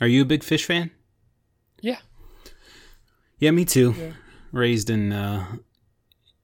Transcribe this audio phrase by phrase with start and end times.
[0.00, 0.90] Are you a big fish fan?
[1.80, 1.98] Yeah.
[3.38, 3.94] Yeah, me too.
[3.98, 4.12] Yeah.
[4.52, 5.46] Raised in uh,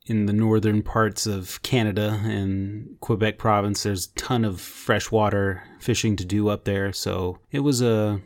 [0.07, 6.17] in the northern parts of Canada and Quebec province, there's a ton of freshwater fishing
[6.17, 6.93] to do up there.
[6.93, 8.21] So it was a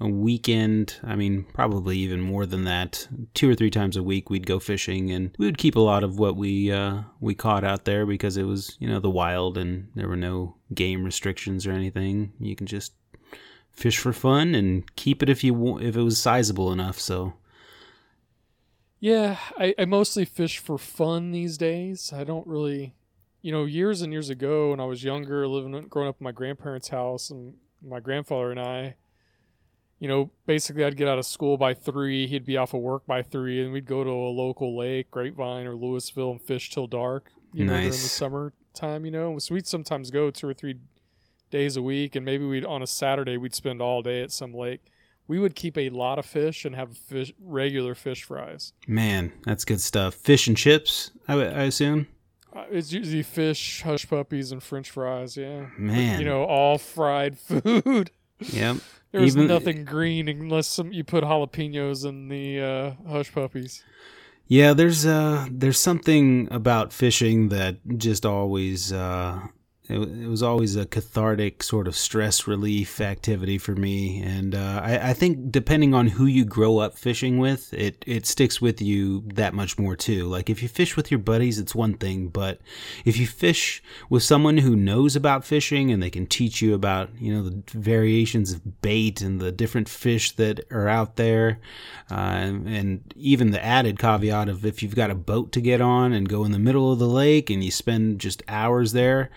[0.00, 0.98] a weekend.
[1.04, 3.06] I mean, probably even more than that.
[3.34, 6.02] Two or three times a week, we'd go fishing, and we would keep a lot
[6.02, 9.56] of what we uh, we caught out there because it was you know the wild
[9.56, 12.32] and there were no game restrictions or anything.
[12.40, 12.92] You can just
[13.72, 16.98] fish for fun and keep it if you if it was sizable enough.
[16.98, 17.34] So
[19.00, 22.12] Yeah, I, I mostly fish for fun these days.
[22.14, 22.94] I don't really,
[23.40, 26.32] you know, years and years ago when I was younger, living, growing up in my
[26.32, 28.94] grandparents' house, and my grandfather and I,
[29.98, 33.04] you know, basically I'd get out of school by three, he'd be off of work
[33.06, 36.86] by three, and we'd go to a local lake, Grapevine or Lewisville, and fish till
[36.86, 37.30] dark.
[37.52, 38.12] You know, during the Nice.
[38.12, 40.76] summertime, you know, so we'd sometimes go two or three
[41.52, 44.52] days a week, and maybe we'd on a Saturday we'd spend all day at some
[44.52, 44.80] lake.
[45.28, 48.72] We would keep a lot of fish and have fish regular fish fries.
[48.88, 50.14] man, that's good stuff.
[50.14, 52.08] Fish and chips, I assume.
[52.54, 55.36] Uh, It's usually fish, hush puppies, and French fries.
[55.36, 58.10] Yeah, Man, you know, all fried food.
[58.40, 58.78] Yep.
[59.12, 63.84] There's Even- nothing green unless some, you put jalapenos in the uh, hush puppies.
[64.48, 69.38] Yeah, there's uh there's something about fishing that just always uh
[69.92, 74.22] it, it was always a cathartic sort of stress relief activity for me.
[74.22, 78.26] And uh, I, I think depending on who you grow up fishing with it it
[78.26, 80.26] sticks with you that much more too.
[80.26, 82.60] Like if you fish with your buddies it's one thing but
[83.04, 87.10] if you fish with someone who knows about fishing and they can teach you about
[87.18, 91.58] you know the variations of bait and the different fish that are out there
[92.10, 95.80] uh, and, and even the added caveat of if you've got a boat to get
[95.80, 99.30] on and go in the middle of the lake and you spend just hours there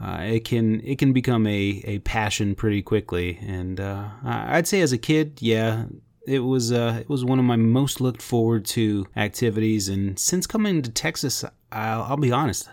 [0.00, 3.38] uh, it can it can become a, a passion pretty quickly.
[3.46, 5.86] And uh, I'd say as a kid yeah
[6.26, 9.88] it was uh, it was one of my most looked forward to activities.
[9.88, 12.68] And since coming to Texas I'll, I'll be honest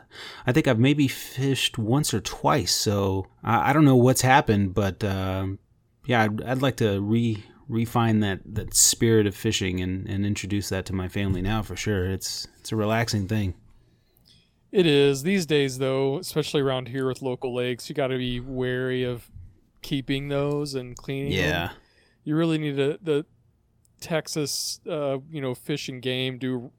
[0.45, 2.73] I think I've maybe fished once or twice.
[2.73, 5.59] So I, I don't know what's happened but um
[6.05, 10.67] yeah I'd, I'd like to re refine that that spirit of fishing and, and introduce
[10.69, 12.05] that to my family now for sure.
[12.09, 13.53] It's it's a relaxing thing
[14.73, 17.87] It is these days, though, especially around here with local lakes.
[17.87, 19.29] You got to be wary of
[19.81, 21.39] keeping those and cleaning them.
[21.39, 21.69] yeah
[22.23, 23.25] you really need to the
[23.99, 26.71] Texas, uh, you know, fish and game do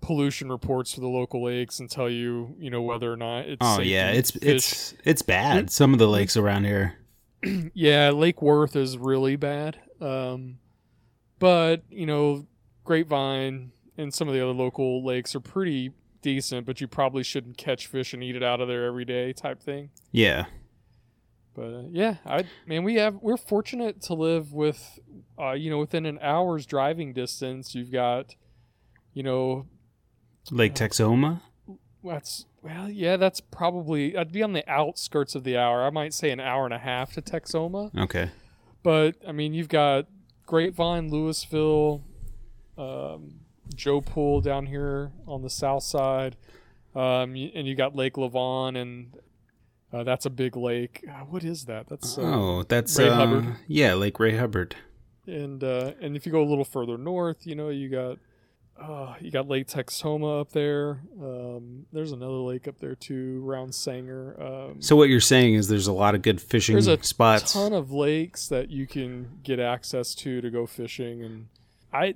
[0.00, 3.58] pollution reports for the local lakes and tell you, you know, whether or not it's.
[3.60, 4.42] oh yeah it's fish.
[4.42, 6.98] it's it's bad some of the lakes around here
[7.74, 9.78] yeah, Lake Worth is really bad.
[10.00, 10.58] Um,
[11.38, 12.46] but you know,
[12.84, 15.92] Grapevine and some of the other local lakes are pretty
[16.34, 16.66] decent.
[16.66, 19.62] But you probably shouldn't catch fish and eat it out of there every day, type
[19.62, 19.90] thing.
[20.12, 20.46] yeah
[21.54, 24.98] But uh, yeah, I man, we have we're fortunate to live with,
[25.38, 27.74] uh, you know, within an hour's driving distance.
[27.74, 28.34] You've got,
[29.14, 29.66] you know,
[30.50, 31.40] Lake Texoma
[32.04, 35.84] that's well, yeah, that's probably I'd be on the outskirts of the hour.
[35.84, 38.30] I might say an hour and a half to Texoma, okay
[38.86, 40.06] but I mean, you've got
[40.46, 42.02] Grapevine, Lewisville,
[42.78, 43.40] um,
[43.74, 46.36] Joe Pool down here on the south side,
[46.94, 49.18] um, and you got Lake Lavon, and
[49.92, 51.04] uh, that's a big lake.
[51.08, 51.88] Uh, what is that?
[51.88, 53.56] That's uh, oh that's Ray Hubbard.
[53.66, 54.76] yeah Lake Ray Hubbard
[55.26, 58.18] and uh, and if you go a little further north, you know you got
[58.80, 61.00] uh, you got Lake Texoma up there.
[61.20, 64.36] Um, there's another lake up there too, around Sanger.
[64.40, 66.86] Um, so what you're saying is there's a lot of good fishing spots.
[66.86, 71.22] there's a spots ton of lakes that you can get access to to go fishing,
[71.22, 71.48] and
[71.92, 72.14] I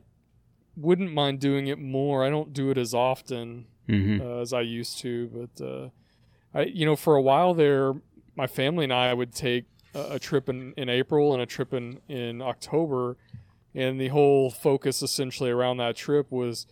[0.80, 2.24] wouldn't mind doing it more.
[2.24, 5.88] I don't do it as often hmm uh, as I used to, but uh,
[6.54, 7.94] I, you know, for a while there,
[8.36, 9.64] my family and I would take
[9.94, 13.16] a, a trip in, in April and a trip in, in October,
[13.74, 16.66] and the whole focus essentially around that trip was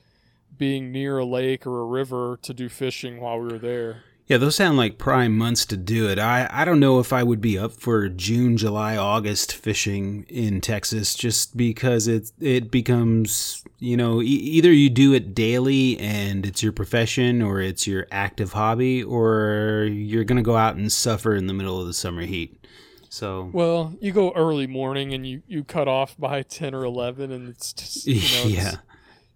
[0.56, 4.04] being near a lake or a river to do fishing while we were there.
[4.28, 6.18] Yeah, those sound like prime months to do it.
[6.18, 10.60] I, I don't know if I would be up for June, July, August fishing in
[10.60, 16.44] Texas just because it it becomes, you know, e- either you do it daily and
[16.44, 20.92] it's your profession or it's your active hobby or you're going to go out and
[20.92, 22.66] suffer in the middle of the summer heat.
[23.08, 27.32] So, Well, you go early morning and you, you cut off by ten or eleven,
[27.32, 28.68] and it's just you know, yeah.
[28.68, 28.78] it's,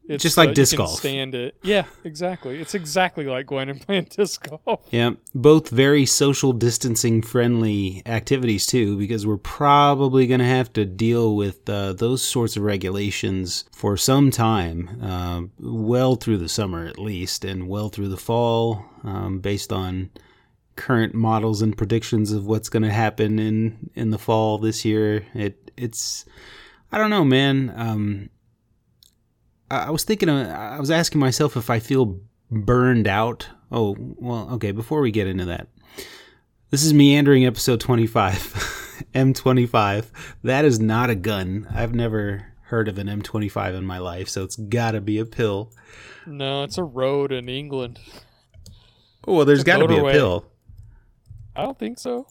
[0.08, 0.99] Just like uh, you disc golf.
[0.99, 2.60] Stand it, yeah, exactly.
[2.60, 4.87] It's exactly like going and playing disc golf.
[4.90, 10.84] Yeah, both very social distancing friendly activities too, because we're probably going to have to
[10.84, 16.84] deal with uh, those sorts of regulations for some time, uh, well through the summer
[16.87, 20.10] at least, and well through the fall, um, based on
[20.75, 25.25] current models and predictions of what's going to happen in in the fall this year.
[25.34, 26.25] It it's
[26.90, 27.72] I don't know, man.
[27.76, 28.31] Um,
[29.72, 32.20] I, was thinking, I was asking myself if I feel
[32.50, 33.48] burned out.
[33.70, 34.72] Oh, well, okay.
[34.72, 35.69] Before we get into that,
[36.70, 40.10] this is meandering episode twenty five, M twenty five.
[40.42, 41.66] That is not a gun.
[41.74, 45.00] I've never heard of an M twenty five in my life, so it's got to
[45.00, 45.72] be a pill.
[46.26, 47.98] No, it's a road in England.
[49.26, 50.46] Oh, well, there's got to be a pill.
[51.54, 52.26] I don't think so.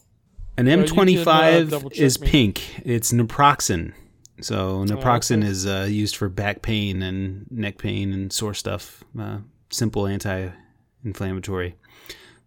[0.56, 2.28] An Well, you can, uh, M25 is me.
[2.28, 2.86] pink.
[2.86, 3.94] It's naproxen.
[4.42, 5.48] So naproxen okay.
[5.48, 9.04] is uh, used for back pain and neck pain and sore stuff.
[9.18, 9.38] Uh,
[9.70, 11.76] simple anti-inflammatory.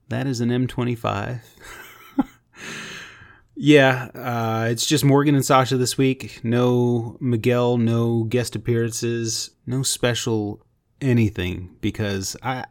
[0.09, 1.39] That is an M25.
[3.55, 6.41] yeah, uh, it's just Morgan and Sasha this week.
[6.43, 10.63] No Miguel, no guest appearances, no special
[11.01, 12.65] anything because I,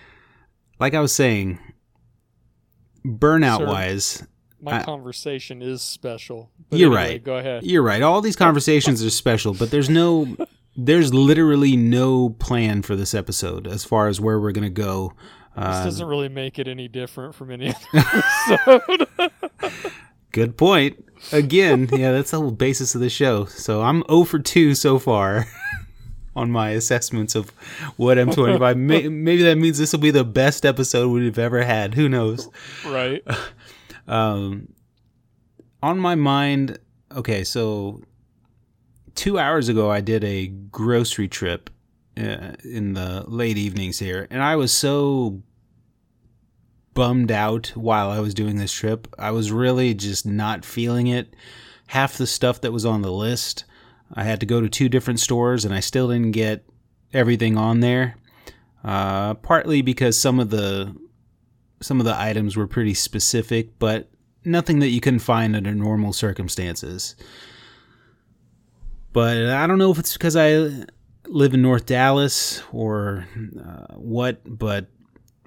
[0.80, 1.58] like I was saying,
[3.04, 3.66] burnout Sir.
[3.66, 4.26] wise,
[4.60, 6.50] My I- conversation is special.
[6.70, 7.24] But You're anyway, right.
[7.24, 7.62] Go ahead.
[7.64, 8.02] You're right.
[8.02, 10.36] All these conversations are special, but there's no
[10.76, 15.12] there's literally no plan for this episode as far as where we're going to go.
[15.56, 19.06] This Uh, doesn't really make it any different from any other episode.
[20.32, 21.04] good point.
[21.32, 23.46] Again, yeah, that's the whole basis of the show.
[23.46, 25.46] So I'm 0 for 2 so far
[26.36, 27.50] on my assessments of
[27.96, 28.76] what M25.
[28.76, 31.94] May, maybe that means this will be the best episode we've ever had.
[31.94, 32.48] Who knows?
[32.86, 33.24] right.
[34.08, 34.72] Um,
[35.82, 36.78] on my mind,
[37.14, 38.02] okay, so
[39.14, 41.70] two hours ago, I did a grocery trip
[42.16, 45.42] uh, in the late evenings here, and I was so
[46.94, 49.06] bummed out while I was doing this trip.
[49.18, 51.36] I was really just not feeling it.
[51.88, 53.64] Half the stuff that was on the list,
[54.12, 56.64] I had to go to two different stores, and I still didn't get
[57.12, 58.16] everything on there.
[58.82, 60.94] Uh, partly because some of the
[61.80, 64.10] some of the items were pretty specific, but
[64.44, 67.14] nothing that you can find under normal circumstances.
[69.12, 70.84] But I don't know if it's because I
[71.26, 73.26] live in North Dallas or
[73.60, 74.86] uh, what, but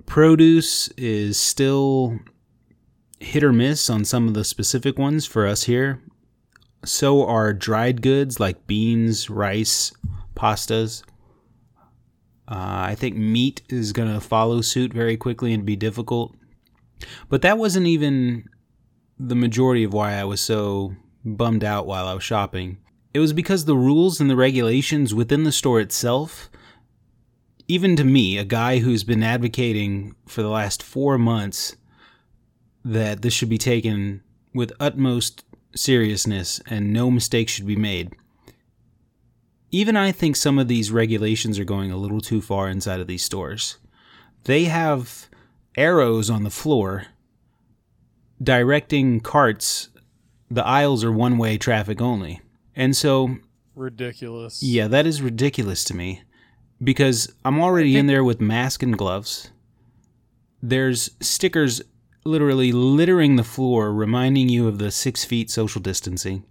[0.06, 2.20] produce is still
[3.20, 6.02] hit or miss on some of the specific ones for us here.
[6.84, 9.92] So are dried goods like beans, rice,
[10.36, 11.04] pastas.
[12.52, 16.36] Uh, I think meat is going to follow suit very quickly and be difficult.
[17.30, 18.44] But that wasn't even
[19.18, 20.94] the majority of why I was so
[21.24, 22.78] bummed out while I was shopping.
[23.14, 26.50] It was because the rules and the regulations within the store itself,
[27.70, 31.78] even to me, a guy who's been advocating for the last four months
[32.84, 38.14] that this should be taken with utmost seriousness and no mistakes should be made.
[39.72, 43.08] Even I think some of these regulations are going a little too far inside of
[43.08, 43.78] these stores.
[44.44, 45.30] They have
[45.78, 47.06] arrows on the floor
[48.42, 49.90] directing carts.
[50.50, 52.42] The aisles are one way traffic only.
[52.76, 53.38] And so,
[53.76, 54.62] Ridiculous.
[54.62, 56.24] yeah, that is ridiculous to me
[56.84, 59.52] because I'm already in there with mask and gloves.
[60.62, 61.82] There's stickers
[62.26, 66.44] literally littering the floor, reminding you of the six feet social distancing.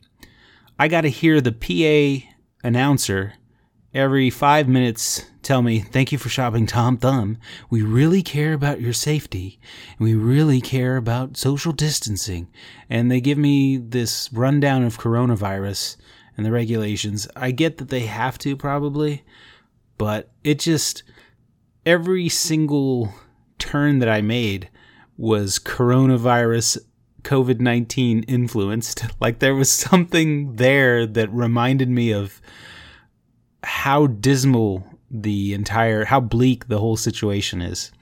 [0.79, 2.27] I got to hear the PA
[2.63, 3.35] announcer
[3.95, 7.39] every five minutes tell me, Thank you for shopping Tom Thumb.
[7.71, 9.59] We really care about your safety.
[9.99, 12.49] And we really care about social distancing.
[12.89, 15.97] And they give me this rundown of coronavirus
[16.37, 17.29] and the regulations.
[17.35, 19.25] I get that they have to probably,
[19.99, 21.03] but it just,
[21.85, 23.13] every single
[23.59, 24.71] turn that I made
[25.17, 26.79] was coronavirus
[27.23, 29.05] COVID 19 influenced.
[29.21, 32.41] Like there was something there that reminded me of
[33.63, 37.93] how dismal the entire, how bleak the whole situation is.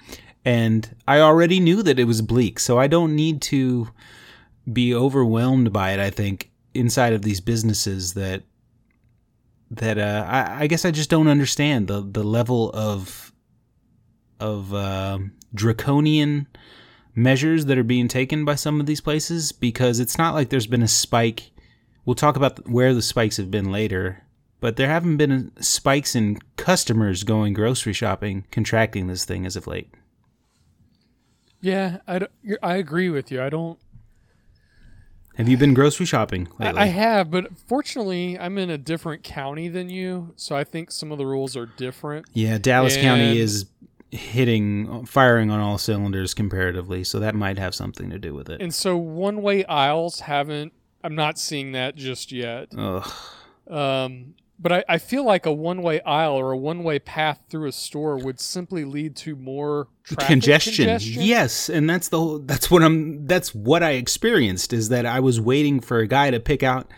[0.44, 3.88] And I already knew that it was bleak, so I don't need to
[4.72, 8.44] be overwhelmed by it, I think, inside of these businesses that
[9.70, 13.32] that uh, I, I guess I just don't understand the the level of
[14.40, 15.18] of uh,
[15.54, 16.46] draconian
[17.18, 20.66] measures that are being taken by some of these places because it's not like there's
[20.66, 21.50] been a spike.
[22.04, 24.22] We'll talk about where the spikes have been later,
[24.60, 29.66] but there haven't been spikes in customers going grocery shopping contracting this thing as of
[29.66, 29.92] late.
[31.60, 32.30] Yeah, I, don't-
[32.62, 33.42] I agree with you.
[33.42, 33.78] I don't.
[35.36, 36.80] Have you been grocery shopping lately?
[36.80, 41.12] I have, but fortunately, I'm in a different county than you, so I think some
[41.12, 42.26] of the rules are different.
[42.32, 43.66] yeah, Dallas County is
[44.10, 48.60] hitting, firing on all cylinders comparatively, so that might have something to do with it.
[48.60, 50.72] And so one way aisles haven't.
[51.04, 52.68] I'm not seeing that just yet.
[52.76, 53.10] Ugh.
[53.70, 57.40] Um, but I, I feel like a one way aisle or a one way path
[57.48, 60.98] through a store would simply lead to more traffic congestion.
[61.00, 65.20] Yes, and that's the whole, that's what I'm that's what I experienced is that I
[65.20, 66.90] was waiting for a guy to pick out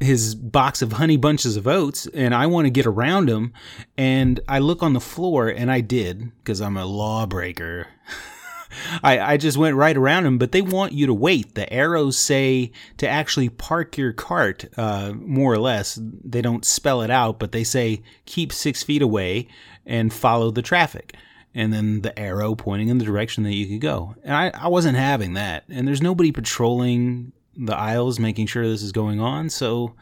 [0.00, 3.52] his box of honey bunches of oats and I want to get around him
[3.96, 7.86] and I look on the floor and I did because I'm a lawbreaker.
[9.02, 11.54] I, I just went right around him, but they want you to wait.
[11.54, 15.98] The arrows say to actually park your cart, uh, more or less.
[16.02, 19.48] They don't spell it out, but they say keep six feet away
[19.86, 21.14] and follow the traffic.
[21.54, 24.14] And then the arrow pointing in the direction that you could go.
[24.24, 25.64] And I, I wasn't having that.
[25.68, 29.50] And there's nobody patrolling the aisles making sure this is going on.
[29.50, 29.94] So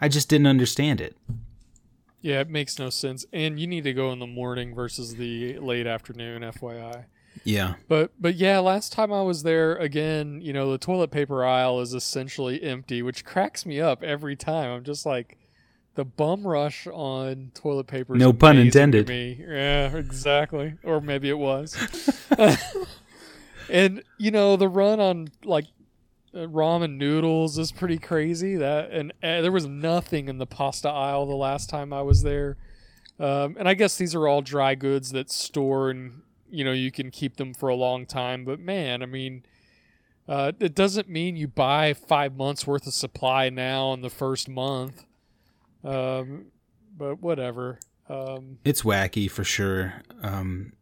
[0.00, 1.16] I just didn't understand it.
[2.20, 3.24] Yeah, it makes no sense.
[3.32, 7.04] And you need to go in the morning versus the late afternoon, FYI.
[7.44, 7.74] Yeah.
[7.86, 11.80] But but yeah, last time I was there again, you know, the toilet paper aisle
[11.80, 14.70] is essentially empty, which cracks me up every time.
[14.70, 15.38] I'm just like
[15.94, 18.14] the bum rush on toilet paper.
[18.14, 19.08] No pun intended.
[19.08, 19.44] Me.
[19.46, 20.74] Yeah, exactly.
[20.82, 21.76] Or maybe it was.
[23.68, 25.66] and you know, the run on like
[26.34, 28.56] ramen noodles is pretty crazy.
[28.56, 32.22] That and uh, there was nothing in the pasta aisle the last time I was
[32.22, 32.56] there.
[33.18, 36.90] Um, and I guess these are all dry goods that store and you know you
[36.90, 38.44] can keep them for a long time.
[38.44, 39.44] But man, I mean,
[40.28, 44.48] uh, it doesn't mean you buy five months worth of supply now in the first
[44.48, 45.04] month.
[45.82, 46.46] Um,
[46.96, 47.78] but whatever.
[48.08, 50.02] Um, It's wacky for sure.
[50.22, 50.72] Um,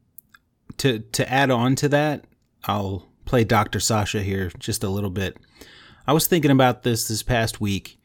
[0.78, 2.24] to to add on to that,
[2.64, 3.80] I'll play Dr.
[3.80, 5.36] Sasha here just a little bit.
[6.06, 8.00] I was thinking about this this past week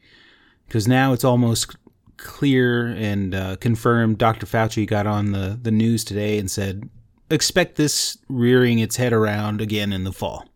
[0.66, 1.76] because now it's almost
[2.16, 4.18] clear and uh, confirmed.
[4.18, 4.46] Dr.
[4.46, 6.90] Fauci got on the the news today and said,
[7.30, 10.46] expect this rearing its head around again in the fall.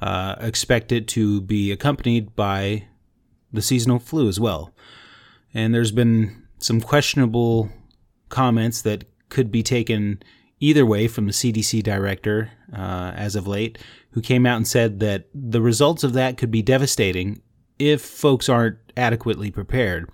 [0.00, 2.84] Uh, expect it to be accompanied by
[3.52, 4.74] the seasonal flu as well.
[5.54, 7.70] And there's been some questionable
[8.28, 10.22] comments that could be taken
[10.60, 13.78] either way from the CDC director uh, as of late,
[14.12, 17.40] who came out and said that the results of that could be devastating
[17.78, 20.08] if folks aren't adequately prepared.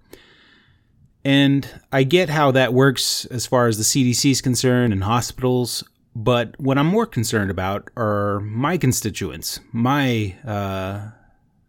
[1.25, 5.85] And I get how that works as far as the CDC is concerned and hospitals,
[6.17, 11.11] but what I'm more concerned about are my constituents, my uh,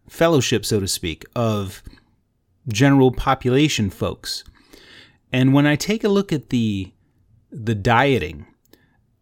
[0.09, 1.83] fellowship, so to speak, of
[2.67, 4.43] general population folks.
[5.31, 6.91] And when I take a look at the
[7.51, 8.47] the dieting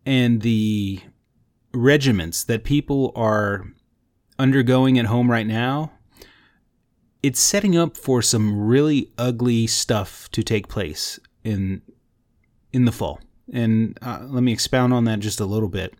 [0.05, 0.99] and the
[1.73, 3.65] regiments that people are
[4.39, 5.91] undergoing at home right now,
[7.21, 11.81] it's setting up for some really ugly stuff to take place in
[12.73, 13.19] in the fall.
[13.53, 15.93] And uh, let me expound on that just a little bit.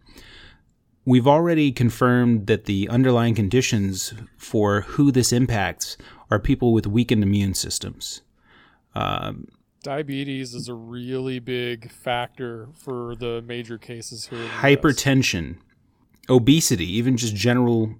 [1.03, 5.97] We've already confirmed that the underlying conditions for who this impacts
[6.29, 8.21] are people with weakened immune systems.
[8.95, 9.47] Um,
[9.83, 14.47] diabetes is a really big factor for the major cases here.
[14.47, 15.57] Hypertension,
[16.29, 17.95] obesity, even just general,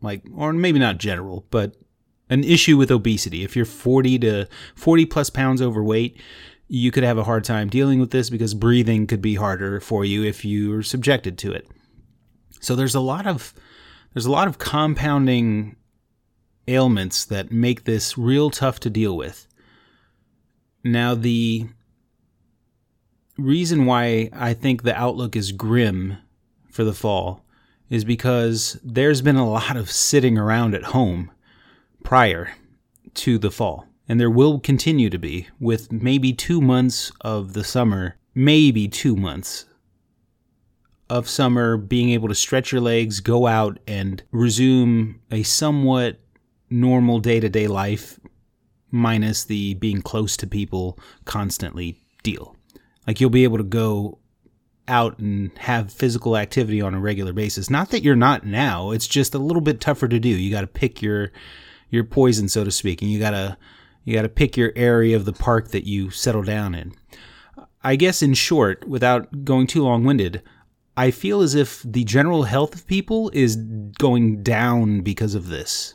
[0.00, 1.76] like, or maybe not general, but
[2.28, 3.44] an issue with obesity.
[3.44, 6.20] If you're 40 to 40 plus pounds overweight,
[6.68, 10.04] you could have a hard time dealing with this because breathing could be harder for
[10.04, 11.68] you if you're subjected to it.
[12.60, 13.54] So there's a lot of
[14.12, 15.76] there's a lot of compounding
[16.66, 19.45] ailments that make this real tough to deal with.
[20.86, 21.66] Now the
[23.36, 26.18] reason why I think the outlook is grim
[26.70, 27.44] for the fall
[27.90, 31.32] is because there's been a lot of sitting around at home
[32.04, 32.52] prior
[33.14, 33.86] to the fall.
[34.08, 39.16] And there will continue to be, with maybe two months of the summer, maybe two
[39.16, 39.66] months
[41.10, 46.20] of summer being able to stretch your legs, go out, and resume a somewhat
[46.70, 48.20] normal day to day life,
[48.96, 52.56] minus the being close to people constantly deal.
[53.06, 54.18] Like you'll be able to go
[54.88, 57.70] out and have physical activity on a regular basis.
[57.70, 60.28] Not that you're not now, it's just a little bit tougher to do.
[60.28, 61.32] You got to pick your
[61.88, 63.56] your poison so to speak and you got to
[64.04, 66.92] you got to pick your area of the park that you settle down in.
[67.82, 70.42] I guess in short, without going too long-winded,
[70.96, 75.94] I feel as if the general health of people is going down because of this.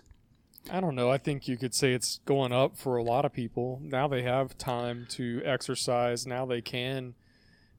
[0.71, 1.11] I don't know.
[1.11, 3.81] I think you could say it's going up for a lot of people.
[3.83, 6.25] Now they have time to exercise.
[6.25, 7.15] Now they can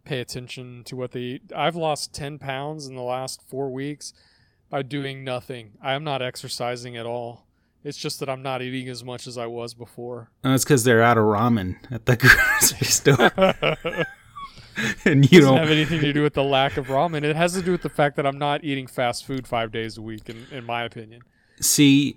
[0.05, 1.53] pay attention to what they eat.
[1.57, 4.13] I've lost 10 pounds in the last four weeks
[4.69, 5.73] by doing nothing.
[5.83, 7.47] I am not exercising at all.
[7.85, 10.31] It's just that I'm not eating as much as I was before.
[10.45, 12.17] And it's because they're out of ramen at the
[12.61, 13.33] grocery store,
[15.05, 17.25] and you doesn't don't have anything to do with the lack of ramen.
[17.25, 19.99] It has to do with the fact that I'm not eating fast food five days
[19.99, 21.23] a week, in, in my opinion.
[21.61, 22.17] see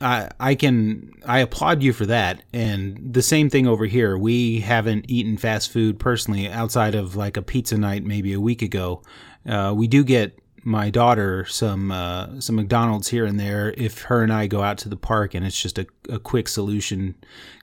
[0.00, 2.42] I, I can I applaud you for that.
[2.52, 4.16] And the same thing over here.
[4.16, 8.62] We haven't eaten fast food personally outside of like a pizza night maybe a week
[8.62, 9.02] ago.
[9.46, 14.22] Uh, we do get my daughter some uh, some McDonald's here and there if her
[14.22, 17.14] and I go out to the park and it's just a, a quick solution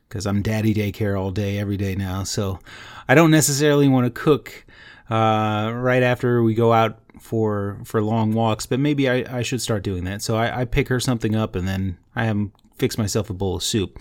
[0.07, 2.23] because I'm daddy daycare all day every day now.
[2.23, 2.59] So
[3.07, 4.65] I don't necessarily want to cook
[5.09, 9.61] uh, right after we go out for for long walks, but maybe I, I should
[9.61, 10.21] start doing that.
[10.21, 13.57] So I, I pick her something up and then I have fix myself a bowl
[13.57, 13.99] of soup.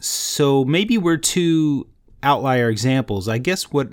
[0.00, 1.86] So maybe we're two
[2.22, 3.28] outlier examples.
[3.28, 3.88] I guess what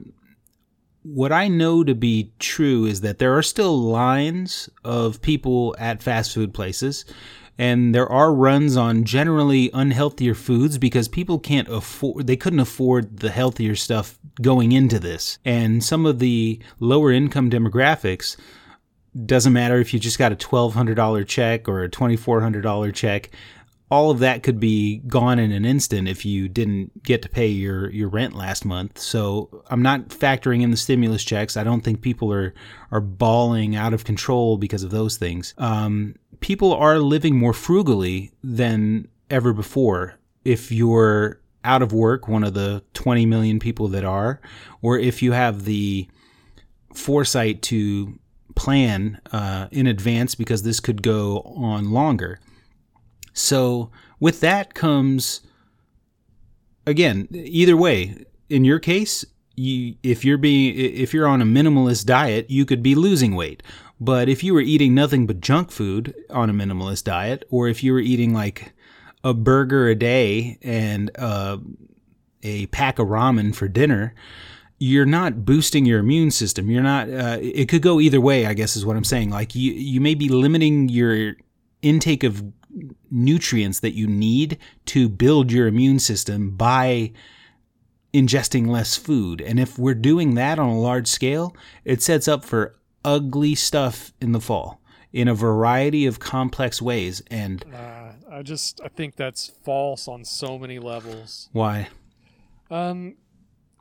[1.04, 6.02] what I know to be true is that there are still lines of people at
[6.02, 7.06] fast food places
[7.58, 13.20] and there are runs on generally unhealthier foods because people can't afford they couldn't afford
[13.20, 15.40] the healthier stuff going into this.
[15.46, 18.36] And some of the lower income demographics
[19.26, 23.32] doesn't matter if you just got a $1200 check or a $2400 check
[23.92, 27.48] all of that could be gone in an instant if you didn't get to pay
[27.48, 28.98] your, your rent last month.
[28.98, 31.56] So I'm not factoring in the stimulus checks.
[31.56, 32.54] I don't think people are
[32.92, 35.54] are bawling out of control because of those things.
[35.58, 40.16] Um, people are living more frugally than ever before.
[40.44, 44.40] If you're out of work, one of the 20 million people that are,
[44.82, 46.08] or if you have the
[46.94, 48.18] foresight to
[48.56, 52.40] plan uh, in advance because this could go on longer.
[53.36, 55.42] So with that comes
[56.88, 59.26] again, either way, in your case,
[59.56, 63.62] you if you're being if you're on a minimalist diet, you could be losing weight.
[64.00, 67.84] But if you were eating nothing but junk food on a minimalist diet, or if
[67.84, 68.74] you were eating like
[69.24, 71.58] a burger a day and uh,
[72.44, 74.14] a pack of ramen for dinner,
[74.78, 76.70] you're not boosting your immune system.
[76.70, 77.10] You're not.
[77.10, 78.46] Uh, it could go either way.
[78.46, 79.30] I guess is what I'm saying.
[79.30, 81.36] Like you, you may be limiting your
[81.82, 82.44] intake of
[83.10, 87.12] nutrients that you need to build your immune system by
[88.14, 89.42] ingesting less food.
[89.42, 94.14] And if we're doing that on a large scale, it sets up for ugly stuff
[94.22, 97.22] in the fall in a variety of complex ways.
[97.30, 101.50] And uh, I just I think that's false on so many levels.
[101.54, 101.90] Why?
[102.70, 103.16] Um,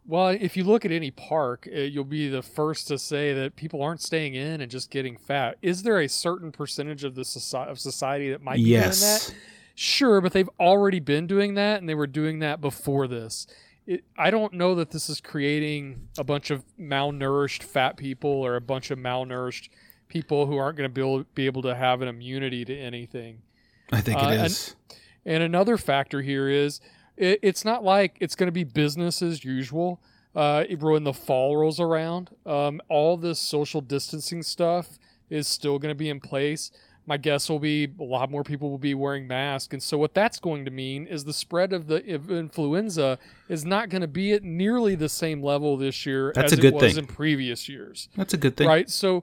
[0.07, 3.57] well, if you look at any park, uh, you'll be the first to say that
[3.57, 5.57] people aren't staying in and just getting fat.
[5.63, 9.01] Is there a certain percentage of the society, of society that might be yes.
[9.01, 9.45] doing that?
[9.75, 13.47] Sure, but they've already been doing that, and they were doing that before this.
[13.87, 18.57] It, I don't know that this is creating a bunch of malnourished fat people or
[18.57, 19.69] a bunch of malnourished
[20.09, 23.43] people who aren't going to be able, be able to have an immunity to anything.
[23.91, 24.77] I think it uh, is.
[25.25, 26.81] And, and another factor here is
[27.17, 30.01] it, it's not like it's going to be business as usual.
[30.35, 34.99] Uh, when the fall rolls around, um, all this social distancing stuff
[35.31, 36.73] is still going to be in place.
[37.07, 40.15] My guess will be a lot more people will be wearing masks, and so what
[40.15, 44.33] that's going to mean is the spread of the influenza is not going to be
[44.33, 46.97] at nearly the same level this year that's as it was thing.
[46.97, 48.09] in previous years.
[48.17, 48.89] That's a good thing, right?
[48.89, 49.23] So,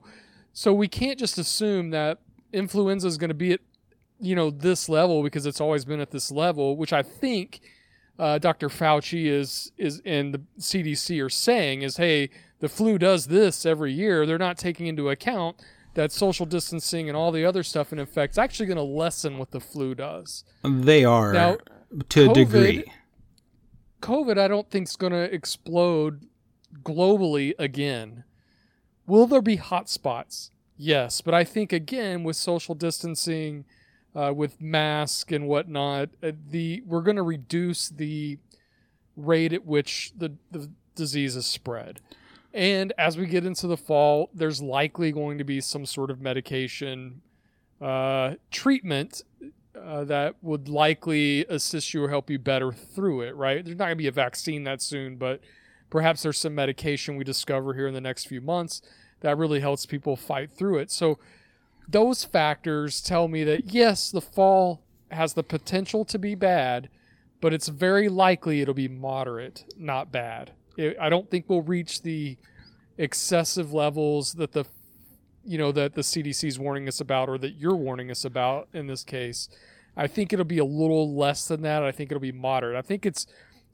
[0.52, 2.20] so we can't just assume that
[2.52, 3.60] influenza is going to be at
[4.20, 7.60] you know this level because it's always been at this level, which I think
[8.22, 8.68] uh, Dr.
[8.68, 12.30] Fauci is is and the CDC are saying is, hey,
[12.60, 14.24] the flu does this every year.
[14.24, 15.56] They're not taking into account
[15.94, 19.38] that social distancing and all the other stuff in effect is actually going to lessen
[19.38, 20.44] what the flu does.
[20.62, 21.56] They are now,
[22.10, 22.84] to COVID, a degree.
[24.00, 26.28] COVID, I don't think is going to explode
[26.84, 28.22] globally again.
[29.04, 30.52] Will there be hot spots?
[30.76, 33.64] Yes, but I think again with social distancing
[34.14, 38.38] uh, with mask and whatnot, uh, the we're going to reduce the
[39.16, 42.00] rate at which the, the disease is spread.
[42.54, 46.20] And as we get into the fall, there's likely going to be some sort of
[46.20, 47.22] medication
[47.80, 49.22] uh, treatment
[49.80, 53.64] uh, that would likely assist you or help you better through it, right?
[53.64, 55.40] There's not going to be a vaccine that soon, but
[55.88, 58.82] perhaps there's some medication we discover here in the next few months
[59.20, 60.90] that really helps people fight through it.
[60.90, 61.18] So
[61.88, 66.88] those factors tell me that yes, the fall has the potential to be bad,
[67.40, 70.52] but it's very likely it'll be moderate, not bad.
[70.76, 72.38] It, I don't think we'll reach the
[72.98, 74.64] excessive levels that the
[75.44, 78.68] you know that the CDC is warning us about or that you're warning us about
[78.72, 79.48] in this case.
[79.96, 81.82] I think it'll be a little less than that.
[81.82, 82.76] I think it'll be moderate.
[82.76, 83.26] I think it's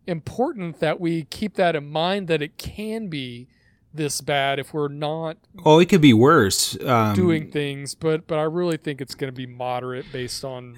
[0.07, 3.47] important that we keep that in mind that it can be
[3.93, 8.39] this bad if we're not oh it could be worse um, doing things but but
[8.39, 10.77] i really think it's going to be moderate based on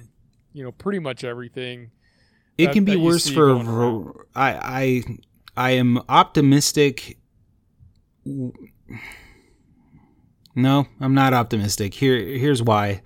[0.53, 1.91] you know pretty much everything
[2.57, 5.03] it that, can be worse for i i
[5.57, 7.17] i am optimistic.
[10.55, 11.93] No i'm not optimistic.
[11.93, 13.01] Here here's why.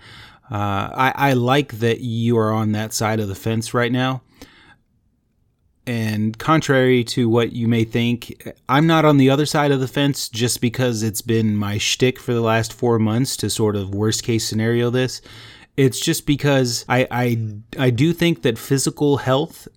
[0.51, 4.21] Uh, I, I like that you are on that side of the fence right now
[5.87, 9.87] And contrary to what you may think, I'm not on the other side of the
[9.87, 13.93] fence just because it's been my shtick for the last four months to sort of
[13.93, 15.21] worst case scenario this.
[15.77, 19.67] It's just because I, I, I do think that physical health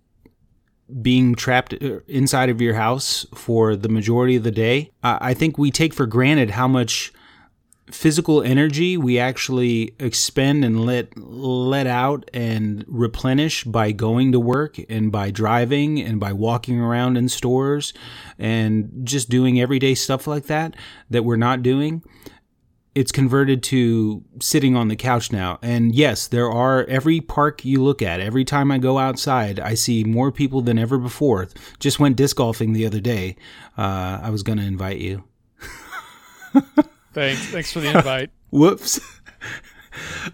[1.02, 5.58] being trapped uh, inside of your house for the majority of the day, I think
[5.58, 7.12] we take for granted how much
[7.90, 14.78] physical energy we actually expend and let let out and replenish by going to work
[14.90, 17.92] and by driving and by walking around in stores
[18.38, 20.74] and just doing everyday stuff like that
[21.10, 22.02] that we're not doing.
[22.94, 25.58] It's converted to sitting on the couch now.
[25.62, 29.74] And yes there are every park you look at every time i go outside i
[29.74, 31.48] see more people than ever before.
[31.78, 33.36] Just went disc golfing the other day.
[33.76, 35.24] Uh, i was going to invite you
[37.18, 37.46] Thanks.
[37.46, 38.30] Thanks for the invite.
[38.50, 39.00] Whoops.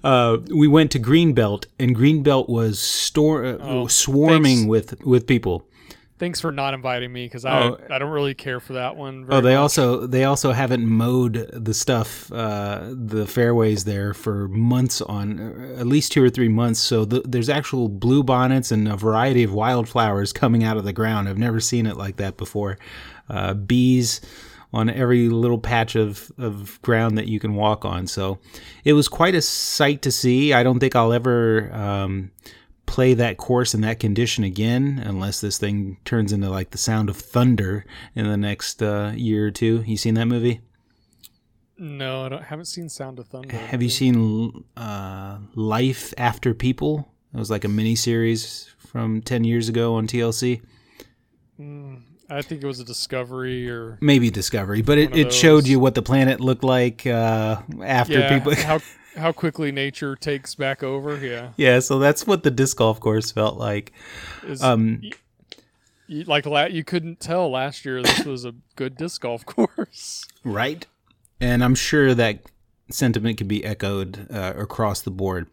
[0.03, 4.69] Uh, we went to Greenbelt, and Greenbelt was store, uh, oh, swarming thanks.
[4.69, 5.67] with with people.
[6.19, 9.27] Thanks for not inviting me because I oh, I don't really care for that one.
[9.31, 9.59] oh, they much.
[9.59, 15.81] also they also haven't mowed the stuff uh, the fairways there for months on uh,
[15.81, 16.81] at least two or three months.
[16.81, 20.93] So the, there's actual blue bonnets and a variety of wildflowers coming out of the
[20.93, 21.29] ground.
[21.29, 22.79] I've never seen it like that before.
[23.31, 24.21] Uh, bees
[24.75, 28.09] on every little patch of, of ground that you can walk on.
[28.09, 28.41] So
[28.85, 30.53] it was quite a sight to see.
[30.53, 32.33] I don't think I'll ever um,
[32.85, 37.09] play that course in that condition again unless this thing turns into like the sound
[37.09, 39.85] of thunder in the next uh, year or two.
[39.87, 40.61] You seen that movie?
[41.79, 43.57] No, I don't, haven't seen Sound of Thunder.
[43.57, 47.13] Have you seen uh, Life After People?
[47.33, 50.63] It was like a mini series from 10 years ago on TLC.
[51.59, 52.03] Mm,
[52.35, 55.95] I think it was a Discovery or maybe Discovery, but it, it showed you what
[55.95, 58.55] the planet looked like uh, after yeah, people.
[58.57, 58.81] how
[59.17, 61.17] how quickly nature takes back over.
[61.25, 61.51] Yeah.
[61.57, 61.79] Yeah.
[61.79, 63.93] So that's what the disc golf course felt like.
[64.43, 65.03] Is, um,
[66.09, 70.27] you, like la- you couldn't tell last year this was a good disc golf course,
[70.43, 70.87] right?
[71.41, 72.41] And I'm sure that
[72.91, 75.47] sentiment could be echoed uh, across the board.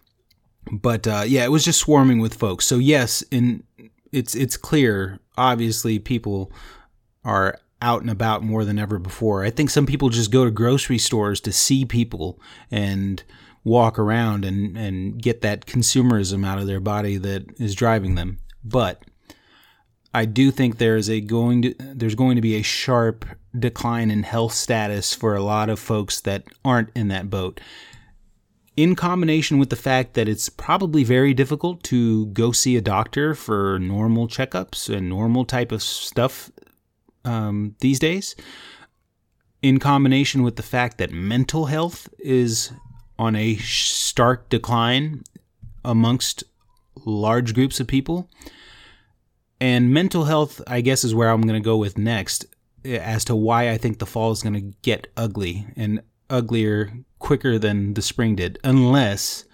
[0.72, 2.65] But uh, yeah, it was just swarming with folks.
[2.65, 3.63] So yes, in
[4.12, 5.19] it's it's clear.
[5.38, 6.52] Obviously, people
[7.24, 9.43] are out and about more than ever before.
[9.43, 13.24] I think some people just go to grocery stores to see people and
[13.63, 18.39] walk around and, and get that consumerism out of their body that is driving them.
[18.63, 19.04] But
[20.13, 23.26] I do think there is a going to there's going to be a sharp
[23.58, 27.60] decline in health status for a lot of folks that aren't in that boat
[28.82, 33.36] in combination with the fact that it's probably very difficult to go see a doctor
[33.36, 36.50] for normal checkups and normal type of stuff
[37.24, 38.36] um, these days,
[39.62, 42.72] in combination with the fact that mental health is
[43.20, 45.22] on a stark decline
[45.86, 46.44] amongst
[47.06, 48.32] large groups of people.
[49.60, 52.48] And mental health, I guess, is where I'm going to go with next
[52.84, 56.91] as to why I think the fall is going to get ugly and uglier
[57.22, 59.46] quicker than the spring did, unless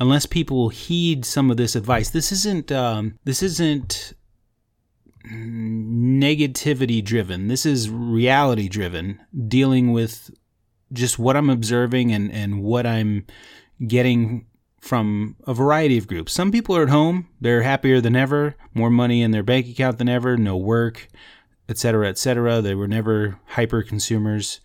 [0.00, 2.10] unless people heed some of this advice.
[2.10, 4.14] This isn't um, this isn't
[5.26, 7.48] negativity driven.
[7.48, 10.30] This is reality driven, dealing with
[10.92, 13.26] just what I'm observing and and what I'm
[13.86, 14.46] getting
[14.80, 16.32] from a variety of groups.
[16.32, 19.98] Some people are at home, they're happier than ever, more money in their bank account
[19.98, 21.08] than ever, no work,
[21.68, 22.62] etc., etc.
[22.62, 24.60] They were never hyper consumers.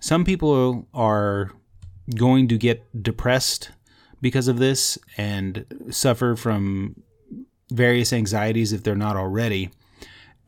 [0.00, 1.52] Some people are
[2.16, 3.70] going to get depressed
[4.20, 7.02] because of this and suffer from
[7.70, 9.70] various anxieties if they're not already.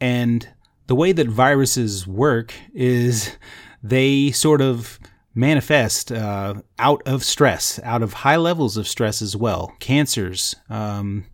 [0.01, 0.49] And
[0.87, 3.37] the way that viruses work is
[3.83, 4.99] they sort of
[5.35, 9.75] manifest uh, out of stress, out of high levels of stress as well.
[9.81, 11.25] Cancers, um,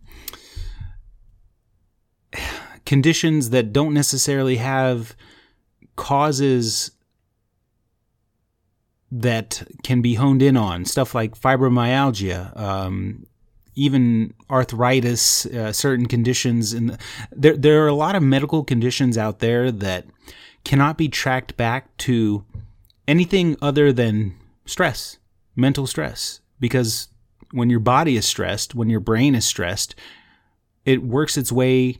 [2.85, 5.15] conditions that don't necessarily have
[5.95, 6.91] causes
[9.11, 13.25] that can be honed in on stuff like fibromyalgia, um,
[13.75, 16.71] even arthritis, uh, certain conditions.
[16.71, 16.97] And
[17.31, 20.05] there, there are a lot of medical conditions out there that
[20.63, 22.45] cannot be tracked back to
[23.07, 25.17] anything other than stress,
[25.55, 26.39] mental stress.
[26.59, 27.09] Because
[27.51, 29.95] when your body is stressed, when your brain is stressed,
[30.85, 31.97] it works its way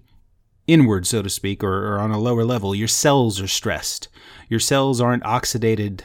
[0.67, 2.73] inward, so to speak, or, or on a lower level.
[2.73, 4.07] Your cells are stressed.
[4.47, 6.01] Your cells aren't oxidated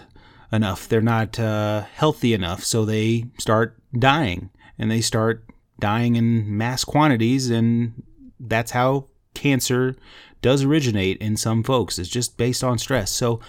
[0.53, 0.89] enough.
[0.89, 5.45] They're not uh, healthy enough, so they start dying, and they start
[5.79, 8.03] dying in mass quantities, and
[8.41, 9.97] that's how cancer
[10.43, 11.99] does originate in some folks.
[11.99, 13.11] It's just based on stress.
[13.11, 13.41] So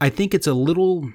[0.00, 1.10] I think it's a little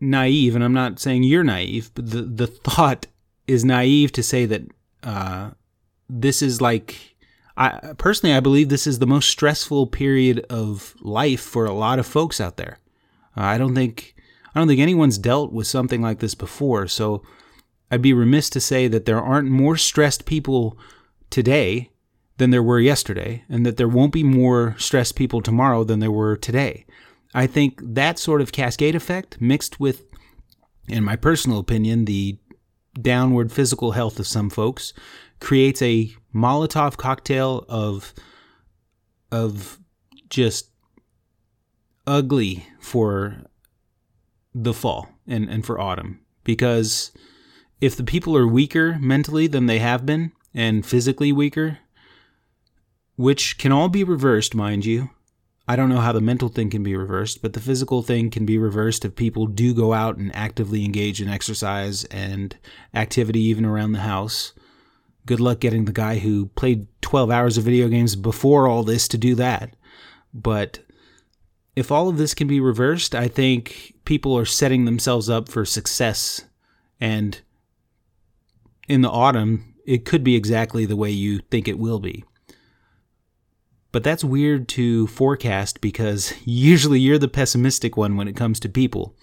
[0.00, 3.06] naive, and I'm not saying you're naive, but the the thought
[3.46, 4.62] is naive to say that
[5.02, 5.50] uh,
[6.08, 7.16] this is like
[7.56, 11.98] I personally I believe this is the most stressful period of life for a lot
[11.98, 12.78] of folks out there.
[13.36, 14.14] Uh, I don't think
[14.54, 17.22] I don't think anyone's dealt with something like this before, so
[17.90, 20.78] I'd be remiss to say that there aren't more stressed people
[21.30, 21.90] today
[22.36, 26.10] than there were yesterday, and that there won't be more stressed people tomorrow than there
[26.10, 26.84] were today.
[27.32, 30.04] I think that sort of cascade effect mixed with,
[30.88, 32.38] in my personal opinion, the
[33.00, 34.92] downward physical health of some folks
[35.40, 38.14] creates a Molotov cocktail of
[39.30, 39.78] of
[40.28, 40.70] just
[42.06, 43.38] ugly for
[44.54, 46.20] the fall and, and for autumn.
[46.44, 47.10] Because
[47.80, 51.78] if the people are weaker mentally than they have been and physically weaker,
[53.16, 55.10] which can all be reversed, mind you.
[55.66, 58.44] I don't know how the mental thing can be reversed, but the physical thing can
[58.44, 62.54] be reversed if people do go out and actively engage in exercise and
[62.92, 64.52] activity even around the house.
[65.24, 69.08] Good luck getting the guy who played 12 hours of video games before all this
[69.08, 69.74] to do that.
[70.34, 70.80] But
[71.76, 75.64] if all of this can be reversed, I think people are setting themselves up for
[75.64, 76.42] success.
[77.00, 77.40] And
[78.88, 82.24] in the autumn, it could be exactly the way you think it will be.
[83.92, 88.68] But that's weird to forecast because usually you're the pessimistic one when it comes to
[88.68, 89.16] people.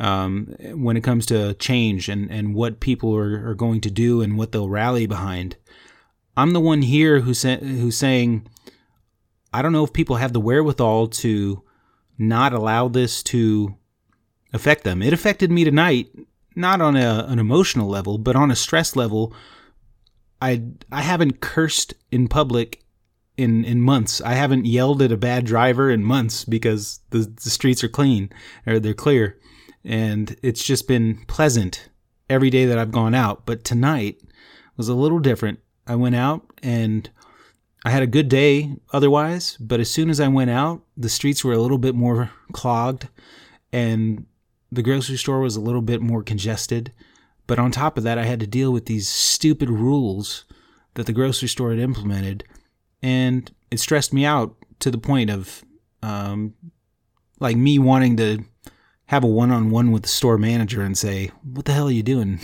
[0.00, 4.22] Um, when it comes to change and, and what people are, are going to do
[4.22, 5.56] and what they'll rally behind.
[6.36, 8.48] I'm the one here who's, who's saying,
[9.52, 11.62] I don't know if people have the wherewithal to
[12.18, 13.76] not allow this to
[14.52, 15.02] affect them.
[15.02, 16.08] It affected me tonight,
[16.54, 19.34] not on a, an emotional level, but on a stress level.
[20.40, 22.84] I I haven't cursed in public
[23.36, 24.20] in in months.
[24.20, 28.30] I haven't yelled at a bad driver in months because the, the streets are clean
[28.66, 29.38] or they're clear,
[29.84, 31.88] and it's just been pleasant
[32.30, 33.46] every day that I've gone out.
[33.46, 34.22] But tonight
[34.76, 35.60] was a little different.
[35.86, 37.10] I went out and
[37.84, 41.44] I had a good day otherwise, but as soon as I went out, the streets
[41.44, 43.08] were a little bit more clogged
[43.72, 44.26] and
[44.72, 46.92] the grocery store was a little bit more congested.
[47.46, 50.46] But on top of that, I had to deal with these stupid rules
[50.94, 52.44] that the grocery store had implemented
[53.02, 55.62] and it stressed me out to the point of
[56.02, 56.54] um,
[57.38, 58.44] like me wanting to
[59.06, 62.40] have a one-on-one with the store manager and say, "What the hell are you doing?"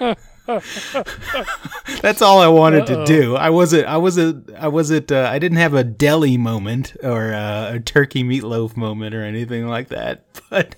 [2.02, 3.04] That's all I wanted Uh-oh.
[3.04, 3.36] to do.
[3.36, 3.86] I wasn't.
[3.86, 4.50] I wasn't.
[4.54, 5.10] I wasn't.
[5.10, 9.66] Uh, I didn't have a deli moment or uh, a turkey meatloaf moment or anything
[9.68, 10.24] like that.
[10.48, 10.76] But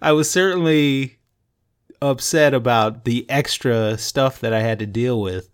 [0.00, 1.18] I was certainly
[2.00, 5.50] upset about the extra stuff that I had to deal with.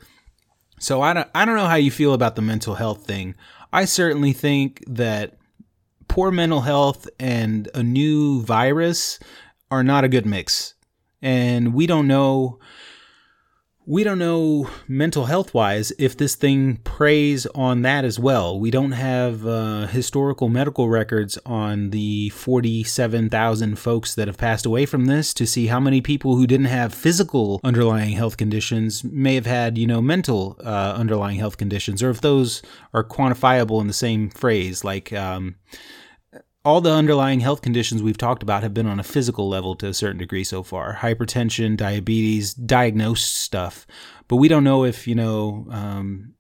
[0.78, 3.34] So I don't, I don't know how you feel about the mental health thing.
[3.72, 5.36] I certainly think that
[6.06, 9.18] poor mental health and a new virus
[9.70, 10.74] are not a good mix.
[11.20, 12.60] And we don't know
[13.86, 18.58] we don't know mental health wise if this thing preys on that as well.
[18.58, 24.86] We don't have uh, historical medical records on the 47,000 folks that have passed away
[24.86, 29.34] from this to see how many people who didn't have physical underlying health conditions may
[29.34, 32.62] have had, you know, mental uh, underlying health conditions, or if those
[32.94, 35.12] are quantifiable in the same phrase, like.
[35.12, 35.56] Um,
[36.64, 39.88] all the underlying health conditions we've talked about have been on a physical level to
[39.88, 43.86] a certain degree so far hypertension, diabetes, diagnosed stuff.
[44.28, 46.34] But we don't know if, you know, um,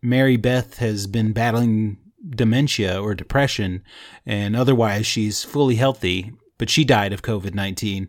[0.00, 3.82] Mary Beth has been battling dementia or depression
[4.24, 8.08] and otherwise she's fully healthy, but she died of COVID 19.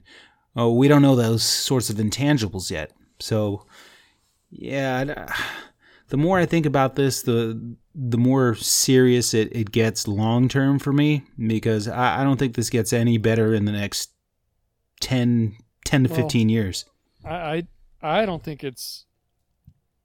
[0.56, 2.92] Oh, we don't know those sorts of intangibles yet.
[3.20, 3.66] So,
[4.50, 5.28] yeah
[6.10, 10.78] the more I think about this, the the more serious it, it gets long term
[10.78, 14.12] for me because I, I, don't think this gets any better in the next
[15.02, 16.86] 10, 10 to well, 15 years.
[17.26, 17.66] I,
[18.04, 19.06] I, I don't think it's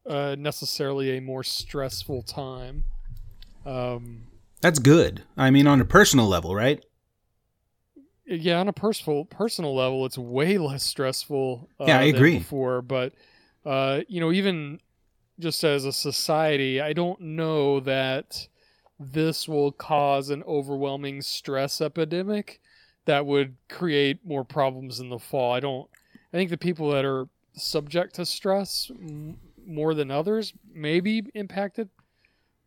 [0.06, 2.84] uh, necessarily a more stressful time.
[3.66, 4.24] Um,
[4.62, 5.24] That's good.
[5.36, 6.82] I mean, on a personal level, right?
[8.24, 11.68] Yeah, on a personal personal level, it's way less stressful.
[11.78, 12.38] Uh, yeah, I agree.
[12.38, 13.12] Before, but
[13.66, 14.80] uh, you know, even
[15.42, 18.48] just as a society, I don't know that
[18.98, 22.60] this will cause an overwhelming stress epidemic
[23.04, 25.52] that would create more problems in the fall.
[25.52, 25.88] I don't.
[26.32, 31.24] I think the people that are subject to stress m- more than others may be
[31.34, 31.90] impacted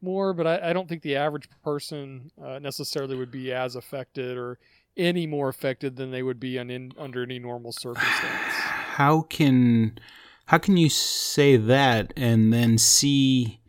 [0.02, 4.38] more, but I, I don't think the average person uh, necessarily would be as affected
[4.38, 4.60] or
[4.98, 8.54] any more affected than they would be in, under any normal circumstance.
[8.54, 9.98] How can
[10.46, 13.62] how can you say that and then see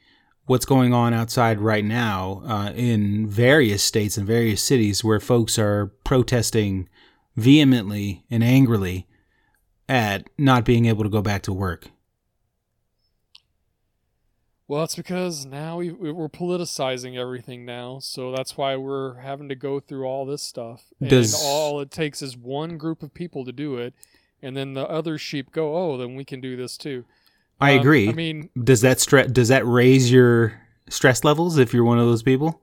[0.47, 5.59] what's going on outside right now uh, in various states and various cities where folks
[5.59, 6.89] are protesting
[7.37, 9.07] vehemently and angrily
[9.89, 11.89] at not being able to go back to work?
[14.69, 19.55] Well, it's because now we, we're politicizing everything now, so that's why we're having to
[19.55, 20.87] go through all this stuff.
[21.01, 23.95] And Does- all it takes is one group of people to do it,
[24.42, 27.05] and then the other sheep go, "Oh, then we can do this too."
[27.61, 28.09] I Um, agree.
[28.09, 32.07] I mean, does that stre- does that raise your stress levels if you're one of
[32.07, 32.61] those people?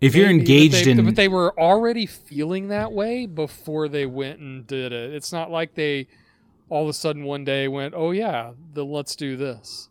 [0.00, 3.88] If you're maybe, but engaged they, in but they were already feeling that way before
[3.88, 5.14] they went and did it.
[5.14, 6.08] It's not like they
[6.68, 9.88] all of a sudden one day went, "Oh yeah, then let's do this."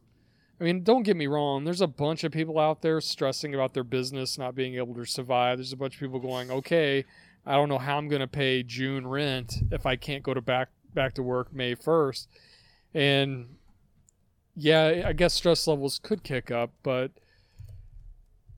[0.61, 1.63] I mean, don't get me wrong.
[1.63, 5.05] There's a bunch of people out there stressing about their business not being able to
[5.05, 5.57] survive.
[5.57, 7.05] There's a bunch of people going, "Okay,
[7.45, 10.41] I don't know how I'm going to pay June rent if I can't go to
[10.41, 12.27] back back to work May 1st."
[12.93, 13.55] And
[14.55, 17.11] yeah, I guess stress levels could kick up, but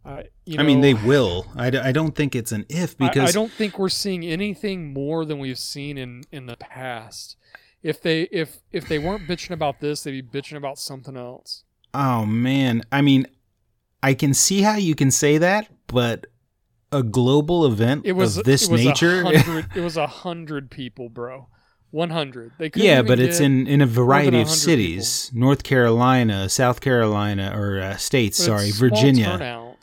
[0.04, 1.48] I, you I mean, they will.
[1.56, 4.24] I, d- I don't think it's an if I- because I, don't think we're seeing
[4.24, 7.38] anything more than we've seen in in the past.
[7.82, 11.64] If they if if they weren't bitching about this, they'd be bitching about something else.
[11.94, 13.26] oh man, I mean,
[14.04, 16.28] I can see how you can say that, but
[16.92, 19.22] a global event It was of this it was nature.
[19.22, 21.48] A hundred, it was a hundred people, bro.
[21.92, 22.52] One hundred.
[22.58, 27.54] They yeah, but it's in in a variety of 100 cities: North Carolina, South Carolina,
[27.58, 28.38] or uh, states.
[28.40, 29.76] but sorry, Virginia.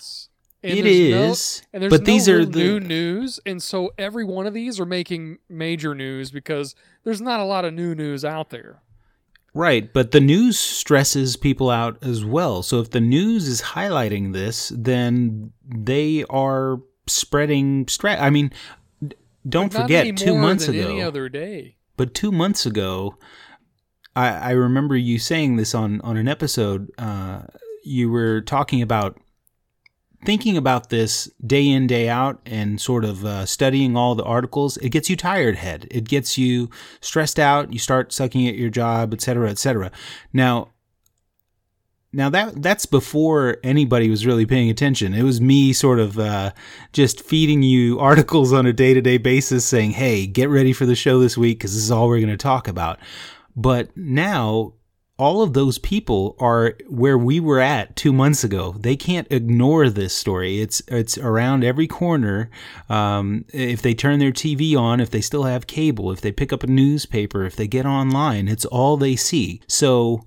[0.62, 4.47] It there's no- and but no these are the new news, and so every one
[4.47, 8.51] of these are making major news because there's not a lot of new news out
[8.51, 8.81] there.
[9.55, 12.62] Right, but the news stresses people out as well.
[12.62, 18.21] So if the news is highlighting this, then they are spreading stress.
[18.21, 18.53] I mean,
[19.49, 20.91] don't forget two months ago.
[20.91, 21.77] any other day.
[21.97, 23.17] but two months ago,
[24.15, 26.91] I, I remember you saying this on on an episode.
[26.99, 27.43] Uh,
[27.85, 29.19] you were talking about
[30.25, 34.77] thinking about this day in day out and sort of uh, studying all the articles
[34.77, 38.71] it gets you tired head it gets you stressed out you start sucking at your
[38.71, 39.91] job etc etc
[40.33, 40.69] now
[42.12, 46.51] now that that's before anybody was really paying attention it was me sort of uh,
[46.92, 51.18] just feeding you articles on a day-to-day basis saying hey get ready for the show
[51.18, 52.98] this week because this is all we're going to talk about
[53.57, 54.72] but now
[55.18, 58.75] all of those people are where we were at two months ago.
[58.79, 60.61] They can't ignore this story.
[60.61, 62.51] It's it's around every corner.
[62.88, 66.53] Um, if they turn their TV on, if they still have cable, if they pick
[66.53, 69.61] up a newspaper, if they get online, it's all they see.
[69.68, 70.25] So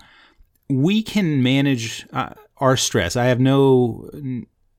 [0.70, 3.16] we can manage uh, our stress.
[3.16, 4.10] I have no.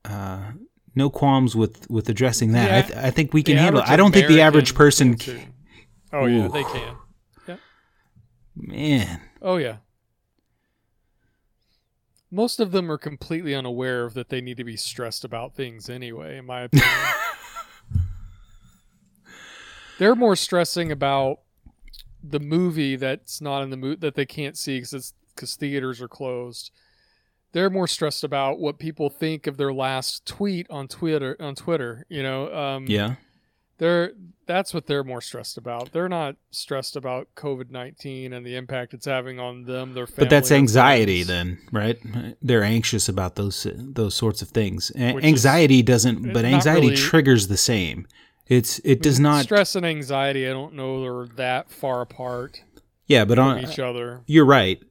[0.05, 0.51] Uh,
[0.95, 2.71] no qualms with with addressing that.
[2.73, 3.81] I, th- I think we can The handle.
[3.83, 3.87] it.
[3.87, 5.15] I don't think the average person.
[5.15, 5.53] can.
[6.11, 6.49] Oh yeah, Ooh.
[6.49, 6.95] they can.
[7.47, 7.55] Yeah.
[8.55, 9.77] Man, Oh yeah.
[12.31, 15.87] Most of them are completely unaware of that they need to be stressed about things
[15.89, 16.89] anyway, in my opinion.
[19.99, 21.39] They're more stressing about
[22.23, 26.07] the movie that's not in the mo- that they can't see because because theaters are
[26.09, 26.71] closed.
[27.53, 31.37] They're more stressed about what people think of their last tweet on Twitter.
[31.39, 33.15] On Twitter, you know, um, yeah.
[33.77, 34.11] they're
[34.45, 35.91] that's what they're more stressed about.
[35.91, 40.25] They're not stressed about COVID nineteen and the impact it's having on them, their family.
[40.25, 41.97] But that's anxiety, then, right?
[42.41, 44.91] They're anxious about those those sorts of things.
[44.95, 48.07] A- Which is- anxiety doesn't, but anxiety really- triggers the same.
[48.47, 49.43] It's it does not.
[49.43, 50.47] stress and anxiety.
[50.47, 52.61] I don't know they're that far apart
[53.07, 54.21] yeah, but on each other.
[54.25, 54.81] you're right.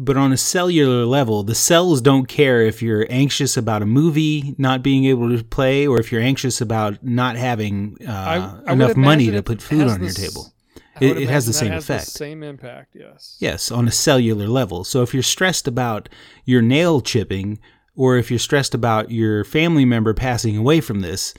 [0.00, 4.54] But on a cellular level, the cells don't care if you're anxious about a movie
[4.56, 8.38] not being able to play, or if you're anxious about not having uh, I
[8.72, 10.52] would enough money to put food on your the s- table.
[11.00, 12.04] It- it has the same has effect.
[12.06, 12.94] The same impact.
[12.94, 13.36] Yes.
[13.40, 14.84] Yes, on a cellular level.
[14.84, 16.08] So if you're stressed about
[16.44, 17.58] your nail chipping,
[17.96, 21.34] or if you're stressed about your family member passing away from this,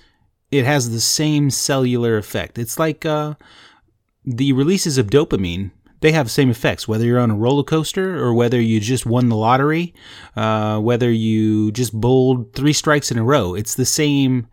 [0.52, 2.58] it has the same cellular effect.
[2.58, 3.36] It's like uh,
[4.26, 5.72] the releases of dopamine.
[6.02, 9.06] They have the same effects, whether you're on a roller coaster or whether you just
[9.06, 9.94] won the lottery,
[10.36, 13.54] uh, whether you just bowled three strikes in a row.
[13.54, 14.48] It's the same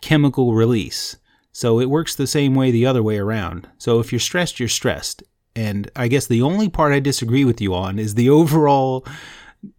[0.00, 1.16] chemical release.
[1.52, 3.68] So it works the same way the other way around.
[3.78, 5.22] So if you're stressed, you're stressed.
[5.56, 9.04] And I guess the only part I disagree with you on is the overall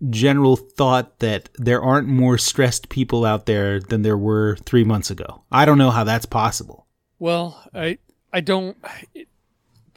[0.10, 5.10] general thought that there aren't more stressed people out there than there were three months
[5.10, 5.44] ago.
[5.52, 6.86] I don't know how that's possible.
[7.18, 7.98] Well, I
[8.34, 8.78] I don't.
[9.14, 9.29] It,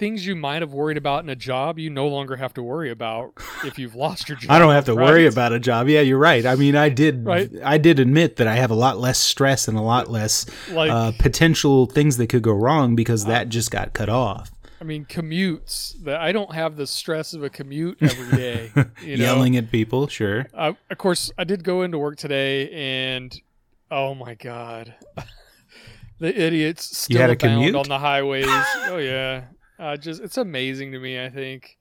[0.03, 2.91] things you might have worried about in a job, you no longer have to worry
[2.91, 3.35] about
[3.65, 4.51] if you've lost your job.
[4.51, 5.89] I don't have to worry about a job.
[5.89, 6.45] Yeah, you're right.
[6.45, 7.25] I mean, I did.
[7.25, 7.49] Right.
[7.65, 10.91] I did admit that I have a lot less stress and a lot less Like,
[10.91, 14.51] uh, potential things that could go wrong because that just got cut off.
[14.81, 15.95] I mean, commutes.
[16.03, 18.73] That I don't have the stress of a commute every day.
[19.05, 19.25] You know?
[19.25, 20.49] Yelling at people, sure.
[20.53, 23.41] Uh, of course, I did go into work today, and
[23.89, 24.97] oh my god,
[26.19, 27.77] the idiots still had a abound commute?
[27.77, 28.47] on the highways.
[28.49, 29.45] oh yeah,
[29.83, 31.23] uh, just it's amazing to me.
[31.23, 31.77] I think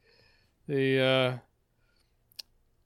[0.68, 1.38] the uh,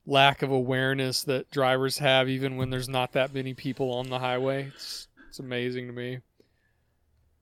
[0.06, 4.20] lack of awareness that drivers have, even when there's not that many people on the
[4.20, 4.72] highway.
[4.76, 6.20] It's, it's amazing to me.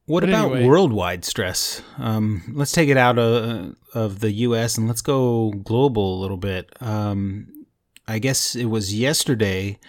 [0.05, 0.67] What But about anyway.
[0.67, 1.81] worldwide stress?
[1.97, 4.77] Um, let's take it out of, of the U.S.
[4.77, 6.69] and let's go global a little bit.
[6.81, 7.65] Um,
[8.07, 9.79] I guess it was yesterday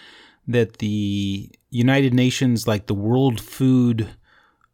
[0.47, 4.09] that the United Nations, like the World Food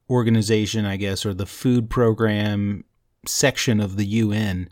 [0.10, 2.84] Organization, I guess, or the Food Program
[3.26, 4.70] section of the UN,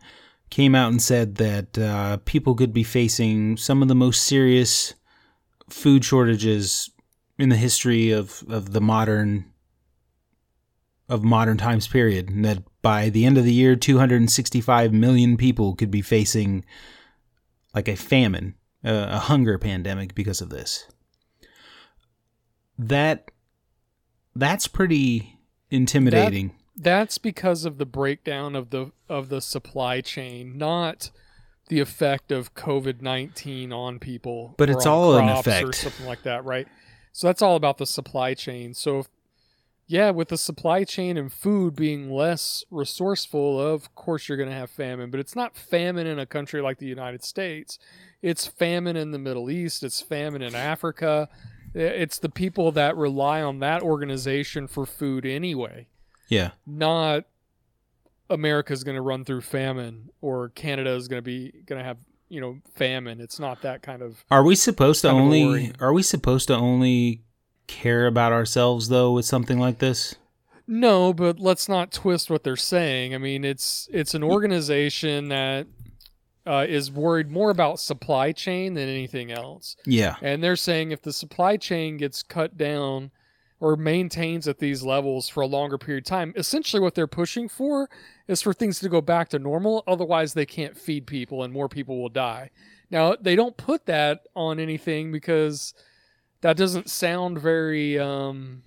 [0.50, 4.96] came out and said that uh, people could be facing some of the most serious
[5.70, 6.90] food shortages
[7.38, 9.46] in the history of, of the modern
[11.08, 15.76] of modern times period and that by the end of the year 265 million people
[15.76, 16.64] could be facing
[17.74, 20.86] like a famine uh, a hunger pandemic because of this.
[22.78, 23.32] That
[24.36, 25.38] that's pretty
[25.70, 26.52] intimidating
[26.82, 31.12] That's because of the breakdown of the of the supply chain, not
[31.68, 34.56] the effect of COVID nineteen on people.
[34.58, 36.68] But it's all an crops or something like that, right?
[37.12, 38.74] So that's all about the supply chain.
[38.74, 39.10] So, if,
[39.88, 44.56] yeah, with the supply chain and food being less resourceful, of course you're going to
[44.56, 45.12] have famine.
[45.12, 47.78] But it's not famine in a country like the United States.
[48.22, 49.84] It's famine in the Middle East.
[49.84, 51.28] It's famine in Africa.
[51.74, 55.88] It's the people that rely on that organization for food anyway
[56.30, 56.52] yeah.
[56.66, 57.26] not
[58.30, 61.98] America's going to run through famine or Canada is going to be going to have
[62.30, 63.20] you know famine.
[63.20, 66.04] It's not that kind of are we supposed to Kind of a only are we
[66.04, 67.24] supposed to only
[67.68, 70.16] care about ourselves though with something like this?
[70.68, 73.16] No, but let's not twist what they're saying.
[73.16, 75.66] I mean, it's it's an organization that
[76.46, 80.16] uh, is worried more about supply chain than anything else, yeah.
[80.22, 83.10] And they're saying if the supply chain gets cut down
[83.60, 87.50] or maintains at these levels for a longer period of time, essentially what they're pushing
[87.50, 87.90] for
[88.28, 89.84] is for things to go back to normal.
[89.86, 92.50] Otherwise, they can't feed people and more people will die.
[92.90, 95.74] Now, they don't put that on anything because
[96.42, 98.00] that doesn't sound very.
[98.00, 98.64] Um,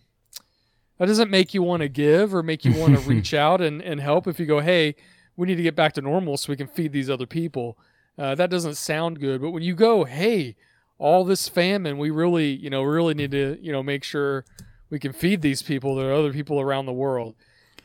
[0.99, 3.83] that doesn't make you want to give or make you want to reach out and,
[3.83, 4.95] and help if you go, hey,
[5.37, 7.77] we need to get back to normal so we can feed these other people.
[8.17, 9.41] Uh, that doesn't sound good.
[9.41, 10.55] But when you go, hey,
[10.99, 14.45] all this famine, we really, you know, really need to, you know, make sure
[14.93, 15.95] we can feed these people.
[15.97, 17.35] There are other people around the world.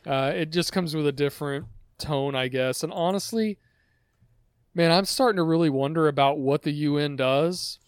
[0.06, 1.66] Uh, it just comes with a different
[1.98, 2.84] tone, I guess.
[2.84, 3.58] And honestly,
[4.76, 7.80] man, I'm starting to really wonder about what the UN does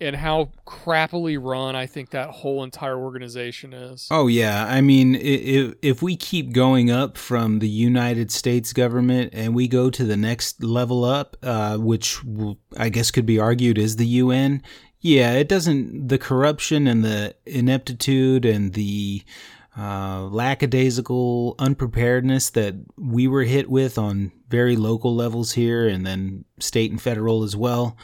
[0.00, 4.06] and how crappily run I think that whole entire organization is.
[4.12, 9.30] Oh yeah, I mean, if if we keep going up from the United States government
[9.32, 12.20] and we go to the next level up, uh, which
[12.76, 14.62] I guess could be argued is the UN.
[15.02, 16.08] Yeah, it doesn't.
[16.08, 19.24] The corruption and the ineptitude and the
[19.76, 26.44] uh, lackadaisical unpreparedness that we were hit with on very local levels here, and then
[26.60, 27.96] state and federal as well.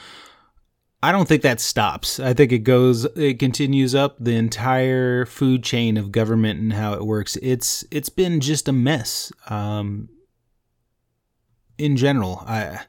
[1.01, 2.19] I don't think that stops.
[2.19, 6.95] I think it goes it continues up the entire food chain of government and how
[6.95, 7.37] it works.
[7.41, 9.31] It's it's been just a mess.
[9.49, 10.09] Um
[11.79, 12.81] in general, I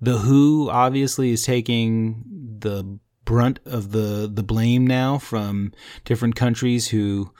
[0.00, 2.24] the WHO obviously is taking
[2.60, 5.72] the brunt of the the blame now from
[6.04, 7.32] different countries who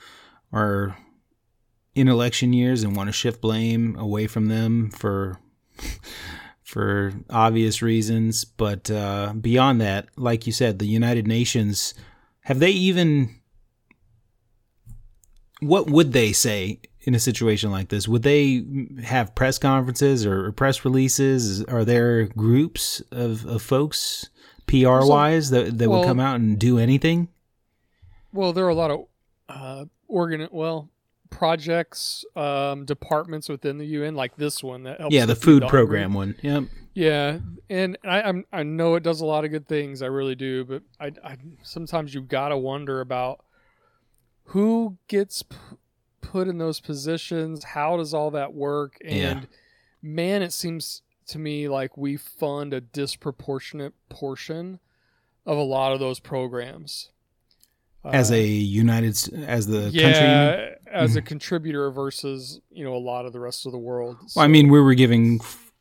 [0.51, 0.97] are
[1.95, 5.39] in election years and want to shift blame away from them for
[6.63, 8.45] for obvious reasons.
[8.45, 11.93] But uh, beyond that, like you said, the United Nations
[12.41, 13.35] have they even
[15.59, 18.07] what would they say in a situation like this?
[18.07, 18.63] Would they
[19.03, 21.63] have press conferences or press releases?
[21.65, 24.29] Are there groups of, of folks
[24.67, 27.29] PR wise that, that well- would come out and do anything?
[28.31, 29.05] Well, there are a lot of
[29.49, 30.89] uh, organ well
[31.29, 35.13] projects, um, departments within the UN, like this one that helps.
[35.15, 35.77] Yeah, the food hungry.
[35.79, 36.35] program one.
[36.41, 36.63] Yep.
[36.95, 37.39] Yeah,
[37.69, 40.01] and I I'm, I know it does a lot of good things.
[40.01, 43.43] I really do, but I, I sometimes you gotta wonder about
[44.45, 45.55] who gets p-
[46.21, 47.63] put in those positions.
[47.63, 48.97] How does all that work?
[49.03, 49.41] And Yeah.
[50.01, 54.79] man, it seems to me like we fund a disproportionate portion
[55.45, 57.09] of a lot of those programs.
[58.05, 59.99] As Uh, a United, as the country.
[60.01, 64.17] yeah, as a contributor versus you know a lot of the rest of the world.
[64.35, 65.71] Well, I mean, we were giving f-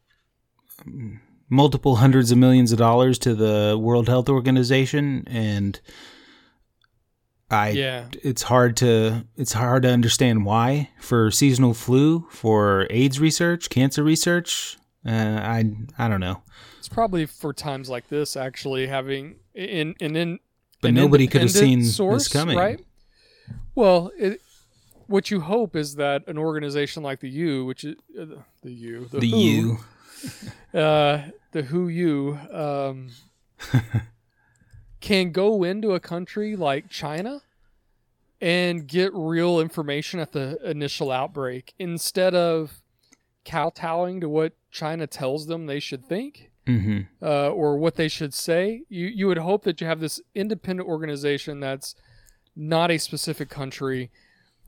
[1.49, 5.81] multiple hundreds of millions of dollars to the World Health Organization, and
[7.51, 7.71] I.
[7.71, 13.69] yeah, It's hard to it's hard to understand why for seasonal flu, for AIDS research,
[13.69, 14.79] cancer research.
[15.05, 15.65] Uh, I
[15.99, 16.43] I don't know,
[16.79, 20.39] It's probably for times like this, actually having in in in.
[20.81, 22.57] but nobody could have seen source, this coming.
[22.57, 22.81] right?
[23.75, 24.41] Well, it,
[25.07, 28.27] what you hope is that an organization like the U, which is uh,
[28.63, 29.79] the U, The WHO, U,
[30.79, 33.09] uh, the WHO, U, um,
[35.01, 37.43] can go into a country like China
[38.41, 42.83] and get real information at the initial outbreak instead of
[43.45, 47.01] kowtowing to what China tells them they should think Mm-hmm.
[47.21, 48.83] uh, or what they should say.
[48.89, 51.97] You you would hope that you have this independent organization that's
[52.55, 54.13] not a specific country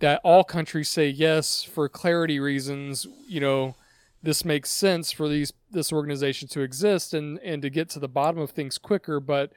[0.01, 3.07] that all countries say yes for clarity reasons.
[3.29, 3.77] You know,
[4.21, 8.09] this makes sense for these this organization to exist and and to get to the
[8.09, 9.21] bottom of things quicker.
[9.21, 9.53] But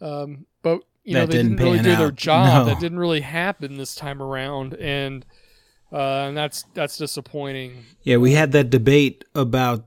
[0.00, 2.66] um, but you know they didn't, didn't really do their job.
[2.66, 2.72] No.
[2.72, 5.26] That didn't really happen this time around, and
[5.92, 7.84] uh, and that's that's disappointing.
[8.02, 9.86] Yeah, we had that debate about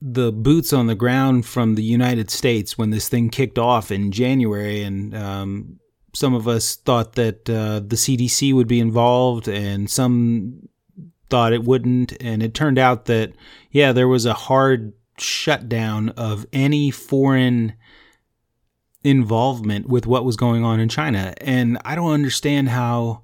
[0.00, 4.10] the boots on the ground from the United States when this thing kicked off in
[4.10, 5.78] January, and um,
[6.14, 10.68] some of us thought that uh, the CDC would be involved, and some
[11.30, 12.12] thought it wouldn't.
[12.20, 13.32] And it turned out that,
[13.70, 17.74] yeah, there was a hard shutdown of any foreign
[19.04, 21.32] involvement with what was going on in China.
[21.40, 23.22] And I don't understand how.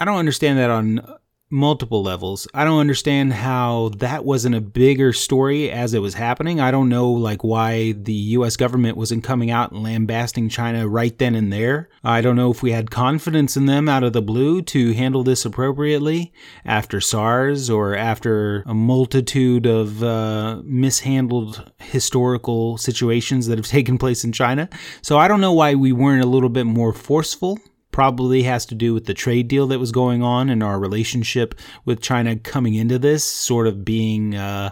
[0.00, 1.02] I don't understand that on
[1.50, 2.46] multiple levels.
[2.54, 6.60] I don't understand how that wasn't a bigger story as it was happening.
[6.60, 11.16] I don't know like why the US government wasn't coming out and lambasting China right
[11.18, 11.90] then and there.
[12.04, 15.24] I don't know if we had confidence in them out of the blue to handle
[15.24, 16.32] this appropriately
[16.64, 24.24] after SARS or after a multitude of uh, mishandled historical situations that have taken place
[24.24, 24.68] in China.
[25.02, 27.58] So I don't know why we weren't a little bit more forceful
[27.90, 31.54] probably has to do with the trade deal that was going on and our relationship
[31.84, 34.70] with China coming into this, sort of being, uh,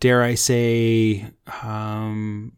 [0.00, 1.26] dare I say,
[1.62, 2.52] um,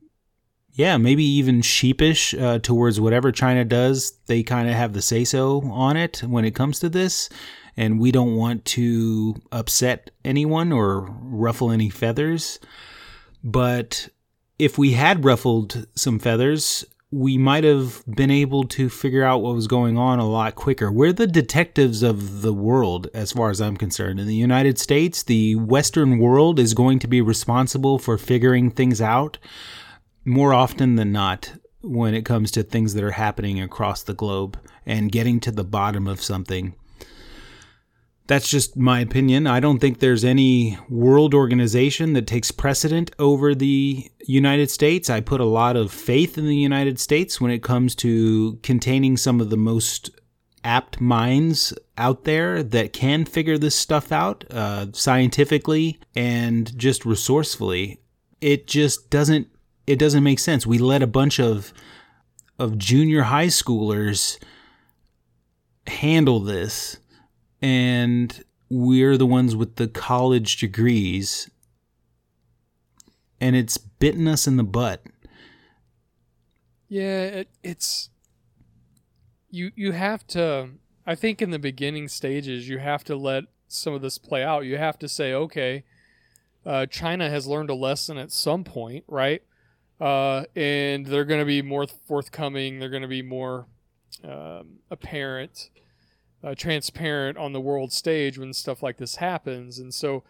[0.73, 4.13] yeah, maybe even sheepish uh, towards whatever China does.
[4.27, 7.29] They kind of have the say so on it when it comes to this.
[7.77, 12.59] And we don't want to upset anyone or ruffle any feathers.
[13.43, 14.09] But
[14.59, 16.85] if we had ruffled some feathers,
[17.15, 20.91] we might have been able to figure out what was going on a lot quicker.
[20.91, 24.19] We're the detectives of the world, as far as I'm concerned.
[24.19, 29.01] In the United States, the Western world is going to be responsible for figuring things
[29.01, 29.39] out
[30.25, 31.53] more often than not
[31.83, 35.65] when it comes to things that are happening across the globe and getting to the
[35.65, 36.75] bottom of something.
[38.27, 39.47] That's just my opinion.
[39.47, 45.11] I don't think there's any world organization that takes precedent over the United States.
[45.11, 49.19] I put a lot of faith in the United States when it comes to containing
[49.19, 50.11] some of the most
[50.65, 58.01] apt minds out there that can figure this stuff out uh, scientifically and just resourcefully.
[58.41, 59.49] It just doesn't.
[59.87, 60.67] It doesn't make sense.
[60.67, 61.75] We let a bunch of
[62.59, 64.39] of junior high schoolers
[65.87, 66.97] handle this
[67.65, 71.51] and we're the ones with the college degrees
[73.41, 75.03] and it's bitten us in the butt
[76.89, 78.11] Yeah, it, it's
[79.51, 80.71] you you have to
[81.07, 84.65] I think in the beginning stages you have to let some of this play out.
[84.65, 85.85] You have to say, okay,
[86.65, 89.43] uh, China has learned a lesson at some point, right?
[90.01, 92.79] Uh, and they're going to be more forthcoming.
[92.79, 93.67] They're going to be more
[94.23, 95.71] um, apparent,
[96.45, 99.79] uh, transparent on the world stage when stuff like this happens.
[99.79, 100.23] And so,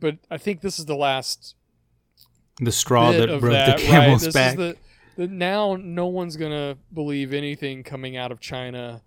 [0.00, 1.54] but I think this is the last
[2.60, 4.26] the straw that broke that, the camel's right?
[4.26, 4.76] This back is the,
[5.16, 9.02] the now no one's gonna believe anything coming out of China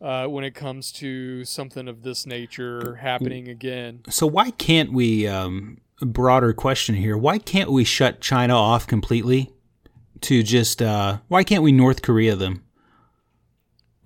[0.00, 4.00] uh, when it comes to something of this nature happening again.
[4.08, 8.86] so why can't we um a broader question here why can't we shut china off
[8.86, 9.52] completely
[10.20, 12.62] to just uh why can't we north korea them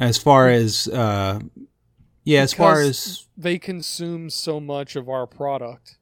[0.01, 1.39] as far as uh
[2.25, 5.99] yeah as far as they consume so much of our product.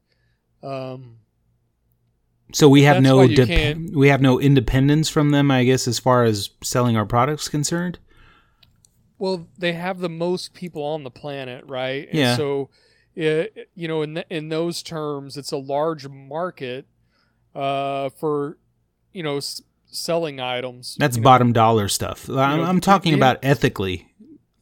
[0.63, 1.17] Um,
[2.53, 5.63] so we have no why you dep- can't- we have no independence from them i
[5.63, 7.97] guess as far as selling our products concerned
[9.17, 12.07] well, they have the most people on the planet, right?
[12.09, 12.35] And Yeah.
[12.37, 12.71] So,
[13.13, 16.87] it, you know, in th- in those terms, it's a large market
[17.53, 18.57] uh, for
[19.13, 20.95] you know s- selling items.
[20.97, 21.25] That's you know.
[21.25, 22.27] bottom dollar stuff.
[22.29, 24.10] I'm, know, I'm talking the- about ethically,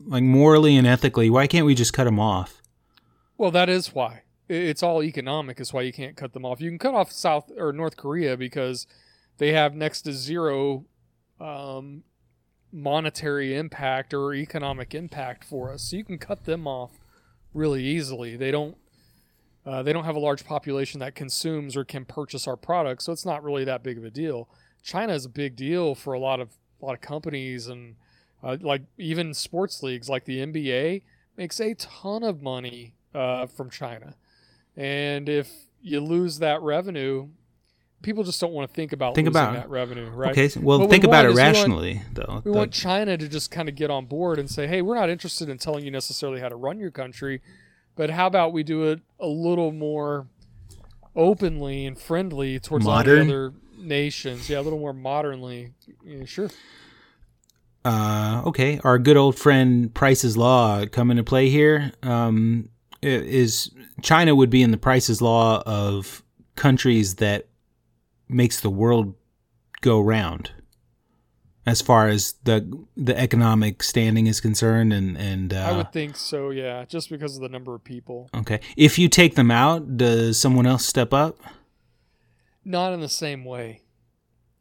[0.10, 1.30] like morally and ethically.
[1.30, 2.62] Why can't we just cut them off?
[3.38, 4.24] Well, that is why.
[4.50, 5.60] It's all economic.
[5.62, 6.60] Is why you can't cut them off.
[6.60, 8.88] You can cut off South or North Korea because
[9.38, 10.86] they have next to zero
[11.40, 12.04] um,
[12.74, 15.84] monetary impact or economic impact for us.
[15.84, 16.92] So you can cut them off
[17.54, 18.36] really easily.
[18.36, 18.76] They don't.
[19.66, 23.12] Uh, they don't have a large population that consumes or can purchase our products, so
[23.12, 24.50] it's not really that big of a deal.
[24.82, 26.50] China is a big deal for a lot of
[26.82, 27.96] a lot of companies and
[28.44, 31.02] uh, like even sports leagues, like the NBA,
[31.38, 34.16] makes a ton of money uh, from China.
[34.78, 35.50] And if
[35.82, 37.28] you lose that revenue,
[38.02, 40.32] people just don't want to think about Think losing about- that revenue, right?
[40.32, 42.42] Okay, so- well, we think about it we want- rationally, though.
[42.46, 44.96] We The- want China to just kind of get on board and say, "Hey, we're
[44.96, 47.42] not interested in telling you necessarily how to run your country,
[47.96, 50.28] but how about we do it a little more
[51.16, 54.50] openly and friendly towards all the other nations?
[54.50, 55.72] Yeah, a little more modernly.
[56.06, 56.50] Yeah, sure.
[57.86, 61.92] Uh, okay, our good old friend Price's Law come into play here.
[62.04, 62.70] Um,
[63.02, 63.72] is
[64.02, 66.24] China would be in the Price's Law of
[66.56, 67.48] countries that
[68.28, 69.16] makes the world
[69.82, 70.52] go round,
[71.66, 76.18] as far as the the economic standing is concerned, and and uh, I would think
[76.18, 76.50] so.
[76.50, 78.30] Yeah, just because of the number of people.
[78.36, 81.40] okay, if you take them out, does someone else step up?
[82.66, 83.84] Not in the same way.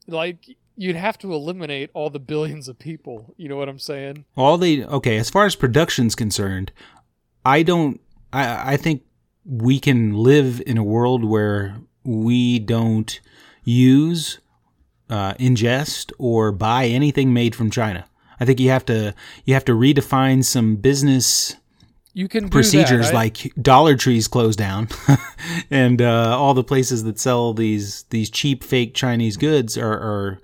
[0.06, 3.34] Like you'd have to eliminate all the billions of people.
[3.36, 4.24] You know what I'm saying?
[4.36, 6.72] All they okay, as far as production's concerned,
[7.44, 8.00] I don't
[8.32, 9.02] I I think
[9.44, 13.20] we can live in a world where we don't
[13.64, 14.38] use
[15.10, 18.06] uh, ingest or buy anything made from China.
[18.40, 19.14] I think you have to
[19.44, 21.56] you have to redefine some business
[22.14, 23.14] You can do that, procedures right?
[23.14, 24.88] like Dollar Tree's closed down,
[25.70, 30.40] and uh, all the places that sell these these cheap fake Chinese goods are, are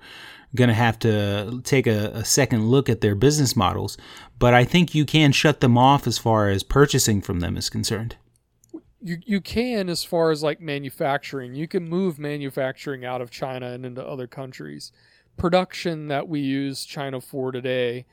[0.55, 3.97] going to have to take a, a second look at their business models.
[4.39, 7.69] But I think you can shut them off as far as purchasing from them is
[7.69, 8.15] concerned.
[9.05, 13.67] you you can as far as like manufacturing you can move manufacturing out of china
[13.67, 14.91] and into other countries
[15.37, 18.05] production that we use china for today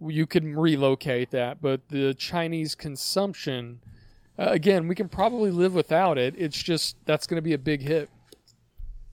[0.00, 3.80] you can relocate that but the chinese consumption
[4.38, 7.58] uh, again we can probably live without it it's just that's going to be a
[7.58, 8.10] big hit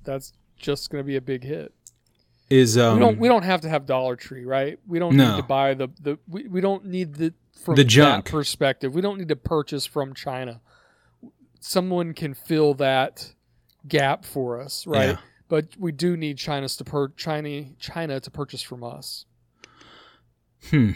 [0.04, 1.72] that's just going to be a big hit
[2.50, 5.32] Is um we don't we don't have to have dollar tree right we don't No.
[5.32, 7.34] need to buy the the we, we don't need the
[7.64, 8.26] from The that junk.
[8.32, 10.62] perspective we don't need to purchase from china
[11.60, 13.34] someone can fill that
[13.88, 15.18] gap for us right Yeah.
[15.50, 19.26] but we do need china's to per china china to purchase from us
[20.70, 20.92] hmm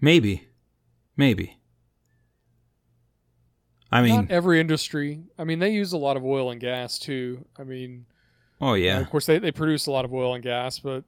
[0.00, 0.48] maybe
[1.16, 1.58] maybe.
[3.90, 6.98] I mean, not every industry i mean they use a lot of oil and gas
[6.98, 8.06] too i mean
[8.60, 9.00] oh uh, yeah.
[9.00, 11.04] of course they, they produce a lot of oil and gas but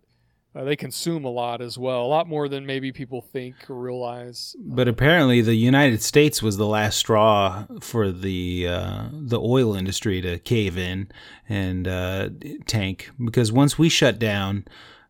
[0.55, 3.75] uh, they consume a lot as well a lot more than maybe people think or
[3.75, 9.75] realize But apparently, the United States was the last straw for the uh, the oil
[9.75, 11.11] industry to cave in
[11.49, 12.31] and uh,
[12.67, 14.65] tank because once we shut down,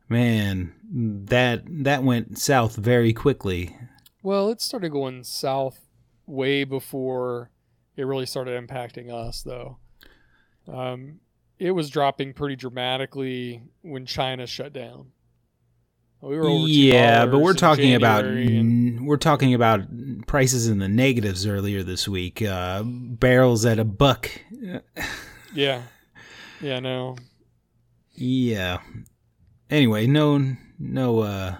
[0.08, 3.76] man, that that went south very quickly.
[4.22, 5.80] Well, it started going south
[6.26, 7.50] way before
[7.98, 9.76] it really started impacting us, though.
[10.66, 11.20] Um,
[11.58, 15.08] it was dropping pretty dramatically when China shut down.
[16.20, 19.82] We were yeah, but we're in talking about and- we're talking about
[20.26, 22.42] prices in the negatives earlier this week.
[22.42, 24.28] Uh, barrels at a buck.
[25.54, 25.82] yeah,
[26.60, 27.16] yeah, no,
[28.14, 28.78] Yeah.
[29.70, 31.20] Anyway, no, no.
[31.20, 31.56] Uh,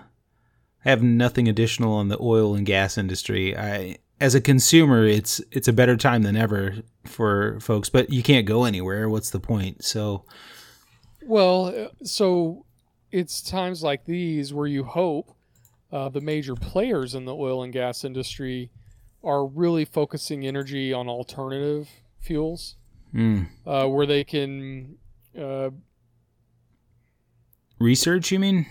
[0.85, 3.57] I have nothing additional on the oil and gas industry.
[3.57, 8.23] I, as a consumer, it's it's a better time than ever for folks, but you
[8.23, 9.09] can't go anywhere.
[9.09, 9.85] What's the point?
[9.85, 10.25] So,
[11.23, 12.65] Well, so
[13.13, 15.35] it's times like these where you hope
[15.93, 18.71] uh, the major players in the oil and gas industry
[19.23, 21.89] are really focusing energy on alternative
[22.21, 22.77] fuels,
[23.15, 23.49] mm.
[23.67, 24.97] uh, where they can
[25.39, 25.71] uh,
[27.79, 28.67] research, you mean,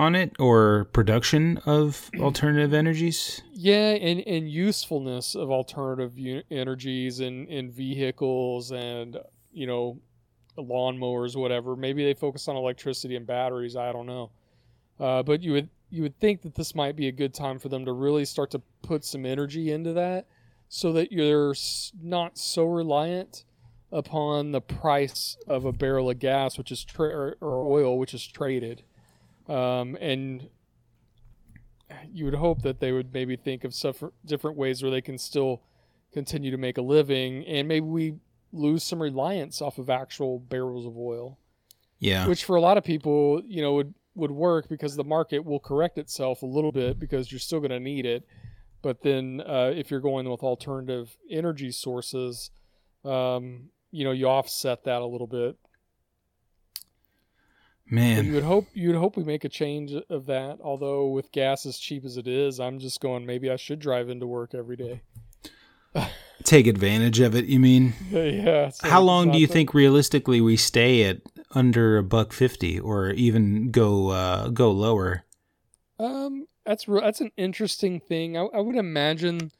[0.00, 3.42] on it or production of alternative energies?
[3.52, 9.18] Yeah, and, and usefulness of alternative u- energies and, in vehicles and,
[9.52, 10.00] you know,
[10.58, 11.76] lawnmowers, whatever.
[11.76, 13.76] Maybe they focus on electricity and batteries.
[13.76, 14.30] I don't know.
[14.98, 17.68] Uh, but you would you would think that this might be a good time for
[17.68, 20.26] them to really start to put some energy into that,
[20.68, 21.54] so that you're
[22.02, 23.44] not so reliant
[23.90, 28.24] upon the price of a barrel of gas, which is tra- or oil, which is
[28.26, 28.84] traded,
[29.50, 30.48] um, and
[32.12, 35.18] you would hope that they would maybe think of stuff different ways where they can
[35.18, 35.62] still
[36.12, 38.14] continue to make a living and maybe we
[38.52, 41.38] lose some reliance off of actual barrels of oil
[41.98, 42.26] Yeah.
[42.26, 45.60] which for a lot of people you know would would work because the market will
[45.60, 48.24] correct itself a little bit because you're still going to need it
[48.82, 52.50] but then uh, if you're going with alternative energy sources
[53.04, 55.56] um, you know you offset that a little bit
[57.90, 60.58] but you Man, would hope you would hope we make a change of that.
[60.62, 63.26] Although with gas as cheap as it is, I'm just going.
[63.26, 65.00] Maybe I should drive into work every day.
[66.44, 67.94] take advantage of it, you mean?
[68.10, 68.70] yeah.
[68.70, 71.18] so How long do you think realistically we stay at
[71.52, 75.24] under a buck 50 or even go uh, go lower?
[75.98, 78.36] Um, that's that's an interesting thing.
[78.36, 79.52] I, I would imagine.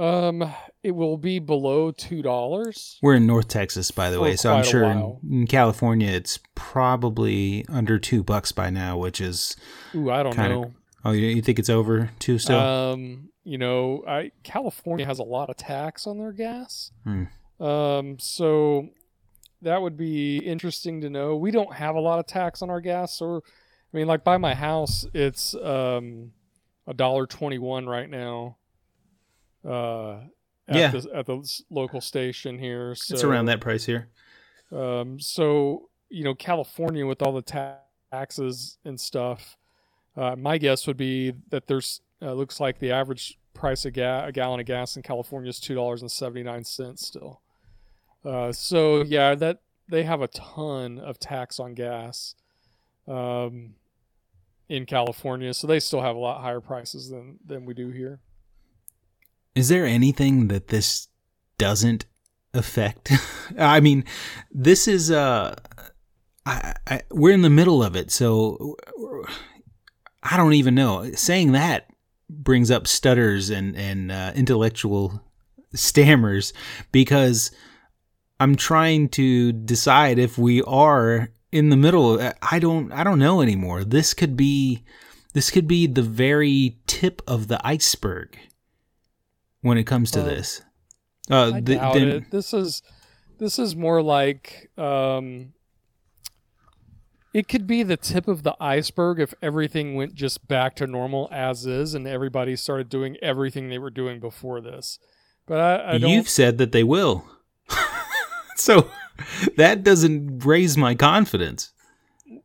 [0.00, 0.50] Um,
[0.82, 2.98] it will be below two dollars.
[3.02, 7.66] We're in North Texas, by the way, so I'm sure in, in California it's probably
[7.68, 9.56] under two bucks by now, which is
[9.94, 10.74] Ooh, I don't Kinda know.
[11.04, 12.58] oh, you, you think it's over two still?
[12.58, 16.92] Um, you know, I California has a lot of tax on their gas.
[17.04, 17.24] Hmm.
[17.62, 18.88] Um, so
[19.60, 21.36] that would be interesting to know.
[21.36, 23.42] We don't have a lot of tax on our gas, or
[23.92, 26.32] I mean, like by my house, it's um
[26.86, 28.56] a dollar twenty one right now.
[29.64, 30.20] Uh,
[30.68, 30.90] at Yeah.
[30.92, 32.94] the, at the local station here.
[32.94, 34.08] So it's around that price here.
[34.72, 37.78] Um, so you know, California with all the ta-
[38.12, 39.56] taxes and stuff,
[40.16, 44.26] uh, my guess would be that there's uh, looks like the average price of ga-
[44.26, 47.40] a gallon of gas in California is two dollars and seventy nine cents still.
[48.24, 52.34] Uh, so yeah, that they have a ton of tax on gas
[53.08, 53.74] um,
[54.68, 58.20] in California, so they still have a lot higher prices than than we do here.
[59.54, 61.08] Is there anything that this
[61.58, 62.06] doesn't
[62.54, 63.12] affect?
[63.58, 64.04] I mean,
[64.50, 65.56] this is uh
[66.46, 68.76] I, I we're in the middle of it, so
[70.22, 71.10] I don't even know.
[71.12, 71.88] Saying that
[72.28, 75.22] brings up stutters and and uh, intellectual
[75.74, 76.52] stammers
[76.92, 77.50] because
[78.38, 82.20] I'm trying to decide if we are in the middle.
[82.42, 83.84] I don't I don't know anymore.
[83.84, 84.84] This could be
[85.34, 88.38] this could be the very tip of the iceberg
[89.62, 90.62] when it comes to Well, this.
[91.30, 92.30] Uh, I the- doubt then- it.
[92.30, 92.82] This is
[93.38, 95.52] this is more like um,
[97.32, 101.28] it could be the tip of the iceberg if everything went just back to normal
[101.30, 104.98] as is, and everybody started doing everything they were doing before this.
[105.46, 106.10] But I, I don't.
[106.10, 107.24] You've said that they will.
[108.56, 108.90] so
[109.56, 111.72] that doesn't raise my confidence.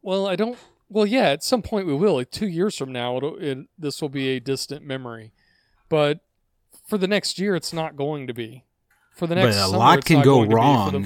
[0.01, 0.57] Well, I don't.
[0.88, 2.16] Well, yeah, at some point we will.
[2.16, 5.34] Like two years from now, it'll, it, this will be a distant memory.
[5.89, 6.20] But
[6.86, 8.64] for the next year, it's not going to be.
[9.16, 10.52] For the next, But a summer, lot can go going to be.
[10.52, 11.02] For wrong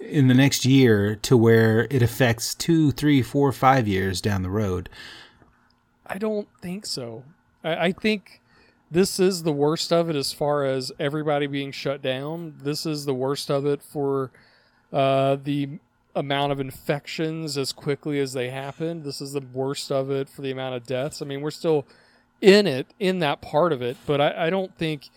[0.00, 4.42] the- in the next year to where it affects two, three, four, five years down
[4.42, 4.88] the road.
[6.06, 7.24] I don't think so.
[7.62, 8.40] I, I think
[8.90, 12.56] this is the worst of it as far as everybody being shut down.
[12.62, 14.32] This is the worst of it for
[14.92, 15.78] uh, the
[16.14, 19.04] amount of infections as quickly as they happen.
[19.04, 21.22] This is the worst of it for the amount of deaths.
[21.22, 21.86] I mean, we're still
[22.42, 25.08] in it, in that part of it, but I, I don't think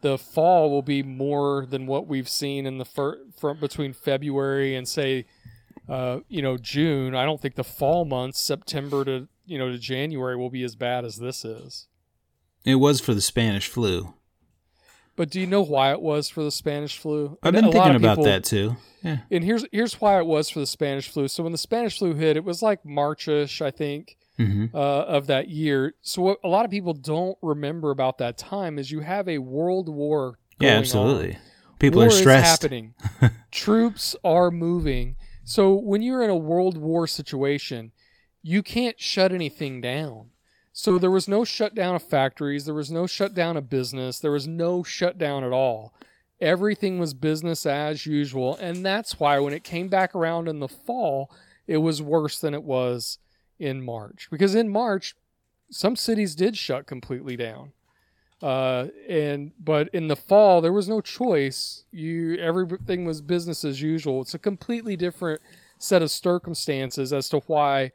[0.00, 4.74] the fall will be more than what we've seen in the fir- from between February
[4.74, 5.26] and say
[5.88, 9.78] uh, you know, June, I don't think the fall months, September to you know to
[9.78, 11.88] January, will be as bad as this is.
[12.64, 14.14] It was for the Spanish flu.
[15.16, 17.38] But do you know why it was for the Spanish flu?
[17.42, 18.76] I've been a thinking about people- that too.
[19.02, 19.18] Yeah.
[19.30, 21.26] And here's here's why it was for the Spanish flu.
[21.26, 25.26] So when the Spanish flu hit, it was like Marchish, I think, hmm uh, of
[25.26, 25.94] that year.
[26.02, 29.38] So what a lot of people don't remember about that time is you have a
[29.38, 30.38] world war.
[30.60, 31.34] Yeah, absolutely.
[31.34, 31.40] on.
[31.78, 32.44] People war are stressed.
[32.44, 32.94] Is happening.
[33.50, 35.16] Troops are moving.
[35.44, 37.92] So when you're in a world war situation,
[38.42, 40.30] you can't shut anything down.
[40.72, 44.46] So there was no shutdown of factories, there was no shutdown of business, there was
[44.46, 45.92] no shutdown at all.
[46.40, 50.68] Everything was business as usual, and that's why when it came back around in the
[50.68, 51.32] fall,
[51.66, 53.18] it was worse than it was
[53.58, 54.28] in March.
[54.30, 55.14] Because in March,
[55.70, 57.72] some cities did shut completely down
[58.42, 61.84] uh, and but in the fall there was no choice.
[61.90, 64.22] You everything was business as usual.
[64.22, 65.40] It's a completely different
[65.78, 67.92] set of circumstances as to why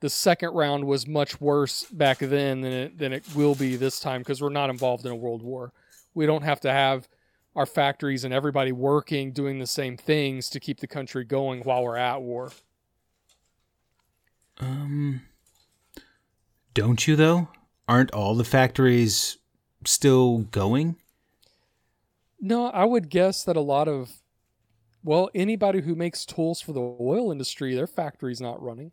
[0.00, 3.98] the second round was much worse back then than it than it will be this
[3.98, 5.72] time because we're not involved in a world war.
[6.14, 7.08] We don't have to have
[7.56, 11.82] our factories and everybody working doing the same things to keep the country going while
[11.82, 12.52] we're at war.
[14.60, 15.22] Um,
[16.74, 17.48] don't you though?
[17.86, 19.38] Aren't all the factories
[19.84, 20.96] still going?
[22.40, 24.12] No, I would guess that a lot of
[25.04, 28.92] well, anybody who makes tools for the oil industry, their factory's not running.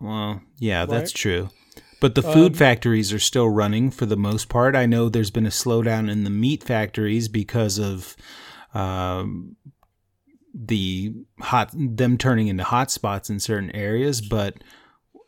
[0.00, 1.50] Well, yeah, that's true.
[2.00, 4.76] But the food Um, factories are still running for the most part.
[4.76, 8.16] I know there's been a slowdown in the meat factories because of
[8.74, 9.56] um,
[10.54, 14.20] the hot them turning into hot spots in certain areas.
[14.20, 14.62] But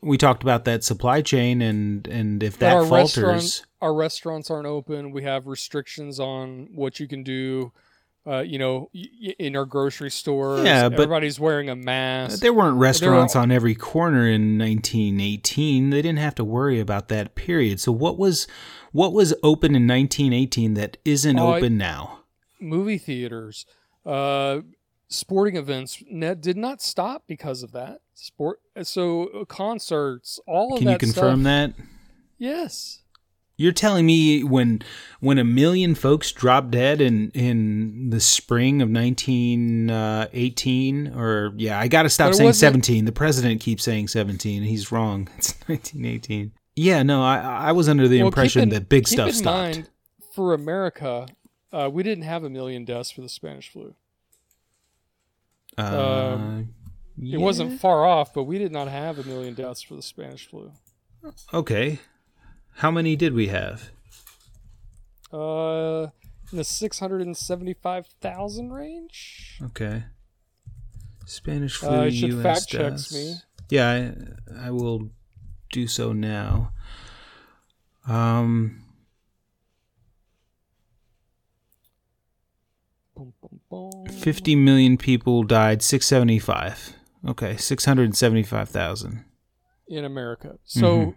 [0.01, 4.51] we talked about that supply chain, and and if that our falters, restaurants, our restaurants
[4.51, 5.11] aren't open.
[5.13, 7.73] We have restrictions on what you can do.
[8.27, 8.91] Uh, you know,
[9.39, 12.41] in our grocery stores, Yeah, but- everybody's wearing a mask.
[12.41, 15.89] There weren't restaurants on every corner in 1918.
[15.89, 17.81] They didn't have to worry about that period.
[17.81, 18.47] So what was
[18.93, 22.21] what was open in 1918 that isn't I- open now?
[22.61, 23.65] Movie theaters,
[24.05, 24.61] uh,
[25.09, 28.01] sporting events net did not stop because of that.
[28.21, 31.77] Sport, so uh, concerts, all of Can you confirm stuff.
[31.77, 31.85] that?
[32.37, 32.99] Yes,
[33.57, 34.83] You're telling me when
[35.21, 41.89] when a million folks dropped dead in in the spring of 1918 or yeah, I
[41.89, 43.05] got to stop saying 17.
[43.05, 44.63] The president keeps saying 17.
[44.63, 45.29] He's wrong.
[45.39, 46.53] It's 1918.
[46.77, 49.77] Yeah, no, I I was under the Well, impression in- that big stuff stopped.
[49.77, 49.91] mind,
[50.35, 51.27] for America,
[51.73, 53.95] uh, we didn't have a million deaths for the Spanish flu.
[55.77, 56.75] Uh, Um,
[57.21, 57.35] yeah.
[57.37, 60.49] It wasn't far off, but we did not have a million deaths for the Spanish
[60.49, 60.73] flu.
[61.53, 61.99] Okay.
[62.77, 63.91] How many did we have?
[65.33, 66.09] Uh,
[66.53, 69.59] in the six hundred and seventy-five thousand range.
[69.63, 70.05] Okay.
[71.27, 73.15] Spanish flu Uh, it should US fact checks deaths.
[73.15, 73.35] me.
[73.69, 74.13] Yeah,
[74.57, 75.11] I, I will
[75.73, 76.73] do so now.
[78.07, 78.85] Um.
[84.21, 86.95] 50 million people died, 675.
[87.27, 89.25] Okay, 675,000.
[89.89, 90.59] in America.
[90.65, 91.15] So,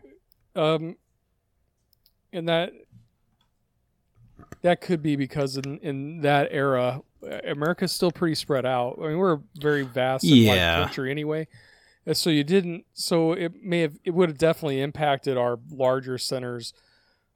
[0.55, 0.95] um,
[2.33, 2.71] and that
[4.61, 7.01] that could be because in in that era,
[7.45, 8.97] America's still pretty spread out.
[9.01, 10.83] I mean, we're a very vast Yeah.
[10.83, 11.47] country anyway.
[12.05, 12.85] And so you didn't.
[12.93, 13.97] So it may have.
[14.03, 16.73] It would have definitely impacted our larger centers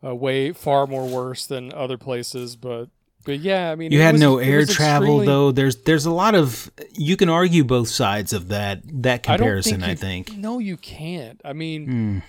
[0.03, 2.55] uh, way far more worse than other places.
[2.55, 2.89] But
[3.25, 5.51] but yeah, I mean, You had was- no air travel extremely- though.
[5.51, 9.39] There's there's a lot of you can argue both sides of that that I don't
[9.39, 10.37] comparison, I think.
[10.37, 11.41] No, you can't.
[11.43, 12.19] I mean, Hmm.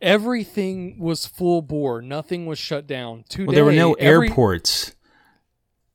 [0.00, 2.02] everything was full bore.
[2.02, 3.24] Nothing was shut down.
[3.28, 4.94] Today, Well, there were no every- airports.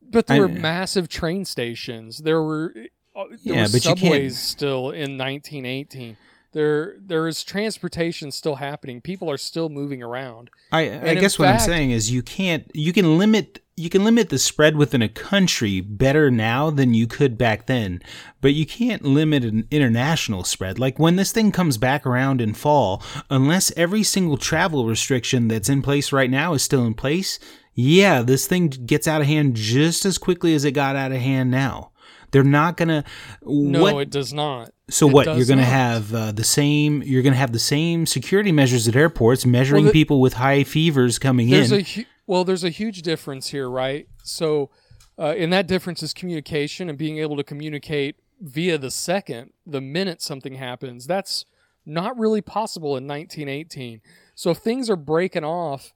[0.09, 2.19] But there I- were massive train stations.
[2.19, 2.73] There were
[3.15, 6.17] uh, there Yeah, were but you can't- subways still in 1918.
[6.57, 8.99] There there is transportation still happening.
[8.99, 10.49] People are still moving around.
[10.71, 14.29] I, I guess what I'm saying is you can't you can limit you can limit
[14.29, 18.01] the spread within a country better now than you could back then,
[18.41, 20.79] but you can't limit an international spread.
[20.79, 25.69] Like when this thing comes back around in fall, unless every single travel restriction that's
[25.69, 27.37] in place right now is still in place,
[27.75, 31.19] yeah, this thing gets out of hand just as quickly as it got out of
[31.19, 31.91] hand now.
[32.31, 33.03] They're not gonna.
[33.43, 34.71] No, what it does not.
[34.89, 35.25] So what?
[35.25, 37.03] You're going to have uh, the same.
[37.03, 40.63] You're going to have the same security measures at airports, measuring the- people with high
[40.63, 41.79] fevers coming There's in.
[41.81, 44.07] a hu- well, there's a huge difference here, right?
[44.23, 44.69] So,
[45.17, 49.81] uh, and that difference is communication and being able to communicate via the second, the
[49.81, 51.07] minute something happens.
[51.07, 51.45] That's
[51.85, 54.01] not really possible in 1918.
[54.35, 55.93] So, if things are breaking off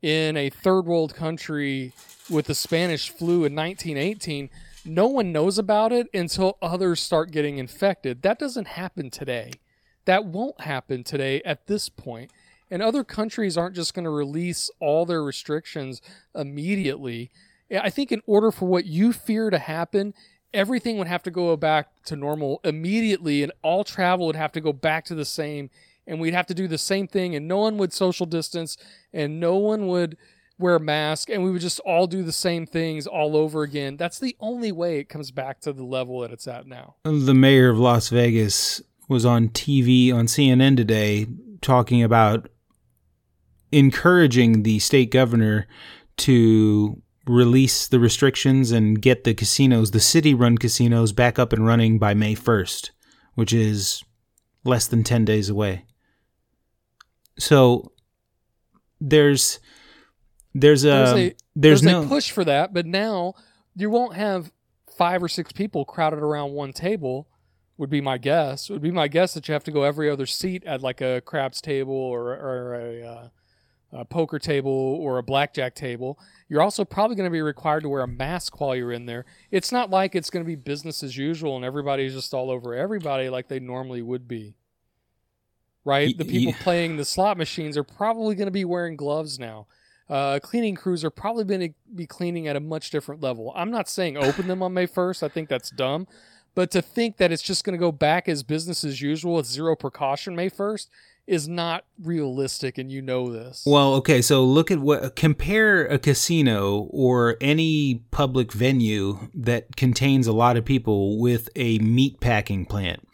[0.00, 1.92] in a third world country
[2.28, 4.50] with the Spanish flu in 1918,
[4.84, 8.22] no one knows about it until others start getting infected.
[8.22, 9.52] That doesn't happen today.
[10.04, 12.30] That won't happen today at this point.
[12.70, 16.00] And other countries aren't just going to release all their restrictions
[16.34, 17.30] immediately.
[17.70, 20.14] I think in order for what you fear to happen,
[20.54, 24.60] everything would have to go back to normal immediately, and all travel would have to
[24.60, 25.70] go back to the same.
[26.06, 28.76] And we'd have to do the same thing, and no one would social distance,
[29.12, 30.16] and no one would
[30.62, 33.96] wear a mask, and we would just all do the same things all over again.
[33.96, 36.96] That's the only way it comes back to the level that it's at now.
[37.04, 41.26] the mayor of Las Vegas was on TV on CNN today
[41.60, 42.48] talking about
[43.70, 45.66] encouraging the state governor
[46.18, 51.66] to release the restrictions and get the casinos, the city run casinos, back up and
[51.66, 52.90] running by May 1st,
[53.34, 54.02] which is
[54.64, 55.84] less than 10 days away.
[57.38, 57.92] So
[59.00, 59.58] there's
[60.54, 63.34] there's a There's there's, a- There's no a push for that, but now
[63.74, 64.52] you won't have
[64.96, 67.28] five or six people crowded around one table.
[67.78, 68.68] Would be my guess.
[68.70, 71.20] Would be my guess that you have to go every other seat at like a
[71.22, 73.28] craps table or or a, uh,
[73.92, 76.18] a poker table or a blackjack table.
[76.48, 79.24] You're also probably going to be required to wear a mask while you're in there.
[79.50, 82.74] It's not like it's going to be business as usual and everybody's just all over
[82.74, 84.54] everybody like they normally would be.
[85.84, 86.16] Right?
[86.16, 89.66] The people playing the slot machines are probably going to be wearing gloves now.
[90.12, 93.50] Uh, cleaning crews are probably going to be cleaning at a much different level.
[93.56, 95.22] I'm not saying open them on May 1st.
[95.22, 96.06] I think that's dumb.
[96.54, 99.46] But to think that it's just going to go back as business as usual with
[99.46, 100.88] zero precaution May 1st
[101.26, 103.62] is not realistic, and you know this.
[103.64, 110.26] Well, okay, so look at what compare a casino or any public venue that contains
[110.26, 113.08] a lot of people with a meat packing plant.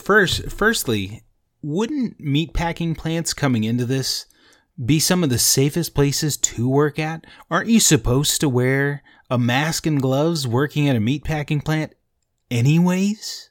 [0.00, 1.24] First, firstly,
[1.62, 4.26] wouldn't meat packing plants coming into this
[4.82, 7.24] be some of the safest places to work at?
[7.50, 11.94] Aren't you supposed to wear a mask and gloves working at a meat packing plant
[12.50, 13.50] anyways?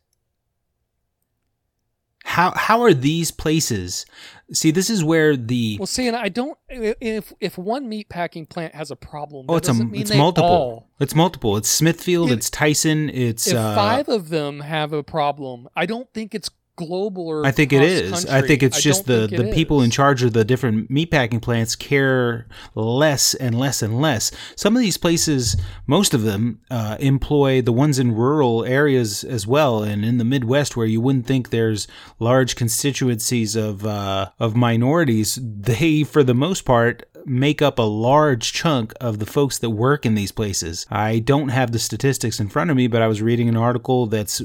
[2.24, 4.06] How how are these places?
[4.52, 6.58] See, this is where the well, see, and I don't.
[6.68, 10.50] If if one meat packing plant has a problem, oh, it's a it's multiple.
[10.50, 10.90] all.
[11.00, 11.56] It's multiple.
[11.56, 12.32] It's Smithfield.
[12.32, 13.10] If- it's Tyson.
[13.10, 17.46] It's If uh, five of them have a problem, I don't think it's global or
[17.46, 18.26] I think it is.
[18.26, 21.76] I think it's I just the the people in charge of the different meatpacking plants
[21.76, 24.32] care less and less and less.
[24.56, 25.56] Some of these places,
[25.88, 30.26] most of them, uh, employ the ones in rural areas as well, and in the
[30.26, 31.88] Midwest where you wouldn't think there's
[32.20, 35.40] large constituencies of uh, of minorities.
[35.42, 40.06] They, for the most part, make up a large chunk of the folks that work
[40.06, 40.86] in these places.
[40.90, 44.08] I don't have the statistics in front of me, but I was reading an article
[44.08, 44.42] that's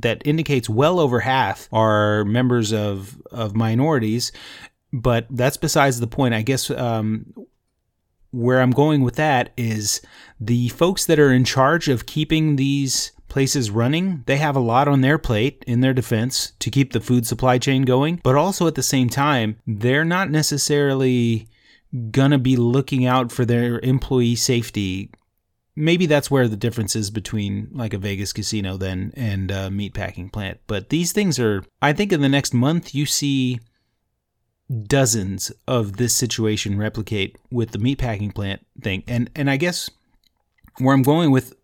[0.00, 4.32] that indicates well over half are members of of minorities.
[4.92, 6.34] But that's besides the point.
[6.34, 7.32] I guess um,
[8.30, 10.00] where I'm going with that is
[10.40, 14.86] the folks that are in charge of keeping these places running, they have a lot
[14.86, 18.68] on their plate in their defense to keep the food supply chain going, but also
[18.68, 21.48] at the same time, they're not necessarily
[22.10, 25.10] gonna be looking out for their employee safety.
[25.76, 30.32] Maybe that's where the difference is between like a Vegas casino then and a meatpacking
[30.32, 30.60] plant.
[30.66, 33.60] But these things are, I think, in the next month you see
[34.86, 39.04] dozens of this situation replicate with the meatpacking plant thing.
[39.06, 39.90] And and I guess
[40.78, 41.54] where I'm going with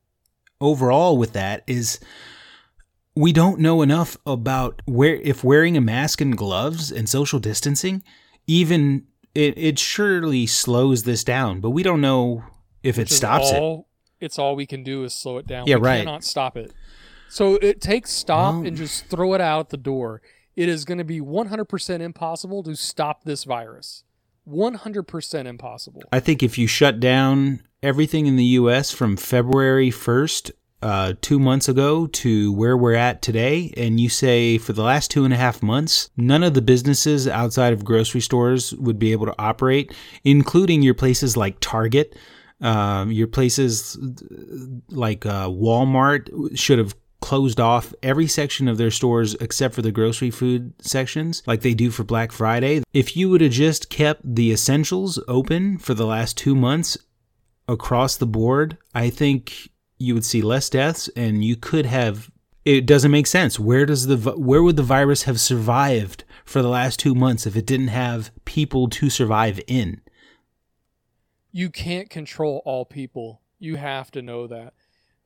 [0.60, 1.98] overall with that is
[3.16, 8.02] we don't know enough about where if wearing a mask and gloves and social distancing
[8.46, 12.44] even it, it surely slows this down, but we don't know
[12.82, 13.84] if it Which is stops it.
[14.20, 15.66] It's all we can do is slow it down.
[15.66, 15.98] Yeah, we right.
[15.98, 16.72] cannot stop it.
[17.28, 20.20] So it takes stop Well- and just throw it out the door.
[20.56, 24.04] It is going to be 100% impossible to stop this virus.
[24.48, 26.02] 100% impossible.
[26.12, 28.90] I think if you shut down everything in the U.S.
[28.90, 30.50] from February 1st,
[30.82, 35.10] uh, two months ago, to where we're at today, and you say for the last
[35.10, 39.12] two and a half months, none of the businesses outside of grocery stores would be
[39.12, 42.16] able to operate, including your places like Target,
[42.60, 43.96] um, your places
[44.88, 49.92] like uh, Walmart should have closed off every section of their stores except for the
[49.92, 52.82] grocery food sections like they do for Black Friday.
[52.92, 56.96] If you would have just kept the essentials open for the last 2 months
[57.68, 59.70] across the board, I think
[60.00, 62.30] you would see less deaths and you could have
[62.64, 63.58] it doesn't make sense.
[63.58, 67.56] Where does the where would the virus have survived for the last 2 months if
[67.56, 70.00] it didn't have people to survive in?
[71.52, 73.40] you can't control all people.
[73.58, 74.74] You have to know that.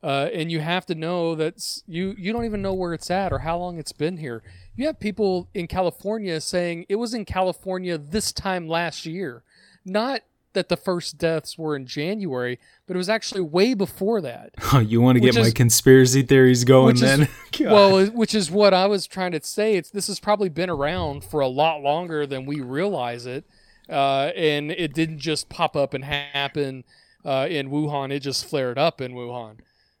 [0.03, 3.33] Uh, and you have to know that you you don't even know where it's at
[3.33, 4.43] or how long it's been here.
[4.75, 9.43] You have people in California saying it was in California this time last year,
[9.83, 10.21] not
[10.55, 14.51] that the first deaths were in January, but it was actually way before that.
[14.73, 17.29] Oh, you want to get Which my conspiracy theories going which is- then?
[17.59, 19.75] Well, which is what I was trying to say.
[19.75, 23.45] It's this has probably been around for a lot longer than we realize it,
[23.89, 26.83] uh, and it didn't just pop up and happen
[27.23, 28.11] uh, in Wuhan.
[28.11, 29.59] It just flared up in Wuhan,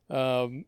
[0.09, 0.65] um,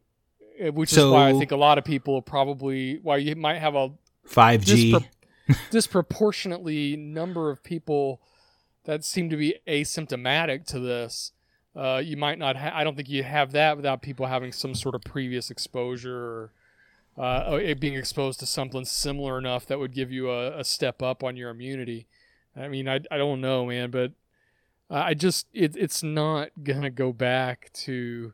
[0.60, 3.76] eh, which is why I think a lot of people probably why you might have
[3.76, 3.90] a
[4.30, 4.94] 5G.
[4.94, 5.06] dispro-
[5.72, 8.22] disproportionately number of people
[8.88, 11.34] that seem to be asymptomatic to this.
[11.76, 12.56] Uh, you might not.
[12.56, 16.18] Ha- I don't think you have that without people having some sort of previous exposure
[16.18, 21.04] or uh, being exposed to something similar enough that would give you a, a step
[21.04, 22.08] up on your immunity.
[22.56, 24.14] I mean, I, I don't know, man, but
[24.90, 28.34] I just it, it's not gonna go back to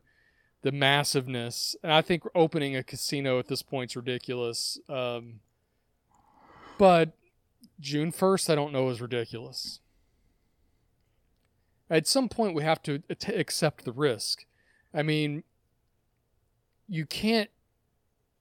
[0.62, 1.74] the massiveness.
[1.82, 4.78] And I think opening a casino at this point is ridiculous.
[4.88, 5.40] Um,
[6.78, 7.10] but
[7.80, 9.80] June first, I don't know is ridiculous.
[11.90, 14.46] At some point, we have to at- accept the risk.
[14.92, 15.44] I mean,
[16.88, 17.50] you can't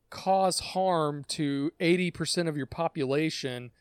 [0.09, 3.71] cause harm to 80% of your population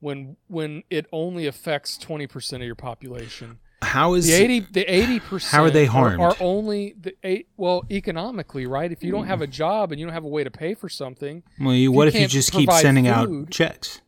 [0.00, 3.58] when when it only affects 20% of your population.
[3.82, 6.20] How is The 80 the 80% How are they harmed?
[6.20, 6.36] Are, harmed?
[6.40, 8.90] only the eight well economically, right?
[8.92, 9.28] If you don't hmm.
[9.28, 11.90] have a job and you don't have a way to pay for something, Well, you,
[11.90, 14.00] what if you just keep sending out checks?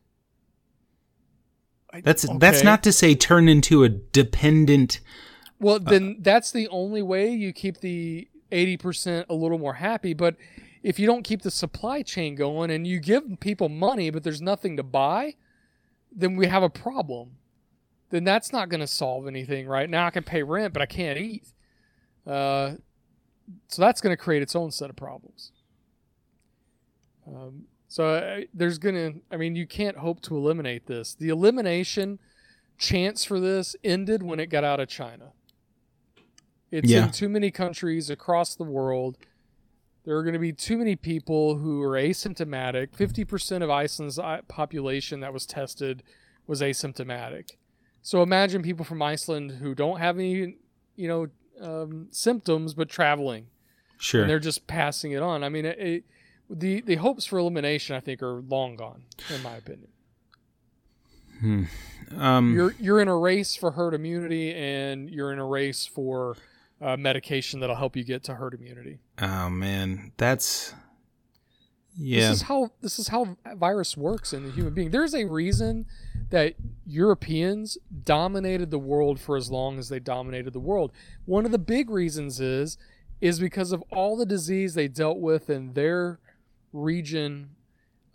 [2.03, 4.99] That's that's not to say turn into a dependent.
[5.59, 10.13] Well, then that's the only way you keep the 80% a little more happy.
[10.13, 10.35] But
[10.83, 14.41] if you don't keep the supply chain going and you give people money, but there's
[14.41, 15.35] nothing to buy,
[16.11, 17.37] then we have a problem.
[18.09, 19.89] Then that's not going to solve anything, right?
[19.89, 21.47] Now I can pay rent, but I can't eat.
[22.25, 22.75] Uh,
[23.67, 25.51] so that's going to create its own set of problems.
[27.27, 31.15] Um, so uh, there's going to, I mean, you can't hope to eliminate this.
[31.15, 32.19] The elimination
[32.77, 35.31] chance for this ended when it got out of China.
[36.71, 37.05] It's Yeah.
[37.05, 39.17] in too many countries across the world.
[40.03, 42.89] There are going to be too many people who are asymptomatic.
[42.91, 46.03] 50% of Iceland's uh, population that was tested
[46.47, 47.51] was asymptomatic.
[48.01, 50.57] So imagine people from Iceland who don't have any,
[50.95, 51.27] you know,
[51.61, 53.47] um, symptoms but traveling
[53.97, 54.21] Sure.
[54.21, 55.43] and they're just passing it on.
[55.43, 56.03] I mean, it, it,
[56.49, 59.89] the the hopes for elimination, I think, are long gone, in my opinion.
[61.39, 61.63] Hmm.
[62.17, 66.37] Um, You're you're in a race for herd immunity, and you're in a race for
[66.81, 68.99] uh, medication that'll help you get to herd immunity.
[69.21, 70.73] oh man, that's
[71.97, 72.29] yeah.
[72.29, 74.91] This is how this is how virus works in the human being.
[74.91, 75.85] There's a reason
[76.29, 80.91] that Europeans dominated the world for as long as they dominated the world.
[81.25, 82.77] One of the big reasons is
[83.21, 86.19] is because of all the disease they dealt with in their
[86.75, 87.49] region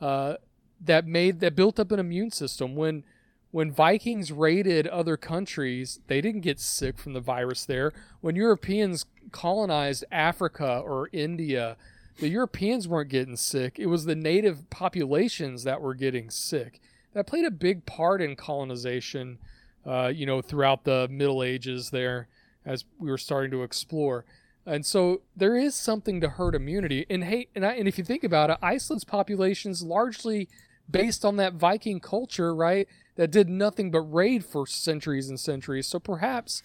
[0.00, 0.34] uh,
[0.80, 2.76] that made that built up an immune system.
[2.76, 3.04] When
[3.50, 7.92] when Vikings raided other countries, they didn't get sick from the virus there.
[8.20, 11.76] When Europeans colonized Africa or India,
[12.18, 13.78] the Europeans weren't getting sick.
[13.78, 16.80] It was the native populations that were getting sick.
[17.12, 19.38] That played a big part in colonization,
[19.84, 22.28] uh, you know, throughout the Middle Ages there
[22.64, 24.24] as we were starting to explore.
[24.66, 27.06] And so there is something to herd immunity.
[27.08, 30.48] And hey, and, I, and if you think about it, Iceland's population is largely
[30.90, 32.86] based on that Viking culture, right?
[33.16, 35.86] That did nothing but raid for centuries and centuries.
[35.86, 36.62] So perhaps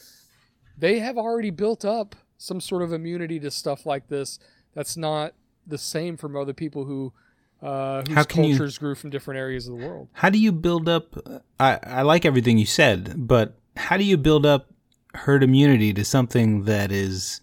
[0.78, 4.40] they have already built up some sort of immunity to stuff like this
[4.74, 5.34] that's not
[5.66, 7.14] the same from other people who
[7.62, 10.10] uh, whose can you- cultures grew from different areas of the world.
[10.14, 11.16] How do you build up?
[11.60, 14.68] I I like everything you said, but how do you build up
[15.14, 17.42] herd immunity to something that is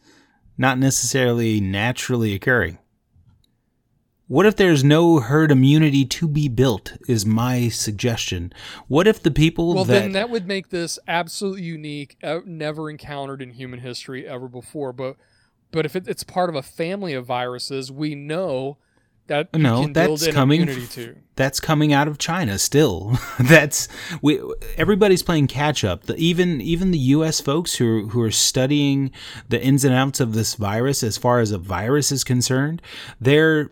[0.57, 2.79] not necessarily naturally occurring?
[4.29, 6.95] What if there's no herd immunity to be built?
[7.07, 8.53] Is my suggestion.
[8.89, 12.89] What if the people Well, that, then that would make this absolutely unique, uh, never
[12.89, 14.95] encountered in human history ever before.
[14.95, 15.17] But
[15.71, 18.79] but if it, it's part of a family of viruses, we know
[19.27, 20.69] that No, that's coming
[21.35, 23.19] that's coming out of China still.
[23.41, 23.89] that's
[24.21, 24.41] we
[24.77, 26.05] everybody's playing catch up.
[26.05, 27.41] The, even even the U.S.
[27.41, 29.11] folks who who are studying
[29.49, 32.83] the ins and outs of this virus, as far as a virus is concerned,
[33.21, 33.71] they're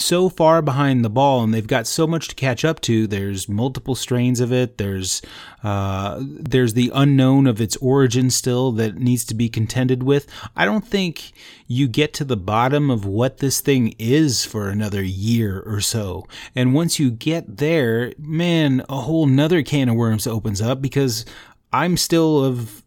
[0.00, 3.48] so far behind the ball and they've got so much to catch up to there's
[3.48, 5.22] multiple strains of it there's
[5.62, 10.26] uh, there's the unknown of its origin still that needs to be contended with.
[10.56, 11.32] I don't think
[11.66, 16.26] you get to the bottom of what this thing is for another year or so.
[16.56, 21.24] And once you get there man a whole nother can of worms opens up because
[21.72, 22.82] i'm still of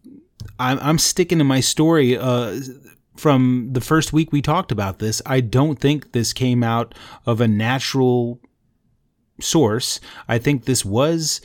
[0.58, 2.60] i'm, I'm sticking to my story uh,
[3.16, 6.94] from the first week we talked about this, I don't think this came out
[7.26, 8.40] of a natural
[9.40, 10.00] source.
[10.28, 11.40] I think this was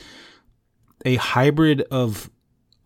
[1.04, 2.30] a hybrid of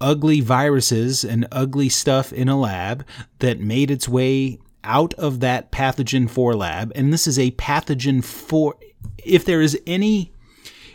[0.00, 3.06] ugly viruses and ugly stuff in a lab
[3.38, 6.92] that made its way out of that pathogen 4 lab.
[6.94, 8.74] And this is a pathogen 4.
[9.24, 10.30] If there is any.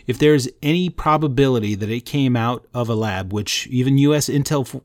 [0.07, 4.27] If there's any probability that it came out of a lab, which even U.S.
[4.27, 4.81] Intel f-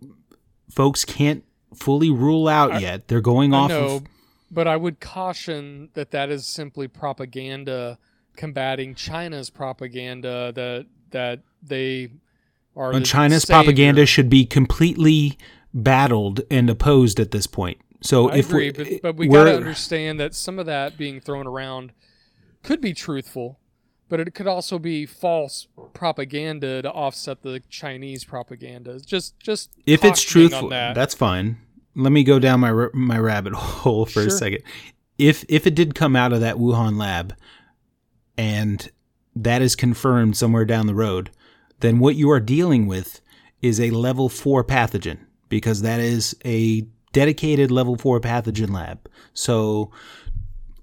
[0.68, 1.42] folks can't
[1.74, 4.04] fully rule out yet, they're going I off know, of
[4.50, 7.98] but I would caution that that is simply propaganda
[8.36, 12.10] combating China's propaganda that that they
[12.76, 13.62] are Uh, the China's savior.
[13.62, 15.38] propaganda should be completely
[15.72, 17.78] battled and opposed at this point.
[18.00, 20.98] So I if agree, we, but, but we got to understand that some of that
[20.98, 21.92] being thrown around
[22.62, 23.58] could be truthful,
[24.08, 29.00] but it could also be false propaganda to offset the Chinese propaganda.
[29.00, 30.94] Just, just if it's truthful, that.
[30.94, 31.56] that's fine.
[31.96, 34.62] Let me go down my my rabbit hole for a second.
[35.18, 37.34] If if it did come out of that Wuhan lab,
[38.36, 38.90] and
[39.36, 41.30] that is confirmed somewhere down the road,
[41.80, 43.20] then what you are dealing with
[43.62, 45.18] is a level four pathogen
[45.48, 49.08] because that is a dedicated level four pathogen lab.
[49.32, 49.90] So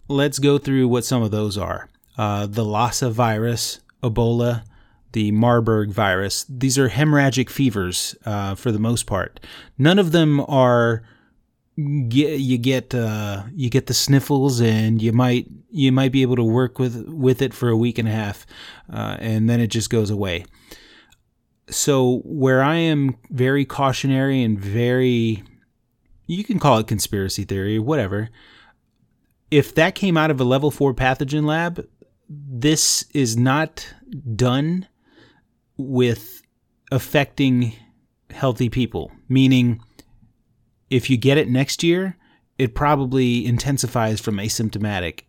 [0.08, 1.90] let's go through what some of those are.
[2.18, 4.64] Uh, the Lassa virus, Ebola,
[5.14, 6.46] the Marburg virus.
[6.50, 9.40] These are hemorrhagic fevers uh, for the most part.
[9.78, 11.04] None of them are
[11.78, 16.44] you get uh, you get the sniffles and you might you might be able to
[16.44, 18.46] work with with it for a week and a half,
[18.92, 20.46] uh, and then it just goes away.
[21.70, 25.44] So where I am very cautionary and very
[26.28, 28.30] you can call it conspiracy theory, whatever.
[29.50, 31.86] If that came out of a level four pathogen lab,
[32.30, 33.94] this is not
[34.36, 34.88] done
[35.88, 36.42] with
[36.92, 37.74] affecting
[38.30, 39.12] healthy people.
[39.28, 39.82] Meaning,
[40.90, 42.18] if you get it next year,
[42.58, 45.22] it probably intensifies from asymptomatic.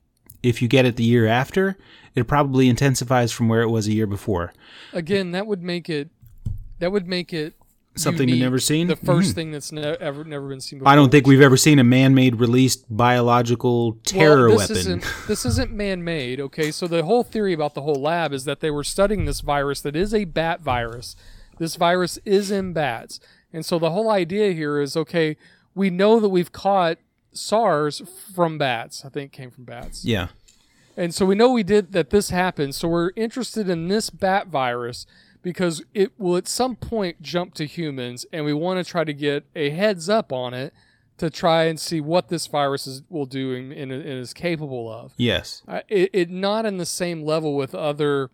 [0.42, 1.78] If you get it the year after,
[2.14, 4.52] it probably intensifies from where it was a year before.
[4.92, 6.10] again, that would make it,
[6.80, 7.54] that would make it
[7.94, 8.86] Something unique, you've never seen?
[8.86, 9.34] The 1st Mhm.
[9.34, 10.90] thing that's ne- ever never been seen before.
[10.90, 14.78] I don't think we've ever seen a man-made released biological terror well, this weapon.
[14.78, 16.70] Isn't, this isn't man-made, okay?
[16.70, 19.82] So the whole theory about the whole lab is that they were studying this virus
[19.82, 21.16] that is a bat virus.
[21.58, 23.20] This virus is in bats,
[23.52, 25.36] and so the whole idea here is okay.
[25.74, 26.96] We know that we've caught
[27.34, 28.02] SARS
[28.34, 29.04] from bats.
[29.04, 30.04] I think it came from bats.
[30.04, 30.28] Yeah.
[30.96, 32.74] And so we know we did that this happened.
[32.74, 35.06] So we're interested in this bat virus
[35.42, 39.12] because it will at some point jump to humans and we want to try to
[39.12, 40.72] get a heads up on it
[41.18, 44.90] to try and see what this virus is, will do and, and, and is capable
[44.90, 45.12] of.
[45.16, 45.62] Yes.
[45.68, 48.30] Uh, it, it not in the same level with other,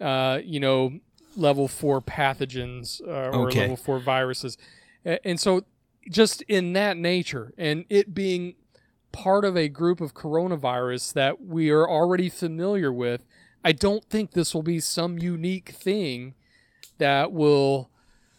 [0.00, 1.00] uh, you know,
[1.36, 3.60] level four pathogens uh, or Okay.
[3.60, 4.58] level four viruses,
[5.04, 5.62] and so
[6.10, 8.54] just in that nature, and it being
[9.12, 13.24] part of a group of coronavirus that we are already familiar with,
[13.64, 16.34] I don't think this will be some unique thing
[16.98, 17.90] that will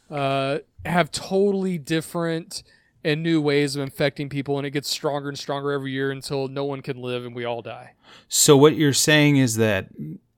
[0.10, 2.64] uh, have totally different
[3.04, 6.48] and new ways of infecting people, and it gets stronger and stronger every year until
[6.48, 7.94] no one can live and we all die.
[8.28, 9.88] So what you're saying is that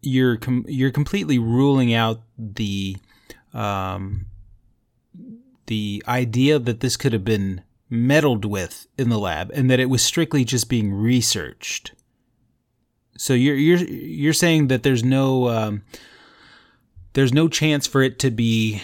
[0.02, 2.98] you're com- you're completely ruling out the
[3.54, 4.26] um,
[5.68, 9.88] the idea that this could have been meddled with in the lab and that it
[9.90, 11.94] was strictly just being researched.
[13.18, 15.84] So you're you're you're saying that there's no um,
[17.14, 18.82] there's no chance for it to be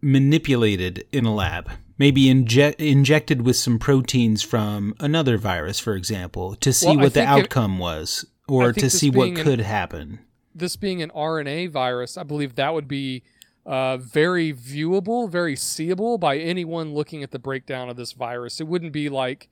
[0.00, 1.70] manipulated in a lab.
[1.98, 7.04] Maybe inject, injected with some proteins from another virus, for example, to see Well, what
[7.14, 10.20] the think it- outcome was, or to see what being an- could happen.
[10.54, 13.22] This being an RNA virus, I believe that would be
[13.64, 18.60] uh, very viewable, very seeable by anyone looking at the breakdown of this virus.
[18.60, 19.48] It wouldn't be like,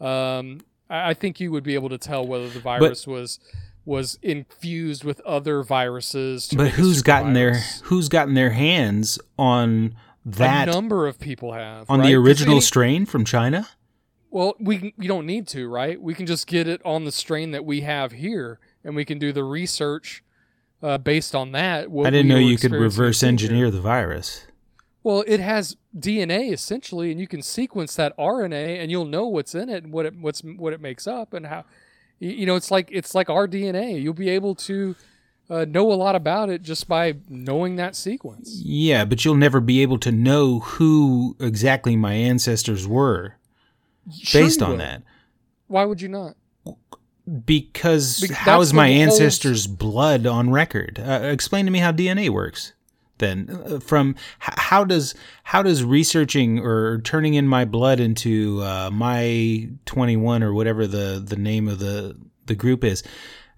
[0.00, 0.60] um,
[0.90, 3.38] I, I think you would be able to tell whether the virus was
[3.84, 6.48] was infused with other viruses.
[6.48, 7.54] To But who's gotten their
[7.84, 9.94] who's gotten their hands on
[10.24, 12.06] that a number of people have on right?
[12.08, 13.68] the original any- strain from China?
[14.30, 16.00] Well, we you don't need to, right?
[16.00, 19.18] We can just get it on the strain that we have here, and we can
[19.18, 20.24] do the research
[20.82, 21.88] uh, based on that.
[21.90, 24.46] I didn't know you could reverse engineer the virus.
[25.02, 29.54] Well, it has DNA essentially, and you can sequence that RNA, and you'll know what's
[29.54, 31.64] in it and what it what's what it makes up, and how.
[32.22, 34.00] You know, it's like it's like our DNA.
[34.00, 34.94] You'll be able to
[35.50, 38.60] uh, know a lot about it just by knowing that sequence.
[38.64, 43.34] Yeah, but you'll never be able to know who exactly my ancestors were
[44.16, 44.76] Sure based on will.
[44.78, 45.02] that.
[45.66, 46.36] Why would you not?
[47.44, 51.00] Because Bec- how is my ancestors' blood on record?
[51.04, 52.72] Uh, explain to me how DNA works.
[53.22, 58.90] Then, uh, from how does how does researching or turning in my blood into uh,
[58.92, 63.04] my twenty one or whatever the the name of the the group is,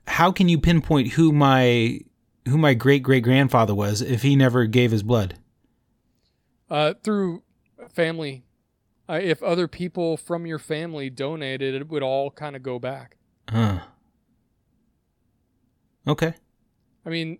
[0.06, 2.00] how can you pinpoint who my
[2.46, 5.38] who my great great grandfather was if he never gave his blood?
[6.68, 7.42] Uh, through
[7.88, 8.44] family,
[9.08, 13.16] uh, if other people from your family donated, it would all kind of go back.
[13.48, 13.78] Huh.
[16.06, 16.34] Okay.
[17.06, 17.38] I mean,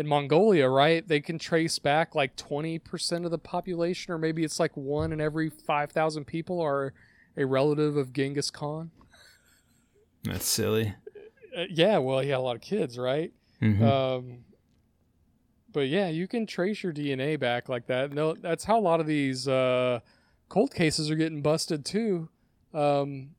[0.00, 1.06] in Mongolia, right?
[1.06, 5.20] They can trace back like 20% of the population, or maybe it's like one in
[5.20, 6.94] every 5,000 people are
[7.36, 8.90] a relative of Genghis Khan.
[10.24, 10.94] That's silly.
[11.56, 13.32] Uh, yeah, well, he had a lot of kids, right?
[13.60, 13.82] Mhm.
[13.82, 14.44] Um,
[15.70, 18.12] but yeah, you can trace your DNA back like that.
[18.12, 20.00] No, that's how a lot of these uh,
[20.48, 22.30] cold cases are getting busted too.
[22.72, 23.30] Um,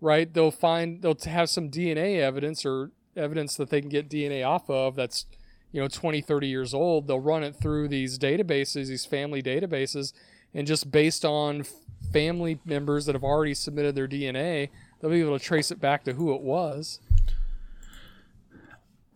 [0.00, 0.32] right?
[0.32, 4.68] They'll find they'll have some DNA evidence or evidence that they can get DNA off
[4.68, 5.26] of that's
[5.72, 10.12] you know 20 30 years old they'll run it through these databases these family databases
[10.52, 11.64] and just based on
[12.12, 14.70] family members that have already submitted their DNA
[15.00, 17.00] they'll be able to trace it back to who it was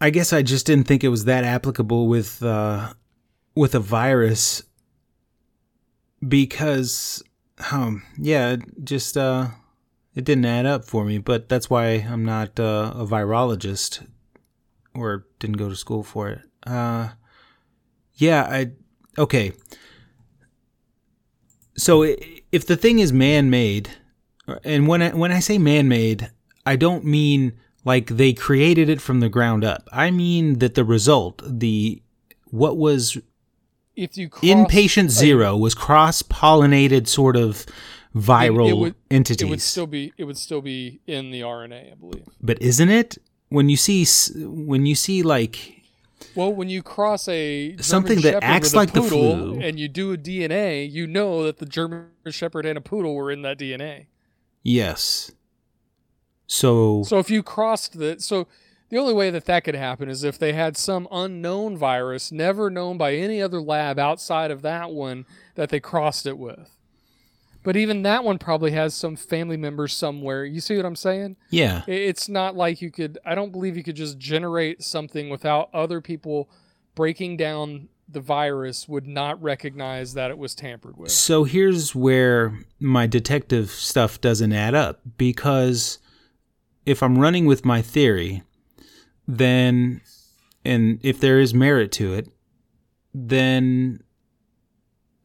[0.00, 2.92] I guess I just didn't think it was that applicable with uh,
[3.54, 4.62] with a virus
[6.26, 7.22] because,
[7.70, 9.48] um, yeah, just uh,
[10.14, 11.18] it didn't add up for me.
[11.18, 14.06] But that's why I'm not uh, a virologist
[14.94, 16.40] or didn't go to school for it.
[16.66, 17.10] Uh,
[18.14, 18.70] yeah, I
[19.18, 19.52] okay.
[21.76, 22.02] So
[22.52, 23.90] if the thing is man-made,
[24.62, 26.30] and when I, when I say man-made,
[26.64, 27.54] I don't mean
[27.84, 29.88] like they created it from the ground up.
[29.92, 32.00] I mean that the result, the
[32.46, 33.18] what was
[33.96, 37.66] if you cross in patient zero was cross-pollinated sort of
[38.14, 39.42] viral it would- entities.
[39.46, 42.24] it would still be it would still be in the RNA, I believe.
[42.40, 43.18] but isn't it
[43.54, 44.04] when you see
[44.44, 45.82] when you see like
[46.34, 49.60] Well, when you cross a German Something that acts like the poodle flu.
[49.60, 53.30] and you do a DNA, you know that the German Shepherd and a poodle were
[53.30, 54.06] in that DNA.
[54.62, 55.30] yes,
[56.46, 58.46] so So if you crossed the so
[58.90, 62.68] the only way that that could happen is if they had some unknown virus, never
[62.70, 65.24] known by any other lab outside of that one,
[65.54, 66.73] that they crossed it with.
[67.64, 70.44] But even that one probably has some family members somewhere.
[70.44, 71.36] You see what I'm saying?
[71.50, 73.18] yeah, It's not like you could.
[73.24, 76.48] I don't believe you could just generate something without other people
[76.94, 81.10] breaking down the virus would not recognize that it was tampered with.
[81.10, 85.98] So here's where my detective stuff doesn't add up because
[86.84, 88.42] if I'm running with my theory,
[89.26, 90.02] then
[90.66, 92.28] and if there is merit to it,
[93.14, 94.02] then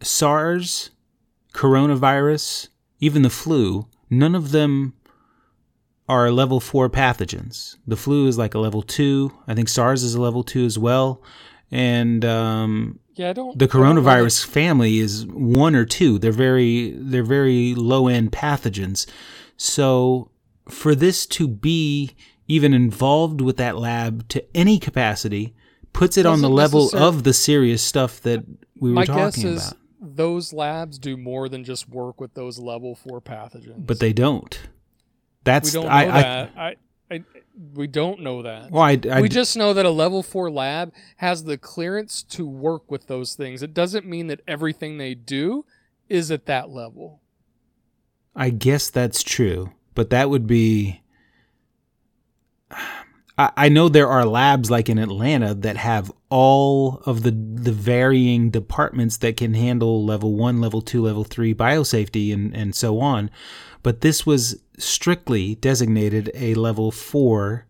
[0.02, 0.92] SARS,
[1.54, 2.70] coronavirus,
[3.00, 4.94] even the flu, none of them
[6.08, 7.76] are level four pathogens.
[7.86, 9.32] The flu is like a level two.
[9.48, 11.22] I think SARS is a level two as well.
[11.72, 13.58] And um, Yeah, I don't.
[13.58, 16.18] the I don't coronavirus family is one or two.
[16.18, 19.06] They're very they're very low end pathogens.
[19.56, 20.32] So
[20.68, 22.16] for this to be
[22.48, 25.54] even involved with that lab to any capacity
[25.94, 28.44] puts it on the level of the serious stuff that
[28.80, 29.74] we were talking about.
[30.00, 33.86] Those labs do more than just work with those level four pathogens.
[33.86, 34.60] But they don't.
[35.44, 36.52] That's we don't know I, I that.
[36.58, 36.76] I,
[37.12, 37.24] I,
[37.74, 38.72] we don't know that.
[38.72, 42.48] well, I, I we just know that a level four lab has the clearance to
[42.48, 43.62] work with those things.
[43.62, 45.66] It doesn't mean that everything they do
[46.08, 47.22] is at that level.
[48.36, 50.99] I guess that's true, but that would be.
[53.40, 57.72] I, I know there are labs like in Atlanta that have all of the the
[57.72, 63.00] varying departments that can handle level one, level two, level three biosafety and and so
[63.00, 63.32] on,
[63.82, 67.66] but this was strictly designated a level four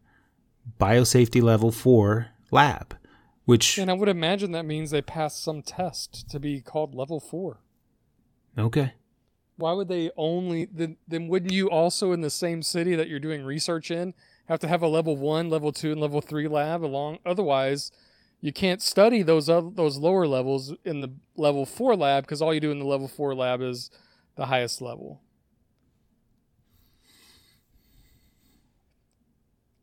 [0.80, 2.98] biosafety level four lab,
[3.46, 7.20] which And I would imagine that means they passed some test to be called level
[7.20, 7.62] four.
[8.58, 8.94] okay.
[9.56, 10.96] Why would they only then?
[11.06, 14.14] Then wouldn't you also in the same city that you're doing research in
[14.50, 17.20] have to have a level one, level two, and level three lab along?
[17.26, 17.92] Otherwise,
[18.42, 22.54] you can't study those oth- those lower levels in the level four lab because all
[22.54, 23.92] you do in the level four lab is
[24.36, 25.22] the highest level.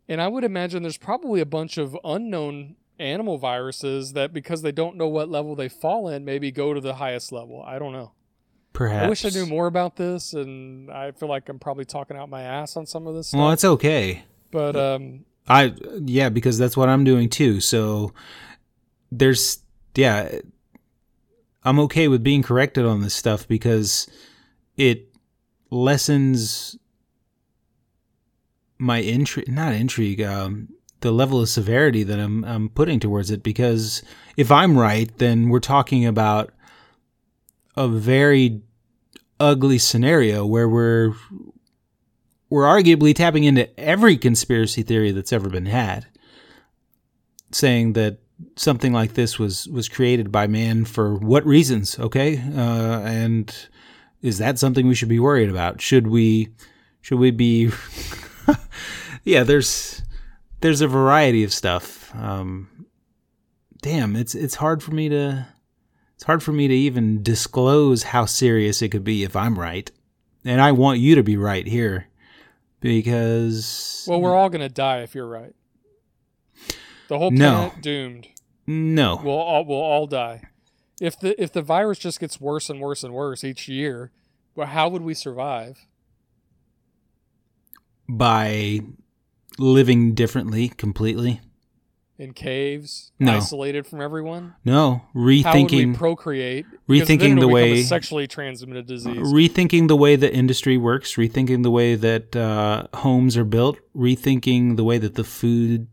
[0.09, 4.73] And I would imagine there's probably a bunch of unknown animal viruses that because they
[4.73, 7.63] don't know what level they fall in, maybe go to the highest level.
[7.63, 8.13] I don't know.
[8.73, 12.17] Perhaps I wish I knew more about this, and I feel like I'm probably talking
[12.17, 13.39] out my ass on some of this stuff.
[13.39, 14.25] Well, it's okay.
[14.51, 17.61] But um, I yeah, because that's what I'm doing too.
[17.61, 18.13] So
[19.11, 19.59] there's
[19.95, 20.41] yeah,
[21.65, 24.09] I'm okay with being corrected on this stuff because
[24.77, 25.09] it
[25.71, 26.77] lessens
[28.79, 30.69] my intrigue, not intrigue, um,
[31.01, 33.43] the level of severity that I'm I'm putting towards it.
[33.43, 34.03] Because
[34.37, 36.53] if I'm right, then we're talking about
[37.77, 38.63] a very
[39.39, 41.15] ugly scenario where we're
[42.49, 46.07] we're arguably tapping into every conspiracy theory that's ever been had,
[47.51, 48.19] saying that
[48.57, 51.99] something like this was was created by man for what reasons?
[51.99, 53.69] Okay, uh, and
[54.23, 55.81] is that something we should be worried about?
[55.81, 56.51] Should we
[57.01, 57.71] should we be?
[59.25, 60.03] yeah, there's
[60.61, 62.15] there's a variety of stuff.
[62.15, 62.87] Um,
[63.83, 65.49] damn, it's it's hard for me to
[66.15, 69.91] it's hard for me to even disclose how serious it could be if I'm right,
[70.45, 72.07] and I want you to be right here
[72.81, 75.55] because well, we're all gonna die if you're right.
[77.09, 77.69] The whole No.
[77.69, 78.29] planet doomed.
[78.67, 80.43] no We'll all we'll all die.
[81.01, 84.11] If the if the virus just gets worse and worse and worse each year,
[84.55, 85.87] well, how would we survive?
[88.09, 88.79] by
[89.59, 91.41] living differently completely.
[92.19, 93.33] In caves, No.
[93.37, 94.55] isolated from everyone.
[94.65, 96.65] No, How would we rethinking procreate?
[96.89, 99.19] Rethinking the way- sexually transmitted disease.
[99.19, 104.77] rethinking the way the industry works, rethinking the way that uh, homes are built, rethinking
[104.77, 105.89] the way that the food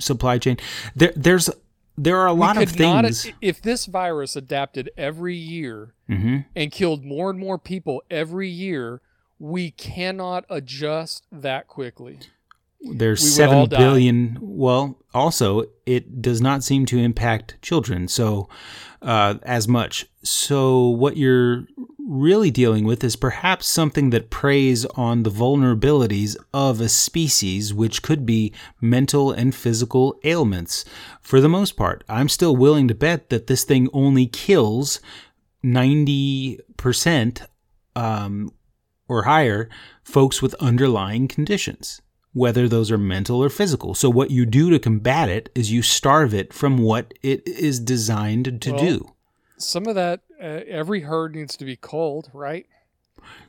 [0.00, 0.56] supply chain.
[0.96, 1.48] There, there's
[1.96, 3.30] there are a lot of could not- things.
[3.40, 9.00] if this virus adapted every year hmm and killed more and more people every year,
[9.38, 12.18] we cannot adjust that quickly.
[12.84, 13.78] There's we seven die.
[14.40, 18.48] Well, also it does not seem to impact children so
[19.02, 20.06] uh, as much.
[20.22, 21.66] So what you're
[22.06, 28.02] really dealing with is perhaps something that preys on the vulnerabilities of a species, which
[28.02, 30.84] could be mental and physical ailments.
[31.22, 35.00] For the most part, I'm still willing to bet that this thing only kills
[35.62, 37.42] ninety percent
[37.96, 38.52] um,
[39.08, 39.70] or higher
[40.02, 42.02] folks with underlying conditions,
[42.34, 43.94] whether those are mental or physical.
[43.94, 47.80] So, what you do to combat it is you starve it from what it is
[47.80, 49.10] designed to Well, do.
[49.56, 52.66] Some of that, uh, every herd needs to be culled, right?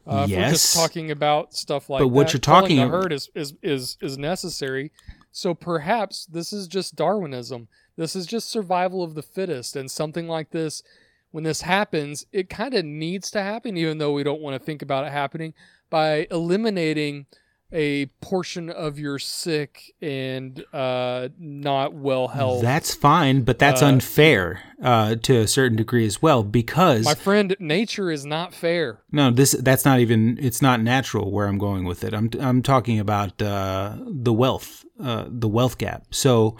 [0.08, 0.52] Uh, If we're Yes.
[0.52, 3.98] just talking about stuff like But what that, you're talking about herd is, is is
[4.02, 4.92] is necessary.
[5.32, 7.68] So perhaps this is just Darwinism.
[7.98, 10.84] This is just survival of the fittest, and something like this,
[11.32, 14.64] when this happens, it kind of needs to happen, even though we don't want to
[14.66, 15.54] think about it happening.
[15.90, 17.26] By eliminating
[17.72, 22.62] a portion of your sick and uh, not well health.
[22.62, 27.16] That's fine, but that's Uh, unfair uh, to a certain degree as well because My
[27.16, 29.02] friend, nature is not fair.
[29.12, 32.14] no, this that's not even it's not natural where I'm going with it.
[32.14, 36.04] I'm I'm talking about uh, the wealth, uh, the wealth gap.
[36.12, 36.56] So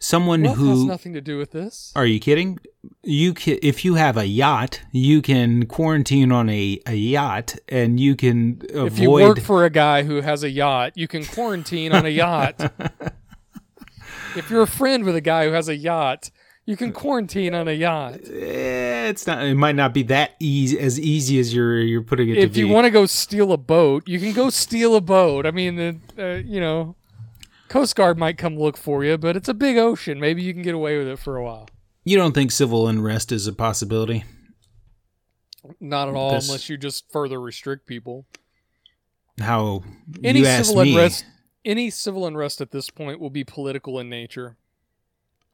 [0.00, 1.92] someone who has nothing to do with this.
[1.94, 2.58] are you kidding?
[3.02, 8.00] You can, if you have a yacht, you can quarantine on a, a yacht and
[8.00, 11.24] you can avoid If you work for a guy who has a yacht, you can
[11.24, 12.58] quarantine on a yacht.
[14.36, 16.30] if you're a friend with a guy who has a yacht,
[16.66, 18.20] you can quarantine on a yacht.
[18.30, 19.42] Eh, it's not.
[19.42, 22.68] It might not be that easy as easy as you're you're putting it If you
[22.68, 25.46] want to go steal a boat, you can go steal a boat.
[25.46, 26.94] I mean, the, uh, you know,
[27.70, 30.18] Coast Guard might come look for you, but it's a big ocean.
[30.20, 31.68] Maybe you can get away with it for a while.
[32.04, 34.24] you don't think civil unrest is a possibility?
[35.78, 38.26] Not at all, This- unless you just further restrict people.
[39.38, 39.84] How
[40.24, 40.92] Any civil me?
[40.92, 41.24] unrest,
[41.64, 44.56] any civil unrest at this point will be political in nature.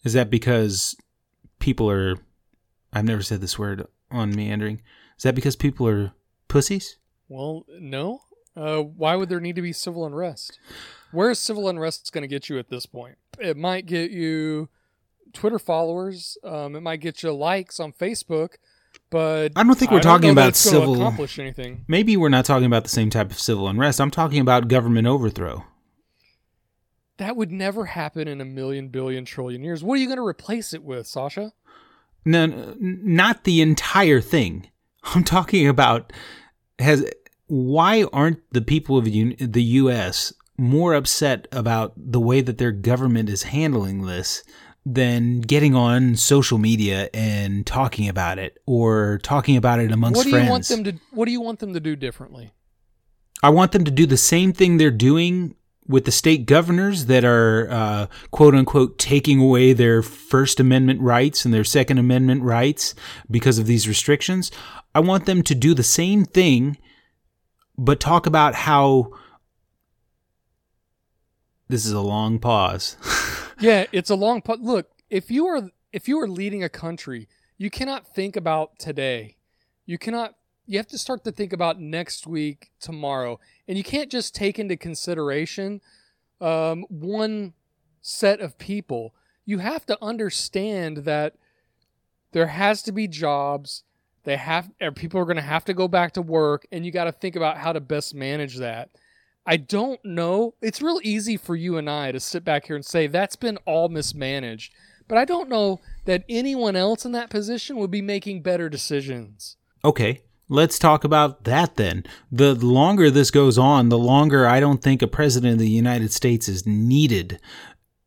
[0.05, 0.97] Is that because
[1.59, 2.16] people are?
[2.93, 4.80] I've never said this word on meandering.
[5.18, 6.12] Is that because people are
[6.48, 6.97] pussies?
[7.28, 8.20] Well, no.
[8.56, 10.59] Uh, why would there need to be civil unrest?
[11.12, 13.16] Where is civil unrest going to get you at this point?
[13.38, 14.68] It might get you
[15.32, 16.38] Twitter followers.
[16.42, 18.56] Um, it might get you likes on Facebook,
[19.10, 20.94] but I don't think we're talking know that about civil.
[20.94, 21.84] accomplish anything.
[21.88, 24.00] Maybe we're not talking about the same type of civil unrest.
[24.00, 25.64] I'm talking about government overthrow.
[27.18, 29.82] That would never happen in a million, billion, trillion years.
[29.82, 31.52] What are you going to replace it with, Sasha?
[32.24, 34.68] No, n- not the entire thing.
[35.04, 36.12] I'm talking about
[36.78, 37.08] has
[37.46, 40.32] why aren't the people of the U.S.
[40.58, 44.42] more upset about the way that their government is handling this
[44.84, 50.24] than getting on social media and talking about it or talking about it amongst What
[50.24, 50.44] do friends?
[50.46, 51.00] you want them to?
[51.10, 52.52] What do you want them to do differently?
[53.42, 55.56] I want them to do the same thing they're doing
[55.88, 61.44] with the state governors that are uh, quote unquote taking away their First Amendment rights
[61.44, 62.94] and their Second Amendment rights
[63.30, 64.50] because of these restrictions.
[64.94, 66.78] I want them to do the same thing,
[67.76, 69.10] but talk about how.
[71.68, 72.97] This is a long pause.
[73.60, 74.59] yeah, it's a long pause.
[74.60, 77.28] Look, if you are if you are leading a country,
[77.59, 79.36] you cannot think about today.
[79.84, 80.34] You cannot.
[80.66, 83.38] You have to start to think about next week, tomorrow,
[83.68, 85.80] and you can't just take into consideration
[86.40, 87.55] um, one
[88.01, 89.14] set of people.
[89.44, 91.34] You have to understand that
[92.32, 93.84] there has to be jobs.
[94.24, 97.05] They have people are going to have to go back to work, and you got
[97.05, 98.90] to think about how to best manage that.
[99.47, 100.55] I don't know.
[100.60, 103.59] It's real easy for you and I to sit back here and say that's been
[103.59, 104.73] all mismanaged.
[105.09, 109.56] But I don't know that anyone else in that position would be making better decisions.
[109.85, 112.05] Okay, let's talk about that then.
[112.32, 116.12] The longer this goes on, the longer I don't think a president of the United
[116.12, 117.39] States is needed.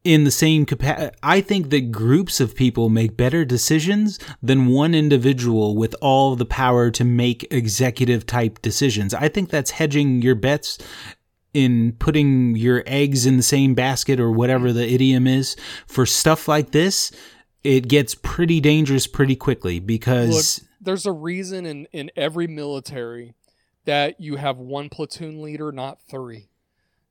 [0.05, 4.95] In the same capacity, I think that groups of people make better decisions than one
[4.95, 9.13] individual with all the power to make executive type decisions.
[9.13, 10.77] I think that's hedging your bets
[11.53, 15.55] in putting your eggs in the same basket or whatever the idiom is.
[15.87, 17.11] For stuff like this,
[17.63, 20.59] it gets pretty dangerous pretty quickly because.
[20.59, 23.33] Look, there's a reason in, in every military
[23.85, 26.49] that you have one platoon leader, not three.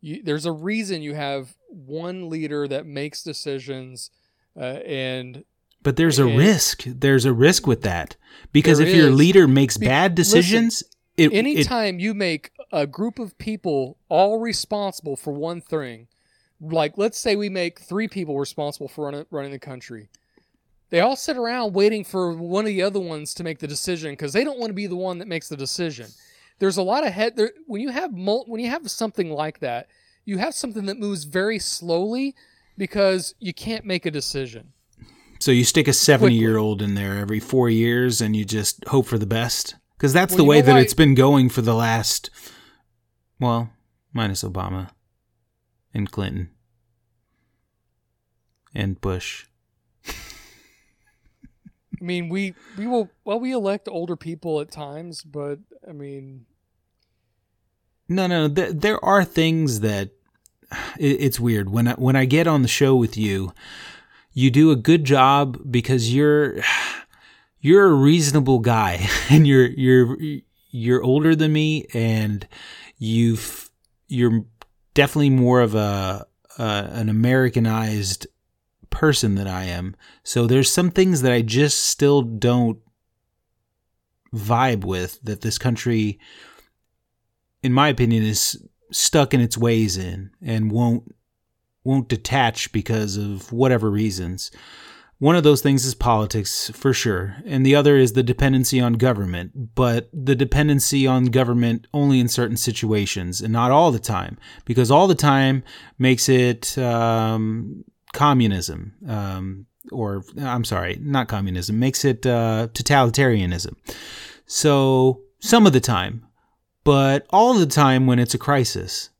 [0.01, 4.11] You, there's a reason you have one leader that makes decisions
[4.57, 5.45] uh, and
[5.83, 6.85] But there's a risk.
[6.87, 8.17] There's a risk with that
[8.53, 10.89] because if your leader makes Be- bad decisions, it,
[11.19, 16.09] it anytime you make a group of people all responsible for one thing,
[16.61, 20.09] like let's say we make three people responsible for running, running the country,
[20.91, 24.13] they all sit around waiting for one of the other ones to make the decision
[24.13, 26.07] because they don't want to be the one that makes the decision.
[26.59, 29.61] There's a lot of head there when you have mul- when you have something like
[29.61, 29.89] that,
[30.25, 32.35] you have something that moves very slowly
[32.77, 34.73] because you can't make a decision.
[35.41, 38.85] so you stick a 70 year old in there every four years and you just
[38.89, 41.61] hope for the best because that's Well, the way that why- it's been going for
[41.61, 42.31] the last,
[43.41, 43.71] well,
[44.15, 44.91] minus Obama
[45.93, 46.51] and Clinton
[48.75, 49.47] and Bush.
[50.07, 55.59] I mean, we we will well we elect older people at times, but
[55.89, 56.47] I mean,
[58.09, 60.11] No, no, th- there are things that
[60.99, 63.53] it, it's weird when I, when I get on the show with you.
[64.33, 66.61] You do a good job because you're
[67.61, 70.17] you're a reasonable guy and you're you're
[70.71, 72.47] you're older than me and
[72.99, 73.71] you've
[74.09, 74.45] you're
[74.95, 76.27] definitely more of a
[76.59, 78.27] uh, an Americanized
[78.91, 79.95] person than I am.
[80.25, 82.79] So there's some things that I just still don't
[84.35, 86.19] vibe with that this country
[87.63, 91.15] in my opinion is stuck in its ways in and won't
[91.85, 94.51] won't detach because of whatever reasons.
[95.21, 98.93] One of those things is politics, for sure, and the other is the dependency on
[98.93, 104.39] government, but the dependency on government only in certain situations and not all the time,
[104.65, 105.65] because all the time
[105.99, 113.75] makes it um, communism, um, or I'm sorry, not communism, makes it uh, totalitarianism.
[114.47, 116.27] So some of the time,
[116.85, 119.11] but all the time when it's a crisis.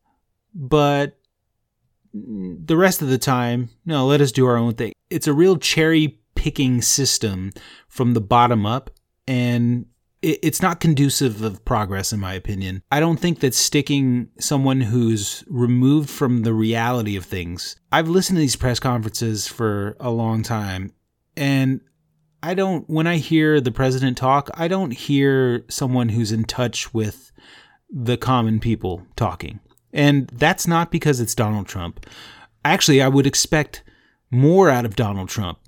[0.55, 1.19] But
[2.15, 4.93] the rest of the time, no, let us do our own thing.
[5.11, 7.53] It's a real cherry picking system
[7.89, 8.91] from the bottom up,
[9.27, 9.87] and
[10.21, 12.83] it's not conducive of progress, in my opinion.
[12.91, 17.77] I don't think that sticking someone who's removed from the reality of things.
[17.93, 20.93] I've listened to these press conferences for a long time,
[21.37, 21.81] and
[22.43, 26.93] I don't, when I hear the president talk, I don't hear someone who's in touch
[26.95, 27.33] with
[27.91, 29.61] the common people talking.
[29.93, 32.07] And that's not because it's Donald Trump.
[32.65, 33.83] Actually, I would expect
[34.31, 35.59] more out of Donald Trump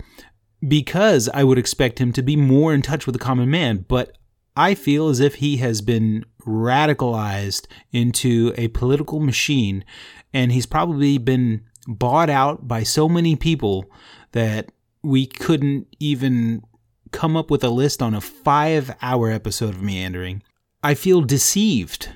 [0.67, 3.85] because I would expect him to be more in touch with the common man.
[3.89, 4.17] But
[4.57, 9.85] I feel as if he has been radicalized into a political machine
[10.33, 13.91] and he's probably been bought out by so many people
[14.33, 14.71] that
[15.03, 16.63] we couldn't even
[17.11, 20.43] come up with a list on a five hour episode of Meandering.
[20.83, 22.11] I feel deceived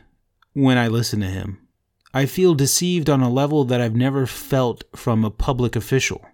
[0.53, 1.59] when I listen to him.
[2.12, 6.25] I feel deceived on a level that I've never felt from a public official.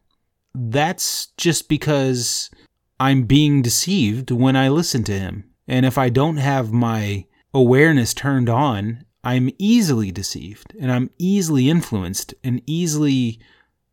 [0.54, 2.50] That's just because
[2.98, 5.50] I'm being deceived when I listen to him.
[5.68, 11.68] And if I don't have my awareness turned on, I'm easily deceived and I'm easily
[11.68, 13.38] influenced and easily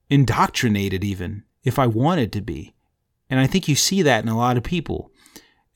[0.10, 2.74] indoctrinated, even if I wanted to be.
[3.30, 5.12] And I think you see that in a lot of people.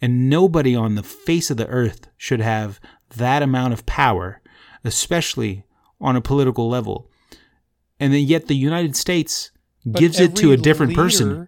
[0.01, 2.79] And nobody on the face of the earth should have
[3.17, 4.41] that amount of power,
[4.83, 5.63] especially
[5.99, 7.11] on a political level.
[7.99, 9.51] And then yet the United States
[9.85, 11.47] But gives it to a different leader- person.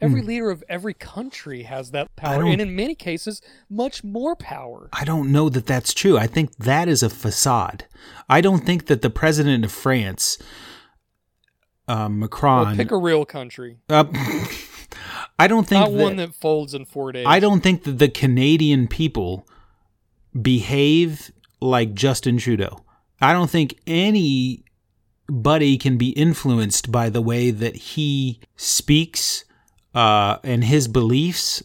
[0.00, 0.26] Every Hmm.
[0.26, 3.40] leader of every country has that power, and in many cases,
[3.70, 4.88] much more power.
[4.92, 6.18] I don't know that that's true.
[6.18, 7.84] I think that is a facade.
[8.28, 10.38] I don't think that the president of France,
[11.86, 14.04] uh, Macron, pick a real country, uh,
[15.38, 17.26] I don't think not that, one that folds in four days.
[17.28, 19.46] I don't think that the Canadian people
[20.40, 21.30] behave
[21.60, 22.80] like Justin Trudeau.
[23.20, 23.76] I don't think
[25.28, 29.44] anybody can be influenced by the way that he speaks
[29.94, 31.62] uh, and his beliefs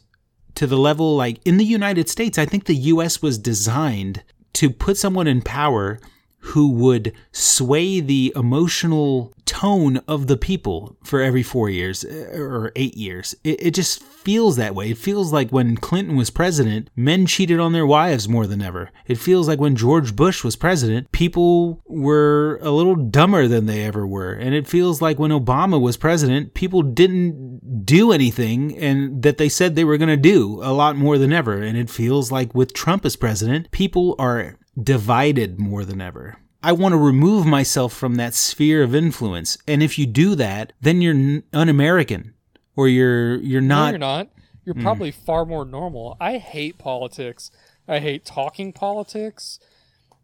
[0.56, 2.38] to the level like in the United States.
[2.38, 3.22] I think the U.S.
[3.22, 4.24] was designed
[4.54, 6.00] to put someone in power
[6.40, 12.72] who would sway the emotional tone of the people for every four years uh, or
[12.76, 13.36] eight years.
[13.44, 14.92] It, it just feels that way.
[14.92, 18.90] It feels like when Clinton was president, men cheated on their wives more than ever.
[19.06, 23.84] It feels like when George Bush was president, people were a little dumber than they
[23.86, 24.34] ever were.
[24.34, 29.50] And it feels like when Obama was president, people didn't do anything and that they
[29.50, 31.62] said they were going to do a lot more than ever.
[31.62, 36.38] And it feels like with Trump as president, people are divided more than ever.
[36.64, 39.58] I want to remove myself from that sphere of influence.
[39.68, 42.34] And if you do that, then you're un-American
[42.78, 43.86] or you're you're not.
[43.86, 44.30] No, you're not.
[44.64, 44.82] You're Hmm.
[44.84, 46.16] probably far more normal.
[46.22, 47.52] I hate politics.
[47.88, 49.60] I hate talking politics.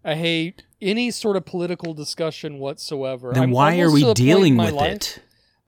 [0.06, 3.32] I hate any sort of political discussion whatsoever.
[3.34, 5.20] then I'm why are we to the point in dealing with life- it?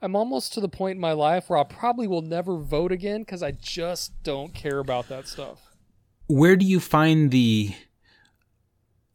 [0.01, 3.21] I'm almost to the point in my life where I probably will never vote again
[3.21, 5.61] because I just don't care about that stuff.
[6.27, 7.73] Where do you find the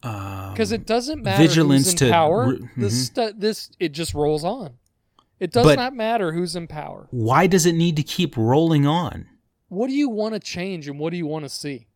[0.02, 2.48] um, Because it doesn't matter vigilance who's in to power.
[2.52, 4.78] re- This stu- this it just rolls on.
[5.40, 7.08] It does But- not matter who's in power.
[7.10, 9.26] why does it need to keep rolling on?
[9.68, 11.86] What do you want to change and what do you want to see?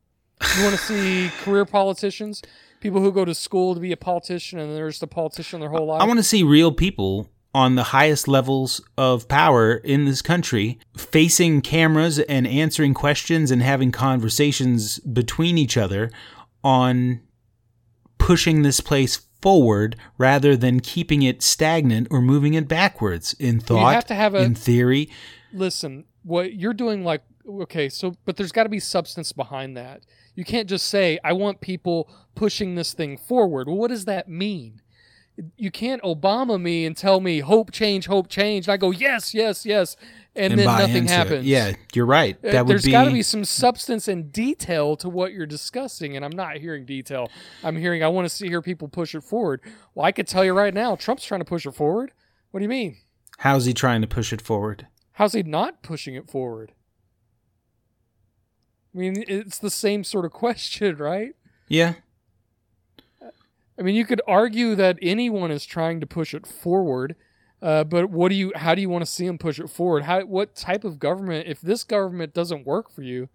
[0.56, 2.40] You want to see career politicians,
[2.80, 5.68] people who go to school to be a politician and they're just a politician their
[5.70, 6.00] whole life.
[6.00, 10.78] I want to see real people on the highest levels of power in this country
[10.96, 16.10] facing cameras and answering questions and having conversations between each other
[16.64, 17.20] on
[18.18, 23.92] pushing this place forward rather than keeping it stagnant or moving it backwards in thought,
[23.94, 25.10] have to have a- in theory.
[25.52, 30.00] Listen, what you're doing, like, okay, so, but there's got to be substance behind that.
[30.34, 33.68] You can't just say, I want people pushing this thing forward.
[33.68, 34.80] Well, what does that mean?
[35.58, 38.66] You can't Obama me and tell me hope change, hope change.
[38.66, 39.94] And I go, yes, yes, yes.
[40.36, 41.16] And, then nothing into it.
[41.16, 41.46] happens.
[41.46, 42.36] Yeah, you're right.
[42.44, 45.46] Uh, That would There's be, got to be some substance and detail to what you're
[45.46, 47.30] discussing, and I'm not hearing detail.
[47.62, 49.60] I'm hearing I want to see hear people push it forward.
[49.94, 52.12] Well, I could tell you right now, Trump's trying to push it forward.
[52.50, 52.96] What do you mean?
[53.38, 54.88] How's he trying to push it forward?
[55.12, 56.72] How's he not pushing it forward?
[58.94, 61.34] I mean, it's the same sort of question, right?
[61.68, 61.94] Yeah.
[63.78, 67.16] I mean, you could argue that anyone is trying to push it forward,
[67.64, 68.52] uh, but what do you?
[68.54, 70.04] How do you want to see them push it forward?
[70.04, 70.20] How?
[70.20, 71.48] What type of government?
[71.48, 73.28] If this government doesn't work for you,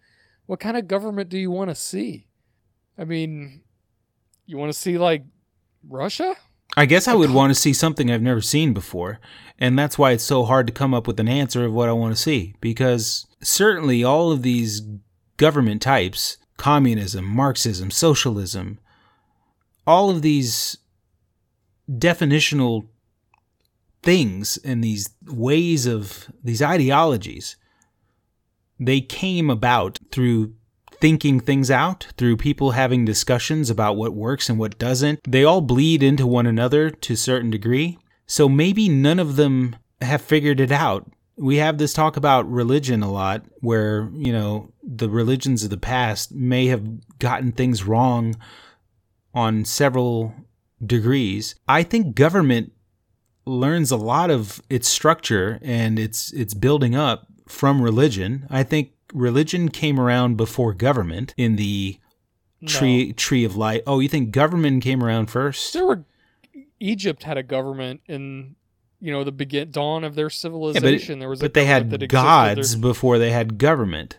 [0.45, 2.27] what kind of government do you want to see?
[2.97, 3.61] I mean,
[4.45, 5.23] you want to see like
[5.87, 6.35] Russia?
[6.77, 9.19] I guess I would want to see something I've never seen before.
[9.57, 11.93] And that's why it's so hard to come up with an answer of what I
[11.93, 12.53] want to see.
[12.61, 14.81] Because certainly all of these
[15.37, 18.79] government types communism, Marxism, socialism
[19.89, 20.77] all of these
[21.89, 22.85] definitional
[24.01, 27.57] things and these ways of these ideologies
[28.79, 30.53] they came about through
[31.01, 35.19] thinking things out, through people having discussions about what works and what doesn't.
[35.27, 37.99] They all bleed into one another to a certain degree.
[38.25, 41.11] So maybe none of them have figured it out.
[41.37, 45.77] We have this talk about religion a lot, where, you know, the religions of the
[45.77, 48.35] past may have gotten things wrong
[49.33, 50.33] on several
[50.85, 51.55] degrees.
[51.65, 52.73] I think government
[53.49, 58.45] learns a lot of its structure and its its building up from religion.
[58.49, 61.97] I think religion came around before government in the
[62.65, 63.13] tree No.
[63.13, 63.81] tree of life.
[63.87, 65.73] Oh, you think government came around first?
[65.73, 66.03] There were
[66.79, 68.55] Egypt had a government in
[69.01, 71.19] you know the begin dawn of their Yeah, civilization.
[71.19, 72.81] there was, a but they had gods there.
[72.81, 74.17] before they had government.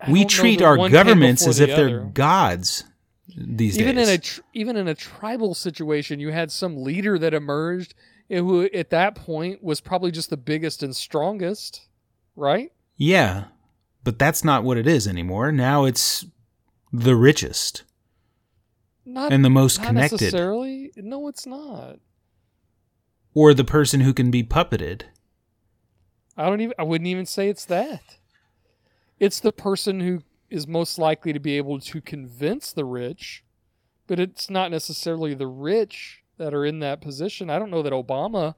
[0.00, 2.84] I We treat our governments as the if they're gods
[3.36, 4.08] these even days.
[4.08, 7.94] in a tr- even in a tribal situation, you had some leader that emerged
[8.28, 11.86] who at that point was probably just the biggest and strongest,
[12.34, 12.72] right?
[12.96, 13.44] yeah,
[14.04, 15.50] but that's not what it is anymore.
[15.52, 16.24] Now it's
[16.92, 17.82] the richest
[19.04, 20.92] Not and the most not connected, necessarily.
[20.96, 21.98] No, it's not.
[23.34, 25.02] or the person who can be puppeted.
[26.36, 26.74] I don't even.
[26.78, 28.18] I wouldn't even say it's that.
[29.18, 33.42] It's the person who is most likely to be able to convince the rich,
[34.06, 37.50] but it's not necessarily the rich that are in that position.
[37.50, 38.54] I don't know that Obama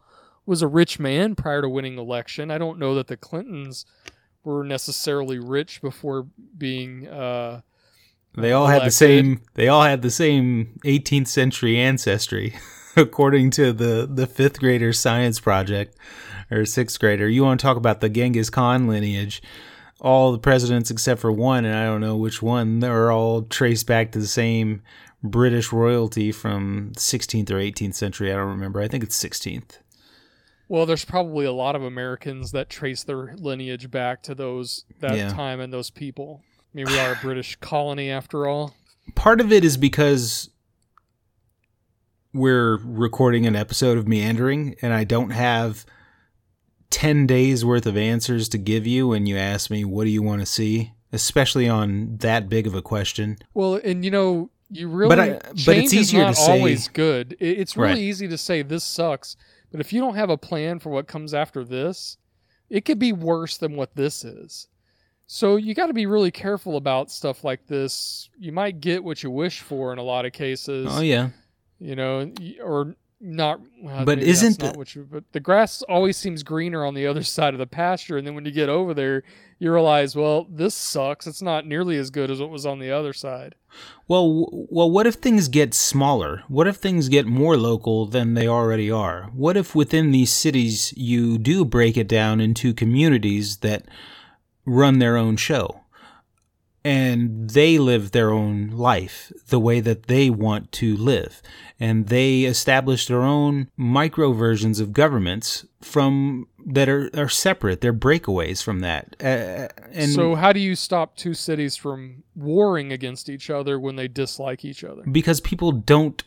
[0.46, 2.50] was a rich man prior to winning election.
[2.50, 3.84] I don't know that the Clintons
[4.44, 6.26] were necessarily rich before
[6.56, 7.06] being.
[7.06, 7.60] Uh,
[8.36, 9.42] They all had the same.
[9.54, 12.54] They all had the same 18th century ancestry,
[12.96, 15.96] according to the the fifth grader science project,
[16.50, 17.28] or sixth grader.
[17.28, 19.42] You want to talk about the Genghis Khan lineage?
[20.00, 23.88] All the presidents except for one, and I don't know which one, they're all traced
[23.88, 24.80] back to the same
[25.22, 28.32] British royalty from 16th or 18th century.
[28.32, 28.80] I don't remember.
[28.80, 29.78] I think it's 16th.
[30.68, 35.16] well, there's probably a lot of Americans that trace their lineage back to those that
[35.16, 35.28] Yeah.
[35.30, 36.42] time and those people.
[36.58, 38.74] I mean, we are a British colony after all.
[39.14, 40.50] part of it is because
[42.34, 45.86] we're recording an episode of Meandering and I don't have
[46.90, 50.22] 10 days worth of answers to give you when you ask me, what do you
[50.22, 50.92] want to see?
[51.12, 53.38] Especially on that big of a question.
[53.54, 57.36] Well, and you know, you really But I- but it's easier to say- always good.
[57.40, 57.98] It's really Right.
[57.98, 59.36] easy to say this sucks,
[59.70, 62.16] but if you don't have a plan for what comes after this,
[62.70, 64.68] it could be worse than what this is.
[65.26, 68.30] So you got to be really careful about stuff like this.
[68.38, 70.88] You might get what you wish for in a lot of cases.
[70.90, 71.30] Oh, yeah.
[71.78, 72.32] you know,
[72.62, 73.60] or not.
[73.82, 75.06] well, But isn't not the- what you?
[75.10, 78.34] But the grass always seems greener on the other side of the pasture, and then
[78.34, 79.22] when you get over there,
[79.58, 81.26] you realize, well, this sucks.
[81.26, 83.56] It's not nearly as good as what was on the other side.
[84.06, 86.42] Well, w- well, what if things get smaller?
[86.48, 89.30] What if things get more local than they already are?
[89.34, 93.84] What if within these cities you do break it down into communities that
[94.64, 95.80] run their own show
[96.88, 101.42] and they live their own life the way that they want to live
[101.80, 107.92] and they establish their own micro versions of governments from that are, are separate they're
[107.92, 113.28] breakaways from that uh, and so how do you stop two cities from warring against
[113.28, 115.02] each other when they dislike each other?
[115.02, 116.24] because people don't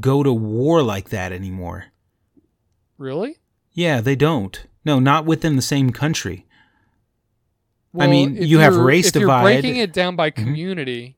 [0.00, 1.86] go to war like that anymore.
[2.96, 3.36] Really?
[3.72, 4.66] Yeah, they don't.
[4.84, 6.46] No, not within the same country.
[8.00, 10.34] I mean, you have race if you're breaking it down by Mhm.
[10.34, 11.16] community,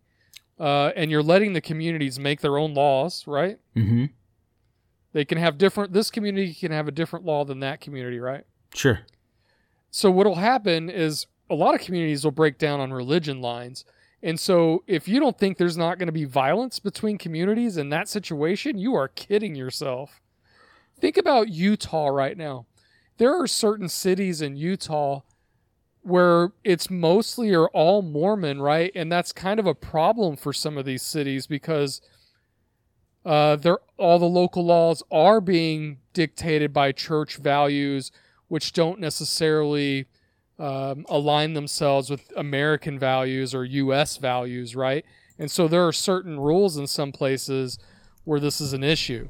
[0.59, 3.59] uh, and you're letting the communities make their own laws, right?
[3.75, 4.07] hmm
[5.13, 5.93] They can have different.
[5.93, 8.45] This community can have a different law than that community, right?
[8.75, 9.01] Sure.
[9.91, 13.85] So what'll happen is a lot of communities will break down on religion lines.
[14.23, 17.89] And so if you don't think there's not going to be violence between communities in
[17.89, 20.21] that situation, you are kidding yourself.
[21.01, 22.67] Think about Utah right now.
[23.17, 25.23] There are certain cities in Utah
[26.03, 28.91] where it's mostly or all Mormon, right?
[28.95, 32.01] And that's kind of a problem for some of these cities because
[33.25, 38.11] uh, they're all the local laws are being dictated by church values,
[38.49, 40.07] which don't necessarily
[40.59, 44.17] um, align themselves with American values or U.S.
[44.17, 45.05] values, right?
[45.39, 47.79] And so there are certain rules in some places
[48.25, 49.29] where this is an issue.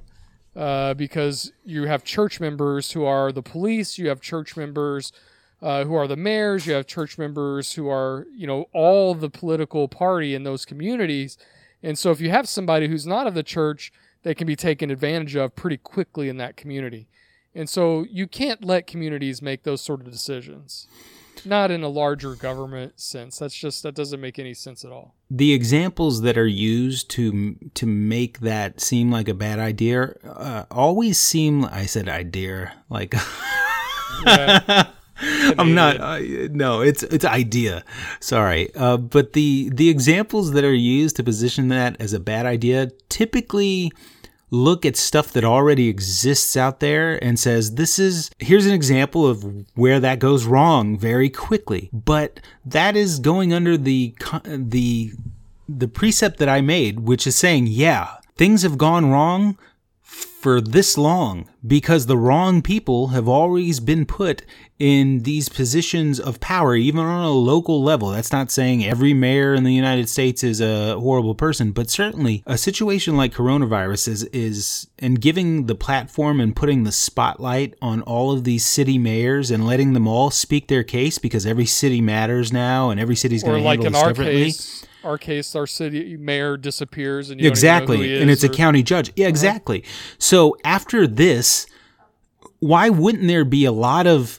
[0.57, 5.13] Uh, because you have church members who are the police, you have church members
[5.63, 9.31] uh, who are the mayors, you have church members who are, you know, all the
[9.31, 11.37] political party in those communities.
[11.83, 13.93] And so if you have somebody who's not of the church,
[14.23, 17.09] they can be taken advantage of pretty quickly in that community.
[17.55, 20.87] And so you can't let communities make those sort of decisions.
[21.45, 23.39] Not in a larger government sense.
[23.39, 25.15] That's just that doesn't make any sense at all.
[25.31, 30.65] The examples that are used to to make that seem like a bad idea uh,
[30.71, 31.65] always seem.
[31.65, 33.15] I said idea like.
[34.27, 34.91] Yeah.
[35.59, 36.01] I'm not.
[36.01, 36.19] Uh,
[36.51, 37.85] no, it's it's idea.
[38.21, 42.47] Sorry, uh, but the the examples that are used to position that as a bad
[42.47, 43.93] idea typically
[44.51, 49.27] look at stuff that already exists out there and says this is here's an example
[49.27, 49.45] of
[49.75, 51.91] where that goes wrong very quickly.
[51.93, 54.15] But that is going under the
[54.47, 55.13] the
[55.69, 59.59] the precept that I made, which is saying, yeah, things have gone wrong
[60.03, 64.43] for this long because the wrong people have always been put
[64.79, 68.11] in these positions of power, even on a local level.
[68.11, 72.43] That's not saying every mayor in the United States is a horrible person, but certainly
[72.47, 78.01] a situation like coronavirus is, is and giving the platform and putting the spotlight on
[78.03, 82.01] all of these city mayors and letting them all speak their case because every city
[82.01, 84.45] matters now and every city's going to like handle in this our differently.
[84.45, 88.23] case, our case, our city mayor disappears and you exactly don't even know who he
[88.23, 89.13] and it's a county judge.
[89.17, 89.31] Yeah uh-huh.
[89.31, 89.85] exactly.
[90.19, 91.67] So after this
[92.61, 94.39] why wouldn't there be a lot of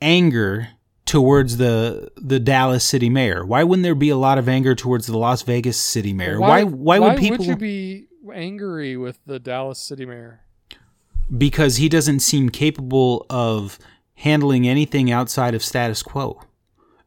[0.00, 0.68] anger
[1.06, 3.44] towards the the Dallas city mayor?
[3.44, 6.40] Why wouldn't there be a lot of anger towards the Las Vegas city mayor?
[6.40, 10.40] Why why, would people would you be angry with the Dallas city mayor?
[11.36, 13.78] because he doesn't seem capable of
[14.14, 16.40] handling anything outside of status quo.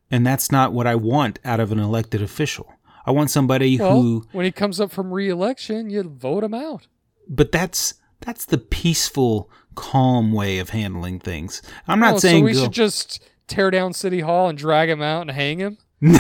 [0.10, 2.72] And that's not what I want out of an elected official
[3.05, 6.88] I want somebody Well, who when he comes up from re-election, you vote him out.
[7.27, 12.45] but that's that's the peaceful calm way of handling things i'm not Oh, saying so
[12.45, 15.77] we go- should just tear down City Hall and drag him out and hang him.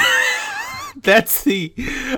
[1.01, 1.73] that's the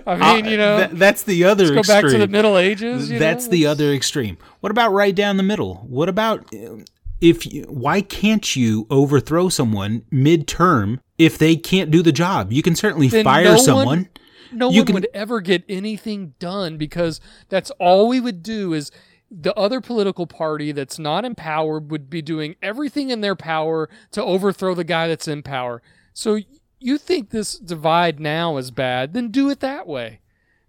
[0.05, 2.27] I mean, uh, you know, tha- that's the other go back to the.
[2.27, 3.09] Middle Ages.
[3.09, 3.51] That's know?
[3.51, 6.77] the other extreme what about right down the middle what about uh,
[7.21, 12.61] if you, why can't you overthrow someone mid-term if they can't do the job you
[12.61, 14.09] can certainly Then fire no one- someone
[14.55, 17.19] No You one can- would ever get anything done because
[17.49, 18.91] that's all we would do is
[19.29, 23.89] the other political party that's not in power would be doing everything in their power
[24.11, 25.81] to overthrow the guy that's in power.
[26.13, 26.39] So
[26.79, 30.19] you think this divide now is bad, then do it that way.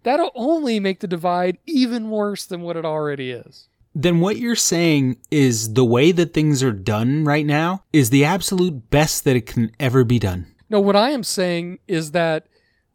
[0.03, 3.69] That'll only make the divide even worse than what it already is.
[3.95, 8.25] then what you're saying is the way that things are done right now is the
[8.25, 12.47] absolute best that it can ever be done No, what I am saying is that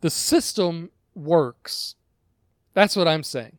[0.01, 1.95] the system works.
[2.73, 3.57] That's what I'm saying.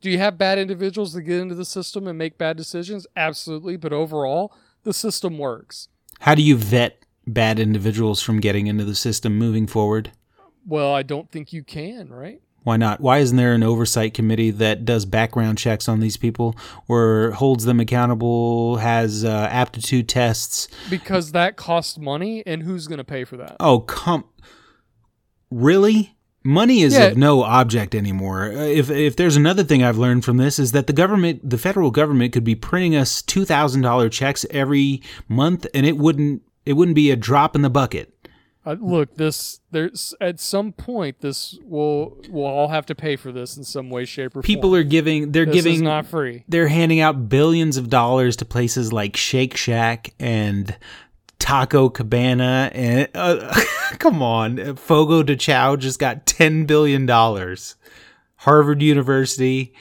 [0.00, 3.06] Do you have bad individuals that get into the system and make bad decisions?
[3.16, 3.76] Absolutely.
[3.76, 5.88] But overall, the system works.
[6.20, 10.12] How do you vet bad individuals from getting into the system moving forward?
[10.66, 12.40] Well, I don't think you can, right?
[12.62, 13.00] Why not?
[13.00, 16.56] Why isn't there an oversight committee that does background checks on these people
[16.88, 20.66] or holds them accountable, has uh, aptitude tests?
[20.90, 23.54] Because that costs money, and who's going to pay for that?
[23.60, 24.24] Oh, come.
[25.50, 26.12] Really?
[26.44, 27.06] Money is Yeah.
[27.06, 28.52] of no object anymore.
[28.52, 31.58] Uh, If if there's another thing I've learned from this is that the government, the
[31.58, 36.42] federal government, could be printing us two thousand dollar checks every month, and it wouldn't
[36.64, 38.12] it wouldn't be a drop in the bucket.
[38.64, 43.32] Uh, look, this there's at some point this will we'll all have to pay for
[43.32, 44.80] this in some way, shape, or People form.
[44.80, 46.44] are giving they're this giving is not free.
[46.48, 50.76] they're handing out billions of dollars to places like Shake Shack and
[51.38, 53.54] Taco Cabana and uh,
[53.98, 57.76] come on, Fogo de Chao just got 10 billion dollars.
[58.40, 59.74] Harvard University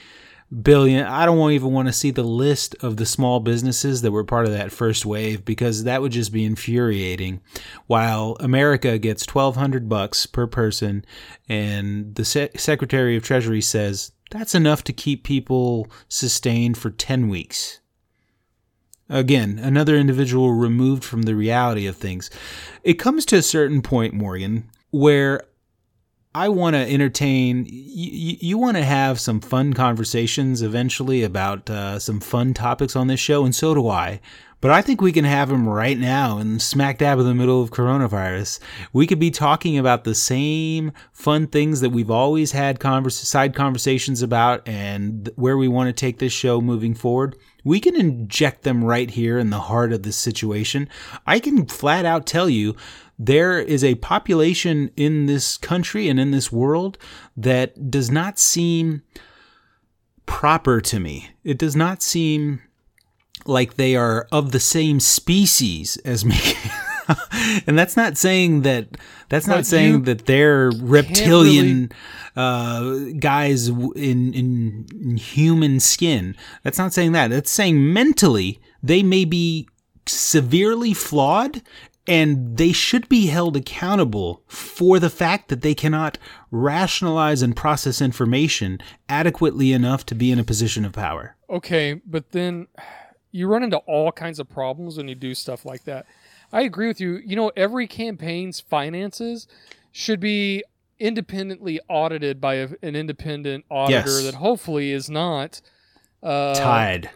[0.62, 1.06] billion.
[1.06, 4.46] I don't even want to see the list of the small businesses that were part
[4.46, 7.42] of that first wave because that would just be infuriating.
[7.88, 11.06] While America gets 1200 bucks per person
[11.50, 17.28] and the Se- Secretary of Treasury says that's enough to keep people sustained for 10
[17.28, 17.80] weeks.
[19.10, 22.30] Again, another individual removed from the reality of things.
[22.84, 25.44] It comes to a certain point, Morgan, where
[26.34, 27.66] I want to entertain.
[27.70, 33.08] You, you want to have some fun conversations eventually about uh, some fun topics on
[33.08, 34.20] this show, and so do I.
[34.60, 37.62] But I think we can have them right now in smack dab in the middle
[37.62, 38.60] of coronavirus.
[38.92, 43.54] We could be talking about the same fun things that we've always had converse, side
[43.54, 47.38] conversations about and where we want to take this show moving forward.
[47.66, 50.88] We can inject them right here in the heart of this situation.
[51.28, 52.78] I can flat out tell you
[53.18, 56.98] there is a population in this country and in this world
[57.36, 59.02] that does not seem
[60.26, 61.32] proper to me.
[61.44, 62.62] It does not seem
[63.46, 66.40] like they are of the same species as me.
[67.68, 68.88] and that's not saying that
[69.30, 71.92] that's not saying that they're reptilian
[72.36, 76.36] uh, guys in, in in human skin.
[76.64, 77.30] That's not saying that.
[77.30, 79.68] That's saying mentally they may be
[80.06, 81.62] severely flawed
[82.08, 86.18] and they should be held accountable for the fact that they cannot
[86.52, 88.80] rationalize and process information
[89.10, 91.36] adequately enough to be in a position of power.
[91.50, 92.68] Okay, but then
[93.32, 96.06] you run into all kinds of problems when you do stuff like that.
[96.56, 97.18] I agree with you.
[97.26, 99.48] You know, every campaign's finances
[99.92, 100.64] should be
[101.00, 104.24] independently audited by a, an independent auditor Yes.
[104.24, 105.62] that hopefully is not
[106.24, 107.10] uh, Tied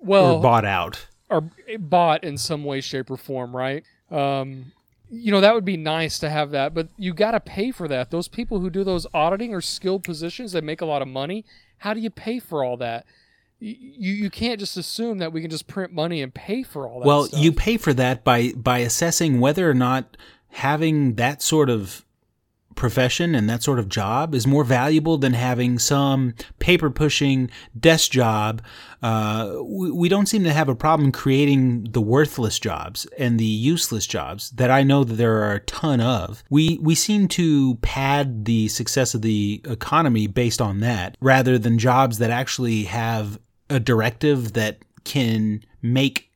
[0.00, 1.06] well or bought out.
[1.30, 3.84] or bought in some way, shape, or form, right?
[4.10, 4.72] Um,
[5.10, 7.86] you know, that would be nice to have that, but you got to pay for
[7.88, 8.10] that.
[8.10, 10.52] Those people who do those auditing are skilled positions.
[10.52, 11.44] They make a lot of money.
[11.78, 13.04] How do you pay for all that?
[13.62, 16.98] You you can't just assume that we can just print money and pay for all
[17.00, 17.06] that.
[17.06, 17.40] Well, stuff.
[17.40, 20.16] you pay for that by by assessing whether or not
[20.48, 22.04] having that sort of
[22.74, 28.10] profession and that sort of job is more valuable than having some paper pushing desk
[28.10, 28.62] job.
[29.02, 33.44] Uh, we, we don't seem to have a problem creating the worthless jobs and the
[33.44, 36.42] useless jobs that I know that there are a ton of.
[36.50, 41.78] We we seem to pad the success of the economy based on that rather than
[41.78, 43.38] jobs that actually have
[43.72, 46.30] a directive that can make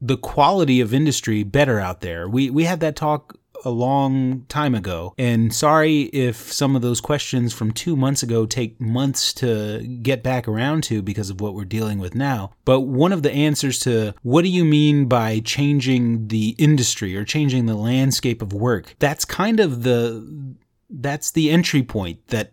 [0.00, 2.28] the quality of industry better out there.
[2.28, 5.14] We we had that talk a long time ago.
[5.16, 10.22] And sorry if some of those questions from 2 months ago take months to get
[10.22, 12.52] back around to because of what we're dealing with now.
[12.64, 17.24] But one of the answers to what do you mean by changing the industry or
[17.24, 18.94] changing the landscape of work?
[18.98, 20.56] That's kind of the
[20.88, 22.52] that's the entry point that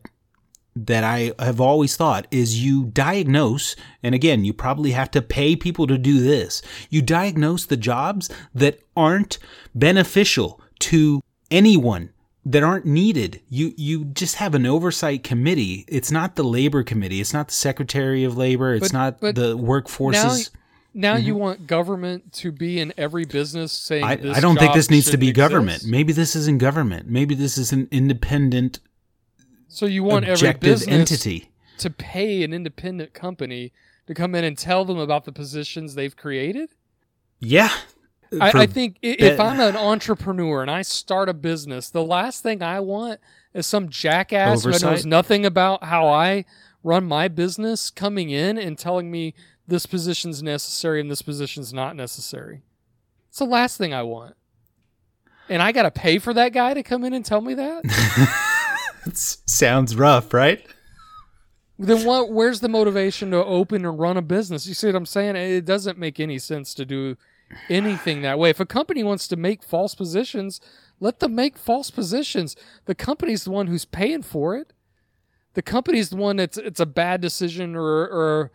[0.75, 5.55] that I have always thought is you diagnose, and again, you probably have to pay
[5.55, 6.61] people to do this.
[6.89, 9.37] You diagnose the jobs that aren't
[9.75, 11.21] beneficial to
[11.51, 12.09] anyone
[12.45, 13.41] that aren't needed.
[13.49, 15.85] You you just have an oversight committee.
[15.87, 17.21] It's not the labor committee.
[17.21, 18.73] It's not the secretary of labor.
[18.73, 20.49] It's But- not but the workforces.
[20.93, 21.41] now you mm-hmm.
[21.41, 25.09] want government to be in every business saying I, this I don't think this needs
[25.11, 25.85] to be government.
[25.85, 27.07] Maybe this isn't government.
[27.07, 28.79] Maybe this is an independent,
[29.73, 31.49] So you want every business entity.
[31.79, 33.73] to pay an independent company
[34.05, 36.69] to come in and tell them about the positions they've created?
[37.39, 37.71] Yeah.
[38.39, 42.61] I, I think if I'm an entrepreneur and I start a business, the last thing
[42.61, 43.19] I want
[43.55, 46.45] is some jackass who knows nothing about how I
[46.83, 49.33] run my business coming in and telling me
[49.67, 52.61] this position's necessary and this position's not necessary.
[53.29, 54.35] It's the last thing I want.
[55.49, 58.49] And I got to pay for that guy to come in and tell me that?
[59.13, 60.65] sounds rough, right?
[61.79, 64.67] then what where's the motivation to open and run a business?
[64.67, 65.35] You see what I'm saying?
[65.35, 67.17] It doesn't make any sense to do
[67.69, 68.49] anything that way.
[68.49, 70.61] If a company wants to make false positions,
[70.99, 72.55] let them make false positions.
[72.85, 74.73] The company's the one who's paying for it.
[75.53, 78.51] The company's the one that's it's a bad decision or or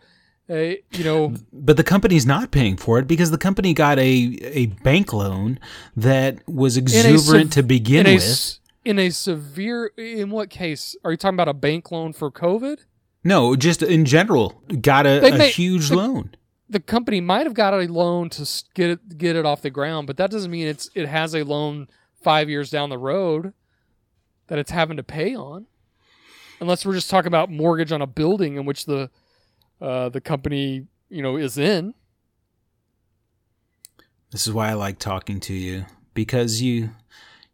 [0.49, 4.39] a, you know But the company's not paying for it because the company got a
[4.41, 5.59] a bank loan
[5.95, 8.59] that was exuberant to begin with.
[8.85, 12.79] In a severe in what case are you talking about a bank loan for COVID?
[13.23, 16.35] no, just in general, got a, a may- huge the- loan.
[16.69, 20.07] the company might have got a loan to get it get it off the ground,
[20.07, 21.87] but that doesn't mean it's it has a loan
[22.21, 23.53] five years down the road
[24.47, 25.67] that it's having to pay on,
[26.59, 29.09] unless we're just talking about mortgage on a building in which the
[29.81, 31.93] uh, the company you know is in.
[34.31, 36.91] This is why I like talking to you because you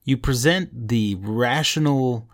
[0.05, 2.29] you present the rational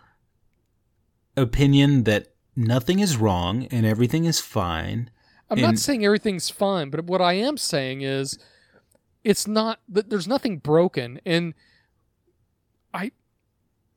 [1.35, 5.09] opinion that nothing is wrong and everything is fine.
[5.49, 8.37] I'm not saying everything's fine, but what I am saying is
[9.23, 11.53] it's not that there's nothing broken and
[12.93, 13.11] I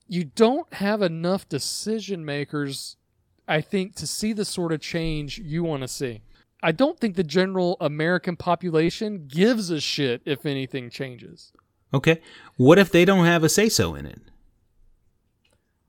[0.07, 2.97] you don't have enough decision makers
[3.47, 6.23] I think to see the sort of change you want to see.
[6.63, 11.53] I don't think the general American population gives a shit if anything changes.
[11.95, 12.21] Okay.
[12.57, 14.21] What if they don't have a say so in it?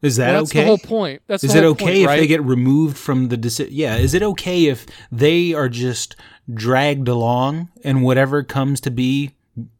[0.01, 0.59] Is that Well, that's okay?
[0.61, 1.21] the whole point.
[1.27, 2.19] That's Is it okay point, if right?
[2.19, 3.73] they get removed from the decision?
[3.73, 3.95] Yeah.
[3.97, 6.15] Is it okay if they are just
[6.53, 9.31] dragged along and whatever comes to be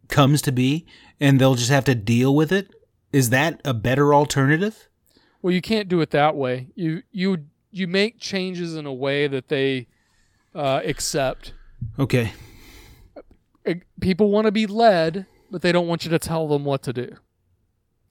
[0.07, 0.85] comes to be
[1.19, 2.72] and they'll just have to deal with it?
[3.14, 4.89] Is that a better alternative?
[5.41, 6.69] Well, you can't do it that way.
[6.76, 9.88] You you you make changes in a way that they
[10.56, 11.53] uh, accept.
[11.99, 12.31] Okay.
[13.99, 15.26] People want to be led,
[15.56, 17.07] but they don't want you to tell them what to do.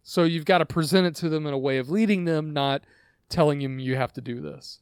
[0.03, 2.85] So you've got to present it to them in a way of leading them, not
[3.29, 4.81] telling them you have to do this.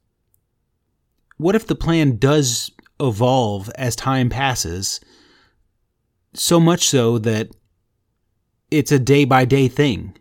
[1.38, 2.70] what if the plan does
[3.00, 5.00] evolve as time passes
[6.34, 7.48] so much so that
[8.70, 10.16] it's a day by day thing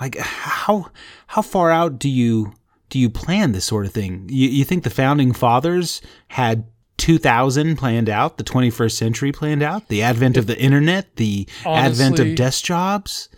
[0.00, 0.90] like how
[1.28, 2.52] how far out do you
[2.88, 6.64] do you plan this sort of thing you, you think the founding fathers had
[7.04, 12.18] 2000 planned out the 21st century planned out the advent of the internet the advent
[12.18, 13.28] of desk jobs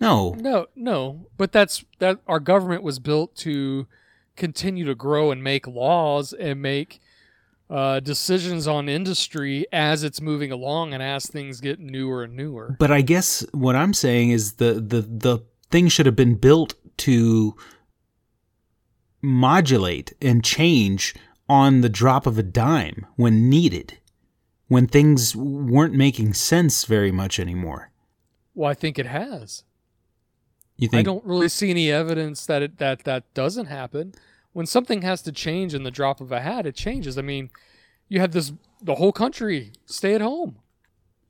[0.00, 2.18] no No, no, but that's that.
[2.26, 3.86] Our government was built to
[4.36, 7.00] continue to grow and make laws and make
[7.70, 12.76] uh, decisions on industry as it's moving along and as things get newer and newer.
[12.78, 15.38] But I guess what I'm saying is the the the
[15.70, 17.56] thing should have been built to
[19.22, 21.14] modulate and change
[21.48, 23.98] on the drop of a dime when needed,
[24.68, 27.90] when things weren't making sense very much anymore.
[28.54, 29.64] Well, I think it has.
[30.76, 34.14] You think I don't really see any evidence that it that that doesn't happen.
[34.52, 37.18] When something has to change in the drop of a hat, it changes.
[37.18, 37.50] I mean,
[38.08, 38.52] you had this
[38.82, 40.58] the whole country stay at home.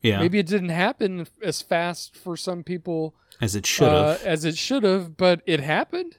[0.02, 4.22] yeah, Maybe it didn't happen as fast for some people as it should uh, have.
[4.22, 6.18] as it should have, but it happened,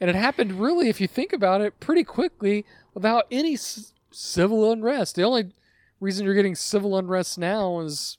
[0.00, 2.64] and it happened really, if you think about it, pretty quickly
[2.94, 5.16] without any c- civil unrest.
[5.16, 5.52] The only
[6.00, 8.18] reason you're getting civil unrest now is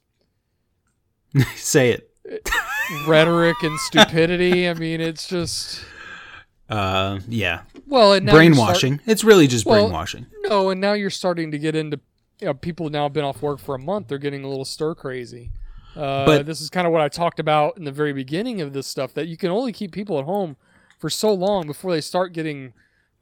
[1.56, 2.10] Say it.
[3.08, 4.68] rhetoric and stupidity.
[4.70, 5.84] I mean, it's just
[6.70, 9.00] Uh, yeah, well, and now you're start- brainwashing.
[9.06, 10.26] it's really just Well, brainwashing.
[10.44, 12.00] no, and now you're starting to get into
[12.40, 14.08] you know, people now have been off work for a month.
[14.08, 15.52] They're getting a little stir crazy.
[15.96, 18.74] Uh, But- this is kind of what I talked about in the very beginning of
[18.74, 20.56] this stuff that you can only keep people at home
[21.00, 22.74] for so long before they start getting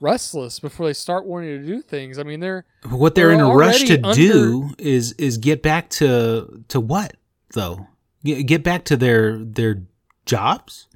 [0.01, 2.19] restless, before they start wanting to do things.
[2.19, 5.61] I mean, they're What they're We're in a rush to already do is is get
[5.61, 7.15] back to to what
[7.53, 7.87] though?
[8.23, 9.83] Get, back to their their
[10.25, 10.87] jobs.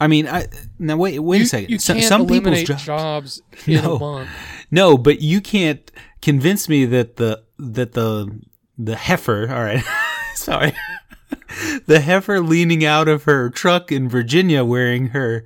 [0.00, 0.46] I mean, I
[0.78, 1.70] now wait wait you, a second.
[1.70, 2.84] You some can't some people's jobs.
[2.84, 4.26] jobs in No.
[4.70, 5.90] No, but you can't
[6.20, 8.40] convince me that the that the
[8.76, 9.48] the heifer.
[9.50, 9.84] All right,
[10.34, 10.72] sorry.
[11.86, 15.44] The heifer leaning out of her truck in Virginia wearing her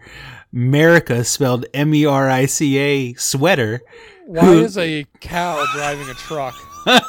[0.53, 3.83] America spelled M E R I C A sweater
[4.27, 6.55] Why is a cow driving a truck?
[6.87, 7.01] I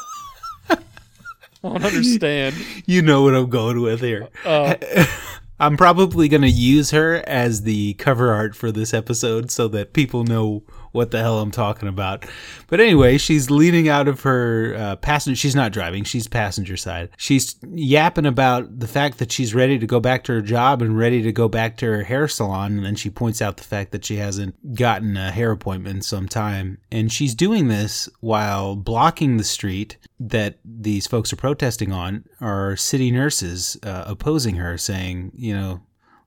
[1.63, 2.55] don't understand.
[2.85, 4.29] you know what I'm going with here.
[4.45, 4.75] Uh,
[5.59, 9.93] I'm probably going to use her as the cover art for this episode so that
[9.93, 12.25] people know what the hell I'm talking about.
[12.67, 15.35] But anyway, she's leaning out of her uh, passenger.
[15.35, 16.03] She's not driving.
[16.03, 17.09] She's passenger side.
[17.17, 20.97] She's yapping about the fact that she's ready to go back to her job and
[20.97, 22.77] ready to go back to her hair salon.
[22.77, 26.01] And then she points out the fact that she hasn't gotten a hair appointment in
[26.01, 26.77] some time.
[26.91, 32.75] And she's doing this while blocking the street that these folks are protesting on are
[32.75, 35.81] city nurses uh, opposing her, saying, you know,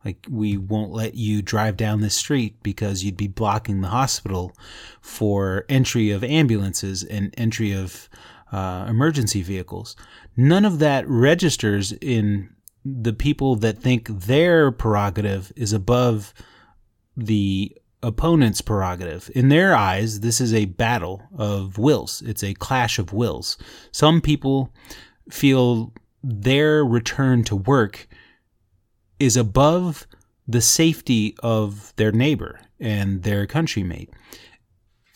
[0.04, 4.52] like we won't let you drive down this street because you'd be blocking the hospital
[5.00, 8.08] for entry of ambulances and entry of
[8.52, 9.96] uh, emergency vehicles.
[10.36, 12.50] None of that registers in
[12.84, 16.34] the people that think their prerogative is above
[17.16, 19.30] the opponent's prerogative.
[19.34, 22.22] In their eyes, this is a battle of wills.
[22.26, 23.56] It's a clash of wills.
[23.90, 24.72] Some people
[25.30, 28.06] feel their return to work
[29.18, 30.06] is above
[30.46, 34.08] the safety of their neighbor and their countrymate.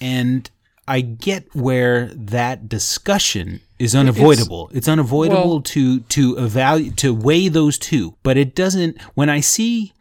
[0.00, 0.50] And
[0.86, 4.70] I get where that discussion is unavoidable.
[4.72, 9.40] It's, unavoidable well- to to evaluate to weigh those two, but it doesn't when I
[9.40, 9.92] see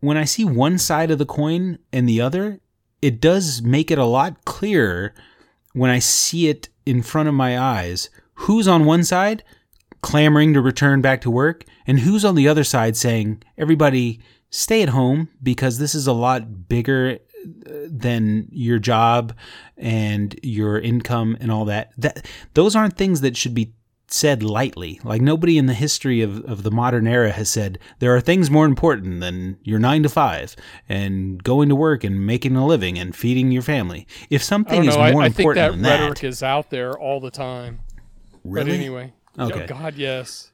[0.00, 2.60] when I see one side of the coin and the other,
[3.02, 5.12] it does make it a lot clearer
[5.72, 9.42] when I see it in front of my eyes who's on one side
[10.02, 11.64] clamoring to return back to work?
[11.86, 14.20] And who's on the other side saying everybody
[14.50, 19.34] stay at home because this is a lot bigger uh, than your job
[19.76, 21.92] and your income and all that.
[21.98, 23.74] That those aren't things that should be
[24.10, 25.00] said lightly.
[25.04, 28.50] Like nobody in the history of, of the modern era has said there are things
[28.50, 30.56] more important than your nine to five
[30.88, 34.06] and going to work and making a living and feeding your family.
[34.30, 36.98] If something is more I, I think important that than rhetoric that is out there
[36.98, 37.80] all the time.
[38.44, 38.70] really?
[38.70, 39.64] But anyway, Okay.
[39.64, 40.52] Oh, God, yes.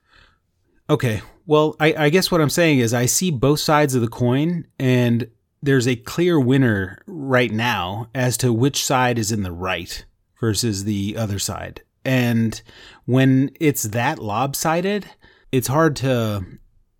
[0.91, 1.23] Okay.
[1.47, 4.67] Well, I, I guess what I'm saying is I see both sides of the coin,
[4.79, 5.29] and
[5.63, 10.05] there's a clear winner right now as to which side is in the right
[10.41, 11.83] versus the other side.
[12.05, 12.61] And
[13.07, 15.07] when it's that lopsided,
[15.53, 16.45] it's hard to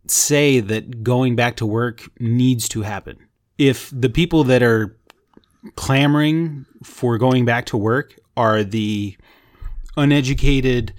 [0.07, 3.19] say that going back to work needs to happen.
[3.59, 4.97] If the people that are
[5.77, 9.17] clamoring for going back to work are the
[9.97, 10.93] uneducated,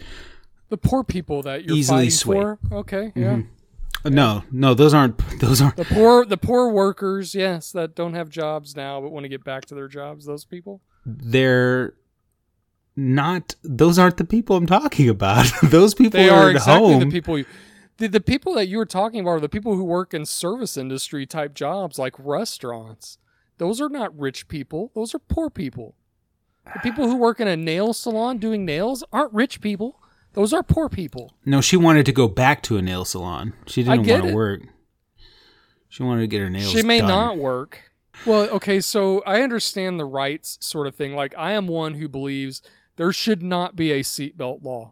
[0.70, 2.42] The poor people that you're Easily fighting swayed.
[2.42, 2.60] for.
[2.72, 3.22] Okay, mm-hmm.
[3.22, 4.10] yeah.
[4.10, 8.30] no, no, those aren't those aren't The poor, the poor workers, yes, that don't have
[8.30, 10.26] jobs now but want to get back to their jobs.
[10.26, 10.82] Those people.
[11.06, 11.94] they're
[12.96, 15.46] not those aren't the people I'm talking about.
[15.64, 17.00] those people They are, are at exactly home.
[17.02, 17.38] the people.
[17.38, 17.46] You,
[17.98, 20.78] the, the people that you were talking about are the people who work in service
[20.78, 23.18] industry type jobs like restaurants.
[23.58, 24.92] Those are not rich people.
[24.96, 25.96] Those are poor people.
[26.74, 30.02] The people who work in a nail salon doing nails aren't rich people.
[30.36, 31.34] Those are poor people.
[31.46, 33.54] No, she wanted to go back to a nail salon.
[33.68, 34.62] She didn't want to work.
[35.90, 37.08] She wanted to get her nails she may done.
[37.08, 37.92] not work.
[38.26, 41.16] Well, okay, so I understand the rights sort of thing.
[41.16, 42.62] Like I am one who believes
[42.98, 44.92] there should not be a seatbelt law.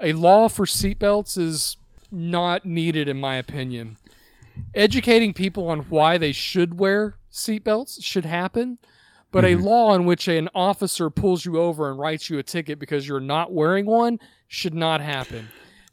[0.00, 1.76] A law for seatbelts is
[2.10, 3.98] not needed in my opinion.
[4.74, 8.78] Educating people on why they should wear seatbelts should happen,
[9.32, 9.52] but Mhm.
[9.60, 13.06] a law in which an officer pulls you over and writes you a ticket because
[13.08, 15.48] you're not wearing one should not happen.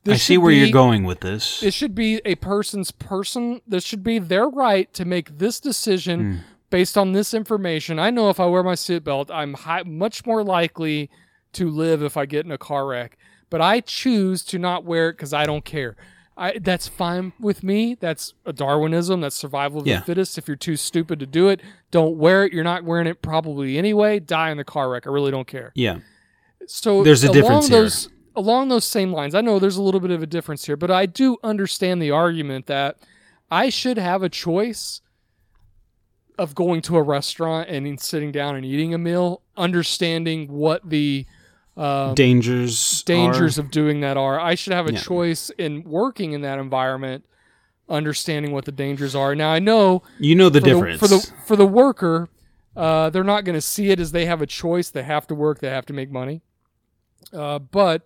[0.06, 1.62] I see where you're going with this.
[1.62, 3.62] This should be a person's person.
[3.66, 6.38] This should be their right to make this decision Hmm.
[6.70, 8.00] based on this information.
[8.00, 11.10] I know if I wear my seatbelt, I'm high, much more likely
[11.54, 13.18] to live if I get in a car wreck.
[13.50, 15.96] But I choose to not wear it because I don't care.
[16.36, 17.96] I, that's fine with me.
[18.00, 19.22] That's a Darwinism.
[19.22, 20.00] That's survival of Yeah.
[20.00, 20.38] the fittest.
[20.38, 21.62] If you're too stupid to do it,
[21.92, 22.54] don't wear it.
[22.54, 24.20] You're not wearing it probably anyway.
[24.20, 25.06] Die in the car wreck.
[25.06, 25.72] I really don't care.
[25.76, 26.00] yeah.
[26.66, 27.90] So There's a difference here.
[28.38, 29.36] along those same lines.
[29.36, 32.10] I know there's a little bit of a difference here, but I do understand the
[32.12, 32.98] argument that
[33.52, 35.02] I should have a choice
[36.38, 41.26] of going to a restaurant and sitting down and eating a meal, understanding what the
[41.76, 43.04] um, Dangers.
[43.04, 44.40] dangers are- of doing that are.
[44.40, 45.00] I should have a Yeah.
[45.00, 47.26] choice in working in that environment,
[47.90, 49.36] understanding what the dangers are.
[49.36, 51.02] Now I know you know the for difference.
[51.02, 52.30] The, for the for the worker,
[52.76, 54.90] uh, they're not going to see it as they have a choice.
[54.90, 55.60] They have to work.
[55.60, 56.42] They have to make money.
[57.32, 58.04] Uh, but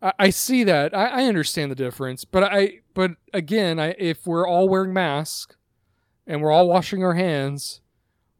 [0.00, 0.94] I, I see that.
[0.96, 2.24] I, I understand the difference.
[2.24, 5.54] But I but again, I, if we're all wearing masks
[6.26, 7.80] and we're all washing our hands,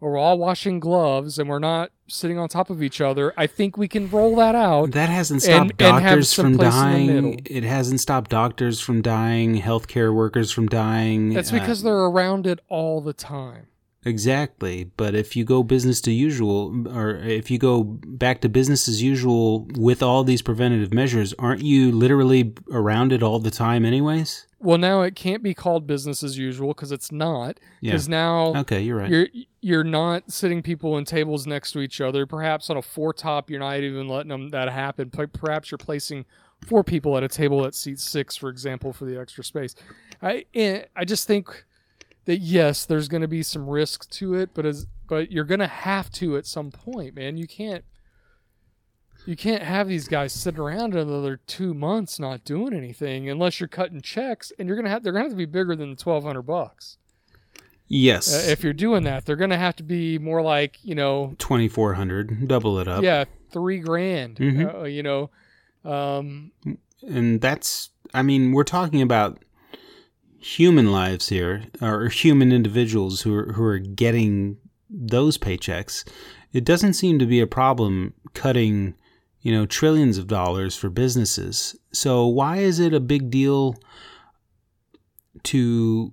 [0.00, 3.46] or we're all washing gloves, and we're not sitting on top of each other, I
[3.46, 4.92] think we can roll that out.
[4.92, 7.40] that hasn't stopped and doctors some from place in the dying.
[7.46, 11.34] It hasn't stopped doctors from dying, healthcare workers from dying.
[11.34, 13.68] That's uh, because they're around it all the time.
[14.04, 14.84] Exactly.
[14.96, 19.02] But if you go business to usual, or if you go back to business as
[19.02, 24.45] usual with all these preventative measures, aren't you literally around it all the time, anyways?
[24.58, 27.60] Well, now it can't be called business as usual because it's not.
[27.80, 27.92] Yeah.
[27.92, 29.10] Because now Okay, you're right.
[29.10, 29.28] You're
[29.60, 32.26] you're not sitting people in tables next to each other.
[32.26, 35.10] Perhaps on a four top, you're not even letting them that happen.
[35.10, 36.24] Perhaps you're placing
[36.66, 39.74] four people at a table that seats six, for example, for the extra space.
[40.22, 41.64] I eh, I just think
[42.24, 45.60] that yes, there's going to be some risk to it, but as but you're going
[45.60, 47.36] to have to at some point, man.
[47.36, 47.84] You can't
[49.26, 53.68] you can't have these guys sitting around another two months not doing anything unless you're
[53.68, 56.24] cutting checks, and you're gonna have they're gonna have to be bigger than the twelve
[56.24, 56.96] hundred bucks.
[57.88, 58.32] yes.
[58.34, 61.34] Uh, if you're doing that, they're going to have to be more like, you know,
[61.38, 63.02] 2400 double it up.
[63.04, 64.74] yeah, three grand, Mhm.
[64.74, 65.30] uh, you know.
[65.84, 66.50] Um,
[67.06, 69.42] and that's i mean we're talking about
[70.38, 74.56] human lives here or human individuals who are who are getting
[74.90, 76.04] those paychecks
[76.52, 78.94] it doesn't seem to be a problem cutting
[79.46, 83.76] you know trillions of dollars for businesses so why is it a big deal
[85.44, 86.12] to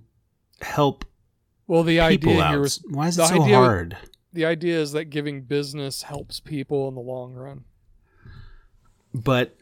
[0.60, 1.04] help
[1.66, 3.96] well, the people idea out here is why is it so idea- hard
[4.32, 7.64] the idea is that giving business helps people in the long run.
[9.12, 9.56] but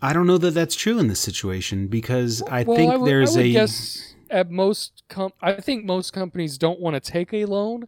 [0.00, 3.08] i don't know that that's true in this situation because i well, think I would,
[3.08, 7.32] there's I a guess at most com- I think most companies don't want to take
[7.32, 7.86] a loan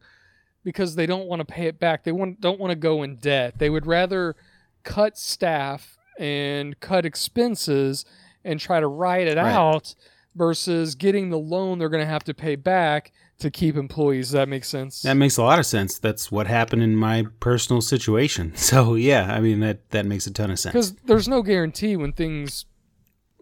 [0.62, 2.05] because they don't want to pay it back.
[2.05, 3.59] They want don't want to go in debt.
[3.59, 4.36] They would rather
[4.85, 8.05] cut staff and cut expenses
[8.44, 9.52] and try to ride it Right.
[9.52, 9.94] out
[10.36, 14.27] versus getting the loan they're going to have to pay back to keep employees.
[14.27, 15.02] Does that makes sense?
[15.02, 15.98] That makes a lot of sense.
[15.98, 18.52] That's what happened in my personal situation.
[18.56, 20.73] So yeah, I mean that that makes a ton of sense.
[20.73, 22.65] because there's no guarantee when things,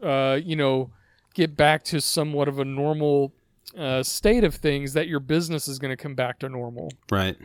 [0.02, 0.90] uh, you know,
[1.34, 3.32] get back to somewhat of a normal
[3.76, 6.90] uh, state of things that your business is going to come back to normal.
[7.10, 7.36] Right.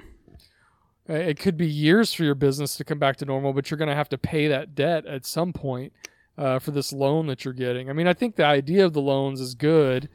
[1.09, 3.77] Uh, It could be years for your business to come back to normal, but you're
[3.77, 5.93] going to have to pay that debt at some point
[6.37, 7.89] uh, for this loan that you're getting.
[7.89, 10.09] I mean, I think the idea of the loans is good,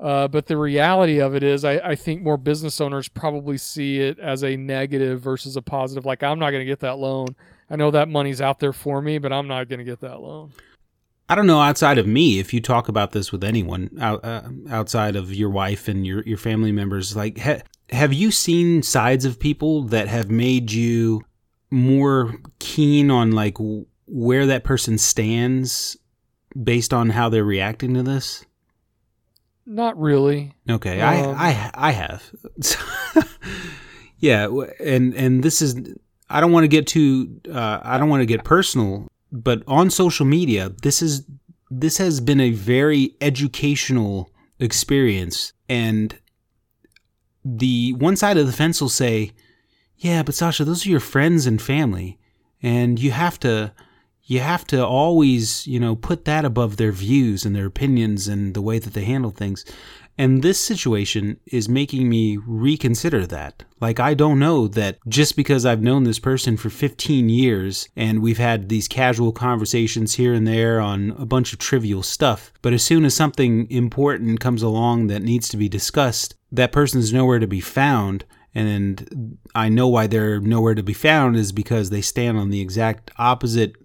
[0.00, 4.00] uh, but the reality of it is, I, I think more business owners probably see
[4.00, 6.04] it as a negative versus a positive.
[6.04, 7.28] Like, I'm not going to get that loan.
[7.70, 10.20] I know that money's out there for me, but I'm not going to get that
[10.20, 10.52] loan.
[11.30, 14.48] I don't know outside of me if you talk about this with anyone out, uh,
[14.70, 17.60] outside of your wife and your your family members like ha-
[17.90, 21.22] have you seen sides of people that have made you
[21.70, 23.56] more keen on like
[24.06, 25.96] where that person stands
[26.62, 28.44] based on how they're reacting to this?
[29.66, 30.54] Not really.
[30.68, 32.30] Okay, Um, I I I have.
[34.18, 34.48] yeah,
[34.80, 35.76] and and this is
[36.30, 39.90] I don't want to get too uh, I don't want to get personal, but on
[39.90, 41.26] social media, this is
[41.70, 46.18] this has been a very educational experience and
[47.44, 49.32] the one side of the fence will say,
[49.96, 52.18] "Yeah, but Sasha, those are your friends and family,
[52.62, 53.72] and you have to
[54.30, 58.52] you have to always, you know, put that above their views and their opinions and
[58.52, 59.64] the way that they handle things."
[60.20, 63.62] And this situation is making me reconsider that.
[63.80, 68.20] Like, I don't know that just because I've known this person for 15 years and
[68.20, 72.72] we've had these casual conversations here and there on a bunch of trivial stuff, but
[72.72, 77.38] as soon as something important comes along that needs to be discussed, that person's nowhere
[77.38, 78.24] to be found.
[78.54, 82.60] And I know why they're nowhere to be found is because they stand on the
[82.60, 83.76] exact opposite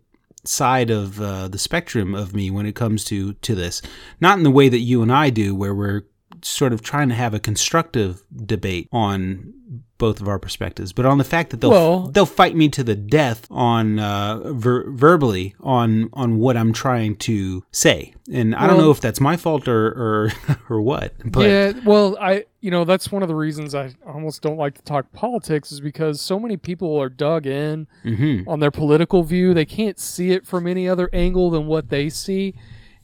[0.45, 3.81] side of uh, the spectrum of me when it comes to to this.
[4.19, 6.03] Not in the way that you and I do, where we're
[6.45, 9.53] sort of trying to have a constructive debate on
[9.99, 12.83] both of our perspectives, but on the fact that they'll Well- they'll fight me to
[12.83, 18.67] the death on uh, ver- verbally on on what I'm trying to say, and I
[18.67, 20.31] don't know if that's my fault or or,
[20.69, 21.13] or what.
[21.23, 24.75] But yeah, well, I you know that's one of the reasons I almost don't like
[24.75, 28.45] to talk politics is because so many people are dug in Mhm.
[28.47, 29.53] on their political view.
[29.53, 32.55] They can't see it from any other angle than what they see.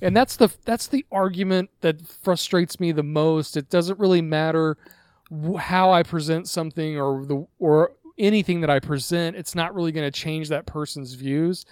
[0.01, 3.57] And that's the that's the argument that frustrates me the most.
[3.57, 4.77] It doesn't really matter
[5.59, 9.35] how I present something or the or anything that I present.
[9.35, 11.65] It's not really going to change that person's views,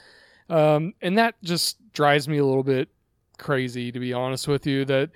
[0.49, 2.90] um, and that just drives me a little bit
[3.38, 4.84] crazy, to be honest with you.
[4.84, 5.10] That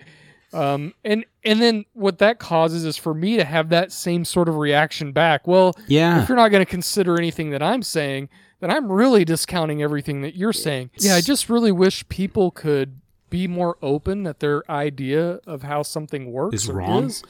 [0.53, 4.47] um, and and then what that causes is for me to have that same sort
[4.47, 5.47] of reaction back.
[5.47, 8.29] Well, yeah, if you're not going to consider anything that I'm saying,
[8.61, 10.91] then I'm really discounting everything that you're saying.
[10.97, 13.00] Yeah, I just really wish people could
[13.31, 17.05] be more open that their idea of how something works Is or wrong?
[17.05, 17.23] is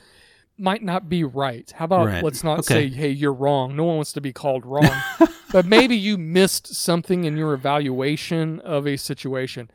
[0.57, 1.71] might not be right.
[1.77, 2.23] How about Right.
[2.23, 2.89] let's not Okay.
[2.89, 4.91] say, "Hey, you're wrong." No one wants to be called wrong,
[5.53, 9.71] but maybe you missed something in your evaluation of a situation.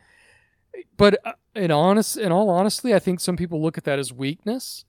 [0.95, 4.13] But uh, in honest, in all honesty, I think some people look at that as
[4.13, 4.83] weakness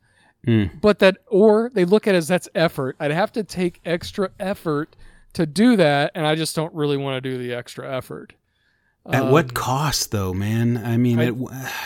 [0.47, 0.81] Mm.
[0.81, 4.31] but that or they look at it as that's effort i'd have to take extra
[4.39, 4.95] effort
[5.33, 8.35] to do that and i just don't really want to do the extra effort
[9.11, 10.77] At Um, what cost, though, man?
[10.77, 11.35] I mean, I- it,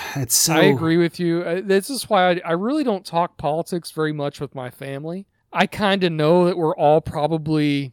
[0.17, 0.55] it's so.
[0.55, 4.13] i agree with you Uh, this is why I, I really don't talk politics very
[4.13, 7.93] much with my family i kind of know that we're all probably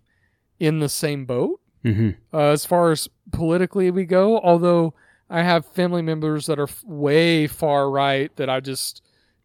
[0.60, 4.94] in the same boat hmm uh, as far as politically we go although
[5.30, 9.02] i have family members that are f- way far right that i just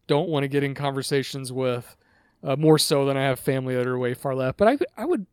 [0.07, 1.95] don't want to get in conversations with
[2.43, 5.05] uh, more so than i have family that are way far left but i, I
[5.05, 5.25] would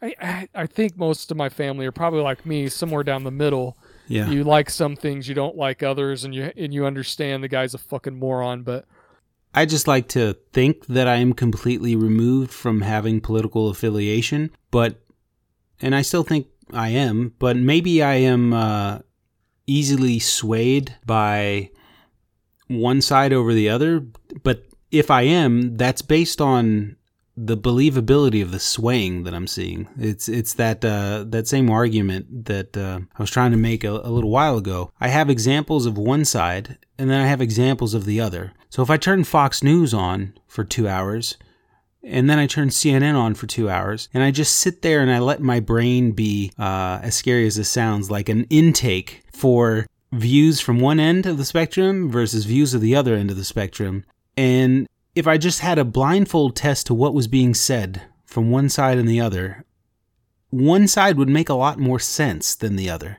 [0.00, 3.30] I, I, I think most of my family are probably like me somewhere down the
[3.30, 3.76] middle
[4.06, 4.30] Yeah.
[4.30, 7.74] you like some things you don't like others and you and you understand the guy's
[7.74, 8.84] a fucking moron but
[9.54, 15.00] I just like to think that I am completely removed from having political affiliation, but,
[15.80, 18.98] and I still think I am, but maybe I am uh,
[19.66, 21.70] easily swayed by
[22.68, 24.00] one side over the other.
[24.42, 26.96] But if I am, that's based on
[27.46, 29.88] the believability of the swaying that I'm seeing.
[29.98, 33.90] It's it's that uh, that same argument that uh, I was trying to make a,
[33.90, 34.92] a little while ago.
[35.00, 38.52] I have examples of one side, and then I have examples of the other.
[38.70, 41.36] So if I turn Fox News on for two hours,
[42.02, 45.10] and then I turn CNN on for two hours, and I just sit there and
[45.10, 49.86] I let my brain be, uh, as scary as this sounds, like an intake for
[50.12, 53.44] views from one end of the spectrum versus views of the other end of the
[53.44, 54.04] spectrum.
[54.36, 58.68] And if I just had a blindfold test to what was being said from one
[58.68, 59.64] side and the other,
[60.50, 63.18] one side would make a lot more sense than the other.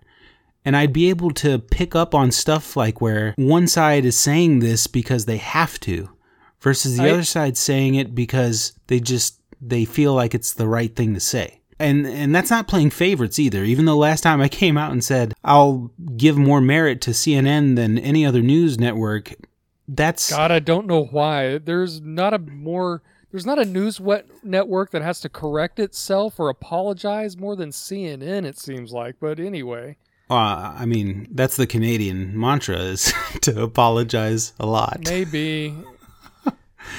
[0.66, 4.60] And I'd be able to pick up on stuff like where one side is saying
[4.60, 6.10] this because they have to,
[6.61, 10.68] versus the I- other side saying it because they just they feel like it's the
[10.68, 11.61] right thing to say.
[11.80, 13.64] And and that's not playing favorites either.
[13.64, 17.76] Even though last time I came out and said I'll give more merit to CNN
[17.78, 19.34] than any other news network,
[19.95, 21.57] that's god i don't know why.
[21.57, 23.02] There's not a more
[23.32, 27.70] there's not a news wet network that has to correct itself or apologize more than
[27.72, 29.98] cnn it seems like but anyway.
[30.32, 33.11] Uh, I mean that's the Canadian mantra is
[33.41, 34.99] to apologize a lot.
[35.06, 35.76] maybe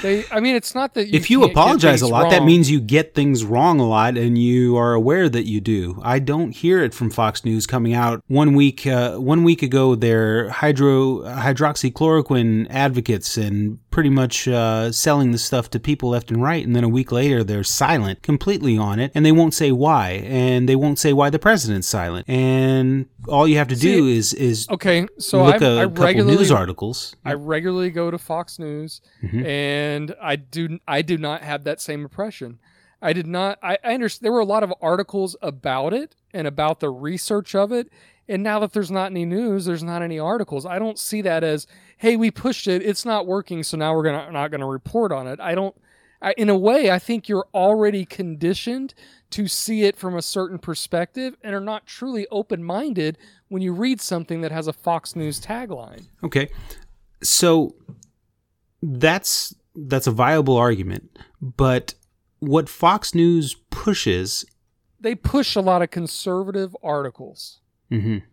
[0.01, 2.79] they i mean it's not that you if you apologize a lot, that means you
[2.79, 5.99] get things wrong a lot, and you are aware that you do.
[6.03, 8.85] I don't hear it from Fox News coming out one week.
[8.87, 15.69] Uh, one week ago, they're hydro hydroxychloroquine advocates and pretty much uh, selling the stuff
[15.69, 16.65] to people left and right.
[16.65, 20.23] And then a week later, they're silent completely on it, and they won't say why,
[20.25, 22.27] and they won't say why the president's silent.
[22.29, 26.23] And all you have to do is is okay so look I, a I couple
[26.25, 27.15] news articles.
[27.23, 29.45] I regularly go to Fox News, Mhm.
[29.45, 32.59] and I do I do not have that same impression.
[33.03, 33.57] I did not.
[33.63, 37.55] I, I understand there were a lot of articles about it and about the research
[37.55, 37.89] of it.
[38.29, 40.65] And now that there's not any news, there's not any articles.
[40.65, 41.65] I don't see that as,
[42.01, 45.27] hey, we pushed it, it's not working, so now we're gonna not gonna report on
[45.27, 45.39] it.
[45.39, 45.75] I don't.
[46.19, 48.93] I, in a way, I think you're already conditioned
[49.31, 53.17] to see it from a certain perspective and are not truly open minded
[53.49, 56.05] when you read something that has a Fox News tagline.
[56.23, 56.49] Okay.
[57.23, 57.75] So
[58.81, 61.93] that's that's a viable argument, but
[62.39, 64.43] what Fox News pushes
[64.99, 67.59] They push a lot of conservative articles,
[67.91, 68.23] mhm,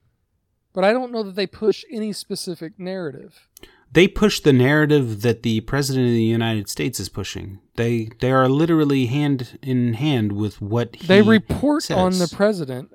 [0.78, 3.48] but I don't know that they push any specific narrative.
[3.92, 7.58] they push the narrative that the president of the United States is pushing.
[7.74, 12.92] They they are literally hand in hand with what he They report on the president.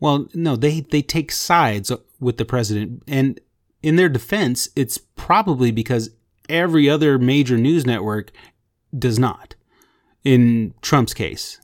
[0.00, 3.38] Well, no, they they take sides with the president, and
[3.80, 6.10] in their defense, it's probably because
[6.48, 8.32] every other major news network
[8.98, 9.54] does not.
[10.24, 11.60] In Trump's case,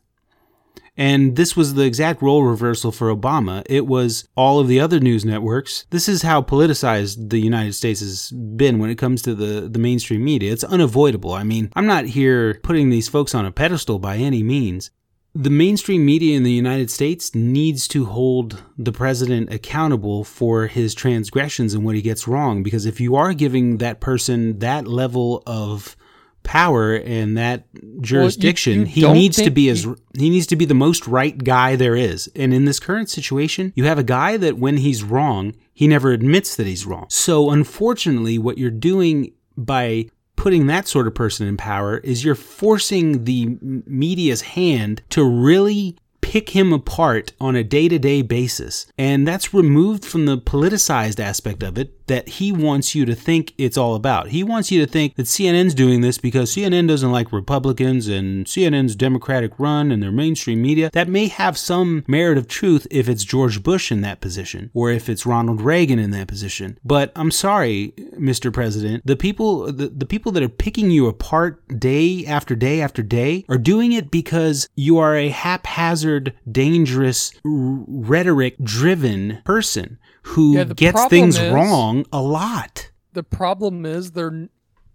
[0.96, 3.62] and this was the exact role reversal for Obama.
[3.66, 5.86] It was all of the other news networks.
[5.90, 9.78] This is how politicized the United States has been when it comes to the, the
[9.78, 10.52] mainstream media.
[10.52, 11.32] It's unavoidable.
[11.32, 14.90] I mean, I'm not here putting these folks on a pedestal by any means.
[15.36, 20.94] The mainstream media in the United States needs to hold the president accountable for his
[20.94, 22.62] transgressions and what he gets wrong.
[22.62, 25.96] Because if you are giving that person that level of
[26.44, 27.64] power in that
[28.00, 31.36] jurisdiction, you he needs to be as you- he needs to be the most right
[31.42, 32.30] guy there is.
[32.36, 36.12] And in this current situation, you have a guy that when he's wrong, he never
[36.12, 37.06] admits that he's wrong.
[37.08, 40.06] So unfortunately, what you're doing by
[40.36, 43.56] putting that sort of person in power is you're forcing the
[43.86, 45.96] media's hand to really
[46.34, 48.86] pick him apart on a day-to-day basis.
[48.98, 53.54] And that's removed from the politicized aspect of it that he wants you to think
[53.56, 54.28] it's all about.
[54.28, 58.46] He wants you to think that CNN's doing this because CNN doesn't like Republicans and
[58.46, 60.90] CNN's Democratic run and their mainstream media.
[60.92, 64.90] That may have some merit of truth if it's George Bush in that position or
[64.90, 66.78] if it's Ronald Reagan in that position.
[66.84, 68.52] But I'm sorry, Mr.
[68.52, 73.02] President, the people the, the people that are picking you apart day after day after
[73.02, 80.64] day are doing it because you are a haphazard, dangerous, rhetoric driven person who Yeah,
[80.64, 82.90] gets things is- wrong a lot.
[83.12, 84.48] The problem is they're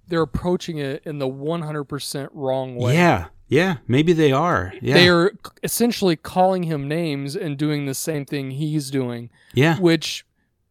[0.08, 2.96] they're approaching it in the 100% wrong way.
[2.96, 3.26] Yeah.
[3.48, 4.74] Yeah, maybe they are.
[4.82, 4.94] Yeah.
[4.96, 5.32] They are
[5.64, 9.80] essentially calling him names and doing the same thing he's doing, yeah.
[9.80, 10.24] which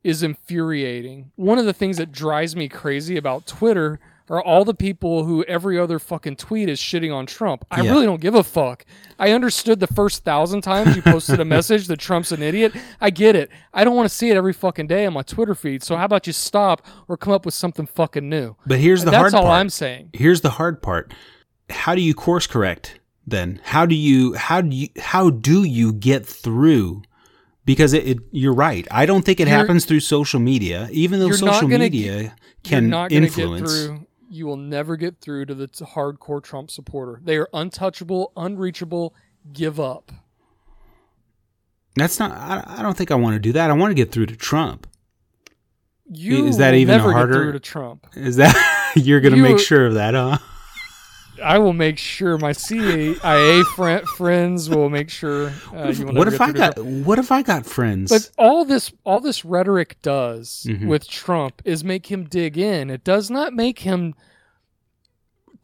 [0.04, 1.32] is infuriating.
[1.36, 3.98] One of the things that drives me crazy about Twitter
[4.30, 7.64] are all the people who every other fucking tweet is shitting on Trump.
[7.70, 7.90] I Yeah.
[7.92, 8.84] really don't give a fuck.
[9.18, 12.72] I understood the first thousand times you posted a message that Trump's an idiot.
[13.00, 13.50] I get it.
[13.72, 15.82] I don't want to see it every fucking day on my Twitter feed.
[15.82, 18.54] So how about you stop or come up with something fucking new?
[18.66, 19.24] But here's the hard.
[19.26, 19.50] That's hard all.
[19.52, 20.10] I'm saying.
[20.12, 21.12] here's the hard part
[21.70, 25.92] how do you course correct then how do you how do you how do you
[25.92, 27.02] get through
[27.66, 31.20] because it, it you're right i don't think it You're- happens through social media even
[31.20, 32.32] though social media You're
[32.64, 34.06] can get influence through.
[34.30, 37.20] You will never get through to the hardcore Trump supporter.
[37.24, 39.14] They are untouchable, unreachable.
[39.52, 40.12] Give up.
[41.96, 44.12] that's not I, I don't think i want to do that i want to get
[44.12, 44.86] through to trump
[46.10, 48.06] You Is that even harder- get through to Trump.
[48.14, 50.38] is that you're gonna You- make sure of that huh
[51.42, 55.52] I will make sure my CIA friend, friends will make sure.
[55.72, 57.06] Uh, what if i got Trump.
[57.06, 60.86] what if i got friends But all this, all this rhetoric does Mhm.
[60.88, 62.90] with Trump is make him dig in.
[62.90, 64.14] It does not make him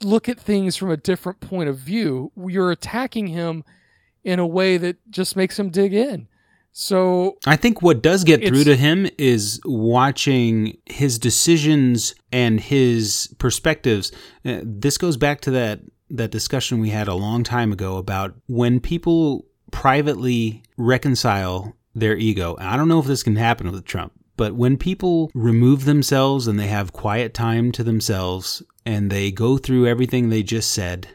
[0.02, 2.32] look at things from a different point of view.
[2.36, 3.64] You're attacking him
[4.22, 6.28] in a way that just makes him dig in.
[6.76, 13.32] So I think what does get through to him is watching his decisions and his
[13.38, 14.10] perspectives.
[14.44, 15.80] Uh, this goes back to that
[16.10, 22.56] that discussion we had a long time ago about when people privately reconcile their ego.
[22.58, 26.58] I don't know if this can happen with Trump, but when people remove themselves and
[26.58, 31.08] they have quiet time to themselves and they go through everything they just said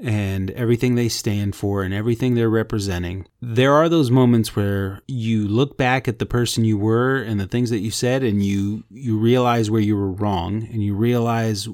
[0.00, 3.26] and everything they stand for and everything they're representing.
[3.40, 7.46] There are those moments where you look back at the person you were and the
[7.46, 11.68] things that you said and you you realize where you were wrong and you realize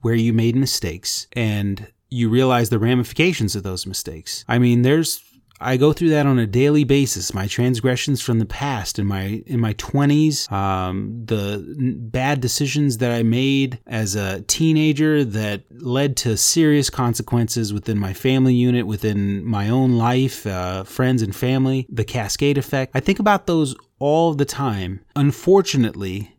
[0.00, 4.44] where you made mistakes and you realize the ramifications of those mistakes.
[4.46, 5.22] I mean, there's
[5.60, 7.32] I go through that on a daily basis.
[7.32, 11.64] My transgressions from the past in my in my twenties, um, the
[11.98, 18.12] bad decisions that I made as a teenager that led to serious consequences within my
[18.12, 21.86] family unit, within my own life, uh, friends and family.
[21.88, 22.92] The cascade effect.
[22.94, 25.04] I think about those all the time.
[25.14, 26.36] Unfortunately,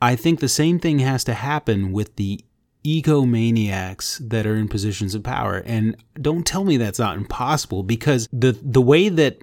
[0.00, 2.44] I think the same thing has to happen with the
[2.86, 5.62] egomaniacs that are in positions of power.
[5.66, 9.42] And don't tell me that's not impossible because the the way that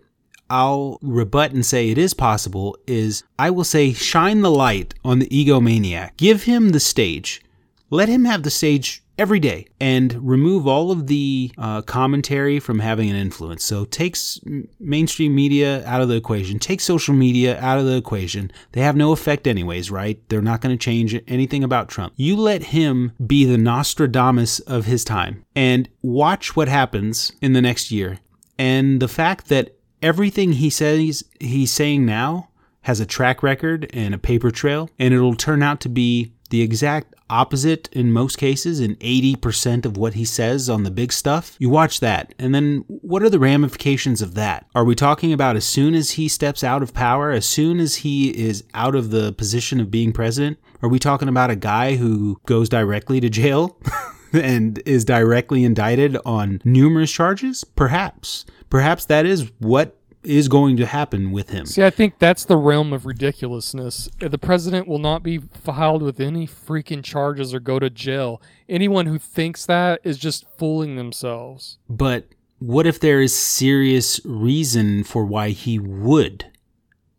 [0.49, 5.19] I'll rebut and say it is possible is I will say shine the light on
[5.19, 6.17] the egomaniac.
[6.17, 7.41] Give him the stage.
[7.89, 12.79] Let him have the stage every day and remove all of the uh, commentary from
[12.79, 13.63] having an influence.
[13.63, 14.39] So takes
[14.79, 18.51] mainstream media out of the equation, take social media out of the equation.
[18.71, 20.19] They have no effect anyways, right?
[20.29, 22.13] They're not going to change anything about Trump.
[22.15, 27.61] You let him be the Nostradamus of his time and watch what happens in the
[27.61, 28.19] next year.
[28.57, 32.49] And the fact that everything he says he's saying now
[32.81, 36.61] has a track record and a paper trail and it'll turn out to be the
[36.61, 41.55] exact opposite in most cases in 80% of what he says on the big stuff.
[41.57, 44.67] You watch that, and then what are the ramifications of that?
[44.75, 47.95] Are we talking about as soon as he steps out of power, as soon as
[47.95, 50.59] he is out of the position of being president?
[50.83, 53.75] Are we talking about a guy who goes directly to jail?
[54.33, 57.63] and is directly indicted on numerous charges?
[57.63, 58.45] Perhaps.
[58.69, 61.65] Perhaps that is what is going to happen with him.
[61.65, 64.09] See, I think that's the realm of ridiculousness.
[64.19, 68.41] The president will not be filed with any freaking charges or go to jail.
[68.69, 71.77] Anyone who thinks that is just fooling themselves.
[71.89, 72.27] But
[72.59, 76.45] what if there is serious reason for why he would?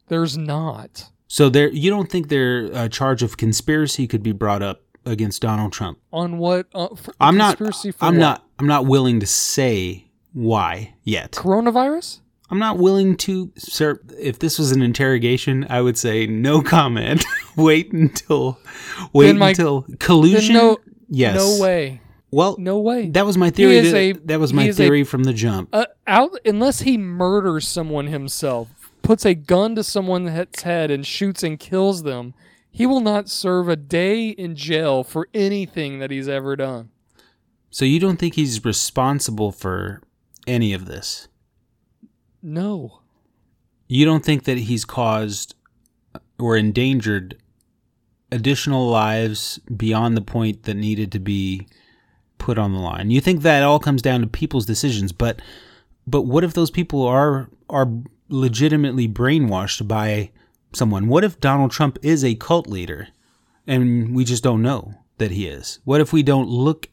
[0.09, 1.11] There's not.
[1.29, 5.43] So there, you don't think there a charge of conspiracy could be brought up against
[5.43, 5.99] Donald Trump?
[6.13, 6.67] On what?
[6.75, 6.89] Uh,
[7.21, 7.61] I'm not.
[7.61, 8.21] I'm what?
[8.21, 8.47] not.
[8.59, 11.33] I'm not willing to say why yet.
[11.33, 12.21] Coronavirus.
[12.51, 14.01] I'm not willing to, sir.
[14.19, 17.25] If this was an interrogation, I would say no comment.
[17.57, 18.59] wait until,
[19.13, 20.55] wait my, until collusion.
[20.55, 21.37] No, yes.
[21.37, 22.01] No way.
[22.31, 23.09] Well, no way.
[23.11, 23.81] That was my theory.
[23.81, 25.69] That, a, that was my theory a, from the jump.
[25.73, 28.69] Uh, out unless he murders someone himself,
[29.03, 30.31] puts a gun to someone's
[30.63, 32.35] head and shoots and kills them,
[32.71, 36.91] he will not serve a day in jail for anything that he's ever done.
[37.71, 40.03] So you don't think he's responsible for
[40.47, 41.29] any of this?
[42.45, 43.01] No.
[43.89, 45.55] You don't think that he's caused
[46.15, 47.39] uh, or endangered
[48.31, 51.67] additional lives beyond the point that needed to be
[52.37, 53.11] put on the line.
[53.11, 55.41] You think that all comes down to people's decisions, but
[56.07, 57.91] but what if those people are are
[58.29, 60.31] legitimately brainwashed by
[60.75, 61.09] someone?
[61.09, 63.09] What if Donald Trump is a cult leader
[63.67, 65.79] and we just don't know that he is?
[65.85, 66.91] What if we don't look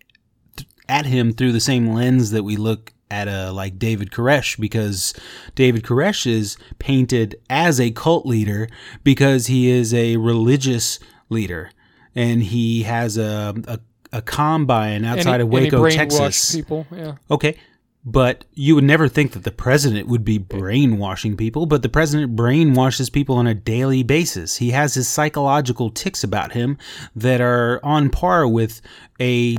[0.88, 5.13] at him through the same lens that we look at a like David Koresh because
[5.53, 8.69] David Koresh is painted as a cult leader
[9.03, 10.97] because he is a religious
[11.29, 11.69] leader
[12.15, 13.79] and he has a a,
[14.13, 16.55] a combine outside of Waco, Texas.
[16.55, 17.15] People, yeah.
[17.29, 17.57] Okay.
[18.03, 22.35] But you would never think that the president would be brainwashing people, but the president
[22.35, 24.57] brainwashes people on a daily basis.
[24.57, 26.79] He has his psychological tics about him
[27.15, 28.81] that are on par with
[29.19, 29.57] a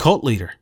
[0.00, 0.52] cult leader.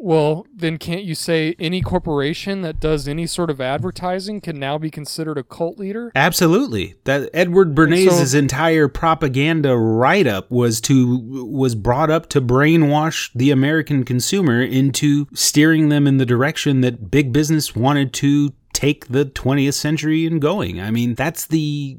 [0.00, 4.78] Well, then can't you say any corporation that does any sort of advertising can now
[4.78, 6.12] be considered a cult leader?
[6.14, 6.94] Absolutely.
[7.02, 13.50] That Edward Bernays' so, entire propaganda write-up was to was brought up to brainwash the
[13.50, 19.24] American consumer into steering them in the direction that big business wanted to take the
[19.24, 20.80] 20th century and going.
[20.80, 21.98] I mean, that's the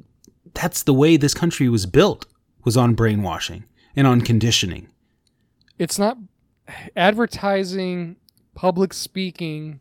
[0.53, 2.25] that's the way this country was built
[2.63, 4.87] was on brainwashing and on conditioning.
[5.77, 6.17] It's not
[6.95, 8.17] advertising,
[8.55, 9.79] public speaking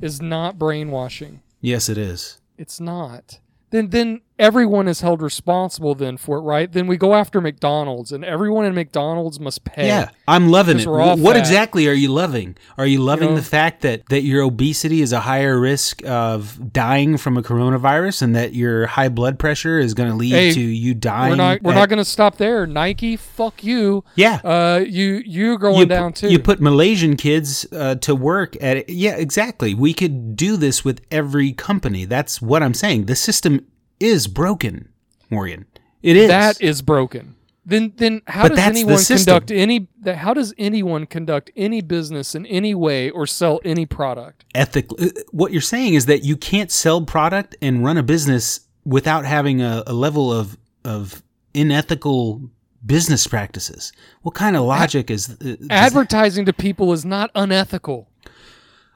[0.00, 1.42] is not brainwashing.
[1.60, 2.40] Yes, it is.
[2.58, 3.38] It's not.
[3.70, 6.70] Then then everyone is held responsible then for it, right?
[6.70, 9.86] Then we go after McDonald's, and everyone in McDonald's must pay.
[9.86, 10.86] Yeah, I'm loving it.
[10.86, 11.36] What fat.
[11.36, 12.56] exactly are you loving?
[12.76, 16.04] Are you loving you know, the fact that that your obesity is a higher risk
[16.04, 20.32] of dying from a coronavirus, and that your high blood pressure is going to lead
[20.32, 21.30] hey, to you dying?
[21.30, 21.62] We're not.
[21.62, 22.66] We're at, not going to stop there.
[22.66, 24.04] Nike, fuck you.
[24.16, 24.40] Yeah.
[24.42, 26.28] Uh, you you're going you down too.
[26.28, 28.88] You put Malaysian kids uh, to work at.
[28.88, 29.72] Yeah, exactly.
[29.74, 32.04] We could do this with every company.
[32.04, 33.06] That's what I'm saying.
[33.06, 33.66] The system
[34.02, 34.88] is broken,
[35.30, 35.66] Morgan.
[36.02, 36.28] It is.
[36.28, 37.36] That is broken.
[37.64, 42.44] Then then how but does anyone conduct any how does anyone conduct any business in
[42.46, 44.44] any way or sell any product?
[44.54, 48.60] Ethically uh, what you're saying is that you can't sell product and run a business
[48.84, 51.22] without having a, a level of of
[51.54, 52.50] unethical
[52.84, 53.92] business practices.
[54.22, 56.56] What kind of logic is uh, advertising that?
[56.56, 58.08] to people is not unethical.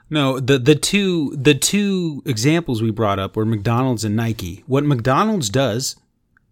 [0.09, 4.63] No, the the two the two examples we brought up were McDonald's and Nike.
[4.67, 5.97] What McDonald's does,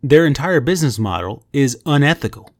[0.03, 2.51] their entire business model is unethical.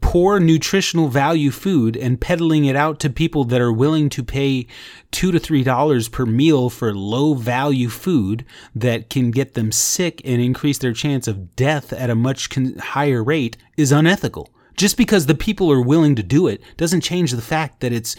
[0.00, 4.66] Poor nutritional value food and peddling it out to people that are willing to pay
[5.10, 8.44] two to three dollars per meal for low value food
[8.74, 12.76] that can get them sick and increase their chance of death at a much con-
[12.78, 14.48] higher rate is unethical
[14.78, 18.14] Just because the people are willing to do it doesn't change the fact that it's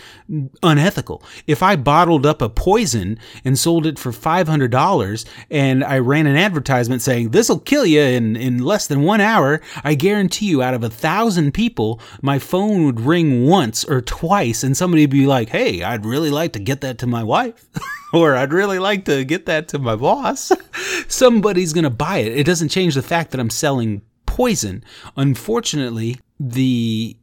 [0.61, 1.23] unethical.
[1.47, 6.35] If I bottled up a poison and sold it for $500 and I ran an
[6.35, 10.61] advertisement saying, this will kill you in, in less than one hour, I guarantee you
[10.61, 15.11] out of a thousand people, my phone would ring once or twice and somebody would
[15.11, 17.67] be like, hey, I'd really like to get that to my wife.
[18.13, 20.51] or I'd really like to get that to my boss.
[21.07, 22.37] Somebody's going to buy it.
[22.37, 24.83] It doesn't change the fact that I'm selling poison.
[25.15, 27.15] Unfortunately, the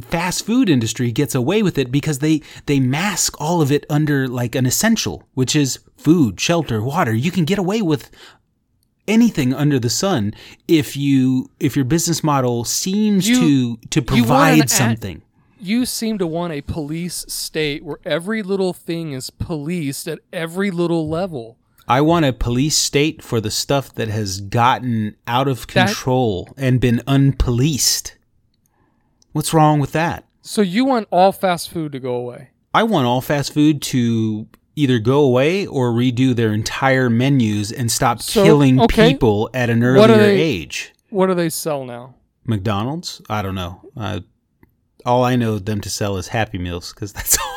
[0.00, 4.26] fast food industry gets away with it because they they mask all of it under
[4.28, 7.12] like an essential, which is food, shelter, water.
[7.12, 8.10] You can get away with
[9.06, 10.32] anything under the sun
[10.66, 15.22] if you if your business model seems You- to to you provide ad- something.
[15.60, 20.70] You seem to want a police state where every little thing is policed at every
[20.70, 21.56] little level.
[21.88, 26.48] I want a police state for the stuff that has gotten out of That- control
[26.56, 28.12] and been unpoliced.
[29.34, 30.24] What's wrong with that?
[30.42, 32.50] So you want all fast food to go away.
[32.72, 34.46] I want all fast food to
[34.76, 39.12] either go away or redo their entire menus and stop So, killing okay.
[39.12, 40.92] people at an earlier they- age.
[41.10, 42.14] What do they sell now?
[42.44, 43.20] McDonald's?
[43.28, 43.80] I don't know.
[43.96, 44.20] Uh,
[45.04, 47.50] all I know them to sell is Happy Meals because that's all.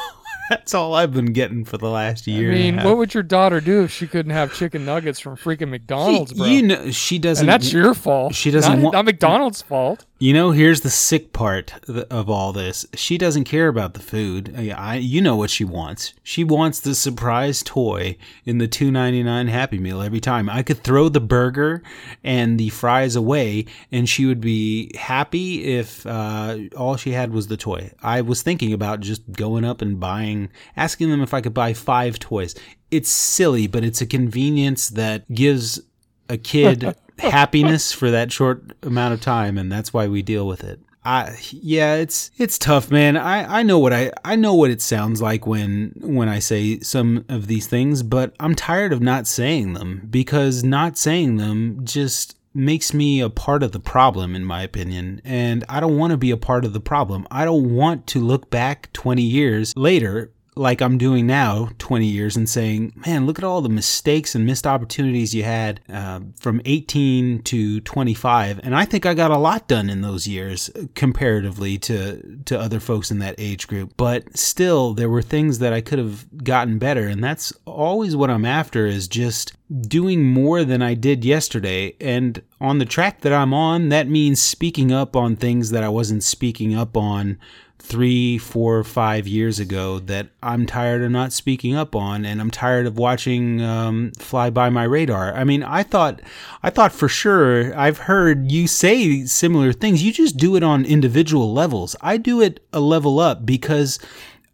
[0.49, 2.52] That's all I've been getting for the last year.
[2.52, 5.68] I mean, what would your daughter do if she couldn't have chicken nuggets from freaking
[5.70, 6.45] McDonald's, bro?
[6.48, 7.44] you know, she doesn't.
[7.44, 8.34] and that's your fault.
[8.34, 10.06] she doesn't not, want- not McDonald's fault.
[10.19, 11.72] You know, here's the sick part
[12.10, 12.88] of all this.
[12.95, 14.52] She doesn't care about the food.
[14.57, 16.15] I, I- you know what she wants.
[16.23, 20.49] She wants the surprise toy in the two ninety nine Happy Meal every time.
[20.49, 21.84] I could throw the burger
[22.23, 27.45] and the fries away, and she would be happy if uh, all she had was
[27.45, 27.91] the toy.
[28.02, 31.73] I was thinking about just going up and buying, asking them if I could buy
[31.73, 32.56] five toys.
[32.89, 35.80] It's silly, but it's a convenience that gives
[36.27, 36.95] a kid
[37.31, 40.80] happiness for that short amount of time and that's why we deal with it.
[41.03, 43.15] I yeah it's it's tough man.
[43.15, 46.80] I I know what I I know what it sounds like when when I say
[46.81, 51.85] some of these things but I'm tired of not saying them because not saying them
[51.85, 55.22] just makes me a part of the problem in my opinion.
[55.23, 57.27] And I don't want to be a part of the problem.
[57.30, 62.36] I don't want to look back 20 years later like I'm doing now, 20 years,
[62.36, 66.62] and saying, man, look at all the mistakes and missed opportunities you had uh, from
[66.66, 68.60] 18 to 25.
[68.64, 72.80] And I think I got a lot done in those years comparatively to, to other
[72.80, 73.94] folks in that age group.
[73.98, 77.08] But still, there were things that I could have gotten better.
[77.08, 81.96] And that's always what I'm after is just doing more than I did yesterday.
[82.00, 85.90] And on the track that I'm on, that means speaking up on things that I
[85.90, 87.38] wasn't speaking up on
[87.88, 92.51] three, four, five years ago that I'm tired of not speaking up on, and I'm
[92.51, 95.34] tired of watching um, fly by my radar.
[95.34, 96.22] I mean, I thought,
[96.61, 100.03] I thought for sure I've heard you say similar things.
[100.03, 101.95] You just do it on individual levels.
[102.01, 103.99] I do it a level up because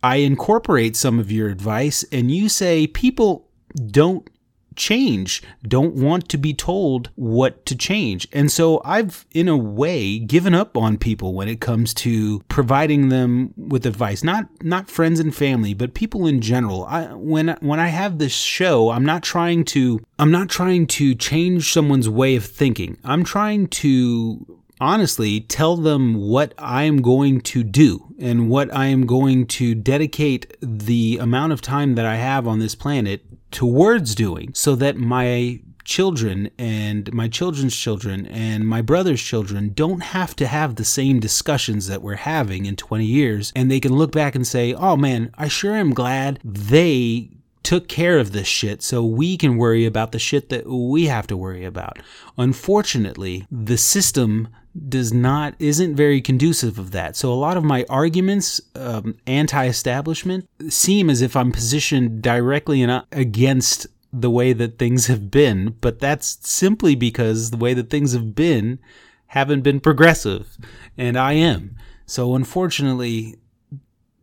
[0.04, 3.48] I incorporate some of your advice, and you say people
[3.88, 4.30] don't
[4.76, 8.28] change, don't want to be told what to change.
[8.32, 13.10] And so I've, in a way, given up on people when it comes to providing
[13.10, 14.24] them with advice.
[14.24, 16.86] Not not friends and family, but people in general.
[16.86, 21.16] I, when when I have this show, I'm not trying to I'm not trying to
[21.16, 22.98] change someone's way of thinking.
[23.04, 24.46] I'm trying to
[24.80, 29.76] honestly tell them what I am going to do and what I am going to
[29.76, 33.22] dedicate the amount of time that I have on this planet
[33.54, 40.02] towards doing so that my children and my children's children and my brother's children don't
[40.02, 43.94] have to have the same discussions that we're having in 20 years and they can
[43.94, 47.30] look back and say, "Oh man, I sure am glad they
[47.64, 51.26] took care of this shit so we can worry about the shit that we have
[51.28, 51.98] to worry about.
[52.38, 54.50] Unfortunately, the system
[54.90, 57.16] does not isn't very conducive of that.
[57.16, 63.04] So a lot of my arguments um, anti-establishment seem as if I'm positioned directly and
[63.12, 68.14] against the way that things have been, but that's simply because the way that things
[68.14, 68.80] have been
[69.28, 70.58] haven't been progressive,
[70.98, 71.76] and I am.
[72.06, 73.36] So unfortunately,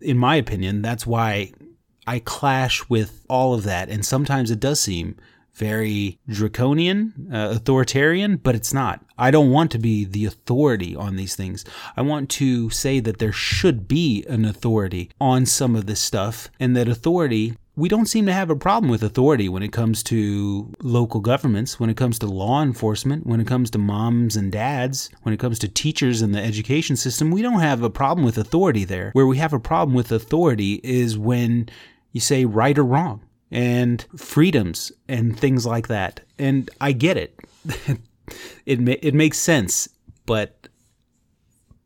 [0.00, 1.52] in my opinion, that's why
[2.06, 3.88] I clash with all of that.
[3.88, 5.16] And sometimes it does seem
[5.60, 9.04] very draconian, uh, authoritarian, but it's not.
[9.18, 11.66] I don't want to be the authority on these things.
[11.98, 16.50] I want to say that there should be an authority on some of this stuff,
[16.58, 17.54] and that authority.
[17.76, 21.78] We don't seem to have a problem with authority when it comes to local governments,
[21.78, 25.40] when it comes to law enforcement, when it comes to moms and dads, when it
[25.40, 27.30] comes to teachers and the education system.
[27.30, 29.10] We don't have a problem with authority there.
[29.12, 31.68] Where we have a problem with authority is when
[32.12, 36.20] you say right or wrong and freedoms and things like that.
[36.38, 37.38] And I get it.
[38.66, 39.88] it ma- it makes sense,
[40.26, 40.68] but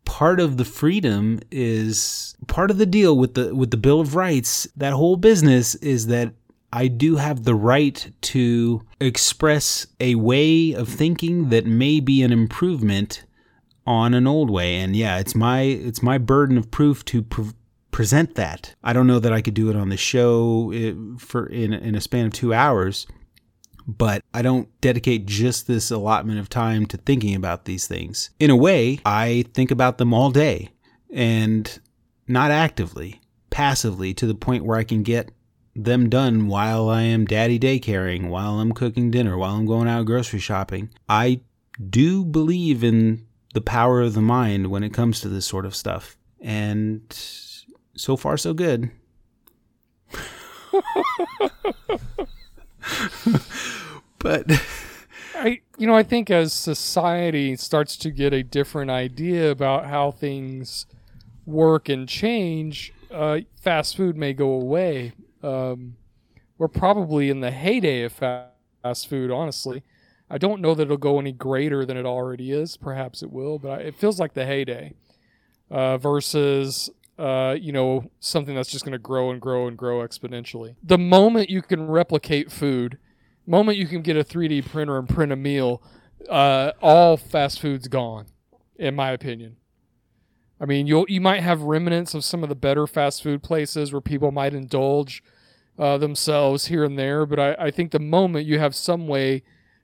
[0.05, 4.15] part of the freedom is part of the deal with the with the Bill of
[4.15, 4.69] Rights.
[4.77, 6.35] That whole business is that
[6.73, 12.33] I do have the right to express a way of thinking that may be an
[12.33, 13.25] improvement
[13.87, 14.77] on an old way.
[14.81, 17.53] And yeah, it's my it's my burden of proof to pre-
[17.95, 18.75] present that.
[18.83, 21.95] I don't know that I could do it on the show eh, for in in
[21.95, 23.07] a span of 2 hours,
[23.87, 28.31] but I don't dedicate just this allotment of time to thinking about these things.
[28.41, 30.73] In a way, I think about them all day
[31.09, 31.79] and
[32.27, 35.31] not actively, passively to the point where I can get
[35.77, 40.05] them done while I am daddy daycaring, while I'm cooking dinner, while I'm going out
[40.07, 40.91] grocery shopping.
[41.09, 41.43] I
[41.79, 45.77] do believe in the power of the mind when it comes to this sort of
[45.77, 46.17] stuff.
[46.41, 47.03] And
[47.97, 48.91] so far, so good.
[54.19, 54.45] but
[55.37, 60.11] I you know, I think as society starts to get a different idea about how
[60.11, 60.87] things
[61.47, 65.13] work and change, uh, fast food may go away.
[65.43, 65.97] Um,
[66.59, 69.83] we're probably in the heyday of fast food, honestly.
[70.31, 72.77] I don't know that it'll go any greater than it already is.
[72.77, 74.95] Perhaps it will, but it feels like the heyday
[75.71, 80.07] uh, versus uh, you know something that's just going to grow and grow and grow
[80.07, 80.77] exponentially.
[80.83, 82.99] The moment you can replicate food,
[83.47, 85.83] moment you can get a 3D printer and print a meal,
[86.29, 88.27] uh, all fast food's gone,
[88.77, 89.57] in my opinion.
[90.61, 93.93] I mean, you you might have remnants of some of the better fast food places
[93.93, 95.23] where people might indulge
[95.79, 99.43] uh, themselves here and there, but I, I think the moment you have some way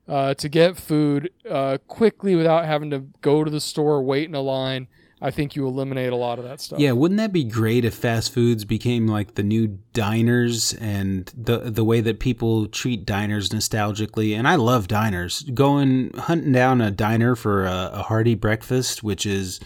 [0.09, 4.35] uh, to get food uh, quickly without having to go to the store, wait in
[4.35, 4.89] a line,
[5.22, 6.78] I think you eliminate a lot of that stuff.
[6.78, 11.59] Yeah, wouldn't that be great if fast foods became like the new diners and the
[11.59, 14.34] the way that people treat diners nostalgically?
[14.36, 15.42] And I love diners.
[15.52, 19.60] Going hunting down a diner for a, a hearty breakfast, which is,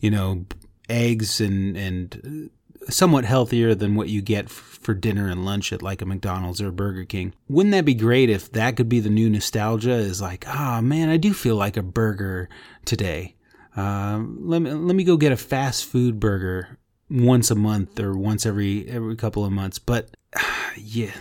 [0.00, 0.44] you know,
[0.90, 2.50] eggs and and
[2.88, 6.70] somewhat healthier than what you get for dinner and lunch at like a McDonald's or
[6.70, 7.34] Burger King.
[7.48, 9.92] Wouldn't that be great if that could be the new nostalgia?
[9.92, 12.48] Is like, ah, oh, man, I do feel like a burger
[12.84, 13.36] today.
[13.76, 16.78] Uh, let me let me go get a fast food burger
[17.08, 19.78] once a month or once every every couple of months.
[19.78, 20.10] But
[20.76, 21.12] yeah,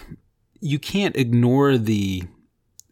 [0.59, 2.23] you can't ignore the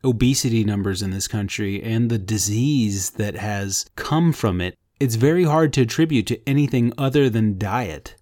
[0.03, 4.75] obesity numbers in this country and the disease that has come from it.
[4.99, 8.15] It's very hard to attribute to anything other than diet.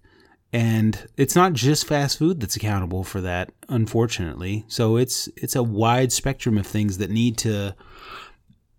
[0.52, 4.64] And it's not just fast food that's accountable for that, unfortunately.
[4.68, 7.74] So it's it's a wide spectrum of things that need to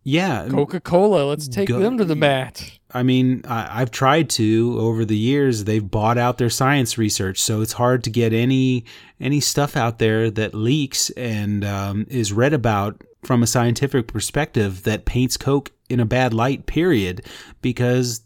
[0.08, 0.48] yeah.
[0.50, 2.72] Coca Cola, let's take go, them to the mat.
[2.94, 5.66] I mean, I, have tried to over the years.
[5.66, 8.86] They've bought out their science research, so it's hard to get any
[9.20, 14.84] any stuff out there that leaks and um, is read about from a scientific perspective
[14.84, 16.68] that paints Coke in a bad light.
[16.68, 17.26] Period,
[17.62, 18.22] because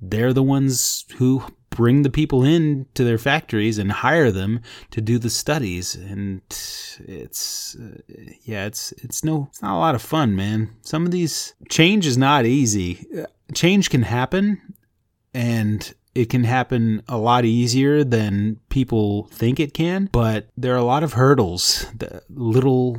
[0.00, 1.42] they're the ones who
[1.74, 5.94] bring the people in to their factories and hire them to do the studies.
[5.94, 7.98] And it's uh,
[8.42, 10.70] yeah it's it's no it's not a lot of fun man.
[10.82, 13.06] Some of these change is not easy.
[13.52, 14.60] Change can happen
[15.34, 20.78] and it can happen a lot easier than people think it can but there are
[20.78, 21.86] a lot of hurdles
[22.30, 22.96] little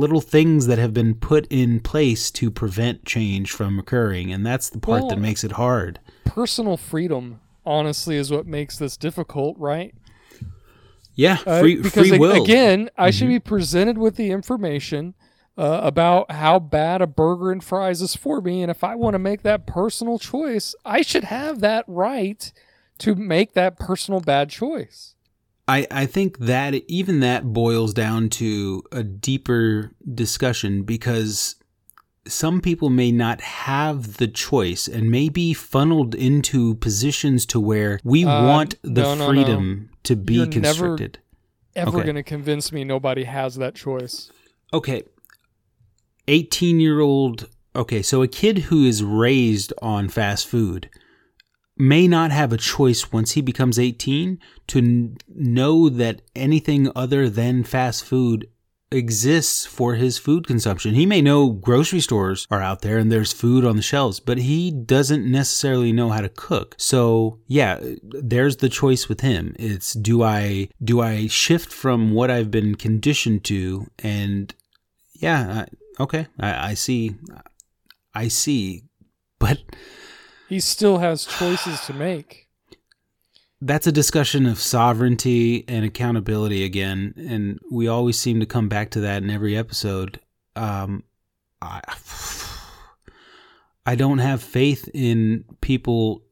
[0.00, 4.32] little things that have been put in place to prevent change from occurring.
[4.32, 6.00] And that's the part well, that makes it hard.
[6.24, 9.94] personal freedom honestly is what makes this difficult, right?
[11.14, 12.42] Yeah, free, uh, because free will.
[12.42, 13.00] again, mm-hmm.
[13.00, 13.34] I should mm-hmm.
[13.34, 15.14] be presented with the information
[15.58, 19.14] uh, about how bad a burger and fries is for me, and if I want
[19.14, 22.50] to make that personal choice, I should have that right
[22.98, 25.14] to make that personal bad choice.
[25.68, 31.54] I, I think that even that boils down to a deeper discussion because
[32.30, 38.00] some people may not have the choice and may be funneled into positions to where
[38.04, 39.96] we uh, want the no, no, freedom no.
[40.04, 41.18] to be You're constricted.
[41.74, 42.04] Never, ever okay.
[42.04, 44.30] going to convince me nobody has that choice.
[44.72, 45.02] Okay.
[46.28, 47.48] 18 year old.
[47.74, 50.90] Okay, so a kid who is raised on fast food
[51.76, 57.30] may not have a choice once he becomes 18 to n- know that anything other
[57.30, 58.46] than fast food
[58.92, 60.94] exists for his food consumption.
[60.94, 64.38] He may know grocery stores are out there and there's food on the shelves, but
[64.38, 66.74] he doesn't necessarily know how to cook.
[66.78, 69.54] So, yeah, there's the choice with him.
[69.58, 74.54] It's do I do I shift from what I've been conditioned to and
[75.14, 77.16] yeah, I, okay, I, I see
[78.14, 78.84] I see.
[79.40, 79.62] But
[80.50, 82.49] he still has choices to make
[83.60, 88.90] that's a discussion of sovereignty and accountability again, and we always seem to come back
[88.90, 90.20] to that in every episode.
[90.56, 91.04] Um,
[91.60, 91.82] I,
[93.86, 96.22] I don't have faith in people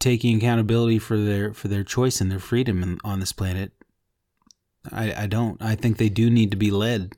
[0.00, 3.72] taking accountability for their for their choice and their freedom in, on this planet.
[4.90, 5.62] I I don't.
[5.62, 7.16] I think they do need to be led.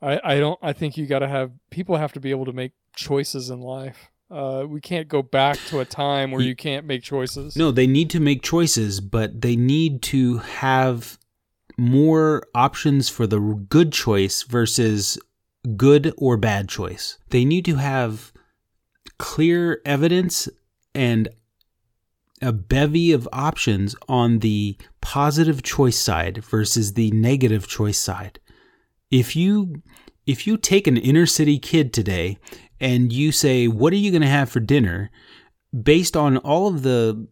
[0.00, 2.72] I, I don't I think you gotta have people have to be able to make
[2.94, 4.10] choices in life.
[4.30, 7.56] Uh, we can't go back to a time where you can't make choices.
[7.56, 11.18] No, they need to make choices, but they need to have
[11.78, 15.18] more options for the good choice versus
[15.76, 17.18] good or bad choice.
[17.30, 18.32] They need to have
[19.18, 20.48] clear evidence
[20.94, 21.28] and
[22.42, 28.40] a bevy of options on the positive choice side versus the negative choice side.
[29.10, 29.82] If you
[30.26, 32.38] if you take an inner city kid today
[32.80, 35.10] and you say, "What are you going to have for dinner?"
[35.82, 37.26] based on all of the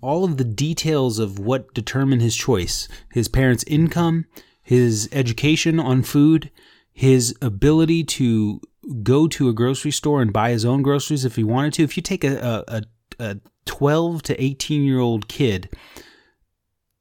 [0.00, 4.26] all of the details of what determine his choice, his parents' income,
[4.62, 6.50] his education on food,
[6.92, 8.60] his ability to
[9.02, 11.82] go to a grocery store and buy his own groceries if he wanted to.
[11.82, 12.82] If you take a, a,
[13.18, 15.68] a 12 to 18 year old kid,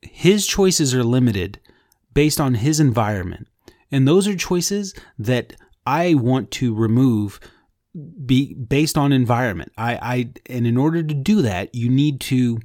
[0.01, 1.59] his choices are limited
[2.13, 3.47] based on his environment.
[3.91, 5.55] And those are choices that
[5.87, 7.39] I want to remove
[8.25, 9.71] be based on environment.
[9.77, 12.59] I, I and in order to do that, you need to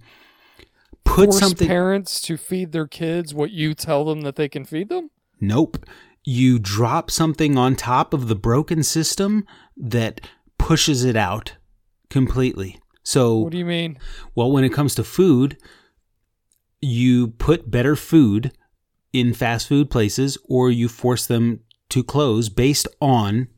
[1.05, 4.65] put Force something parents to feed their kids what you tell them that they can
[4.65, 5.11] feed them.
[5.41, 5.87] Nope.
[6.25, 10.21] You drop something on top of the broken system that
[10.59, 11.57] pushes it out
[12.11, 12.81] completely.
[13.05, 13.99] So What do you mean?
[14.35, 15.59] Well, when it comes to food,
[16.81, 18.53] you put better food
[19.13, 21.61] in fast food places or you force them
[21.93, 23.49] to close based on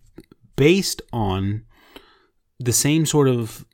[0.57, 1.65] based on
[2.61, 3.65] the same sort of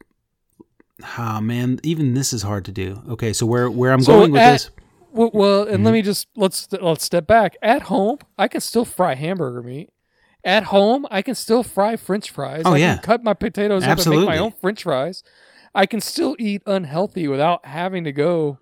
[1.18, 3.02] ah man, even this is hard to do.
[3.10, 4.70] Okay, so where where I'm So going with at- this
[5.12, 5.84] Well, well and Mm-hmm.
[5.84, 7.56] let me just let's let's step back.
[7.62, 9.90] At home, I can still fry hamburger meat.
[10.44, 12.62] At home, I can still fry French fries.
[12.64, 12.94] Oh, I yeah.
[12.94, 15.22] can cut my potatoes up and make my own French fries.
[15.74, 18.58] I can still eat unhealthy without having to go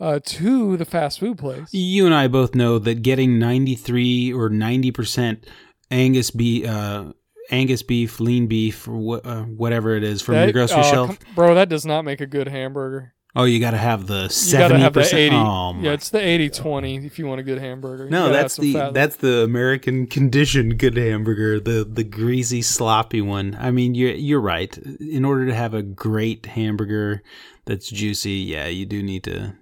[0.00, 1.68] uh, to the fast food place.
[1.72, 5.44] You and I both know that getting 93 or 90%
[5.90, 7.12] Angus beef, uh,
[7.50, 11.08] Angus beef, lean beef, or wha- uh, whatever it is from your grocery uh, shelf.
[11.08, 11.54] com- bro.
[11.54, 13.12] That does not make a good hamburger.
[13.38, 14.78] Oh, you got to have the 70%.
[14.80, 15.36] have the eighty.
[15.36, 18.08] Oh, yeah, it's the 80-20 if you want a good hamburger.
[18.08, 18.94] No, that's the fat.
[18.94, 23.54] that's the American conditioned good hamburger, the the greasy sloppy one.
[23.60, 24.76] I mean, you're you're right.
[25.00, 27.22] In order to have a great hamburger
[27.66, 29.54] that's juicy, yeah, you do need to.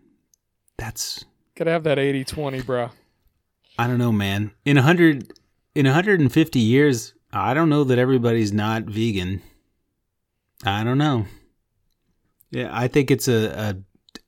[0.78, 1.24] That's
[1.56, 2.90] gotta have that 80-20, bro.
[3.78, 4.52] I don't know, man.
[4.64, 5.32] In a hundred
[5.74, 9.42] in 150 years, I don't know that everybody's not vegan.
[10.64, 11.26] I don't know.
[12.50, 13.76] Yeah, I think it's a, a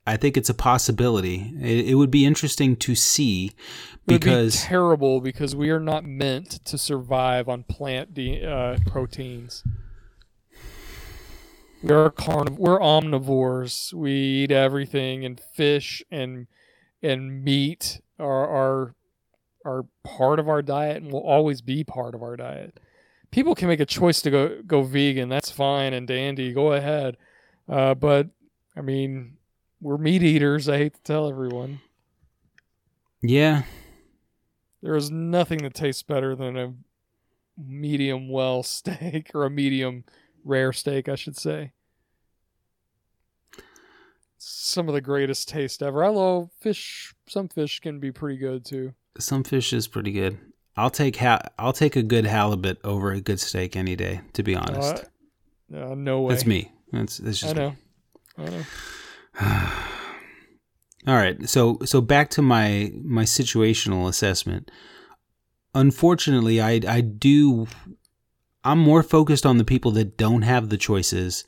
[0.08, 1.52] I think it's a possibility.
[1.60, 3.52] It, it would be interesting to see It
[4.12, 8.78] would because be terrible because we are not meant to survive on plant de- uh,
[8.86, 9.64] proteins.
[11.82, 13.92] We're carniv- we're omnivores.
[13.92, 16.46] We eat everything, and fish and
[17.02, 18.94] and meat are are
[19.64, 22.80] are part of our diet and will always be part of our diet.
[23.30, 25.28] People can make a choice to go go vegan.
[25.28, 26.52] That's fine and dandy.
[26.52, 27.16] Go ahead,
[27.68, 28.28] uh, but
[28.76, 29.36] I mean,
[29.80, 30.68] we're meat eaters.
[30.68, 31.80] I hate to tell everyone.
[33.22, 33.62] yeah,
[34.82, 36.74] There is nothing that tastes better than a
[37.58, 40.04] medium well steak or a medium
[40.46, 41.72] rare steak, I should say.
[44.38, 46.04] Some of the greatest taste ever.
[46.04, 47.14] I love fish.
[47.28, 48.94] Some fish can be pretty good too.
[49.18, 50.38] some fish is pretty good.
[50.76, 54.20] I'll take ha- I'll take a good halibut over a good steak any day.
[54.34, 55.04] To be honest,
[55.74, 56.34] Uh, uh, no way.
[56.34, 56.70] that's me.
[56.92, 57.76] That's that's I just know.
[58.38, 58.64] I know.
[61.08, 61.48] All right.
[61.48, 64.70] So so back to my my situational assessment.
[65.74, 67.66] Unfortunately, I I do
[68.66, 71.44] I'm more focused on the people that don't have the choices,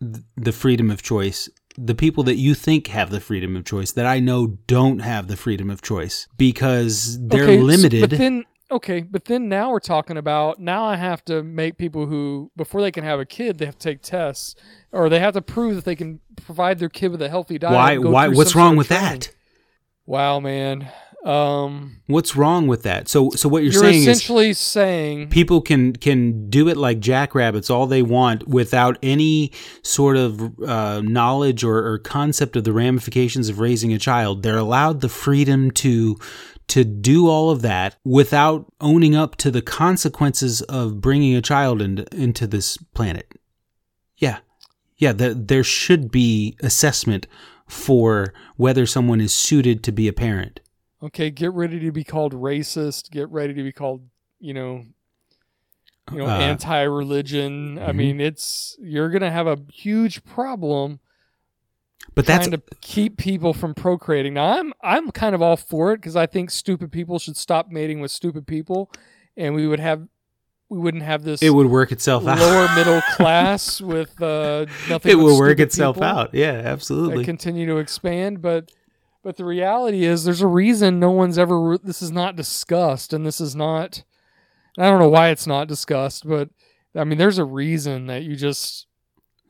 [0.00, 1.48] the freedom of choice.
[1.76, 5.28] The people that you think have the freedom of choice that I know don't have
[5.28, 8.00] the freedom of choice because they're Okay, limited.
[8.00, 12.06] But then, okay, but then now we're talking about now I have to make people
[12.06, 14.56] who before they can have a kid they have to take tests
[14.90, 18.02] or they have to prove that they can provide their kid with a healthy diet.
[18.02, 19.20] why why what's wrong with training.
[19.20, 19.30] that?
[20.04, 20.88] Wow, man.
[21.24, 23.08] Um, What's wrong with that?
[23.08, 27.00] So so what you're, you're, saying is essentially saying people can can do it like
[27.00, 32.72] jackrabbits all they want without any sort of uh, knowledge or, or concept of the
[32.72, 34.42] ramifications of raising a child.
[34.42, 36.16] They're allowed the freedom to
[36.68, 41.82] to do all of that without owning up to the consequences of bringing a child
[41.82, 43.34] into into this planet.
[44.16, 44.38] Yeah.
[44.96, 47.26] Yeah the, there should be assessment
[47.66, 50.60] for whether someone is suited to be a parent
[51.02, 53.10] okay, get ready to be called racist.
[53.10, 54.02] Get ready to be called,
[54.40, 54.84] you know,
[56.12, 57.78] you know, Uh, anti-religion.
[57.78, 57.96] I mhm.
[57.96, 61.00] mean, it's you're gonna have a huge problem
[62.14, 64.34] but that's to keep people from procreating.
[64.34, 67.70] Now, I'm I'm kind of all for it because I think stupid people should stop
[67.70, 68.90] mating with stupid people,
[69.36, 70.08] and we would have
[70.68, 72.38] we wouldn't have this it would work itself out.
[72.38, 75.12] lower middle class with uh, nothing.
[75.12, 76.34] it will work itself out.
[76.34, 77.24] Yeah, absolutely.
[77.24, 78.70] continue to expand, but
[79.28, 81.76] but the reality is, there's a reason no one's ever.
[81.76, 84.02] This is not discussed, and this is not.
[84.78, 86.48] I don't know why it's not discussed, but
[86.94, 88.86] I mean, there's a reason that you just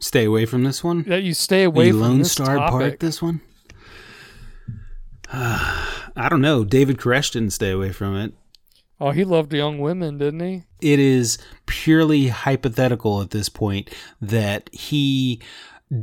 [0.01, 1.05] Stay away from this one.
[1.05, 2.73] that you stay away you from Lone this Star topic.
[2.73, 3.41] Park this one?
[5.33, 6.65] I don't know.
[6.65, 8.35] David Koresh didn't stay away from it.
[9.01, 10.65] Oh, he loved young women, didn't he?
[10.81, 15.41] It is purely hypothetical at this point that he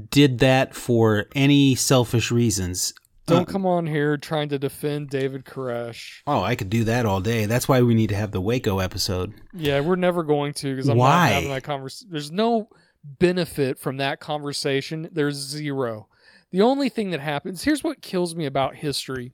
[0.09, 2.93] did that for any selfish reasons.
[3.27, 6.21] Don't Uh, come on here trying to defend David Koresh.
[6.27, 7.45] Oh, I could do that all day.
[7.47, 9.33] That's why we need to have the Waco episode.
[9.53, 11.07] Yeah, we're never going to because I'm Why?
[11.29, 12.09] not having that conversation.
[12.11, 12.69] There's no
[13.03, 15.09] benefit from that conversation.
[15.11, 16.07] There's zero.
[16.51, 19.31] The only thing that happens here's what kills me about history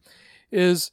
[0.52, 0.92] is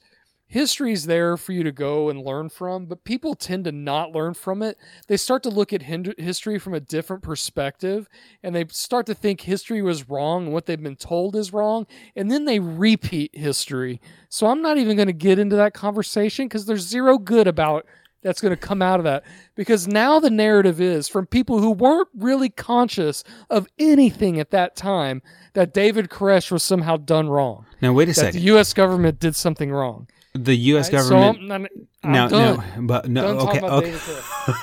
[0.49, 4.33] history's there for you to go and learn from, but people tend to not learn
[4.35, 4.79] from it.
[5.07, 8.09] They start to look at history from a different perspective
[8.43, 11.87] and they start to think history was wrong and what they've been told is wrong,
[12.17, 14.01] and then they repeat history.
[14.31, 17.87] So I'm not even going to get into that conversation because there's zero good about
[18.21, 19.23] that's going to come out of that
[19.55, 24.75] because now the narrative is from people who weren't really conscious of anything at that
[24.75, 27.67] time that David Koresh was somehow done wrong.
[27.81, 28.41] Now, wait a That second.
[28.41, 28.73] the U.S.
[28.75, 30.09] government did something wrong.
[30.35, 30.93] The U.S.
[30.93, 31.03] Right?
[31.03, 31.53] So government.
[31.53, 31.71] I'm, not-
[32.05, 32.57] I'm no, done.
[32.77, 33.39] no, but no.
[33.39, 33.61] done okay,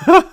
[0.08, 0.22] okay.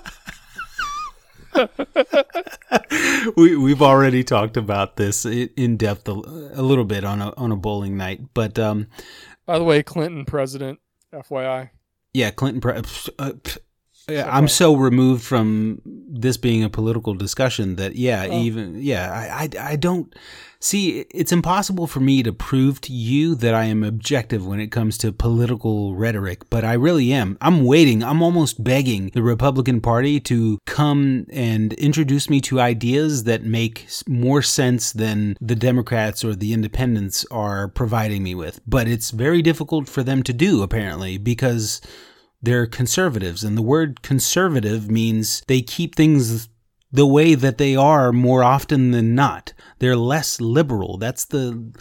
[3.36, 7.52] We we've already talked about this in depth a, a little bit on a on
[7.52, 8.88] a bowling night, but um,
[9.46, 10.80] By the way, Clinton president,
[11.12, 11.70] FYI.
[12.12, 12.60] yeah, Clinton.
[12.60, 12.82] Pre-
[13.18, 13.56] uh, yeah,
[14.08, 14.22] okay.
[14.22, 18.40] I'm so removed from this being a political discussion that yeah, Oh.
[18.42, 20.14] even yeah, I, I I don't
[20.60, 21.00] see.
[21.10, 24.96] It's impossible for me to prove to you that I am objective when it comes
[24.98, 27.36] to political rhetoric, but I really am.
[27.40, 28.02] I'm waiting.
[28.02, 33.86] I'm almost begging the Republican Party to come and introduce me to ideas that make
[34.08, 38.60] more sense than the Democrats or the Independents are providing me with.
[38.66, 41.80] But it's very difficult for them to do apparently because
[42.44, 43.44] they're conservatives.
[43.44, 46.48] And the word conservative means they keep things
[46.94, 49.52] the way that they are more often than not.
[49.80, 50.96] They're less liberal.
[50.96, 51.72] That's the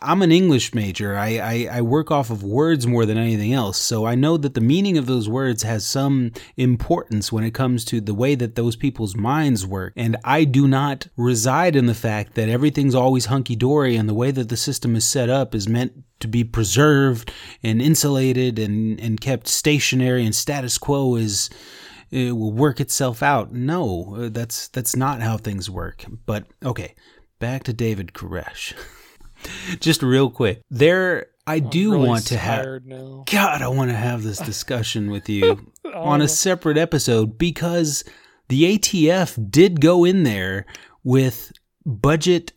[0.00, 1.14] i'm an english major.
[1.18, 3.78] I, I i work off of words more than anything else.
[3.78, 7.84] So i know that the meaning of those words has some importance when it comes
[7.86, 9.92] to the way that those people's minds work.
[9.96, 14.30] And i do not reside in the fact that everything's always hunky-dory and the way
[14.30, 17.30] that the system is set up is meant to be preserved
[17.62, 21.50] and insulated and, and kept stationary and status quo is
[22.14, 23.52] it will work itself out.
[23.52, 26.04] No, uh, that's that's not how things work.
[26.26, 26.94] But okay,
[27.40, 28.72] back to David Koresh.
[29.80, 32.84] Just real quick, there I do I'm really want to have.
[32.86, 33.24] now.
[33.30, 36.24] God, I want to have this discussion with you on Oh.
[36.24, 38.04] a separate episode because
[38.48, 40.64] the ATF did go in there
[41.02, 41.52] with
[41.84, 42.52] budget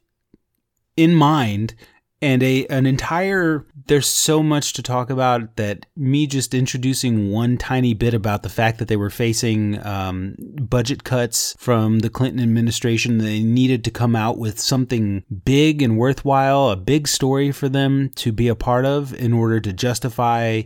[0.96, 1.76] in mind
[2.22, 7.58] and a an entire there's so much to talk about that me just introducing one
[7.58, 12.42] tiny bit about the fact that they were facing um, budget cuts from the Clinton
[12.42, 17.70] administration they needed to come out with something big and worthwhile a big story for
[17.70, 20.62] them to be a part of in order to justify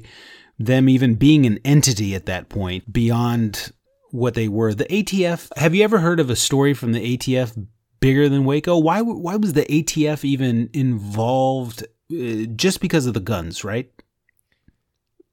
[0.57, 3.71] them even being an entity at that point beyond
[4.11, 4.73] what they were.
[4.73, 7.67] The ATF, have you ever heard of a story from the ATF
[8.01, 8.77] bigger than Waco?
[8.77, 13.89] Why why was the ATF even involved uh, just because of the guns, right?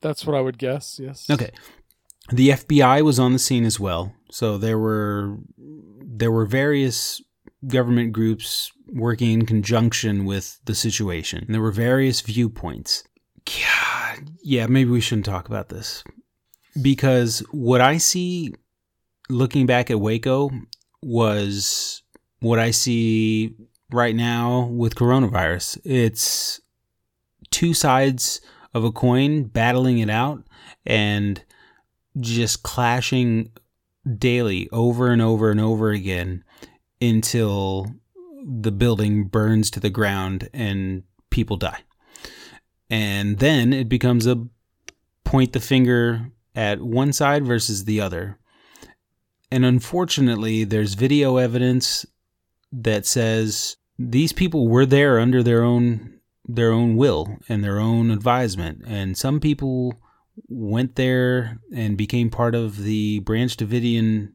[0.00, 1.00] That's what I would guess.
[1.02, 1.28] Yes.
[1.28, 1.50] Okay.
[2.30, 4.14] The FBI was on the scene as well.
[4.30, 7.20] So there were there were various
[7.66, 11.44] government groups working in conjunction with the situation.
[11.44, 13.04] And there were various viewpoints.
[13.44, 16.04] God, yeah, maybe we shouldn't talk about this.
[16.80, 18.54] Because what I see
[19.28, 20.50] looking back at Waco
[21.02, 22.02] was
[22.40, 23.54] what I see
[23.90, 25.78] right now with coronavirus.
[25.84, 26.60] It's
[27.50, 28.40] two sides
[28.74, 30.44] of a coin battling it out
[30.84, 31.42] and
[32.20, 33.50] just clashing
[34.18, 36.44] daily over and over and over again
[37.00, 37.86] until
[38.44, 41.80] the building burns to the ground and people die.
[42.90, 44.46] And then it becomes a
[45.24, 48.38] point the finger at one side versus the other.
[49.50, 52.06] And unfortunately, there's video evidence
[52.72, 56.14] that says these people were there under their own
[56.46, 60.00] their own will and their own advisement and some people
[60.48, 64.32] went there and became part of the Branch Davidian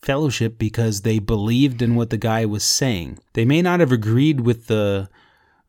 [0.00, 3.18] fellowship because they believed in what the guy was saying.
[3.32, 5.08] They may not have agreed with the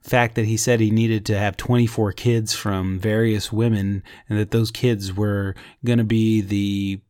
[0.02, 4.52] fact that he said he needed to have 24 kids from various women and that
[4.52, 7.02] those kids were going to be the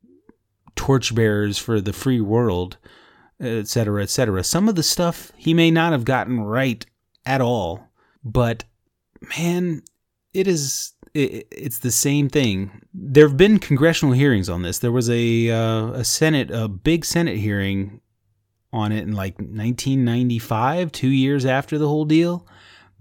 [0.76, 2.78] torchbearers for the free world,
[3.40, 4.44] etc., etc.
[4.44, 6.86] Some of the stuff he may not have gotten right
[7.26, 7.88] at all,
[8.24, 8.64] but
[9.38, 9.82] man,
[10.34, 12.82] it is it, it's the same thing.
[12.94, 14.80] There have been congressional hearings on this.
[14.80, 18.02] There was a uh, a Senate, a big Senate hearing
[18.72, 22.48] on it in like 1995, two years after the whole deal.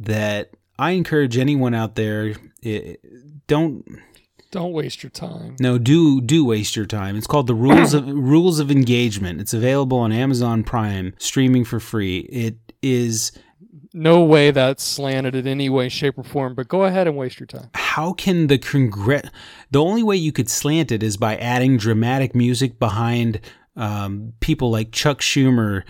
[0.01, 3.01] That I encourage anyone out there, it,
[3.49, 3.85] don't
[4.51, 5.57] don't waste your time.
[5.61, 7.17] No, do do waste your time.
[7.17, 9.41] It's called the rules of rules of engagement.
[9.41, 12.19] It's available on Amazon Prime, streaming for free.
[12.21, 13.33] It is
[13.93, 16.55] no way that's slanted in any way, shape, or form.
[16.55, 17.71] But go ahead and waste your time.
[17.75, 19.29] How can the congre?
[19.71, 23.41] The only way you could slant it is by adding dramatic music behind
[23.77, 25.85] um, people like Chuck Schumer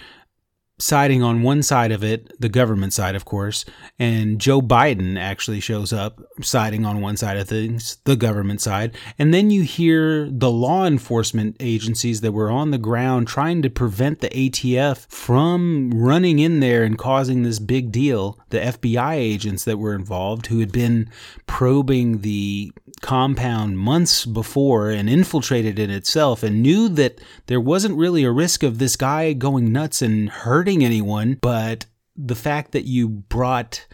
[0.78, 3.64] siding on one side of it, the government side, of course,
[3.98, 8.96] and Joe Biden actually shows up siding on one side of things, the government side.
[9.18, 13.70] And then you hear the law enforcement agencies that were on the ground trying to
[13.70, 18.38] prevent the ATF from running in there and causing this big deal.
[18.50, 21.10] The FBI agents that were involved, who had been
[21.46, 28.24] probing the compound months before and infiltrated it itself and knew that there wasn't really
[28.24, 31.86] a risk of this guy going nuts and hurting anyone, but
[32.16, 33.86] the fact that you brought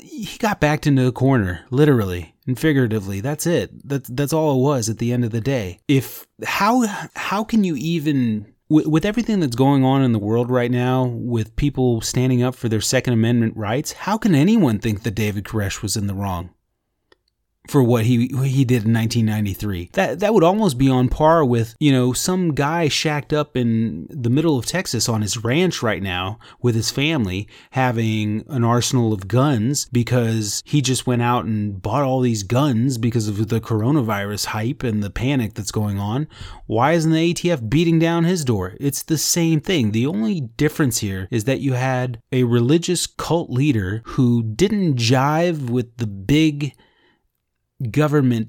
[0.00, 3.20] he got backed into a corner, literally and figuratively.
[3.20, 3.86] That's it.
[3.86, 5.80] That's that's all it was at the end of the day.
[5.88, 10.50] If how how can you even with, with everything that's going on in the world
[10.50, 15.02] right now, with people standing up for their Second Amendment rights, how can anyone think
[15.02, 16.50] that David Koresh was in the wrong?
[17.68, 19.90] For what he he did in 1993.
[19.92, 24.06] That that would almost be on par with you know some guy shacked up in
[24.10, 29.12] the middle of Texas on his ranch right now with his family having an arsenal
[29.12, 33.60] of guns because he just went out and bought all these guns because of the
[33.60, 36.28] coronavirus hype and the panic that's going on.
[36.66, 38.74] Why isn't the ATF beating down his door?
[38.80, 39.92] It's the same thing.
[39.92, 45.70] The only difference here is that you had a religious cult leader who didn't jive
[45.70, 46.74] with the big
[47.90, 48.48] government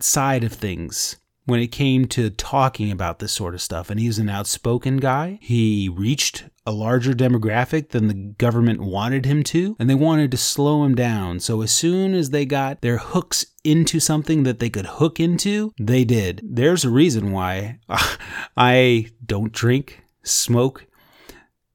[0.00, 1.16] side of things
[1.48, 3.88] when it came to talking about this sort of stuff.
[3.88, 5.38] And he's an outspoken guy.
[5.40, 10.36] He reached a larger demographic than the government wanted him to, and they wanted to
[10.36, 11.40] slow him down.
[11.40, 15.72] So as soon as they got their hooks into something that they could hook into,
[15.80, 16.42] they did.
[16.44, 17.78] There's a reason why
[18.56, 20.84] I don't drink, smoke.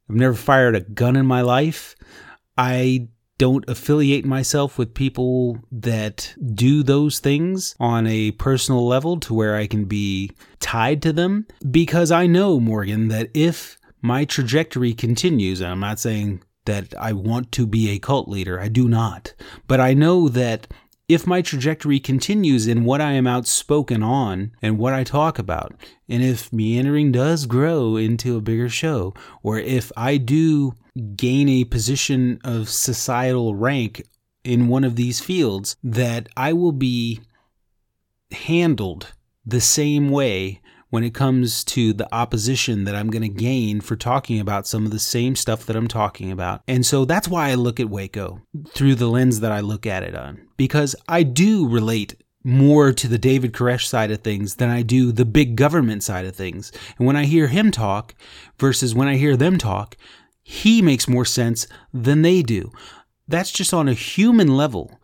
[0.07, 1.95] I've never fired a gun in my life.
[2.55, 3.07] I
[3.43, 9.57] don't affiliate myself with people that do those things on a personal level to where
[9.57, 10.31] I can be
[10.61, 11.45] tied to them.
[11.69, 17.11] Because I know, Morgan, that if my trajectory continues, and I'm not saying that I
[17.11, 19.33] want to be a cult leader, I do not,
[19.67, 20.67] but I know that
[21.07, 25.73] if my trajectory continues in what I am outspoken on and what I talk about,
[26.07, 30.73] and if meandering does grow into a bigger show, or if I do
[31.15, 34.07] gain a position of societal rank
[34.43, 37.21] in one of these fields, that I will be
[38.31, 39.13] handled
[39.45, 40.61] the same way
[40.93, 44.85] when it comes to the opposition that I'm going to gain for talking about some
[44.85, 46.61] of the same stuff that I'm talking about.
[46.67, 48.43] And so that's why I look at Waco
[48.75, 53.07] through the lens that I look at it on, because I do relate more to
[53.07, 56.71] the David Koresh side of things than I do the big government side of things.
[56.97, 58.13] And when I hear him talk
[58.57, 59.95] versus when I hear them talk,
[60.41, 62.71] he makes more sense than they do.
[63.27, 64.99] That's just on a human level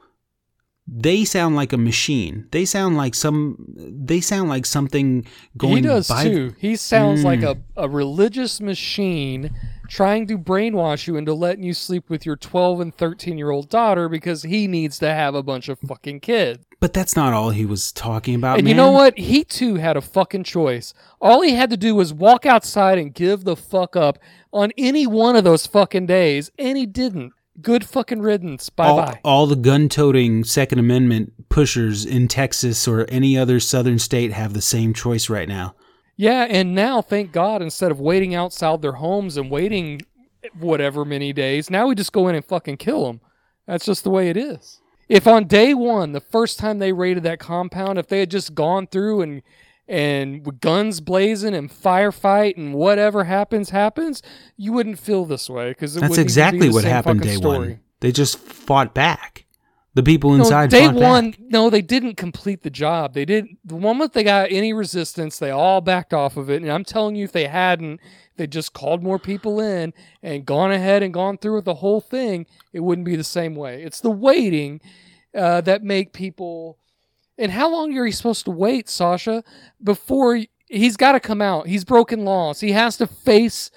[0.91, 2.47] they sound like a machine.
[2.51, 3.57] They sound like some.
[3.77, 5.25] They sound like something
[5.57, 5.77] going.
[5.77, 6.55] He does by too.
[6.57, 7.25] He sounds mm.
[7.25, 7.61] like a, Hmm.
[7.77, 9.51] a religious machine
[9.89, 13.69] trying to brainwash you into letting you sleep with your 12 and 13 year old
[13.69, 16.65] daughter because he needs to have a bunch of fucking kids.
[16.79, 18.59] But that's not all he was talking about.
[18.59, 19.17] And you know what?
[19.17, 20.93] He too had a fucking choice.
[21.19, 24.17] All he had to do was walk outside and give the fuck up
[24.53, 27.33] on any one of those fucking days, and he didn't.
[27.61, 28.69] Good fucking riddance.
[28.69, 29.19] Bye all, bye.
[29.25, 34.61] all the gun-toting Second Amendment pushers in Texas or any other southern state have the
[34.61, 35.75] same choice right now.
[36.19, 40.01] Yeah, and now, thank God, instead of waiting outside their homes and waiting
[40.59, 43.21] whatever many days, now we just go in and fucking kill them.
[43.65, 44.81] That's just the way it is.
[45.07, 48.53] If on day one, the first time they raided that compound, if they had just
[48.53, 49.41] gone through and
[49.87, 54.21] and with guns blazing and firefight and whatever happens happens,
[54.57, 57.79] you wouldn't feel this way because That's exactly what happened day one.
[58.01, 59.45] They just fought back.
[59.99, 61.39] The people inside no, day fought one, back.
[61.49, 63.13] no, they didn't complete the job.
[63.13, 63.57] They didn't.
[63.65, 66.61] the moment they got any resistance, they all backed off of it.
[66.61, 67.99] And I'm telling you, if they hadn't,
[68.37, 71.99] they just called more people in and gone ahead and gone through with the whole
[71.99, 73.83] thing, it wouldn't be the same way.
[73.83, 74.79] It's the waiting
[75.35, 76.77] uh, that make people.
[77.37, 79.43] And how long are you supposed to wait, Sasha,
[79.83, 81.67] before he's got to come out?
[81.67, 82.61] He's broken laws.
[82.61, 83.69] He has to face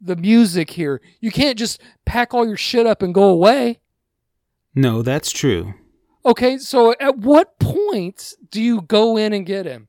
[0.00, 1.02] the music here.
[1.20, 3.80] You can't just pack all your shit up and go away.
[4.76, 5.74] No, that's true.
[6.24, 9.88] Okay, so at what point do you go in and get him?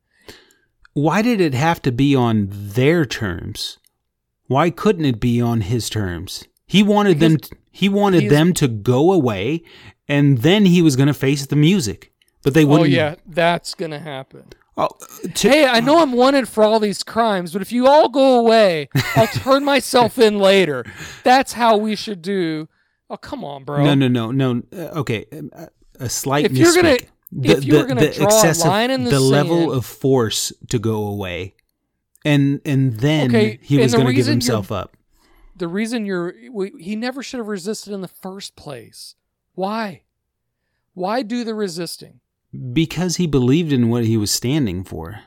[0.94, 3.78] Why did it have to be on their terms?
[4.48, 6.46] Why couldn't it be on his terms?
[6.66, 9.64] He wanted them Because he wanted he's- them to go away
[10.08, 12.12] and then he was going to face the music.
[12.44, 14.46] But they Oh wouldn't Oh yeah, that's gonna happen.
[14.78, 14.90] Oh,
[15.34, 18.40] to- Hey, I know I'm wanted for all these crimes, but if you all go
[18.40, 20.86] away, I'll turn myself in later.
[21.24, 22.70] That's how we should do.
[23.10, 23.84] Oh come on, bro.
[23.84, 24.64] No, no, no, no.
[24.72, 25.68] Uh, okay, um, uh,
[26.00, 27.08] a slight If you're gonna- misspeak.
[27.30, 29.72] The, if you were the- gonna the draw a excessive, line in the the level
[29.74, 31.56] of force to go away,
[32.24, 34.96] and and then Okay, he was going to give himself up.
[35.56, 39.16] The reason you're we, he never should have resisted in the first place.
[39.56, 40.04] Why?
[40.94, 42.20] Why do the resisting?
[42.74, 45.20] because he believed in what he was standing for,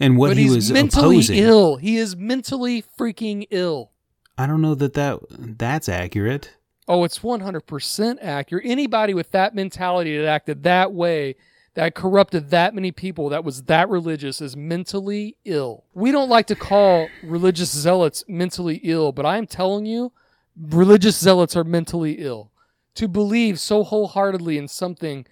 [0.00, 1.36] and what but he was mentally opposing.
[1.38, 1.76] ill.
[1.76, 3.92] He is mentally freaking ill.
[4.38, 6.52] I don't know that that that's accurate.
[6.88, 8.64] Oh, it's 100% accurate.
[8.66, 11.36] Anybody with that mentality that acted that way,
[11.74, 15.84] that corrupted that many people, that was that religious, is mentally ill.
[15.94, 20.12] We don't like to call religious zealots mentally ill, but I'm telling you,
[20.60, 22.50] religious zealots are mentally ill.
[22.96, 25.24] To believe so wholeheartedly in something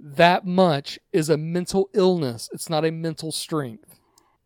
[0.00, 3.98] that much is a mental illness, it's not a mental strength.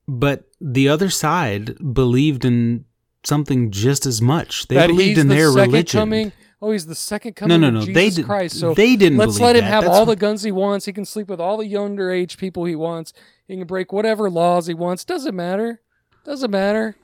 [0.09, 2.87] But the other side believed in
[3.25, 4.69] something just as much.
[4.69, 5.99] They that believed in the their second religion.
[6.01, 6.33] coming.
[6.63, 7.81] Oh, he's the second coming no, of no.
[7.81, 8.59] Jesus They did- Christ.
[8.59, 9.71] So they didn't Let's let him that.
[9.71, 10.87] have That's all what- the guns he wants.
[10.87, 13.13] He can sleep with all the younger age people he wants.
[13.47, 15.05] He can break whatever laws he wants.
[15.05, 15.81] Doesn't matter.
[16.25, 16.97] Doesn't matter.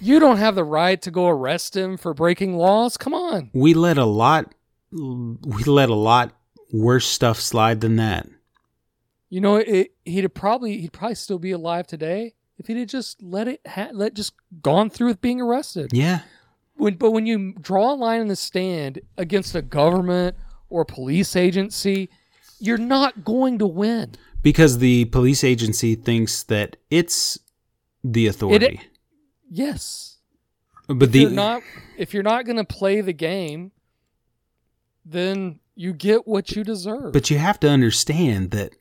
[0.00, 2.96] You don't have the right to go arrest him for breaking laws.
[2.96, 3.50] Come on.
[3.54, 4.52] we let a lot
[4.92, 6.32] we let a lot
[6.72, 8.28] worse stuff slide than that.
[9.30, 13.22] You know, it, he'd probably he'd probably still be alive today if he'd have just
[13.22, 15.90] let it ha- let just gone through with being arrested.
[15.92, 16.20] Yeah.
[16.76, 20.36] When, but when you draw a line in the stand against a government
[20.68, 22.10] or a police agency,
[22.58, 24.14] you're not going to win.
[24.42, 27.38] Because the police agency thinks that it's
[28.02, 28.80] the authority.
[29.50, 30.18] Yes.
[30.86, 31.62] but if the you're not
[31.96, 33.72] if you're not going to play the game,
[35.04, 37.12] then you get what you deserve.
[37.12, 38.74] but you have to understand that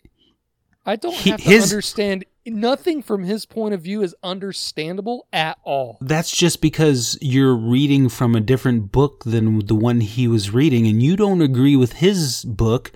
[0.85, 5.25] I don't he- have to his- understand nothing from his point of view is understandable
[5.31, 5.97] at all.
[6.01, 10.85] that's just because you're reading from a different book than the one he was reading
[10.85, 12.91] and you don't agree with his book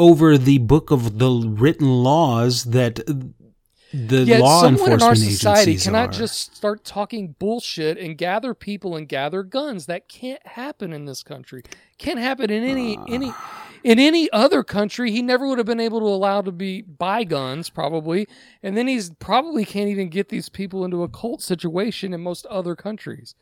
[0.00, 2.96] over the book of the written laws that
[3.94, 6.12] the Yet law someone in our society cannot are.
[6.12, 9.86] just start talking bullshit and gather people and gather guns.
[9.86, 11.62] That can't happen in this country.
[11.96, 13.65] Can't happen in any any ah.
[13.84, 15.10] In any other country.
[15.10, 18.26] He never would have been able to allow to be buy guns probably,
[18.62, 22.46] and then he's probably can't even get these people into a cult situation in most
[22.46, 23.34] other countries.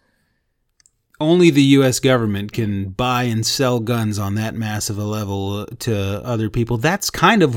[1.20, 2.00] only the U.S.
[2.00, 6.76] government can buy and sell guns on that massive a level uh, to other people.
[6.76, 7.56] That's kind of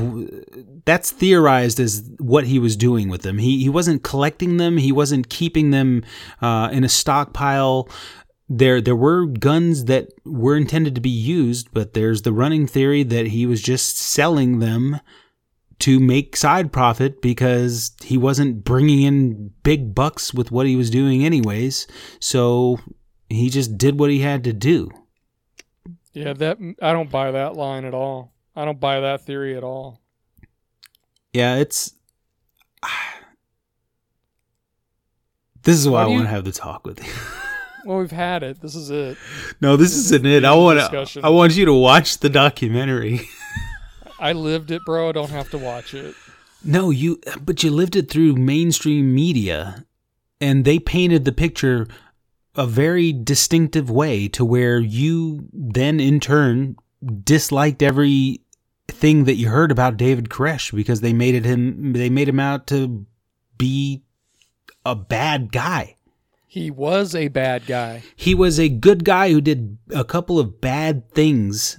[0.84, 3.38] that's theorized as what he was doing with them.
[3.38, 4.76] He he wasn't collecting them.
[4.76, 6.04] He wasn't keeping them
[6.40, 7.88] uh, in a stockpile.
[8.48, 13.02] There there were guns that were intended to be used, but there's the running theory
[13.02, 15.00] that he was just selling them
[15.80, 20.88] to make side profit because he wasn't bringing in big bucks with what he was
[20.90, 21.86] doing anyways.
[22.20, 22.78] So
[23.28, 24.90] he just did what he had to do.
[26.14, 28.32] Yeah, that I don't buy that line at all.
[28.56, 30.00] I don't buy that theory at all.
[31.32, 31.92] Yeah, it's.
[35.62, 37.12] This is why I you- want to have the talk with you.
[37.88, 38.60] Well, we've had it.
[38.60, 39.16] This is it.
[39.62, 40.44] no, this This is isn't it.
[40.44, 41.20] I want to.
[41.24, 43.22] I want you to watch the documentary.
[44.18, 45.08] I lived it, bro.
[45.08, 46.14] I don't have to watch it.
[46.62, 47.18] No, you.
[47.40, 49.86] But you lived it through mainstream media,
[50.38, 51.86] and they painted the picture
[52.54, 56.76] a very distinctive way to where you then, in turn,
[57.24, 58.42] disliked every
[58.88, 61.94] thing that you heard about David Koresh because they made it him.
[61.94, 63.06] They made him out to
[63.56, 64.02] be
[64.84, 65.94] a bad guy.
[66.50, 68.02] He was a bad guy.
[68.16, 71.76] He was a good guy who did a couple of bad things.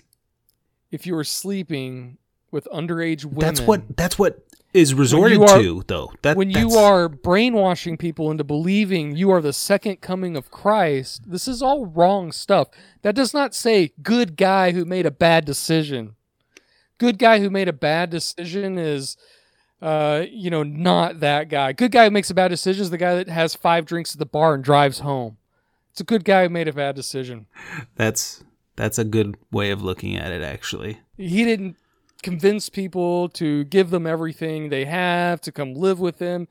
[0.92, 2.20] If you were sleeping
[2.52, 3.98] with underage women, That's what.
[3.98, 4.46] That's what.
[4.72, 6.14] is resorted are- to though.
[6.22, 11.24] That when you are brainwashing people into believing you are the second coming of Christ,
[11.26, 12.68] this is all wrong stuff.
[13.02, 16.14] That does not say good guy who made a bad decision.
[17.00, 19.18] Good guy who made a bad decision is,
[19.82, 21.74] uh, you know, not that guy.
[21.74, 24.20] Good guy who makes a bad decision is the guy that has five drinks at
[24.20, 25.38] the bar and drives home.
[25.92, 27.48] It's a good guy who made a bad decision.
[27.96, 28.44] that's
[28.76, 31.00] that's a good way of looking at it actually.
[31.18, 31.76] He didn't
[32.24, 36.48] convince people to give them everything they have, to come live with him,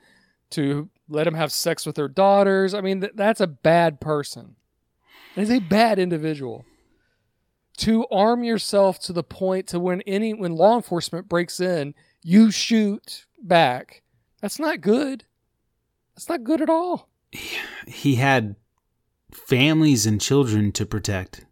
[0.50, 2.74] to let them have sex with their daughters.
[2.74, 4.56] I mean, th- that's a bad person.
[5.34, 6.64] He's a bad individual.
[7.78, 12.50] To arm yourself to the point to when any when law enforcement breaks in, you
[12.50, 14.02] shoot back.
[14.40, 15.24] That's not good.
[16.14, 17.08] That's not good at all.
[17.86, 18.56] He had
[19.32, 21.44] families and children to protect.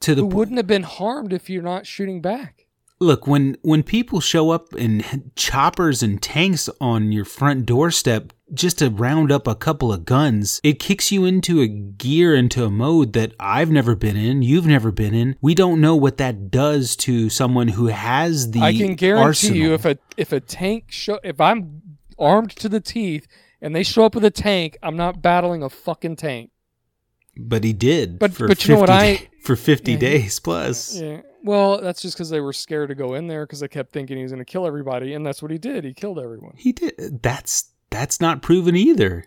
[0.00, 2.66] To the Who po- wouldn't have been harmed if you're not shooting back?
[3.00, 5.04] Look, when when people show up in
[5.36, 10.60] choppers and tanks on your front doorstep just to round up a couple of guns,
[10.64, 14.66] it kicks you into a gear into a mode that I've never been in, you've
[14.66, 15.36] never been in.
[15.40, 19.56] We don't know what that does to someone who has the I can guarantee arsenal.
[19.58, 21.82] you if a if a tank show if I'm
[22.18, 23.28] armed to the teeth
[23.62, 26.50] and they show up with a tank, I'm not battling a fucking tank.
[27.40, 30.40] but he did But- for but you know what 50 I- for 50 Yeah, days
[30.40, 30.96] plus.
[31.00, 31.20] Yeah.
[31.42, 34.16] Well, that's just because they were scared to go in there because they kept thinking
[34.16, 35.84] he was going to kill everybody, and that's what he did.
[35.84, 36.54] He killed everyone.
[36.56, 39.26] He did that's that's not proven either.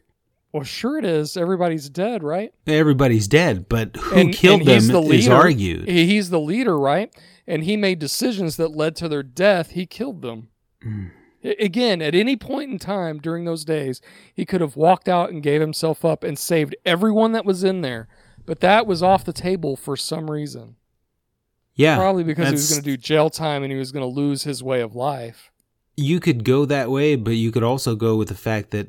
[0.53, 1.37] Well, sure it is.
[1.37, 2.53] Everybody's dead, right?
[2.67, 5.87] Everybody's dead, but who And- killed and he's them the is argued.
[5.87, 7.09] He's the leader, right?
[7.47, 9.71] And he made decisions that led to their death.
[9.71, 10.49] He killed them.
[10.85, 11.11] Mm.
[11.59, 13.99] Again, at any point in time during those days,
[14.33, 17.81] he could have walked out and gave himself up and saved everyone that was in
[17.81, 18.07] there.
[18.45, 20.75] But that was off the table for some reason.
[21.81, 24.15] Yeah, Probably because he was going to do jail time and he was going to
[24.21, 25.51] lose his way of life.
[25.97, 28.87] you could go that way, but you could also go with the fact that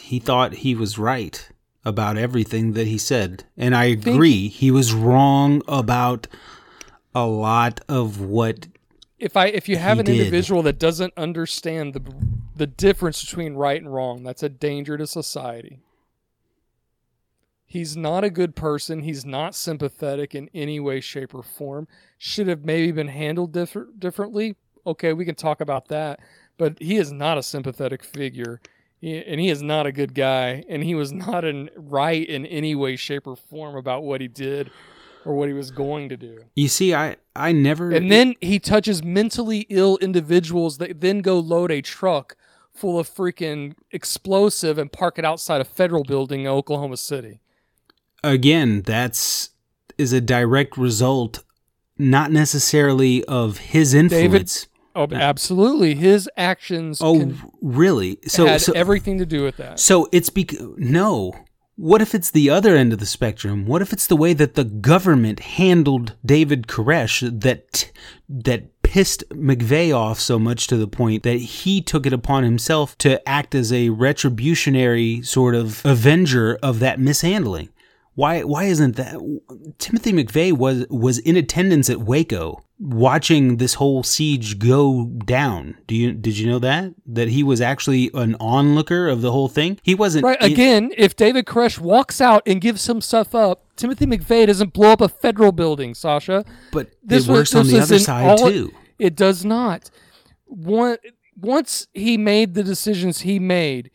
[0.00, 1.36] he thought he was right
[1.84, 3.44] about everything that he said.
[3.56, 6.26] And I agree, he was wrong about
[7.14, 8.68] a lot of what
[9.18, 10.18] if I if you have an did.
[10.18, 12.02] individual that doesn't understand the
[12.56, 15.80] the difference between right and wrong, that's a danger to society.
[17.74, 19.00] He's not a good person.
[19.02, 21.88] He's not sympathetic in any way, shape, or form.
[22.18, 24.54] Should have maybe been handled differ- differently.
[24.86, 26.20] Okay, we can talk about that.
[26.56, 28.60] But he is not a sympathetic figure,
[29.00, 30.62] He- and he is not a good guy.
[30.68, 34.28] And he was not in right in any way, shape, or form about what he
[34.28, 34.70] did
[35.24, 36.44] or what he was going to do.
[36.54, 41.40] you see I I never And then he touches mentally ill individuals that then go
[41.40, 42.36] load a truck
[42.72, 47.40] full of freaking explosive and park it outside a federal building in Oklahoma City.
[48.24, 49.50] Again, that's
[49.96, 51.44] is a direct result
[51.96, 54.66] not necessarily of his influence.
[54.96, 55.94] Oh, absolutely.
[55.94, 58.18] His actions oh, really?
[58.26, 59.80] So had so everything to do with that.
[59.80, 61.32] So it's bec- no.
[61.76, 63.66] What if it's the other end of the spectrum?
[63.66, 67.90] What if it's the way that the government handled David Koresh that
[68.28, 72.96] that pissed McVeigh off so much to the point that he took it upon himself
[72.98, 77.70] to act as a retributionary sort of avenger of that mishandling?
[78.14, 79.14] Why why isn't that
[79.78, 85.76] Timothy McVeigh was was in attendance at Waco watching this whole siege go down.
[85.88, 89.48] Do you did you know that that he was actually an onlooker of the whole
[89.48, 89.78] thing?
[89.82, 90.40] He wasn't Right.
[90.40, 94.72] in- Again, if David Koresh walks out and gives some stuff up, Timothy McVeigh doesn't
[94.72, 96.44] blow up a federal building, Sasha.
[96.72, 98.72] but this it was- works on this the other side too.
[98.98, 99.90] It does not.
[100.46, 100.98] One,
[101.40, 103.90] once he made the decisions he made,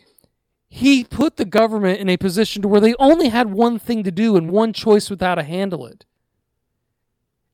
[0.69, 4.11] he put the government in a position to where they only had one thing to
[4.11, 6.05] do and one choice with how to handle it.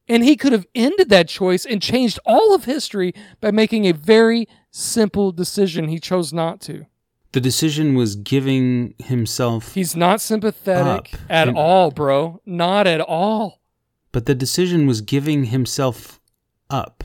[0.07, 3.91] And he could have ended that choice and changed all of history by making a
[3.93, 5.87] very simple decision.
[5.87, 6.85] He chose not to.
[7.31, 12.39] The decision was giving himself He's not sympathetic at And- all, bro.
[12.45, 13.61] Not at all.
[14.11, 16.21] but the decision was giving himself
[16.69, 17.03] up.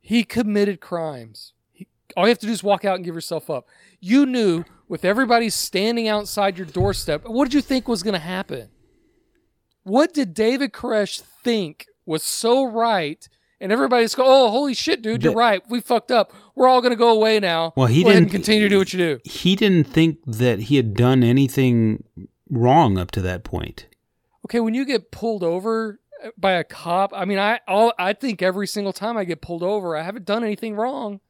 [0.00, 1.52] He committed crimes.
[1.72, 3.68] He, all you have to do is walk out and give yourself up.
[4.00, 8.18] You knew with everybody standing outside your doorstep, what did you think was going to
[8.20, 8.68] happen?
[9.82, 13.28] What did David Koresh think was so right?
[13.60, 15.62] And everybody's go, oh, holy shit, dude, you're right.
[15.70, 16.32] We fucked up.
[16.54, 17.72] We're all going to go away now.
[17.76, 19.20] Well, he go didn't- continue to do what you do.
[19.24, 22.04] He didn't think that he had done anything
[22.50, 23.86] wrong up to that point.
[24.44, 28.12] Okay, when you get pulled over uh, by a cop, I mean, I all, I
[28.12, 31.20] think every single time I get pulled over, I haven't done anything wrong.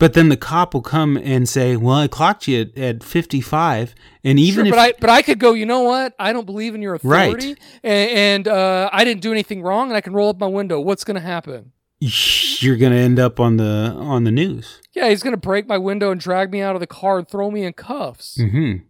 [0.00, 3.94] But then the cop will come and say, "Well, I clocked you at, at 55."
[4.24, 5.52] And even sure, if but I but I could go.
[5.52, 6.14] You know what?
[6.18, 7.26] I don't believe in your Right.
[7.28, 10.46] authority, and, and uh, I didn't do anything wrong, and I can roll up my
[10.48, 10.80] window.
[10.80, 11.70] What's going to happen?
[12.00, 14.80] you're going to end up on the on the news.
[14.94, 17.50] Yeah, he's gonna break my window and drag me out of the car and throw
[17.50, 18.38] me in cuffs.
[18.40, 18.84] Mhm.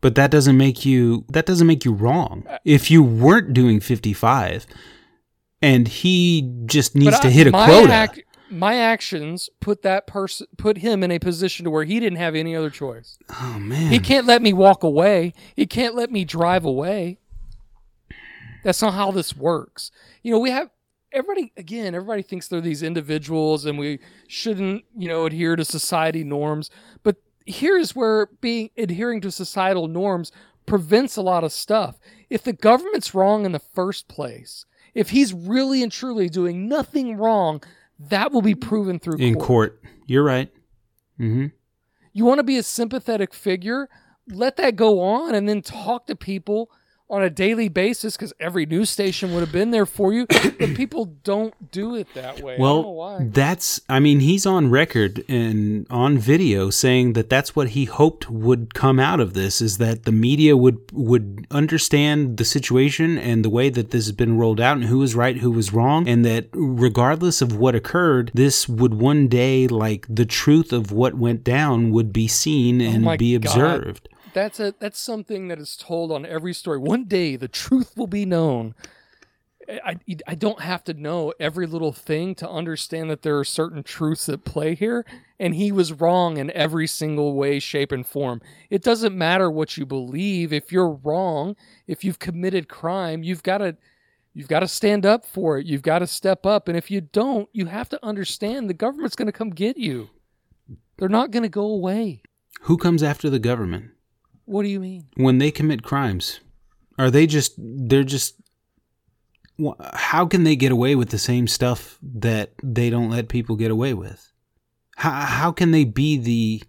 [0.00, 2.44] But that doesn't make you that doesn't make you wrong.
[2.64, 4.66] If you weren't doing 55
[5.62, 8.08] and he just needs But to I- hit a quota.
[8.10, 12.18] ac- my actions put that person put him in a position to where he didn't
[12.18, 13.18] have any other choice.
[13.40, 13.90] oh man.
[13.90, 15.34] He can't let me walk away.
[15.54, 17.18] He can't let me drive away.
[18.64, 19.90] That's not how this works.
[20.22, 20.70] You know, we have
[21.12, 26.24] everybody again, everybody thinks they're these individuals and we shouldn't, you know, adhere to society
[26.24, 26.70] norms.
[27.02, 27.16] But
[27.46, 30.32] here's where being adhering to societal norms
[30.66, 31.98] prevents a lot of stuff.
[32.28, 37.16] If the government's wrong in the first place, if he's really and truly doing nothing
[37.16, 37.62] wrong,
[37.98, 39.80] that will be proven through in court.
[39.82, 39.92] court.
[40.06, 40.52] You're right.
[41.18, 41.52] Mhm.
[42.12, 43.88] You want to be a sympathetic figure?
[44.28, 46.70] Let that go on and then talk to people
[47.08, 50.26] on a daily basis because every news station would have been there for you.
[50.26, 52.54] but people don't do it that way.
[52.54, 53.28] I don't know Well, why.
[53.30, 58.28] that's I mean he's on record and on video saying that that's what he hoped
[58.28, 63.44] would come out of this is that the media would would understand the situation and
[63.44, 66.08] the way that this has been rolled out and who was right, who was wrong
[66.08, 71.14] and that regardless of what occurred, this would one day like the truth of what
[71.14, 73.46] went down would be seen oh and Oh be God.
[73.46, 74.08] observed.
[74.36, 76.76] That's a that's something that is told on every story.
[76.76, 78.74] One day the truth will be known.
[79.66, 83.82] I, I don't have to know every little thing to understand that there are certain
[83.82, 85.06] truths at play here,
[85.40, 88.42] and he was wrong in every single way, shape, and form.
[88.68, 90.52] It doesn't matter what you believe.
[90.52, 91.56] If you're wrong,
[91.86, 93.78] if you've committed crime, you've got to
[94.34, 95.64] you've got to stand up for it.
[95.64, 99.16] You've got to step up, and if you don't, you have to understand the government's
[99.16, 100.10] going to come get you.
[100.98, 102.20] They're not going to go away.
[102.64, 103.92] Who comes after the government?
[104.46, 105.06] What do you mean?
[105.16, 106.40] when they commit crimes
[106.98, 108.34] are they just they're just
[109.94, 113.70] how can they get away with the same stuff that they don't let people get
[113.70, 114.32] away with
[114.96, 116.62] how, how can they be the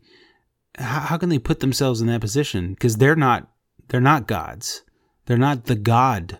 [0.77, 3.49] how, how can they put themselves in that position because they're not
[3.89, 4.83] they're not gods
[5.25, 6.39] they're not the god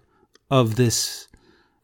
[0.49, 1.27] of this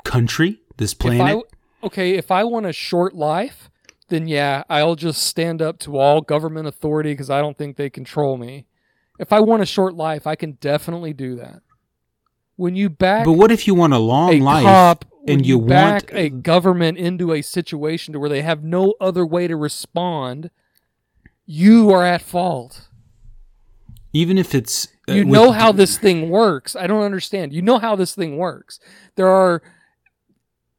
[0.04, 1.44] country this planet If
[1.84, 3.70] I, okay, if I want a short life,
[4.10, 7.90] then yeah, I'll just stand up to all government authority because I don't think they
[7.90, 8.66] control me.
[9.24, 11.62] If I want a short life, I can definitely do that.
[12.56, 15.44] When you back but what if you want a long a life cop, and when
[15.44, 19.48] you, back want a government into a situation to where they have no other way
[19.48, 20.52] to respond,
[21.46, 22.90] you are at fault.
[24.14, 26.76] even if it's uh, You with- know how this thing works.
[26.76, 27.54] I don't understand.
[27.54, 28.80] You know how this thing works.
[29.16, 29.64] There are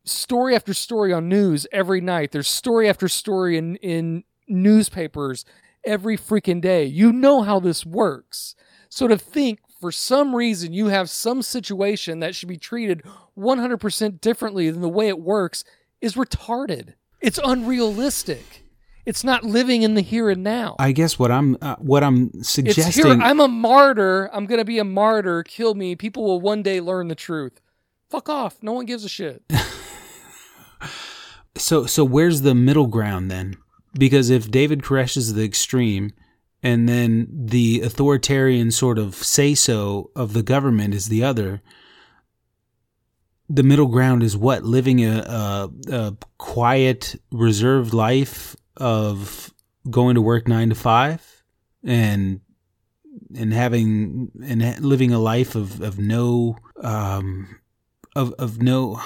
[0.04, 2.30] story after story on news every night.
[2.30, 5.44] There's story after story in in newspapers
[5.86, 6.84] every freaking day.
[6.84, 8.54] You know how this works.
[8.88, 13.02] So to think for some reason you have some situation that should be treated
[13.36, 15.64] 100% differently than the way it works
[16.00, 16.94] is retarded.
[17.20, 18.64] It's unrealistic.
[19.06, 20.76] It's not living in the here and now.
[20.78, 23.22] I guess what I'm uh, what I'm suggesting here.
[23.22, 24.30] I'm a martyr.
[24.32, 25.42] I'm gonna be a martyr.
[25.42, 25.94] Kill me.
[25.94, 27.60] People will one day learn the truth.
[28.08, 28.62] Fuck off.
[28.62, 29.42] No one gives a shit.
[31.56, 33.56] So so where's the middle ground then?
[33.96, 36.12] Because if David Koresh is the extreme
[36.62, 41.62] and then the authoritarian sort of say so of the government is the other,
[43.48, 44.64] the middle ground is what?
[44.64, 49.52] Living a, a, a quiet, reserved life of
[49.90, 51.44] going to work nine to five
[51.84, 52.40] and
[53.36, 57.60] and having and living a life of, of no um
[58.16, 59.00] of of no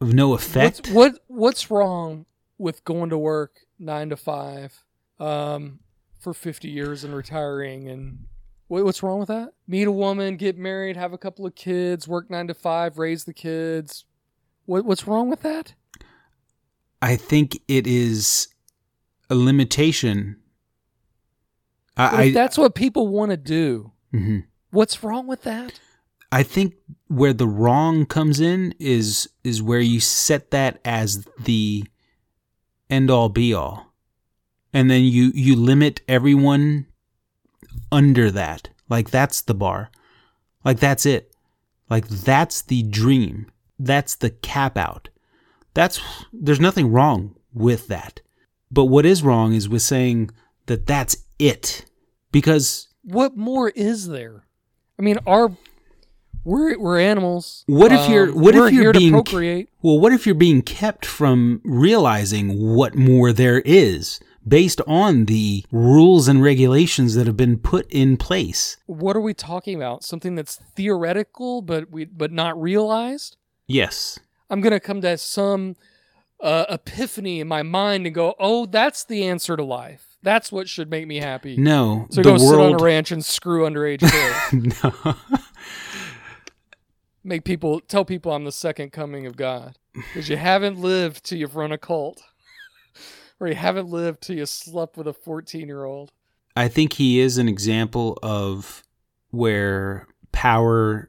[0.00, 0.90] of no effect.
[0.90, 2.26] What's, what What's wrong
[2.58, 4.84] with going to work nine to five
[5.18, 5.80] um,
[6.18, 7.88] for fifty years and retiring?
[7.88, 8.26] And
[8.68, 9.52] what, what's wrong with that?
[9.66, 13.24] Meet a woman, get married, have a couple of kids, work nine to five, raise
[13.24, 14.04] the kids.
[14.64, 15.74] What, what's wrong with that?
[17.02, 18.48] I think it is
[19.28, 20.36] a limitation.
[21.96, 24.44] I that's what people want to do, I, mhm.
[24.70, 25.78] what's wrong with that?
[26.30, 26.74] I think
[27.08, 31.84] where the wrong comes in is is where you set that as the
[32.92, 33.92] end all be all,
[34.72, 36.86] and then you you limit everyone
[37.90, 38.68] under that.
[38.88, 39.90] Like that's the bar.
[40.64, 41.34] Like that's it.
[41.90, 43.46] Like that's the dream.
[43.78, 45.08] That's the cap out.
[45.74, 46.00] That's
[46.32, 48.20] there's nothing wrong with that.
[48.70, 50.30] But what is wrong is with saying
[50.66, 51.84] that that's it.
[52.30, 54.44] Because What more is there?
[54.98, 55.50] I mean, our
[56.44, 57.64] we're we're animals.
[57.66, 59.68] What if you're- um, what if you're being- procreate?
[59.82, 65.64] Well, what if you're being kept from realizing what more there is based on the
[65.70, 68.76] rules and regulations that have been put in place?
[68.86, 70.04] What are we talking about?
[70.04, 73.36] Something that's theoretical, but we but not realized.
[73.66, 74.18] Yes.
[74.50, 75.76] I'm gonna come to some
[76.40, 80.16] uh, epiphany in my mind and go, "Oh, that's the answer to life.
[80.22, 83.24] That's what should make me happy." No, So the go sit on a ranch and
[83.24, 84.82] screw underage kids.
[84.84, 85.14] no.
[87.24, 91.38] Make people tell people I'm the second coming of God because you haven't lived till
[91.38, 92.22] you've run a cult,
[93.40, 96.12] or you haven't lived till you slept with a 14 year old.
[96.56, 98.82] I think he is an example of
[99.30, 101.08] where power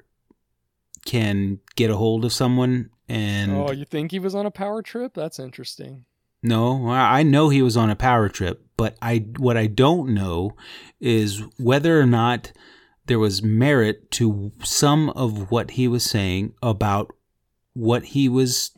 [1.05, 4.81] can get a hold of someone and Oh, you think he was on a power
[4.81, 5.13] trip?
[5.13, 6.05] That's interesting.
[6.41, 10.13] No, I I know he was on a power trip, but I what I don't
[10.13, 10.55] know
[10.99, 12.51] is whether or not
[13.05, 17.11] there was merit to some of what he was saying about
[17.73, 18.71] what he was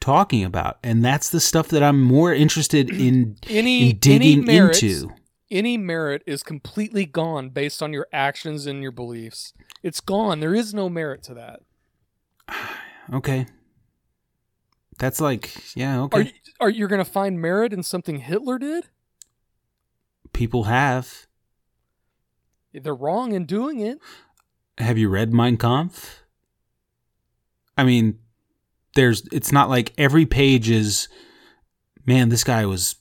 [0.00, 4.46] talking about, and that's the stuff that I'm more interested in Any in digging any
[4.46, 5.12] merit, into.
[5.50, 9.52] any merit is completely gone based on your actions and your beliefs.
[9.82, 10.40] It's gone.
[10.40, 11.60] There is no merit to that.
[13.10, 13.46] Okay,
[14.98, 16.24] that's like yeah, okay.
[16.24, 16.30] you,
[16.60, 18.88] are you going to find merit in something Hitler did?
[20.34, 21.26] People have.
[22.72, 23.98] They're wrong in doing it.
[24.78, 26.22] Have you read Mein Kampf?
[27.76, 28.18] I mean,
[28.94, 29.22] there's.
[29.32, 31.08] It's not like every page is.
[32.04, 32.96] Man, this guy was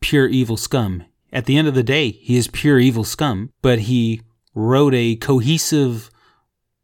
[0.00, 1.04] pure evil scum.
[1.32, 3.52] At the end of the day, he is pure evil scum.
[3.62, 4.22] But he
[4.54, 6.10] wrote a cohesive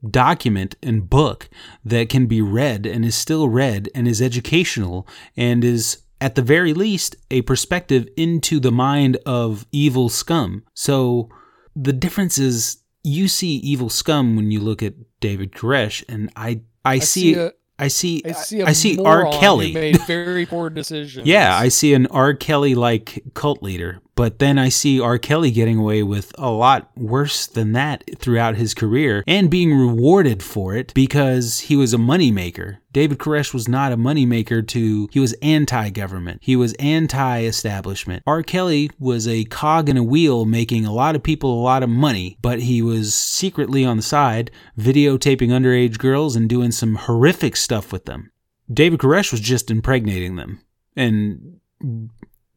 [0.09, 1.49] document and book
[1.85, 5.07] that can be read and is still read and is educational
[5.37, 10.65] and is at the very least a perspective into the mind of evil scum.
[10.75, 11.29] So
[11.77, 16.63] the difference is you see evil scum when you look at David Koresh and I
[16.85, 19.31] I, see, a, I see I see I see R.
[19.33, 19.73] Kelly.
[19.73, 21.27] made very poor decisions.
[21.27, 22.35] Yeah, I see an R.
[22.35, 25.19] Kelly like cult leader, but then I see R.
[25.19, 30.43] Kelly getting away with a lot worse than that throughout his career and being rewarded
[30.43, 32.79] for it because he was a moneymaker.
[32.93, 36.41] David Koresh was not a moneymaker to, he was anti government.
[36.43, 38.23] He was anti establishment.
[38.27, 38.43] R.
[38.43, 41.89] Kelly was a cog in a wheel making a lot of people a lot of
[41.89, 47.57] money, but he was secretly on the side videotaping underage girls and doing some horrific
[47.57, 48.33] stuff with them.
[48.73, 50.61] David Koresh was just impregnating them
[50.97, 51.61] and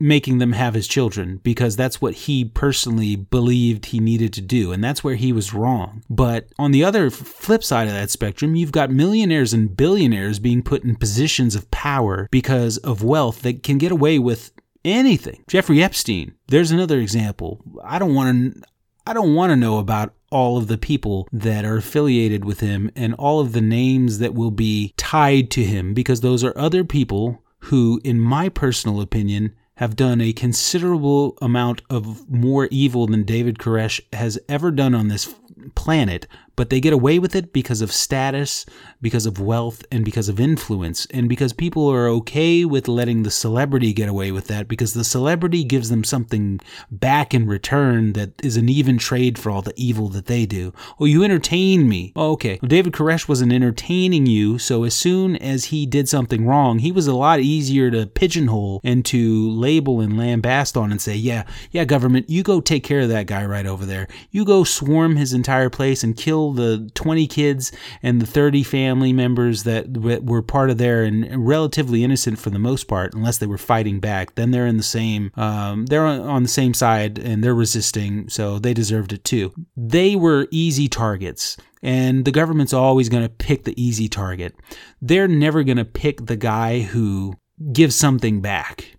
[0.03, 4.73] making them have his children because that's what he personally believed he needed to do
[4.73, 6.03] and that's where he was wrong.
[6.09, 10.61] But on the other flip side of that spectrum you've got millionaires and billionaires being
[10.61, 14.51] put in positions of power because of wealth that can get away with
[14.83, 15.41] anything.
[15.48, 17.61] Jeffrey epstein there's another example.
[17.82, 18.61] I don't want to
[19.07, 22.91] i don't want to know about all of the people that are affiliated with him
[22.95, 26.83] and all of the names that will be tied to him because those are other
[26.83, 33.24] people who in my personal opinion have done a considerable amount of more evil than
[33.24, 35.34] David Koresh has ever done on this
[35.76, 38.66] planet, but they get away with it because of status,
[39.03, 43.30] because of wealth, and because of influence, and because people are okay with letting the
[43.30, 46.59] celebrity get away with that because the celebrity gives them something
[46.90, 50.73] back in return that is an even trade for all the evil that they do.
[50.99, 52.14] Oh, you entertain me.
[52.15, 52.57] Oh, okay.
[52.61, 56.91] Well, David Koresh wasn't entertaining you, so as soon as he did something wrong, he
[56.91, 61.43] was a lot easier to pigeonhole and to label and lambast on and say, yeah,
[61.72, 64.07] yeah, government, you go take care of that guy right over there.
[64.32, 69.11] You go swarm his entire place and kill the 20 kids and the 30 family
[69.11, 73.47] members that were part of there and relatively innocent for the most part, unless they
[73.47, 74.35] were fighting back.
[74.35, 78.30] Then they're in the same, um, they're on, on the same side and they're resisting,
[78.30, 79.51] so they deserved it too.
[79.75, 84.55] They were easy targets and the government's always going to pick the easy target.
[85.01, 87.33] They're never going to pick the guy who
[87.72, 88.95] gives something back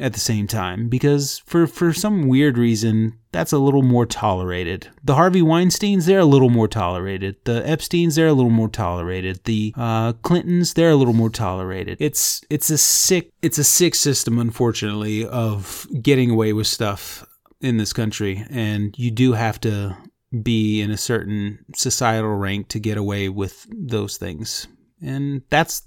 [0.00, 4.88] at the same time because for for some weird reason that's a little more tolerated.
[5.04, 7.36] The Harvey Weinsteins they're a little more tolerated.
[7.44, 9.44] The Epstein's they're a little more tolerated.
[9.44, 11.98] The uh, Clintons they're a little more tolerated.
[12.00, 17.26] It's it's a sick it's a sick system unfortunately of getting away with stuff
[17.60, 19.96] in this country and you do have to
[20.42, 24.66] be in a certain societal rank to get away with those things.
[25.02, 25.82] And that's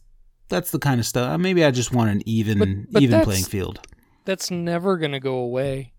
[0.48, 1.40] that's the kind of stuff.
[1.40, 3.80] Maybe I just want an even But- but even playing field.
[4.26, 5.94] That's never going to go away.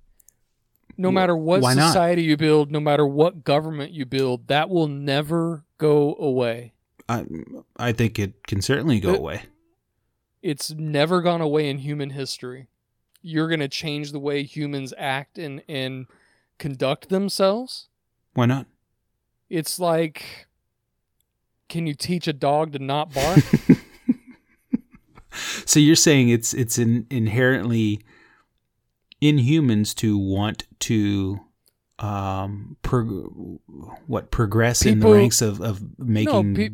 [0.98, 1.88] No matter what why not?
[1.88, 6.72] society you build, no matter what government you build, that will never go away.
[7.08, 7.24] I
[7.76, 9.42] I think it can certainly go away.
[10.42, 12.68] It's never gone away in human history.
[13.20, 16.06] You're going to change the way humans act and, and
[16.58, 17.88] conduct themselves.
[18.34, 18.66] Why not?
[19.50, 20.46] It's like,
[21.68, 23.40] can you teach a dog to not bark?
[25.64, 28.00] so you're saying it's it's in, inherently
[29.20, 31.40] in humans to want to
[31.98, 33.58] um prog-
[34.06, 36.68] what progress in the ranks of of making pe-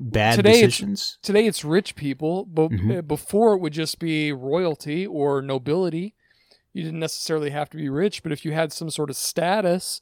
[0.00, 2.98] bad Today it's- today it's rich people, but Mhm.
[2.98, 6.14] uh, before it would just be royalty or nobility.
[6.72, 10.00] You didn't necessarily have to be rich, but if you had some sort of status,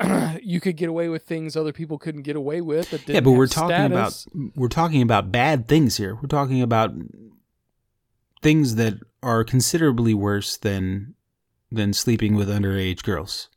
[0.42, 2.90] you could get away with things other people couldn't get away with.
[2.90, 4.26] That Yeah, but we're talking status.
[4.26, 6.16] about we're talking about bad things here.
[6.16, 6.92] We're talking about
[8.46, 8.94] things that
[9.24, 11.12] are considerably worse than
[11.72, 13.48] than sleeping with underage girls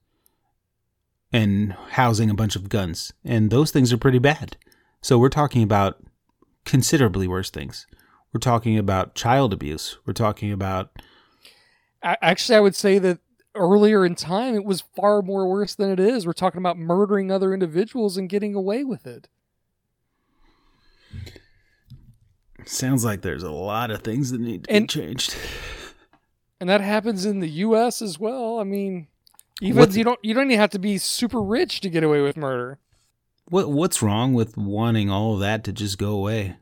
[1.31, 3.13] and housing a bunch of guns.
[3.23, 4.57] And those things are pretty bad.
[4.99, 6.03] So we're talking about
[6.65, 7.85] considerably worse things.
[8.33, 9.99] We're talking about child abuse.
[10.07, 10.99] We're talking about
[12.01, 13.19] Actually, I would say that
[13.53, 16.25] earlier in time, it was far more worse than it is.
[16.25, 19.27] We're talking about murdering other individuals and getting away with it.
[22.65, 25.35] Sounds like there's a lot of things that need to And- be changed.
[26.59, 28.01] and that happens in the U.S.
[28.01, 28.59] as well.
[28.59, 29.07] I mean,
[29.61, 32.21] even What's- you don't you don't even have to be super rich to get away
[32.21, 32.79] with murder.
[33.49, 36.57] What what's wrong with wanting all of that to just go away?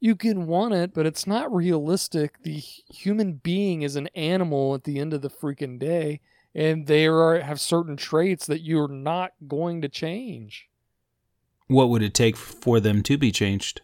[0.00, 2.42] You can want it, but it's not realistic.
[2.42, 6.20] The human being is an animal at the end of the freaking day,
[6.54, 10.68] and they are have certain traits that you're not going to change.
[11.66, 13.80] What would it take for them to be changed?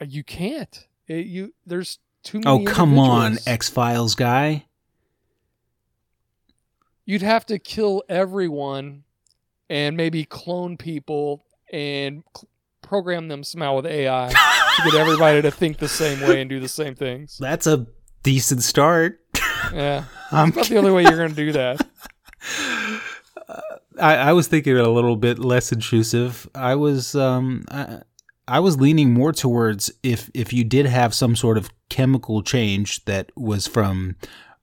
[0.00, 0.86] Uh, You can't.
[1.06, 2.66] It- you there's too many.
[2.66, 3.38] Oh, come on.
[3.46, 4.66] X Files guy.
[7.04, 9.02] You'd have to kill everyone,
[9.68, 12.48] and maybe clone people and cl-
[12.82, 16.60] program them somehow with AI to get everybody to think the same way and do
[16.60, 17.36] the same things.
[17.38, 17.86] That's a
[18.22, 19.20] decent start.
[19.72, 21.86] Yeah, I'm, not the only way you're going to do that.
[24.00, 26.48] I, I was thinking a little bit less intrusive.
[26.54, 28.02] I was um I,
[28.50, 33.04] I was leaning more towards if if you did have some sort of chemical change
[33.04, 34.16] that was from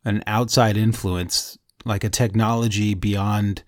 [0.04, 3.64] an outside influence, like a technology beyond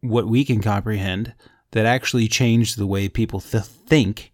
[0.00, 1.34] what we can comprehend,
[1.72, 4.32] that actually changed the way people th- think,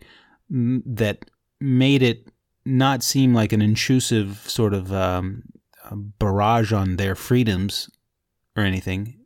[0.49, 1.25] that
[1.61, 2.29] made it
[2.65, 5.43] not seem like an intrusive sort of um,
[6.21, 7.91] barrage on their freedoms
[8.57, 9.19] or anything,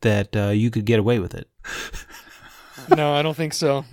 [0.00, 1.48] that uh, you could get away with it.
[2.88, 3.84] No, I don't think so.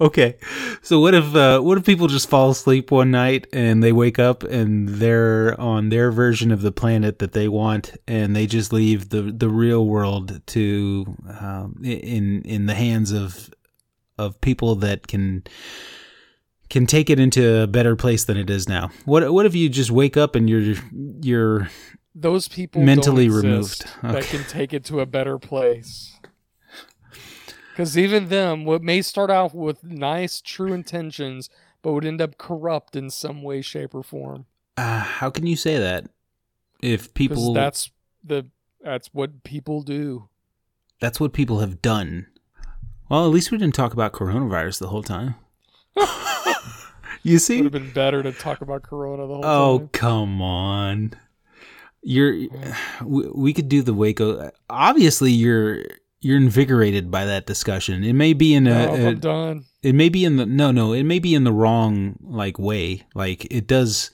[0.00, 0.36] Okay,
[0.80, 4.20] so what if uh, what if people just fall asleep one night and they wake
[4.20, 8.72] up and they're on their version of the planet that they want, and they just
[8.72, 13.50] leave the the real world to um, in in the hands of
[14.16, 15.42] of people that can
[16.70, 18.90] can take it into a better place than it is now.
[19.04, 20.76] What what if you just wake up and you're
[21.22, 21.68] you're
[22.14, 23.82] Those people Mentally removed.
[23.82, 26.14] exist that can take it to a better place.
[27.78, 31.48] Because even them, what may start out with nice, true intentions,
[31.80, 34.46] but would end up corrupt in some way, shape, or form.
[34.76, 36.06] uh, how can you say that
[36.82, 37.92] if people that's
[38.24, 38.46] the
[38.82, 40.28] that's what people do.
[41.00, 42.26] That's what people have done.
[43.08, 45.36] Well, at least we didn't talk about coronavirus the whole time.
[47.22, 49.84] you see, Would have been better to talk about Corona the whole Oh, time.
[49.86, 51.14] Oh come on.
[52.02, 52.34] You're
[53.04, 54.50] we, we could do the Waco.
[54.68, 55.84] Obviously, you're
[56.20, 58.02] you're invigorated by that discussion.
[58.04, 59.64] It may be in a, Oh, a I'm done.
[59.82, 63.06] it may be in the no no it may be in the wrong like way
[63.14, 64.10] like it does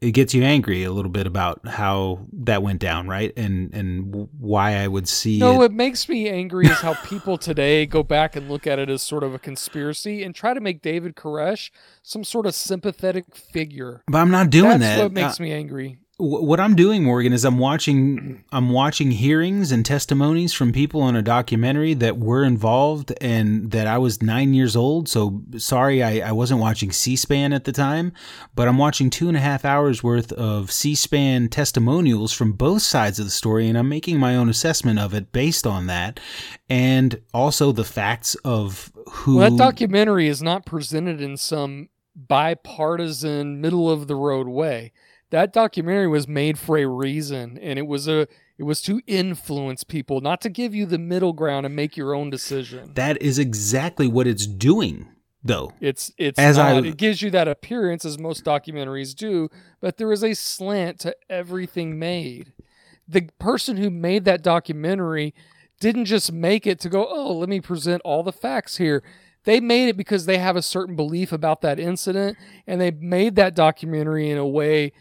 [0.00, 4.28] it gets you angry a little bit about how that went down right and and
[4.38, 8.04] why i would see No, it what makes me angry is how people today go
[8.04, 11.16] back and look at it as sort of a conspiracy and try to make David
[11.16, 11.70] Koresh
[12.02, 14.04] some sort of sympathetic figure.
[14.06, 15.98] but i'm not doing That's that That's what makes Uh, me angry.
[16.18, 21.00] Wh- what i'm doing morgan is i'm watching i'm watching hearings and testimonies from people
[21.02, 26.02] on a documentary that were involved and that i was nine years old so sorry
[26.02, 28.12] i, I wasn't watching c-span at the time
[28.54, 33.18] but i'm watching two and a half hours worth of c-span testimonials from both sides
[33.18, 36.20] of the story and i'm making my own assessment of it based on that
[36.68, 43.60] and also the facts of who Well, that documentary is not presented in some bipartisan,
[43.60, 44.92] middle of the road way.
[45.32, 48.28] That documentary was made for a reason, and it was a
[48.58, 52.14] it was to influence people, not to give you the middle ground and make your
[52.14, 52.92] own decision.
[52.94, 55.08] that is exactly what it's doing
[55.42, 59.48] though It's it's As not, I- it gives you that appearance as most documentaries do,
[59.80, 62.52] but there is a slant to everything made.
[63.08, 65.34] The person who made that documentary
[65.80, 69.02] didn't just make it to go, "Oh, let me present all the facts here."
[69.44, 72.36] They made it because they have a certain belief about that incident,
[72.66, 74.92] and they made that documentary in a way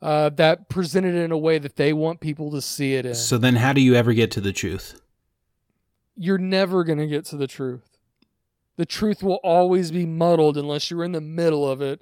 [0.00, 3.14] uh, that presented in a way that they want people to see it in.
[3.14, 5.00] so then how do you ever get to the truth
[6.16, 7.98] You're never going to get to the truth.
[8.76, 12.00] The truth will always be muddled unless you're in the middle of it,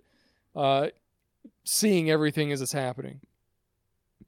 [0.54, 0.88] uh,
[1.64, 3.20] seeing everything as it's happening.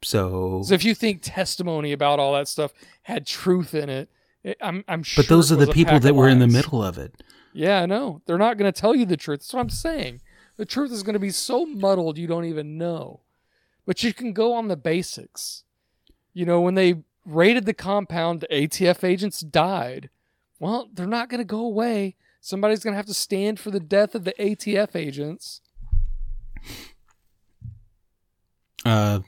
[0.02, 2.72] so So if you think testimony about all that stuff
[3.02, 4.08] had truth in it,
[4.44, 5.22] It, I'm I'm sure.
[5.22, 7.22] But those are the people that were in the middle of it.
[7.52, 8.22] Yeah, I know.
[8.24, 9.40] They're not going to tell you the truth.
[9.40, 10.20] That's what I'm saying.
[10.56, 13.20] The truth is going to be so muddled you don't even know.
[13.89, 15.65] But you can go on the basics.
[16.34, 20.10] You know, when they raided the compound, the ATF agents died.
[20.60, 22.15] Well, they're not going to go away.
[22.42, 25.62] Somebody's going to have to stand for the death of the ATF agents.
[28.84, 29.20] Uh,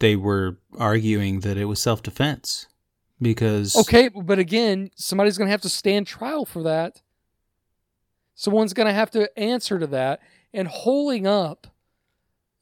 [0.00, 2.66] they were arguing that it was self defense
[3.22, 7.00] because Okay, but again, somebody's going to have to stand trial for that.
[8.34, 10.20] Someone's going to have to answer to that.
[10.52, 11.68] And holding up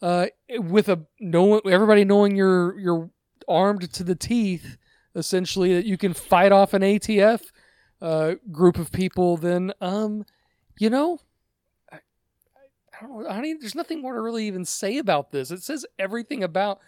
[0.03, 0.27] uh,
[0.59, 3.11] with a no everybody knowing you're you're
[3.49, 4.77] armed to the teeth,
[5.15, 7.43] essentially that you can fight off an ATF
[8.01, 10.25] uh, group of people, then um,
[10.79, 11.19] you know,
[11.91, 13.29] I, I don't know.
[13.29, 15.51] I mean, there's nothing more to really even say about this.
[15.51, 16.81] It says everything about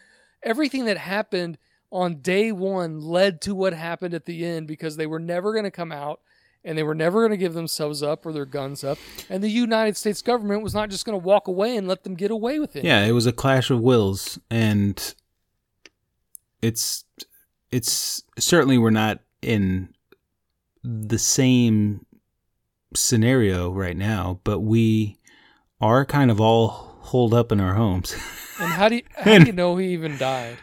[0.43, 1.59] everything that happened
[1.91, 5.65] on day one led to what happened at the end because they were never going
[5.65, 6.21] to come out
[6.69, 8.99] and they were never going to give themselves up or their guns up.
[9.31, 12.15] And the United States government was not just going to walk away and let them
[12.15, 12.85] get away with it.
[12.85, 15.15] yeah, it was a clash of wills, and
[16.61, 17.05] it's
[17.71, 19.89] it's certainly we're not in
[20.85, 22.05] the same
[22.95, 25.19] scenario right now, but we
[25.81, 28.15] are kind of all holed up in our homes.
[28.61, 30.57] And how do you, how do you know he even died?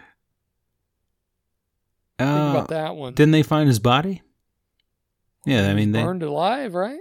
[2.20, 3.14] Uh, about that one.
[3.14, 4.22] didn't they find his body?
[5.46, 6.04] Yeah, I mean they.
[6.04, 7.00] burned alive, right?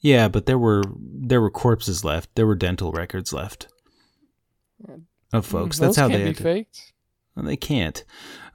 [0.00, 2.34] Yeah, but there were there were corpses left.
[2.34, 3.68] There were dental records left
[5.32, 5.78] of folks.
[5.78, 6.92] Those That's how they be to, faked.
[7.34, 8.02] Well, they can't.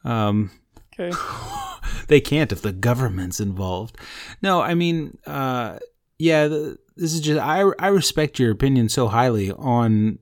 [0.03, 0.51] Um,
[0.97, 1.15] Okay.
[2.07, 3.97] they can't if the government's involved.
[4.41, 5.79] No, I mean, uh,
[6.17, 10.19] yeah, the, this is just I I respect your opinion so highly on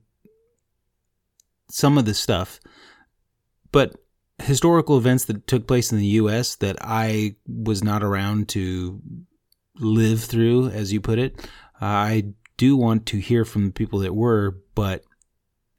[1.70, 2.60] some of this stuff,
[3.70, 3.94] but
[4.44, 6.56] historical events that took place in the U.S.
[6.56, 9.00] that I was not around to
[9.78, 11.38] live through, as you put it,
[11.80, 12.24] uh, I
[12.56, 15.04] do want to hear from the people that were, but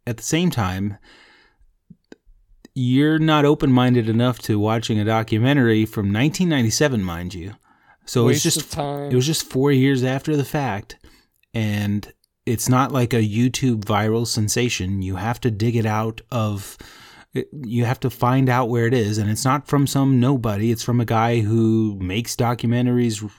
[0.06, 0.98] at the same time,
[2.74, 7.54] you're not open minded enough to watching a documentary from 1997, mind you.
[8.06, 9.12] So it's just time.
[9.12, 10.98] it was just four years after the fact,
[11.54, 12.12] and
[12.46, 15.02] it's not like a YouTube viral sensation.
[15.02, 16.78] You have to dig it out of.
[17.52, 20.72] You have to find out where it is, and it's not from some nobody.
[20.72, 23.30] It's from a guy who makes documentaries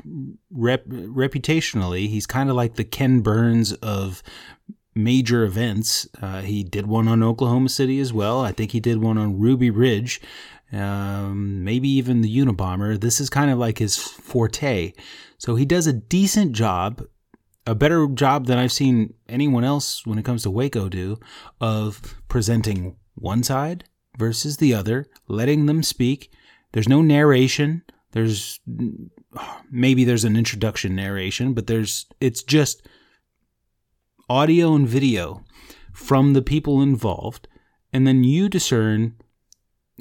[0.50, 2.08] rep, reputationally.
[2.08, 4.23] He's kind of like the Ken Burns of
[4.94, 6.08] major events.
[6.20, 8.41] Uh, he did one on Oklahoma City as well.
[8.41, 10.20] I think he did one on Ruby Ridge,
[10.73, 13.00] um, maybe even the Unabomber.
[13.00, 14.92] This is kind of like his forte.
[15.39, 17.02] So he does a decent job,
[17.66, 21.18] a better job than I've seen anyone else when it comes to Waco do,
[21.60, 23.84] of presenting one side
[24.16, 26.30] versus the other, letting them speak.
[26.72, 27.82] There's no narration.
[28.12, 28.60] There's
[29.70, 32.86] maybe there's an introduction narration, but there's it's just
[34.28, 35.44] audio and video
[35.92, 37.48] from the people involved,
[37.92, 39.16] and then you discern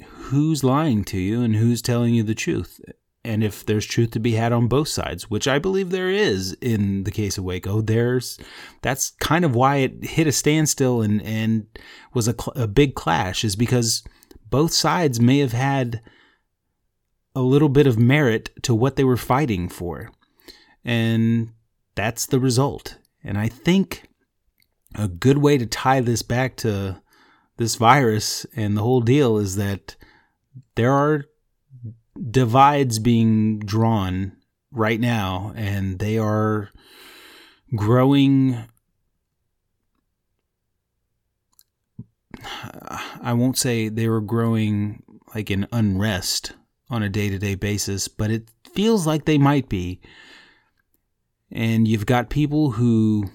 [0.04, 2.80] who's lying to you and who's telling you the truth.
[3.26, 6.52] And if there's truth to be had on both sides, which I believe there is
[6.60, 8.38] in the case of Waco, there's
[8.82, 11.66] that's kind of why it hit a standstill and and
[12.14, 14.04] was a, cl- a big clash is because
[14.48, 16.00] both sides may have had
[17.34, 20.10] a little bit of merit to what they were fighting for.
[20.84, 21.50] And
[21.96, 22.96] that's the result.
[23.24, 24.08] And I think
[24.94, 27.02] a good way to tie this back to
[27.56, 29.96] this virus and the whole deal is that
[30.76, 31.24] there are
[32.30, 34.32] divides being drawn
[34.72, 36.70] right now and they are
[37.74, 38.64] growing
[43.20, 45.02] I won't say they were growing
[45.34, 46.52] like in unrest
[46.88, 50.00] on a day-to-day basis but it feels like they might be.
[51.50, 53.30] And you've got people who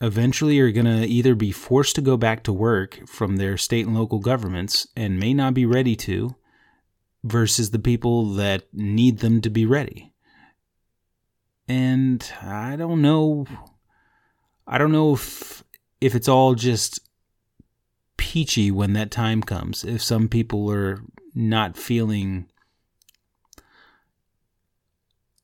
[0.00, 3.86] eventually are going to either be forced to go back to work from their state
[3.86, 6.34] and local governments and may not be ready to
[7.24, 10.12] versus the people that need them to be ready.
[11.66, 13.46] And I don't know
[14.66, 15.64] I don't know if
[16.00, 17.00] if it's all just
[18.16, 19.84] peachy when that time comes.
[19.84, 21.00] If some people are
[21.34, 22.46] not feeling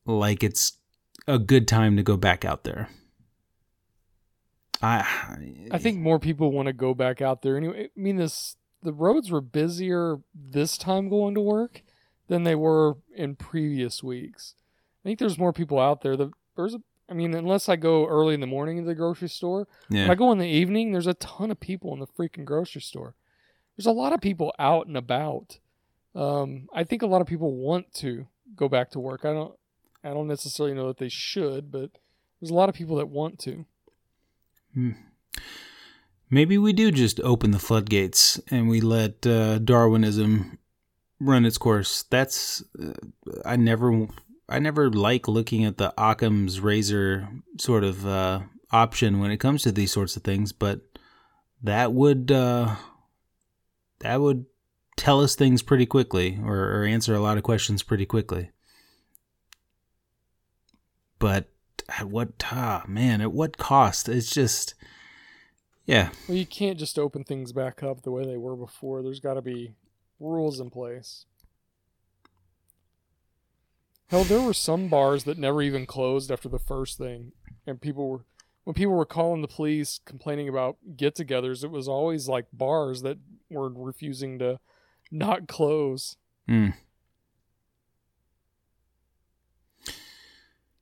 [0.05, 0.77] like it's
[1.27, 2.89] a good time to go back out there.
[4.81, 5.05] I
[5.71, 7.89] I think more people want to go back out there anyway.
[7.95, 11.81] I mean, this the roads were busier this time going to work
[12.27, 14.55] than they were in previous weeks.
[15.03, 16.15] I think there's more people out there.
[16.15, 19.29] The there's a, I mean, unless I go early in the morning to the grocery
[19.29, 20.11] store, yeah.
[20.11, 23.15] I go in the evening, there's a ton of people in the freaking grocery store.
[23.75, 25.59] There's a lot of people out and about.
[26.13, 29.25] Um, I think a lot of people want to go back to work.
[29.25, 29.55] I don't
[30.03, 31.91] I don't necessarily know that they should, but
[32.39, 33.65] there's a lot of people that want to.
[34.73, 34.91] Hmm.
[36.33, 40.57] Maybe we do just open the floodgates and we let uh, Darwinism
[41.19, 42.03] run its course.
[42.09, 42.93] That's uh,
[43.43, 44.07] I never
[44.47, 47.27] I never like looking at the Occam's razor
[47.59, 48.39] sort of uh,
[48.71, 50.79] option when it comes to these sorts of things, but
[51.61, 52.75] that would uh,
[53.99, 54.45] that would
[54.95, 58.51] tell us things pretty quickly or, or answer a lot of questions pretty quickly.
[61.19, 61.49] But
[61.99, 64.07] at what ah, man, at what cost?
[64.07, 64.75] It's just
[65.85, 66.09] yeah.
[66.27, 69.01] Well, you can't just open things back up the way they were before.
[69.01, 69.73] There's got to be
[70.19, 71.25] rules in place.
[74.07, 77.31] Hell, there were some bars that never even closed after the first thing,
[77.65, 78.25] and people were
[78.63, 81.63] when people were calling the police complaining about get-togethers.
[81.63, 83.17] It was always like bars that
[83.49, 84.59] were refusing to
[85.11, 86.17] not close.
[86.47, 86.73] Mm.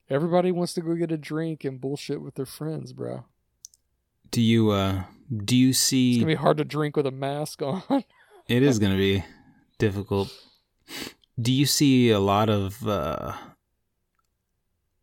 [0.10, 3.26] Everybody wants to go get a drink and bullshit with their friends, bro.
[4.32, 5.04] Do you uh
[5.46, 7.84] do you see It's gonna be hard to drink with a mask on.
[8.50, 9.24] It is going to be
[9.78, 10.34] difficult.
[11.40, 13.34] Do you see a lot of uh,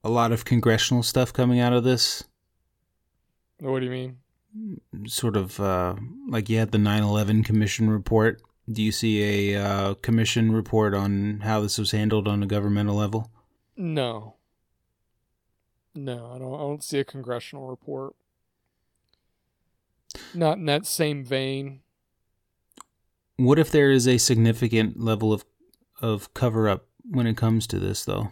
[0.03, 2.25] a lot of congressional stuff coming out of this?
[3.61, 4.17] what do you mean?
[5.07, 5.95] Sort of uh,
[6.29, 8.43] like you had the 9/11 commission report.
[8.71, 12.97] Do you see a uh, commission report on how this was handled on a governmental
[12.97, 13.31] level?
[13.77, 14.35] No.
[15.95, 16.55] No, I don't.
[16.55, 18.17] I don't see a congressional report.
[20.35, 21.81] Not in that same vein.
[23.37, 25.45] What if there is a significant level of
[26.03, 28.31] of cover up when it comes to this, though?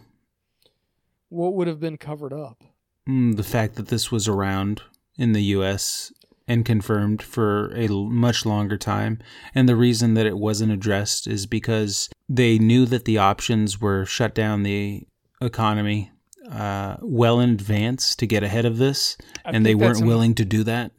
[1.29, 2.63] What would have been covered up?
[3.09, 4.81] Mm, the fact that this was around
[5.17, 6.11] in the U.S.
[6.47, 9.19] and confirmed for a l- much longer time,
[9.53, 14.05] and the reason that it wasn't addressed is because they knew that the options were
[14.05, 15.07] shut down the
[15.41, 16.11] economy
[16.51, 20.35] uh, well in advance to get ahead of this, I and they weren't an- willing
[20.35, 20.91] to do that.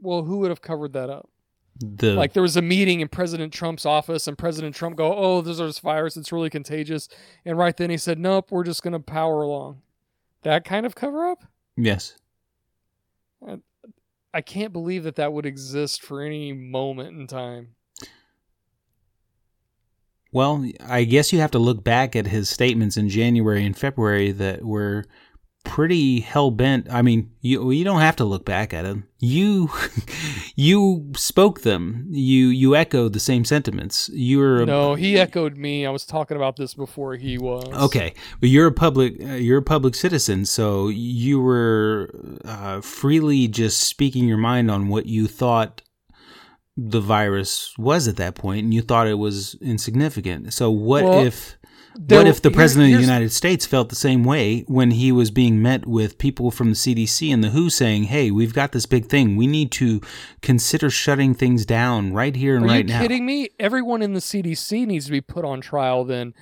[0.00, 1.28] Well, who would have covered that up?
[1.80, 5.40] The Like there was a meeting in President Trump's office, and President Trump go, "Oh,
[5.40, 6.16] there's this virus.
[6.16, 7.08] It's really contagious."
[7.44, 9.82] And right then he said, "Nope, we're just gonna power along."
[10.42, 11.44] That kind of cover up.
[11.76, 12.16] yes,
[14.34, 17.74] I can't believe that that would exist for any moment in time.
[20.30, 24.30] Well, I guess you have to look back at his statements in January and February
[24.32, 25.06] that were
[25.68, 26.88] pretty hell bent.
[26.90, 29.06] I mean, you you don't have to look back at them.
[29.20, 29.70] You
[30.56, 32.06] you spoke them.
[32.10, 34.10] You you echoed the same sentiments.
[34.12, 35.86] You're a, No, he echoed me.
[35.86, 37.68] I was talking about this before he was.
[37.84, 42.10] okay, but you're a public uh, you're a public citizen, so you were
[42.44, 45.82] uh, freely just speaking your mind on what you thought
[46.76, 50.52] the virus was at that point, and you thought it was insignificant.
[50.52, 51.57] So what Well, if?
[52.06, 55.32] What if the president of the United States felt the same way when he was
[55.32, 58.86] being met with people from the CDC and the WHO saying, "Hey, we've got this
[58.86, 59.36] big thing.
[59.36, 60.00] We need to
[60.40, 63.48] consider shutting things down right here and right now Are you kidding me?
[63.58, 66.34] Everyone in the CDC needs to be put on trial then.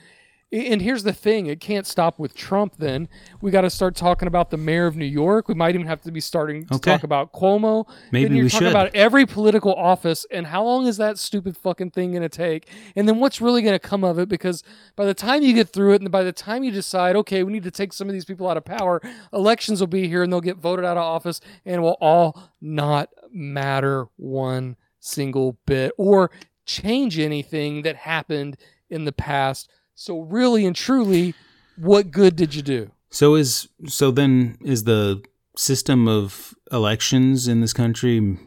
[0.53, 3.09] And here's the thing it can't stop with Trump then.
[3.41, 5.49] We got to start talking about the mayor of New York.
[5.49, 6.93] We might even have to be starting to Okay.
[6.93, 7.89] talk about Cuomo.
[8.13, 8.73] Maybe then you're we talking should.
[8.73, 12.69] about every political office and how long is that stupid fucking thing going to take?
[12.95, 14.29] And then what's really going to come of it?
[14.29, 14.63] Because
[14.95, 17.53] by the time you get through it and by the time you decide, okay, we
[17.53, 19.03] need to take some of these people out of power,
[19.33, 23.09] elections will be here and they'll get voted out of office and will all not
[23.33, 26.31] matter one single bit or
[26.65, 28.57] change anything that happened
[28.89, 29.69] in the past.
[29.97, 31.35] So really and truly,
[31.77, 32.91] what good did you do?
[33.11, 35.23] So is so then is the
[35.57, 38.39] system of elections in this country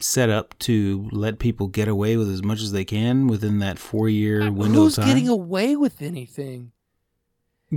[0.00, 3.78] set up to let people get away with as much as they can within that
[3.78, 5.14] four year window Who's of time?
[5.14, 6.72] getting away with anything?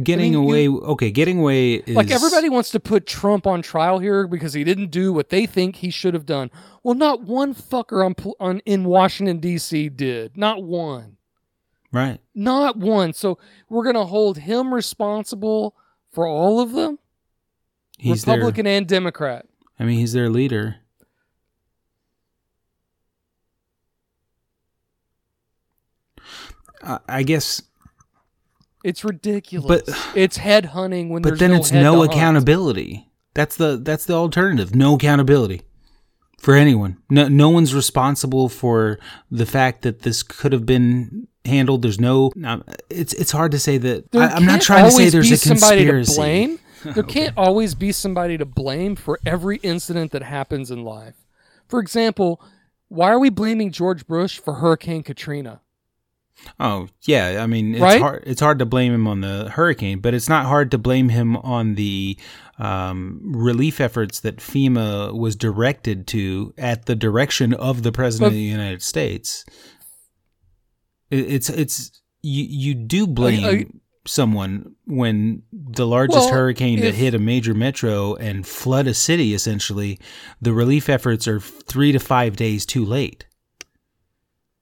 [0.03, 0.63] Getting I mean, away.
[0.63, 4.53] you- okay, getting away is Like everybody wants to put Trump on trial here because
[4.53, 6.51] he didn't do what they think he should have done.
[6.83, 9.89] Well, not one fucker on, on in Washington D.C.
[9.89, 10.35] did.
[10.37, 11.17] Not one.
[11.91, 12.19] Right.
[12.35, 13.13] Not one.
[13.13, 13.37] So
[13.69, 15.75] we're gonna hold him responsible
[16.11, 16.99] for all of them,
[17.97, 19.45] He's Republican and Democrat.
[19.79, 20.77] I mean, he's their leader.
[26.83, 27.61] I I guess,
[28.83, 29.81] It's ridiculous.
[29.85, 32.11] But- it's head hunting when but then no it's no to hunt.
[32.13, 33.09] accountability.
[33.33, 34.73] That's the that's the alternative.
[34.75, 35.61] No accountability
[36.39, 36.97] for anyone.
[37.09, 41.81] No no one's responsible for the fact that this could have been handled.
[41.81, 42.31] There's no.
[42.35, 44.11] no, It's it's hard to say that.
[44.11, 46.11] There I, I'm not trying to say there's be a somebody conspiracy.
[46.13, 46.59] to blame.
[46.95, 51.15] There can't always be somebody to blame for every incident that happens in life.
[51.67, 52.41] For example,
[52.87, 55.61] why are we blaming George Bush for Hurricane Katrina?
[56.57, 58.01] Oh yeah, I mean it's Right?
[58.01, 58.23] hard.
[58.25, 61.35] It's hard to blame him on the hurricane, but it's not hard to blame him
[61.35, 62.17] on the
[62.57, 68.27] um, relief efforts that FEMA was directed to at the direction of the president But-
[68.27, 69.43] of the United States.
[71.09, 73.65] It, it's it's you you do blame I-
[74.05, 78.93] someone when the largest Well, hurricane that if- hit a major metro and flood a
[78.93, 79.99] city essentially,
[80.41, 83.25] the relief efforts are three to five days too late.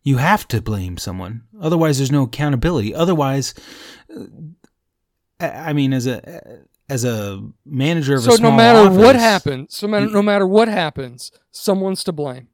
[0.04, 1.44] You have to blame someone.
[1.60, 2.96] Otherwise, there's no accountability.
[2.96, 3.54] Otherwise,
[4.16, 4.24] uh,
[5.40, 9.16] I I mean, as a as a manager of So a small no matter what
[9.18, 12.48] happens, so matter, no matter what happens, someone's to blame.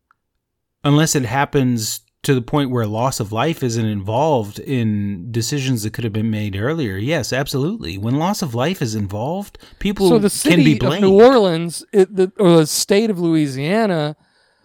[0.83, 5.91] unless it happens to the point where loss of life isn't involved in decisions that
[5.91, 6.95] could have been made earlier.
[6.95, 7.97] Yes, absolutely.
[7.97, 11.85] When loss of life is involved, people so the can be city of New Orleans,
[11.91, 14.15] it, the, or the state of Louisiana,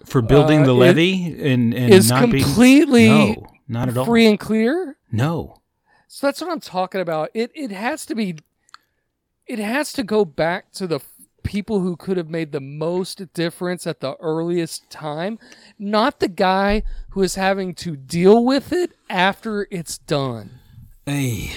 [0.05, 3.35] for building uh, the levee and, and is not completely being
[3.67, 4.07] no, not at all.
[4.07, 4.97] free and clear.
[5.11, 5.61] No,
[6.07, 7.31] So that's what I'm talking about.
[7.35, 8.37] It it has to be
[9.47, 11.01] it has to go back to the
[11.43, 15.39] people who could have made the most difference at the earliest time,
[15.79, 20.61] not the guy who is having to deal with it after it's done.
[21.07, 21.53] Hey,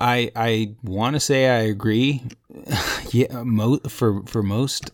[0.00, 2.22] I I want to say I agree.
[3.10, 4.90] yeah, mo- for for most,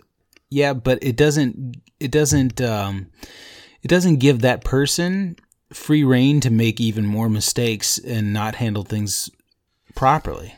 [0.51, 3.09] yeah, but it doesn't it doesn't um
[3.83, 5.37] it doesn't give that person
[5.73, 9.31] free reign to make even more mistakes and not handle things
[9.95, 10.55] properly.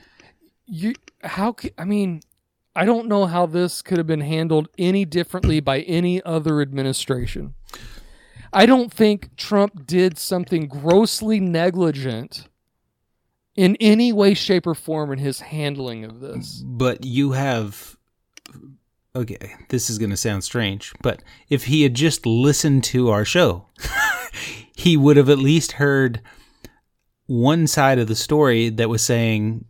[0.67, 2.23] You how I mean,
[2.75, 7.55] I don't know how this could have been handled any differently by any other administration.
[8.53, 12.49] I don't think Trump did something grossly negligent
[13.55, 16.63] in any way, shape, or form in his handling of this.
[16.65, 17.97] But you have
[19.17, 23.25] okay, this is going to sound strange, but if he had just listened to our
[23.25, 23.67] show,
[24.77, 26.23] he would have at least heard
[27.27, 29.65] one side of the story that was saying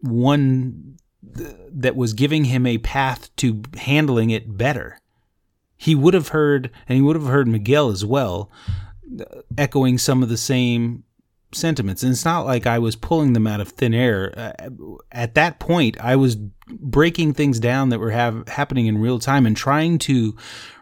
[0.00, 0.96] one
[1.36, 4.98] th- that was giving him a path to handling it better.
[5.78, 8.50] He would have heard, and he would have heard Miguel as well,
[9.56, 11.04] echoing some of the same
[11.52, 12.02] sentiments.
[12.02, 14.34] And it's not like I was pulling them out of thin air.
[14.36, 14.70] Uh,
[15.12, 16.36] at that point, I was
[16.68, 20.36] breaking things down that were have, happening in real time and trying to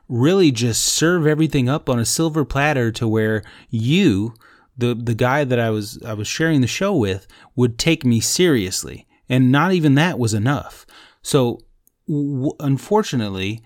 [0.08, 4.34] really just serve everything up on a silver platter to where you,
[4.78, 8.20] the the guy that I was I was sharing the show with, would take me
[8.20, 9.06] seriously.
[9.28, 10.86] And not even that was enough.
[11.22, 11.60] So,
[12.06, 13.62] w- unfortunately,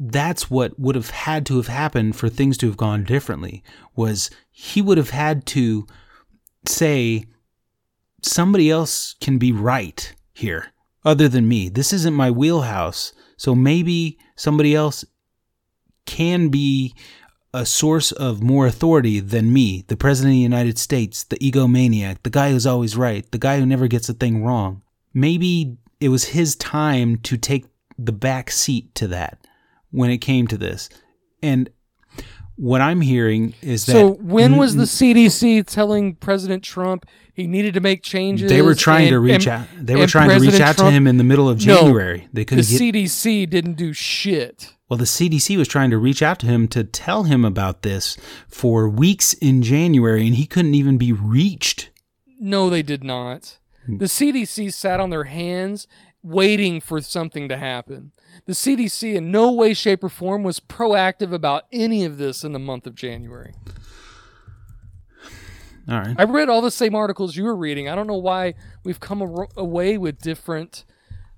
[0.00, 3.62] that's what would have had to have happened for things to have gone differently
[3.94, 5.86] was he would have had to
[6.66, 7.24] say
[8.22, 10.72] somebody else can be right here
[11.04, 11.68] other than me.
[11.68, 13.12] This isn't my wheelhouse.
[13.36, 15.04] So maybe somebody else
[16.06, 16.94] can be
[17.52, 19.84] a source of more authority than me.
[19.86, 23.58] The president of the united states the egomaniac the guy who's always right the guy
[23.58, 24.82] who never gets a thing wrong.
[25.12, 27.66] Maybe it was his time to take
[27.96, 29.43] the back seat to that
[29.94, 30.88] when it came to this.
[31.42, 31.70] And
[32.56, 37.74] what I'm hearing is that So when was the CDC telling President Trump he needed
[37.74, 38.48] to make changes?
[38.48, 39.66] they were trying to reach and- out.
[39.78, 41.80] They were and trying to reach President out to him in the middle of No,
[41.82, 42.28] January.
[42.32, 42.78] they couldn't get.
[42.80, 44.74] CDC didn't do shit.
[44.88, 48.16] well, the CDC was trying to reach out to him to tell him about this
[48.48, 51.90] for weeks in January, and he couldn't even be reached.
[52.38, 53.58] No, they did not.
[53.86, 53.98] Hmm.
[53.98, 55.86] The CDC sat on their hands
[56.22, 58.12] waiting for something to happen.
[58.46, 62.52] The CDC, in no way, shape, or form, was proactive about any of this in
[62.52, 63.54] the month of January.
[65.88, 66.14] All right.
[66.18, 67.88] I read all the same articles you were reading.
[67.88, 68.54] I don't know why
[68.84, 70.84] we've come a- away with different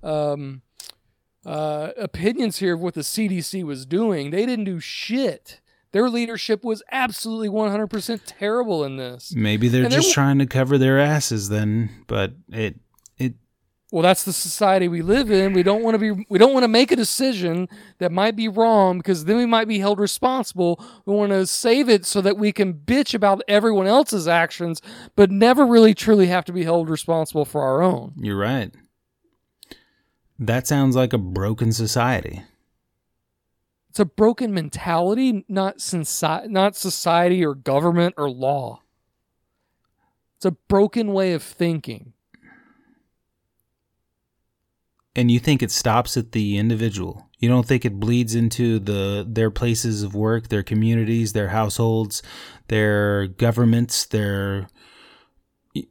[0.01, 0.61] um,
[1.45, 4.31] uh, opinions here of what the CDC was doing.
[4.31, 5.59] They didn't do shit.
[5.91, 9.33] Their leadership was absolutely 100% terrible in this.
[9.35, 12.75] Maybe they're And just w- trying to cover their asses then, but it
[13.89, 15.53] Well, that's the society we live in.
[15.53, 18.49] We don't want to be we don't want to make a decision that might be
[18.49, 20.83] wrong because then we might be held responsible.
[21.05, 24.81] We want to save it so that we can bitch about everyone else's actions
[25.15, 28.13] but never really truly have to be held responsible for our own.
[28.17, 28.73] you're right.
[30.37, 32.43] That sounds like a broken society.
[33.89, 38.81] It's a broken mentality, not sensi- not society or government or law.
[40.35, 42.13] It's a broken way of thinking.
[45.17, 47.27] And you think it stops at the individual.
[47.39, 52.23] You don't think it bleeds into the their places of work their communities their households
[52.67, 54.69] their governments their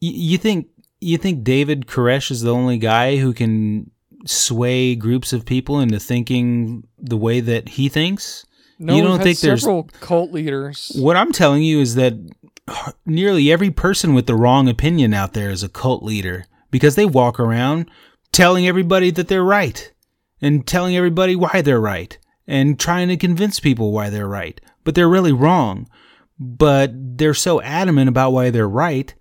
[0.00, 0.68] you, think
[1.00, 3.90] you think David Koresh is the only guy who can
[4.26, 8.44] sway groups of people into thinking the way that he thinks?
[8.78, 10.92] No, you don't think there's several cult leaders.
[10.94, 12.12] What I'm telling you is that
[13.06, 17.06] nearly every person with the wrong opinion out there is a cult leader because they
[17.06, 17.90] walk around
[18.32, 19.92] telling everybody that they're right
[20.40, 24.94] and telling everybody why they're right and trying to convince people why they're right, but
[24.94, 25.88] they're really wrong.
[26.38, 29.14] But they're so adamant about why they're right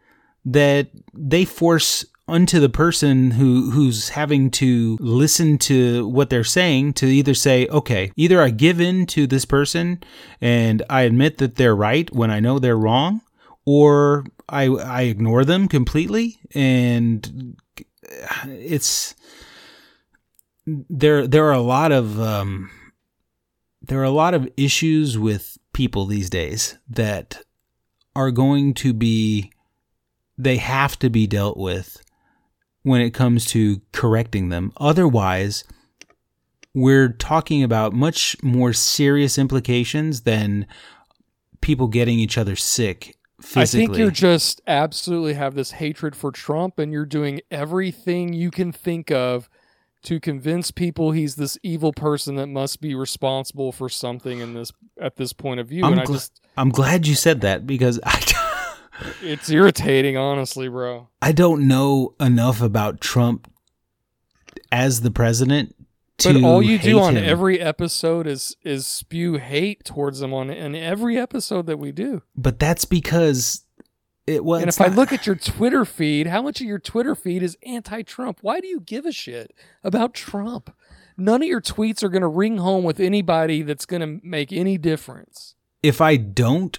[0.45, 6.93] that they force onto the person who who's having to listen to what they're saying
[6.93, 10.01] to either say okay either i give in to this person
[10.39, 13.19] and i admit that they're right when i know they're wrong
[13.65, 17.55] or i i ignore them completely and
[18.45, 19.15] it's
[20.65, 22.69] there there are a lot of um
[23.81, 27.41] there are a lot of issues with people these days that
[28.15, 29.51] are going to be
[30.37, 32.01] they have to be dealt with
[32.83, 34.71] when it comes to correcting them.
[34.77, 35.63] Otherwise,
[36.73, 40.65] we're talking about much more serious implications than
[41.61, 43.83] people getting each other sick physically.
[43.83, 48.51] I think you're just absolutely have this hatred for Trump and you're doing everything you
[48.51, 49.49] can think of
[50.03, 54.71] to convince people he's this evil person that must be responsible for something in this
[54.99, 55.83] at this point of view.
[55.83, 58.21] I'm, and I gl- just I'm glad you said that because I
[59.21, 61.09] it's irritating, honestly, bro.
[61.21, 63.51] I don't know enough about Trump
[64.71, 65.75] as the president.
[66.23, 67.23] But all you do on him.
[67.23, 72.21] every episode is is spew hate towards him on in every episode that we do.
[72.35, 73.65] but that's because
[74.27, 74.61] it was.
[74.61, 77.57] and if I look at your Twitter feed, how much of your Twitter feed is
[77.65, 78.39] anti-Trump?
[78.41, 80.75] Why do you give a shit about Trump?
[81.17, 84.53] None of your tweets are going to ring home with anybody that's going to make
[84.53, 85.55] any difference.
[85.83, 86.77] if I don't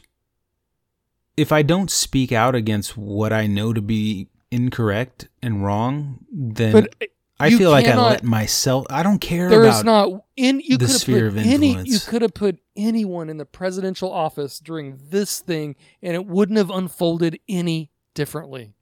[1.36, 6.72] if I don't speak out against what I know to be incorrect and wrong, then
[6.72, 6.94] But
[7.40, 10.60] I you feel like I let myself I don't care there about is not in
[10.60, 13.46] you the could have sphere put of any you could have put anyone in the
[13.46, 18.74] presidential office during this thing and it wouldn't have unfolded any differently.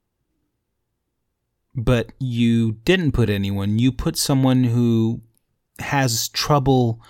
[1.75, 3.79] but you didn't put anyone.
[3.79, 5.21] You put someone who
[5.79, 7.01] has trouble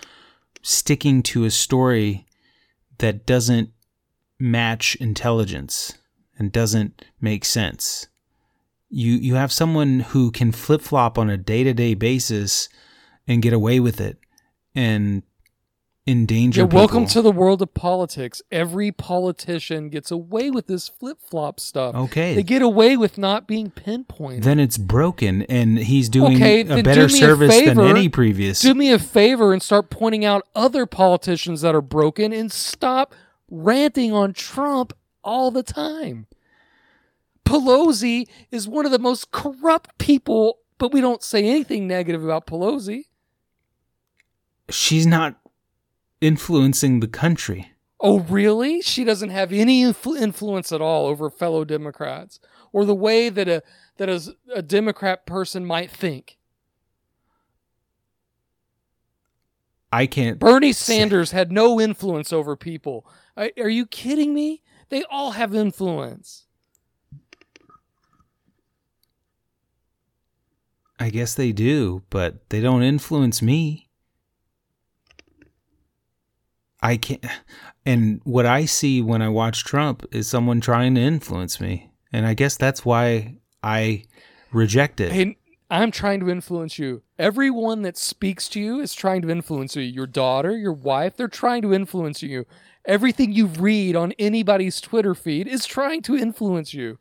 [0.61, 2.27] sticking to a story
[2.99, 3.71] that doesn't
[4.37, 5.97] match intelligence
[6.37, 8.07] and doesn't make sense.
[8.89, 12.69] You you have someone who can flip flop on a day to day basis
[13.27, 14.17] and get away with it
[14.73, 15.21] and
[16.07, 18.41] endanger Yeah, welcome to the world of politics.
[18.51, 21.93] Every politician gets away with this flip flop stuff.
[21.93, 22.33] Okay.
[22.33, 24.41] They get away with not being pinpointed.
[24.43, 27.85] then it's broken and he's doing Okay, a better do me a service than favor.
[27.85, 32.33] any previous Do me a favor and start pointing out other politicians that are broken
[32.33, 33.13] and stop
[33.51, 34.93] ranting on Trump
[35.23, 36.25] all the time.
[37.49, 42.45] Pelosi is one of the most corrupt people, but we don't say anything negative about
[42.45, 43.05] Pelosi.
[44.69, 45.39] she's not
[46.21, 47.71] influencing the country.
[47.99, 48.81] Oh, really?
[48.81, 52.39] She doesn't have any influ- influence at all over fellow Democrats
[52.71, 53.63] or the way that a
[53.97, 56.37] that a, a Democrat person might think.
[59.91, 60.37] I can't.
[60.37, 63.07] Bernie Sanders had no influence over people.
[63.35, 64.61] Are you kidding me?
[64.89, 66.45] They all have influence.
[70.99, 73.87] I guess they do, but they don't influence me.
[76.81, 77.25] I can't.
[77.85, 82.25] And what I see when I watch Trump is someone trying to influence me, and
[82.25, 84.03] I guess that's why I
[84.51, 85.35] reject it.
[85.71, 87.03] I'm trying to influence you.
[87.19, 89.83] Everyone that speaks to you is trying to influence you.
[89.83, 92.45] Your daughter, your wife, they're trying to influence you.
[92.85, 96.97] Everything you read on anybody's Twitter feed is trying to influence you.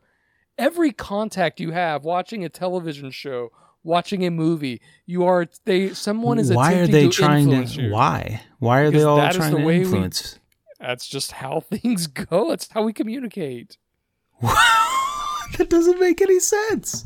[0.58, 3.50] Every contact you have watching a television show,
[3.88, 7.74] watching a movie, you are they someone is why are attempting they to trying influence
[7.74, 7.82] to?
[7.82, 7.90] you.
[7.92, 8.42] Why?
[8.60, 10.38] Why are Because they all trying the to way we- influence?
[10.78, 12.50] That's just how things go.
[12.50, 13.78] That's how we communicate.
[14.42, 17.04] that doesn't make any sense.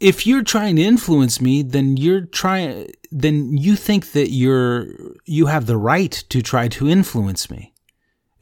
[0.00, 4.88] If you're trying to influence me, then you're trying then you think that you're
[5.24, 7.72] you have the right to try to influence me.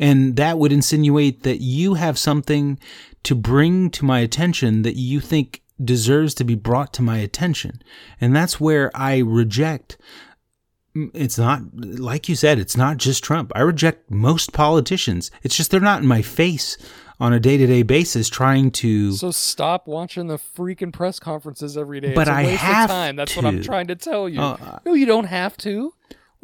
[0.01, 2.78] And that would insinuate that you have something
[3.23, 7.82] to bring to my attention that you think deserves to be brought to my attention.
[8.20, 9.96] And that's where I reject
[11.12, 15.72] it's not like you said it's not just trump i reject most politicians it's just
[15.72, 16.78] they're not in my face
[17.20, 22.12] on a day-to-day basis trying to So stop watching the freaking press conferences every day.
[22.12, 23.16] But it's a I waste have of time.
[23.16, 24.40] That's what I'm trying to tell you.
[24.40, 25.94] Uh, no, you don't have to.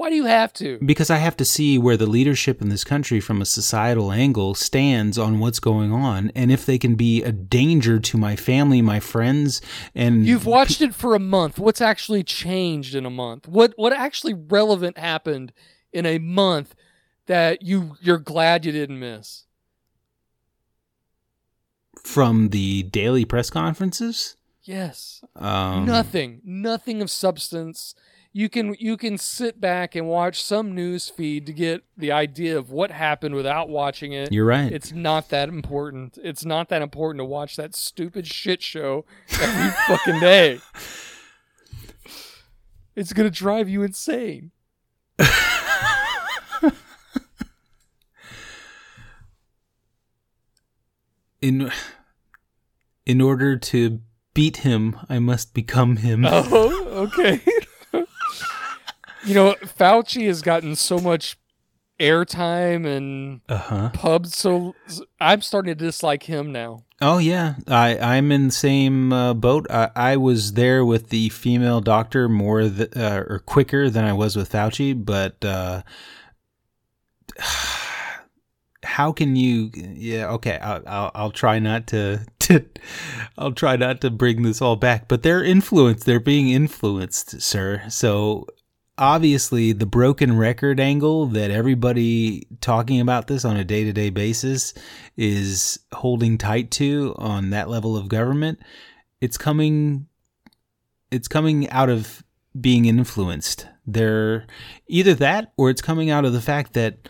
[0.01, 0.79] Why do you have to?
[0.79, 4.55] Because I have to see where the leadership in this country, from a societal angle,
[4.55, 8.81] stands on what's going on, and if they can be a danger to my family,
[8.81, 9.61] my friends,
[9.95, 11.59] and You've watched it for a month.
[11.59, 13.47] What's actually changed in a month?
[13.47, 15.53] What what actually relevant happened
[15.93, 16.75] in a month
[17.27, 19.45] that you you're glad you didn't miss?
[22.03, 24.37] from the daily press conferences.
[24.63, 25.23] Yes.
[25.37, 26.41] Um, nothing.
[26.45, 27.95] Nothing of substance.
[28.33, 32.57] You can you can sit back and watch some news feed to get the idea
[32.57, 34.31] of what happened without watching it.
[34.31, 34.71] You're right.
[34.73, 36.17] It's not that important.
[36.23, 39.05] It's not that important to watch that stupid shit show
[39.41, 40.61] every fucking day.
[42.95, 44.53] It's gonna drive you insane.
[51.43, 51.73] in
[53.07, 54.01] in order to
[54.35, 56.25] beat him, I must become him.
[56.25, 57.41] Oh, okay.
[59.25, 61.37] you know, Fauci has gotten so much
[61.99, 63.91] airtime and Uh huh.
[63.93, 64.75] pubs, so
[65.21, 66.85] I'm starting to dislike him now.
[67.03, 69.67] Oh yeah, I I'm in the same uh, boat.
[69.71, 74.13] I, I was there with the female doctor more th- uh, or quicker than I
[74.13, 75.83] was with Fauci, but uh,
[78.83, 79.71] how can you?
[79.75, 80.59] Yeah, okay.
[80.59, 82.65] I'll, I'll I'll try not to, to
[83.39, 85.09] I'll try not to bring this all back.
[85.09, 86.07] But they're influenced.
[86.07, 87.83] They're being influenced, sir.
[87.89, 88.47] So
[89.01, 94.75] obviously the broken record angle that everybody talking about this on a day-to-day basis
[95.17, 98.61] is holding tight to on that level of government
[99.21, 100.07] it's coming
[101.11, 102.23] it's coming out of
[102.59, 103.67] being influenced.
[103.87, 104.47] They're
[104.87, 107.09] either that or it's coming out of the fact that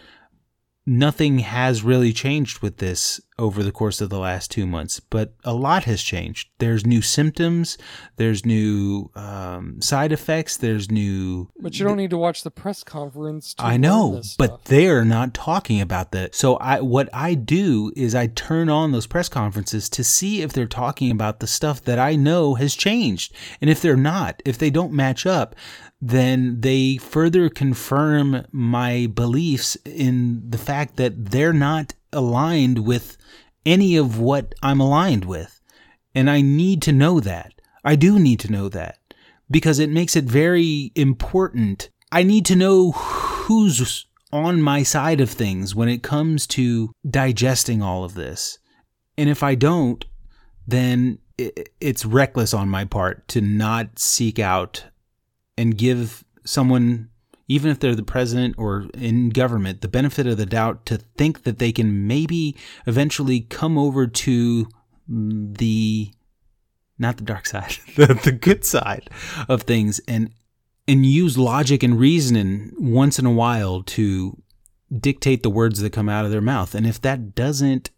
[0.91, 5.35] nothing has really changed with this over the course of the last two months, but
[5.45, 6.49] a lot has changed.
[6.59, 7.79] There's new symptoms,
[8.17, 11.49] there's new um, side effects, there's new.
[11.61, 13.55] But you don't need to watch the press conference.
[13.55, 16.35] To I know, but they're not talking about that.
[16.35, 20.53] So I, what I do is I turn on those press conferences to see if
[20.53, 24.59] they're talking about the stuff that I know has changed, and if they're not, if
[24.59, 25.55] they don't match up,
[26.01, 33.17] then they further confirm my beliefs in the fact that they're not aligned with
[33.67, 35.61] any of what I'm aligned with.
[36.15, 37.53] And I need to know that.
[37.85, 38.99] I do need to know that
[39.51, 41.91] because it makes it very important.
[42.11, 47.83] I need to know who's on my side of things when it comes to digesting
[47.83, 48.59] all of this.
[49.19, 50.05] And if I don't,
[50.67, 54.85] then it's reckless on my part to not seek out
[55.57, 57.11] and give someone,
[57.49, 61.45] even if they're the president or in government, the benefit of the doubt to think
[61.45, 62.57] that they can maybe
[62.87, 64.69] eventually come over to
[65.09, 66.13] the
[66.99, 69.11] not the dark side, the, the good side
[69.49, 70.31] of things and
[70.89, 74.43] and use logic and reasoning once in a while to
[74.99, 76.75] dictate the words that come out of their mouth.
[76.75, 77.91] And if that doesn't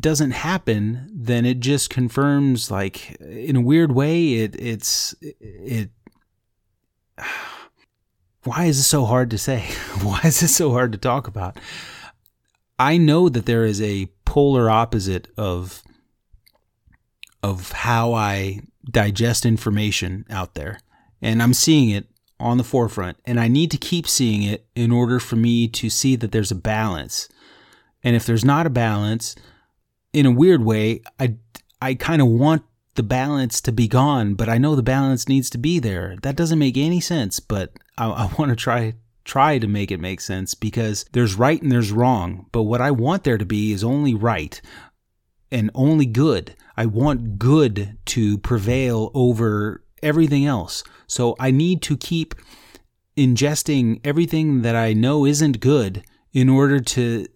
[0.00, 5.90] doesn't happen, then it just confirms like in a weird way it it's it
[8.44, 9.60] why is this so hard to say?
[10.02, 11.58] Why is this so hard to talk about?
[12.78, 15.82] I know that there is a polar opposite of
[17.42, 20.80] of how I digest information out there.
[21.22, 22.06] And I'm seeing it
[22.38, 23.18] on the forefront.
[23.24, 26.50] And I need to keep seeing it in order for me to see that there's
[26.50, 27.28] a balance.
[28.02, 29.34] And if there's not a balance,
[30.12, 31.36] in a weird way, I
[31.80, 32.62] I kind of want
[32.96, 36.16] the balance to be gone, but I know the balance needs to be there.
[36.22, 38.94] That doesn't make any sense, but I, I want to try
[39.24, 42.46] try to make it make sense because there's right and there's wrong.
[42.52, 44.60] But what I want there to be is only right
[45.50, 46.54] and only good.
[46.76, 50.84] I want good to prevail over everything else.
[51.08, 52.36] So I need to keep
[53.16, 57.26] ingesting everything that I know isn't good in order to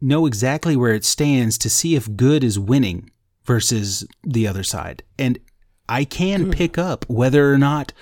[0.00, 3.10] know exactly where it stands to see if good is winning
[3.48, 5.02] versus the other side.
[5.18, 5.38] And
[5.88, 7.94] I can pick up whether or not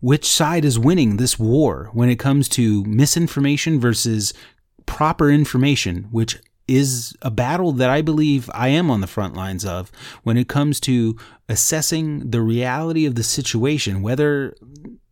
[0.00, 4.32] which side is winning this war when it comes to misinformation versus
[4.86, 9.64] proper information, which is a battle that I believe I am on the front lines
[9.64, 9.90] of
[10.22, 14.54] when it comes to assessing the reality of the situation, whether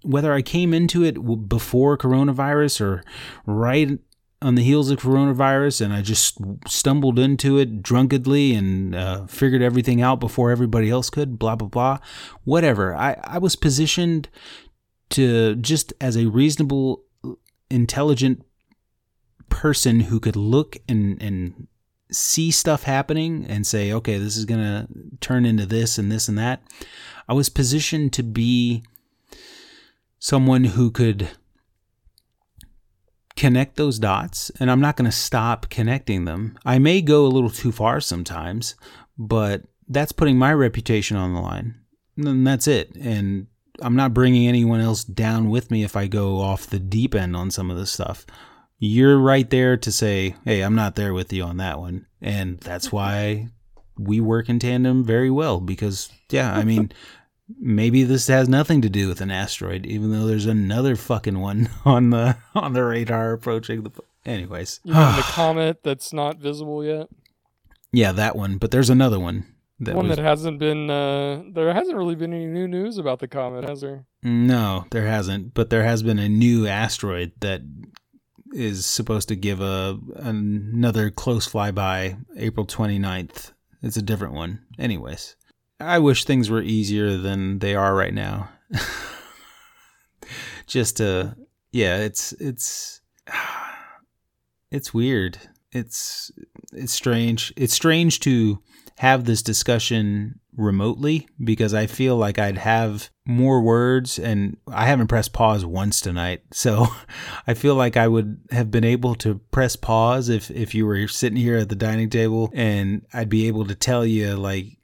[0.05, 3.05] whether I came into it before coronavirus or
[3.47, 3.99] right
[4.43, 9.63] on the heels of coronavirus and I just stumbled into it drunkenly and uh, figured
[9.63, 11.99] everything out before everybody else could, blah, blah, blah.
[12.45, 12.95] Whatever.
[12.95, 14.29] I, I was positioned
[15.11, 17.05] to just as a reasonable,
[17.71, 18.45] intelligent
[19.49, 21.69] person who could look and, and
[22.11, 24.89] see stuff happening and say, okay, this is to
[25.21, 26.63] turn into this and this and that.
[27.29, 28.83] I was positioned to be
[30.19, 31.31] someone who could
[33.37, 36.59] connect those dots and I'm not going to stop connecting them.
[36.65, 38.75] I may go a little too far sometimes,
[39.19, 41.77] but that's putting my reputation on the line.
[42.17, 42.95] And that's it.
[42.97, 43.47] And
[43.81, 47.37] I'm not bringing anyone else down with me if I go off the deep end
[47.37, 48.27] on some of this stuff.
[48.79, 52.07] You're right there to say, hey, I'm not there with you on that one.
[52.21, 53.49] And that's why
[53.99, 56.93] we work in tandem very well because, yeah, I mean,
[57.61, 61.69] maybe this has nothing to do with an asteroid, even though there's another fucking one
[61.85, 63.91] on the on the radar approaching the.
[64.25, 67.09] Anyways, You mean the comet that's not visible yet?
[67.93, 68.57] yeah, that one.
[68.59, 69.47] But there's another one
[69.81, 70.89] that One was that hasn't been.
[70.91, 74.05] Uh, there hasn't really been any new news about the comet, has there?
[74.23, 75.55] no, there hasn't.
[75.55, 77.63] But there has been a new asteroid that
[78.55, 83.53] is supposed to give a another close flyby April 29th.
[83.83, 84.61] It's a different one.
[84.79, 85.35] Anyways,
[85.81, 88.51] I wish things were easier than they are right now.
[90.67, 91.37] Just to
[91.73, 93.01] yeah, it's it's
[94.71, 95.39] it's weird.
[95.73, 96.31] It's
[96.73, 97.53] it's strange.
[97.57, 98.63] It's strange to
[98.99, 105.07] have this discussion remotely because I feel like I'd have more words and I haven't
[105.09, 106.43] pressed pause once tonight.
[106.53, 106.87] So
[107.47, 111.09] I feel like I would have been able to press pause if if you were
[111.09, 114.79] sitting here at the dining table and I'd be able to tell you like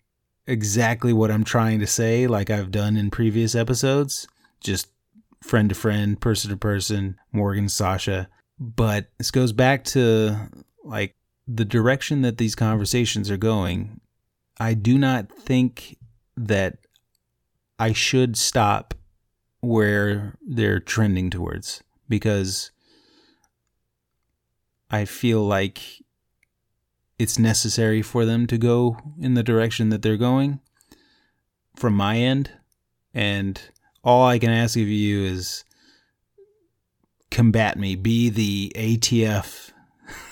[0.48, 4.26] exactly what I'm trying to say like I've done in previous episodes.
[4.60, 4.88] Just
[5.42, 8.28] friend to friend, person to person, Morgan, Sasha.
[8.58, 10.48] But this goes back to
[10.82, 11.14] like
[11.46, 14.00] the direction that these conversations are going.
[14.58, 15.98] I do not think
[16.36, 16.78] that
[17.78, 18.94] I should stop
[19.60, 22.70] where they're trending towards because
[24.90, 25.82] I feel like
[27.18, 30.60] it's necessary for them to go in the direction that they're going
[31.76, 32.52] from my end.
[33.12, 33.60] And
[34.04, 35.64] all I can ask of you is
[37.30, 39.72] combat me, be the ATF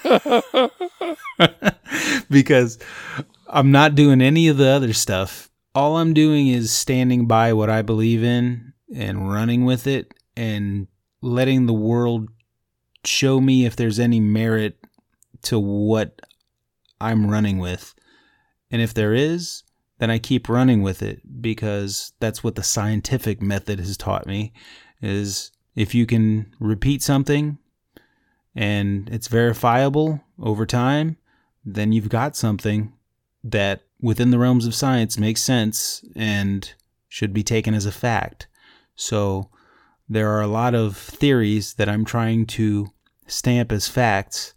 [2.30, 2.78] because
[3.48, 5.50] I'm not doing any of the other stuff.
[5.74, 10.86] All I'm doing is standing by what I believe in and running with it and
[11.20, 12.28] letting the world
[13.04, 14.78] show me if there's any merit
[15.42, 16.20] to what
[17.00, 17.94] I'm running with.
[18.70, 19.62] And if there is,
[19.98, 24.52] then I keep running with it because that's what the scientific method has taught me
[25.00, 27.58] is if you can repeat something
[28.54, 31.16] and it's verifiable over time,
[31.64, 32.92] then you've got something
[33.44, 36.74] that within the realms of science makes sense and
[37.08, 38.46] should be taken as a fact.
[38.94, 39.50] So
[40.08, 42.88] there are a lot of theories that I'm trying to
[43.26, 44.54] stamp as facts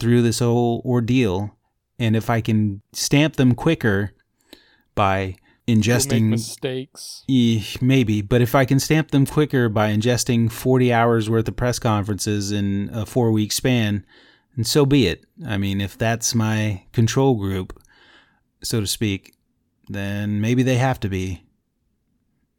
[0.00, 1.56] through this whole ordeal.
[1.98, 4.12] And if I can stamp them quicker
[4.94, 7.24] by ingesting mistakes.
[7.28, 11.56] Eh, maybe, but if I can stamp them quicker by ingesting 40 hours worth of
[11.56, 14.04] press conferences in a four week span,
[14.56, 15.24] and so be it.
[15.46, 17.80] I mean, if that's my control group,
[18.62, 19.34] so to speak,
[19.88, 21.44] then maybe they have to be.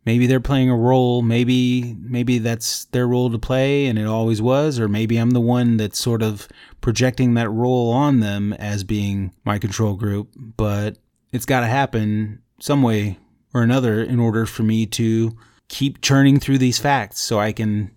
[0.03, 1.21] Maybe they're playing a role.
[1.21, 4.79] Maybe maybe that's their role to play, and it always was.
[4.79, 6.47] Or maybe I'm the one that's sort of
[6.81, 10.33] projecting that role on them as being my control group.
[10.35, 10.97] But
[11.31, 13.17] it's got to happen some way
[13.53, 15.35] or another in order for me to
[15.67, 17.91] keep churning through these facts so I can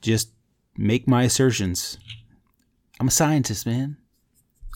[0.00, 0.30] just
[0.76, 1.98] make my assertions.
[2.98, 3.96] I'm a scientist, man.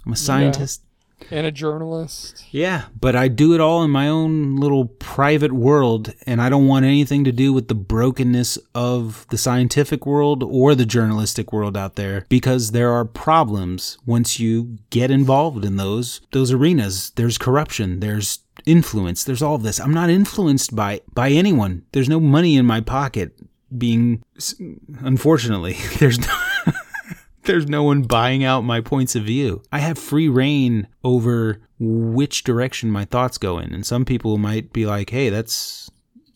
[0.04, 0.82] I'm a scientist.
[1.30, 2.44] And a journalist.
[2.50, 6.66] Yeah, but I do it all in my own little private world, and I don't
[6.66, 11.76] want anything to do with the brokenness of the scientific world or the journalistic world
[11.76, 17.10] out there because there are problems once you get involved in those those arenas.
[17.16, 19.80] There's corruption, there's influence, there's all of this.
[19.80, 21.84] I'm not influenced by by anyone.
[21.92, 23.36] There's no money in my pocket
[23.76, 24.22] being
[25.04, 26.34] unfortunately there's no
[27.44, 29.62] there's no one buying out my points of view.
[29.72, 33.72] I have free reign over which direction my thoughts go in.
[33.72, 35.90] And some people might be like, "Hey, that's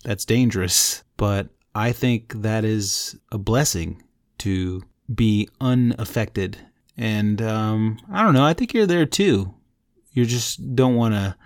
[0.05, 4.03] that's dangerous." But I think that is a blessing
[4.39, 4.83] to
[5.15, 6.59] be unaffected.
[6.97, 8.45] And um, I don't know.
[8.45, 9.55] I think you're there too.
[10.13, 11.37] You just don't want to.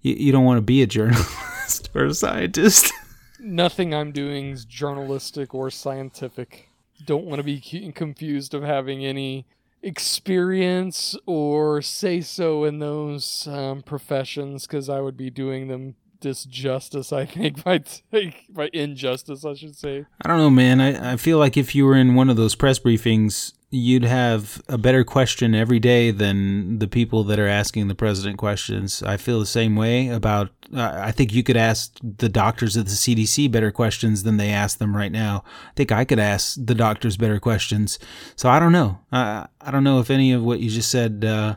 [0.00, 2.92] You, you don't want to be a journalist or a scientist.
[3.38, 6.68] Nothing I'm doing is journalistic or scientific.
[7.04, 7.60] Don't want to be
[7.92, 9.46] confused of having any
[9.82, 17.12] experience or say so in those um, professions because I would be doing them disjustice.
[17.12, 20.06] I think by t- by injustice, I should say.
[20.24, 20.80] I don't know, man.
[20.80, 24.60] I, I feel like if you were in one of those press briefings you'd have
[24.68, 29.02] a better question every day than the people that are asking the president questions.
[29.02, 30.50] I feel the same way about.
[30.74, 34.50] Uh, I think you could ask the doctors at the CDC better questions than they
[34.50, 35.42] ask them right now.
[35.70, 37.98] I think I could ask the doctors better questions.
[38.36, 39.00] So I don't know.
[39.10, 41.56] I I don't know if any of what you just said uh,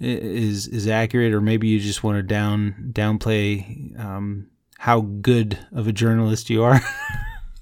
[0.00, 4.46] is is accurate, or maybe you just want to down downplay um,
[4.78, 6.80] how good of a journalist you are.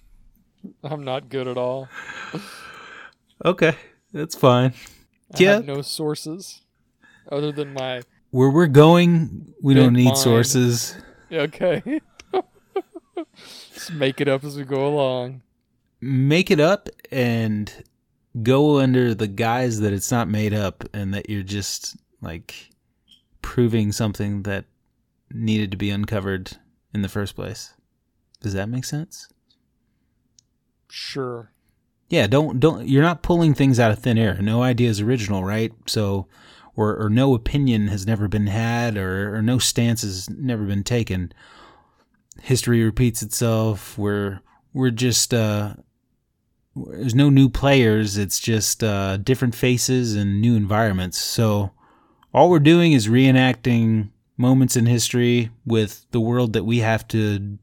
[0.85, 1.89] I'm not good at all.
[3.45, 3.75] okay,
[4.13, 4.73] that's fine.
[5.35, 5.53] I Yeah.
[5.55, 6.63] have no sources
[7.31, 10.19] other than my Where we're going, we don't need mind.
[10.19, 10.95] sources.
[11.33, 12.01] okay.
[13.75, 15.43] Just make it up as we go along.
[16.01, 17.73] Make it up and
[18.43, 22.71] go under the guise that it's not made up and that you're just like
[23.43, 24.65] proving something that
[25.33, 26.57] needed to be uncovered
[26.95, 27.75] in the first place.
[28.41, 29.29] Does that make sense?
[30.89, 31.51] Sure.
[32.09, 34.41] Yeah, don't don't you're not pulling things out of thin air.
[34.41, 35.73] No idea is original, right?
[35.87, 36.27] So
[36.75, 40.85] or or no opinion has never been had or, or no stance has never been
[40.85, 41.33] taken.
[42.41, 43.99] History repeats itself.
[43.99, 44.41] We're
[44.73, 45.75] we're just uh
[46.75, 51.19] there's no new players, it's just uh different faces and new environments.
[51.19, 51.73] So
[52.33, 57.59] all we're doing is reenacting moments in history with the world that we have to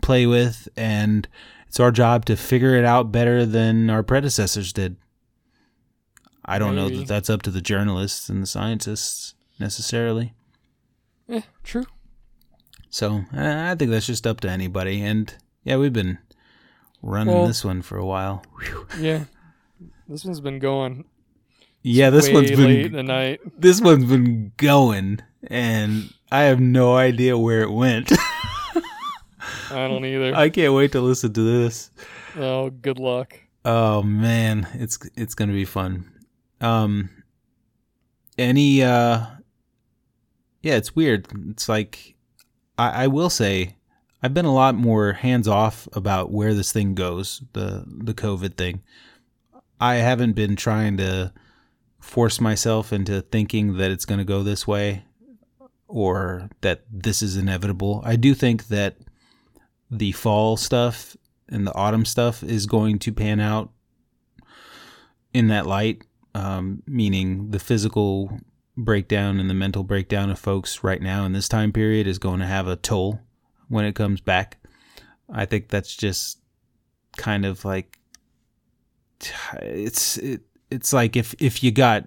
[0.00, 1.28] play with and
[1.70, 4.96] it's our job to figure it out better than our predecessors did.
[6.44, 10.34] I don't know that that's up to the journalists and the scientists necessarily.
[11.28, 11.86] Eh, true.
[12.88, 15.00] So uh, I think that's just up to anybody.
[15.00, 15.32] And
[15.62, 16.18] yeah, we've been
[17.02, 18.44] running Well- this one for a while.
[18.58, 18.88] Whew.
[18.98, 19.24] Yeah.
[20.08, 21.04] This one's been going.
[21.84, 23.40] Yeah, this one's late been the night.
[23.56, 28.10] this one's been going, and I have no idea where it went.
[29.70, 30.34] I don't either.
[30.34, 31.90] I can't wait to listen to this.
[32.36, 33.38] oh, good luck.
[33.64, 36.10] Oh man, it's it's gonna be fun.
[36.60, 37.10] Um,
[38.38, 39.26] any uh,
[40.62, 41.28] yeah, it's weird.
[41.50, 42.14] It's like
[42.78, 43.76] I, I will say
[44.22, 47.42] I've been a lot more hands off about where this thing goes.
[47.52, 48.82] The the COVID thing.
[49.80, 51.32] I haven't been trying to
[52.00, 55.04] force myself into thinking that it's gonna go this way
[55.86, 58.02] or that this is inevitable.
[58.04, 58.96] I do think that
[59.90, 61.16] the fall stuff
[61.48, 63.70] and the autumn stuff is going to pan out
[65.34, 66.04] in that light,
[66.34, 68.38] um, meaning the physical
[68.76, 72.40] breakdown and the mental breakdown of folks right now in this time period is going
[72.40, 73.20] to have a toll
[73.68, 74.58] when it comes back.
[75.32, 76.38] I think that's just
[77.16, 77.98] kind of like
[79.62, 82.04] it's it, it's like if if you got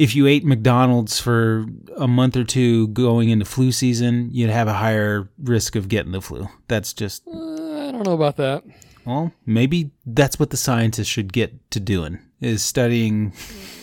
[0.00, 4.66] if you ate McDonald's for a month or two going into flu season, you'd have
[4.68, 6.48] a higher risk of getting the flu.
[6.68, 8.64] That's just Uh, I don't know about that.
[9.04, 13.32] well, maybe that's what the scientists should get to doing is studying.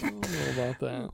[0.03, 1.09] I don't know about that.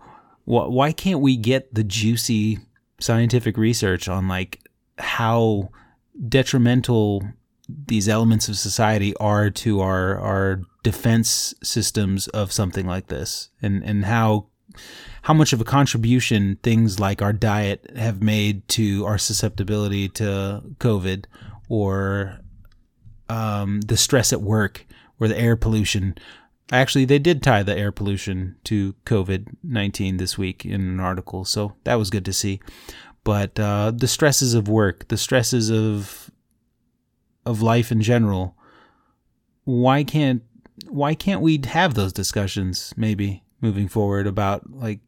[0.45, 2.59] Wh- why can't we get the juicy
[2.99, 4.61] scientific research on like
[4.99, 5.69] how
[6.29, 7.23] detrimental
[7.67, 13.83] these elements of society are to our our defense systems of something like this, and
[13.83, 14.47] and how
[15.23, 20.61] how much of a contribution things like our diet have made to our susceptibility to
[20.79, 21.25] COVID
[21.69, 22.39] or
[23.29, 24.85] um, the stress at work
[25.19, 26.15] or the air pollution.
[26.71, 31.45] Actually, they did tie the air pollution to COVID 19 this week in an article,
[31.45, 32.59] so that was good to see.
[33.23, 36.31] But uh, the stresses of work, the stresses of
[37.45, 38.55] of life in general,
[39.65, 40.43] why can't
[40.87, 44.99] why can't we have those discussions maybe moving forward about like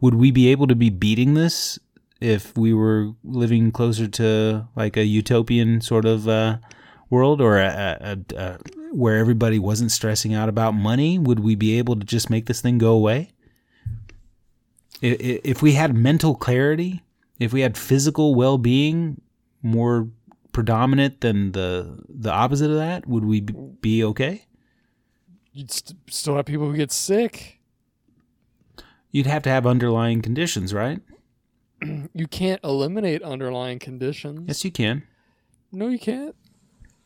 [0.00, 1.78] would we be able to be beating this
[2.20, 6.58] if we were living closer to like a utopian sort of uh,
[7.10, 8.58] world or a, a, a,
[8.92, 11.18] where everybody wasn't stressing out about money?
[11.18, 13.32] Would we be able to just make this thing go away?
[15.02, 17.02] If we had mental clarity
[17.38, 19.20] if we had physical well-being
[19.62, 20.08] more
[20.52, 24.46] predominant than the the opposite of that would we be okay?
[25.52, 27.53] You'd st- still have people who get sick.
[29.14, 31.00] You'd have to have underlying conditions right
[32.14, 34.44] You can't eliminate underlying conditions.
[34.48, 35.02] yes you can
[35.72, 36.34] No, you can't.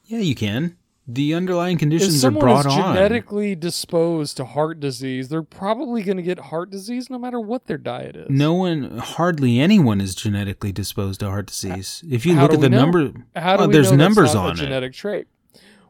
[0.04, 0.76] yeah you can
[1.10, 6.02] the underlying conditions are someone brought is on genetically disposed to heart disease, they're probably
[6.02, 8.26] going to get heart disease no matter what their diet is.
[8.28, 12.60] no one hardly anyone is genetically disposed to heart disease if you How look at
[12.60, 12.80] the know?
[12.82, 14.56] number How do Well, we there's know numbers on a it.
[14.56, 15.28] genetic trait?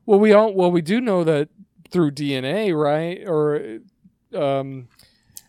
[0.07, 1.49] Well, we all well we do know that
[1.91, 3.19] through DNA, right?
[3.27, 3.81] Or
[4.35, 4.87] um,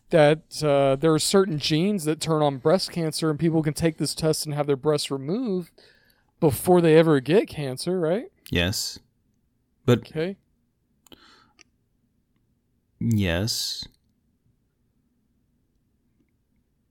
[0.10, 3.98] that uh, there are certain genes that turn on breast cancer, and people can take
[3.98, 5.72] this test and have their breasts removed
[6.40, 8.26] before they ever get cancer, right?
[8.52, 9.00] yes
[9.86, 10.38] but Okay.
[13.00, 13.86] Yes.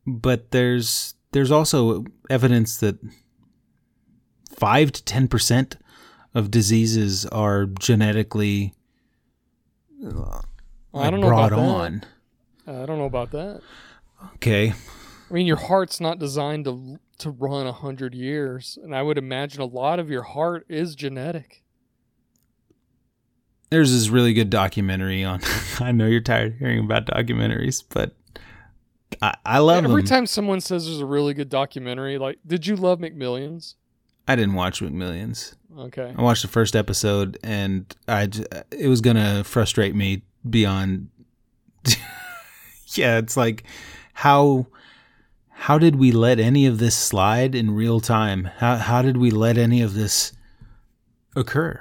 [0.07, 2.99] But there's there's also evidence that
[4.59, 5.77] 5 to 10%
[6.35, 8.73] of diseases are genetically
[10.01, 10.45] Well,
[10.95, 11.93] I don't know brought about on.
[12.01, 12.07] that.
[12.69, 13.63] Uh, I don't know about that.
[14.35, 14.73] Okay.
[15.31, 19.19] I mean, your heart's not designed to to run a hundred years, and I would
[19.19, 21.65] imagine a lot of your heart is genetic.
[23.71, 25.41] There's this really good documentary on.
[25.81, 28.15] I know you're tired of hearing about documentaries, but
[29.21, 30.09] I, I love Every them.
[30.09, 33.75] time someone says there's a really good documentary, like, did you love McMillions?
[34.29, 35.55] I didn't watch McMillions.
[35.77, 36.15] Okay.
[36.17, 38.29] I watched the first episode, and I
[38.71, 41.09] it was gonna frustrate me beyond.
[42.97, 43.65] yeah, it's like
[44.15, 44.67] how
[45.51, 48.45] how did we let any of this slide in real time?
[48.59, 50.33] How how did we let any of this
[51.35, 51.81] occur?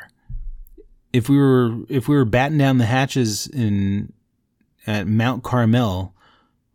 [1.14, 4.14] If we were if we were batting down the hatches in
[4.86, 6.14] at Mount Carmel,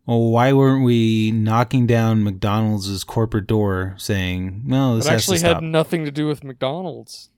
[0.05, 5.45] well, why weren't we knocking down McDonald's corporate door saying, "No, this It actually to
[5.45, 5.55] stop"?
[5.55, 7.29] had nothing to do with McDonald's.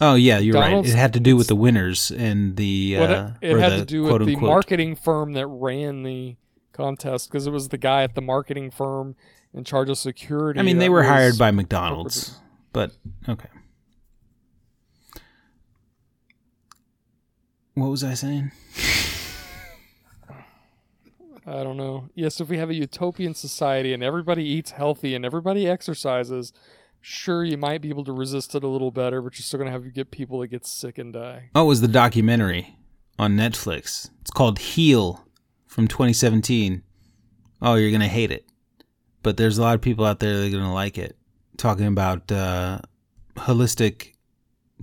[0.00, 0.96] Oh yeah, you're McDonald's- right.
[0.96, 3.78] It had to do with the winners and the What uh, it, it had the
[3.78, 6.36] to do with the marketing firm that ran the
[6.72, 9.16] contest because it was the guy at the marketing firm
[9.54, 10.60] in charge of security.
[10.60, 12.38] I mean, they were hired by McDonald's,
[12.72, 12.92] but
[13.28, 13.48] okay.
[17.74, 18.52] What was I saying?
[21.46, 22.08] I don't know.
[22.14, 26.52] Yes, if we have a utopian society and everybody eats healthy and everybody exercises,
[27.08, 29.70] sure you might be able to resist it a little better, but you're still gonna
[29.70, 31.50] have to get people that get sick and die.
[31.54, 32.76] Oh, it was the documentary
[33.16, 34.10] on Netflix.
[34.22, 35.24] It's called Heal
[35.68, 36.82] from 2017.
[37.62, 38.44] Oh, you're gonna hate it,
[39.22, 41.16] but there's a lot of people out there that are gonna like it.
[41.56, 42.80] Talking about uh,
[43.36, 44.14] holistic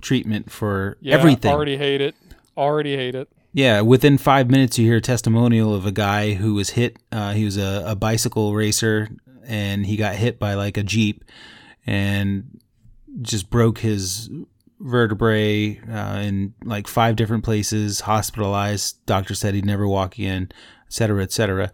[0.00, 1.52] treatment for Yeah, everything.
[1.52, 2.14] Already hate it.
[2.56, 3.28] Already hate it.
[3.52, 6.96] Yeah, within five minutes, you hear a testimonial of a guy who was hit.
[7.12, 9.10] Uh, he was a, a bicycle racer,
[9.46, 11.22] and he got hit by like a jeep,
[11.86, 12.60] and
[13.22, 14.30] just broke his
[14.80, 18.00] vertebrae uh, in like five different places.
[18.00, 19.04] Hospitalized.
[19.06, 20.50] Doctor said he'd never walk again,
[20.86, 21.70] et cetera, et cetera.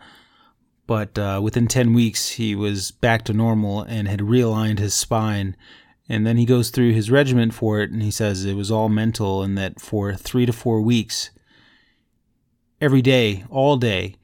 [0.87, 5.57] But uh, within ten weeks, he was back to normal and had realigned his spine.
[6.09, 8.89] And then he goes through his regimen for it, and he says it was all
[8.89, 11.31] mental, and that for three to four weeks
[12.81, 14.17] every day, all day,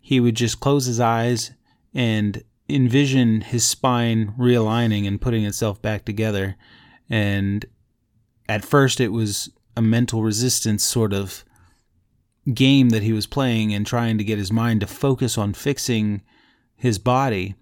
[0.00, 1.50] he would just close his eyes
[1.92, 6.56] and envision his spine realigning and putting itself back together.
[7.08, 7.64] And
[8.48, 11.44] at first, it was a mental resistance sort of
[12.54, 16.22] game that he was playing and trying to get his mind to focus on fixing
[16.76, 17.54] his body.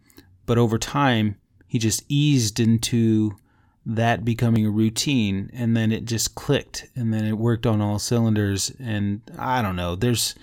[0.47, 3.36] But over time, he just eased into
[3.86, 7.99] that becoming a routine and then it just clicked and then it worked on all
[7.99, 10.34] cylinders and I don't know there's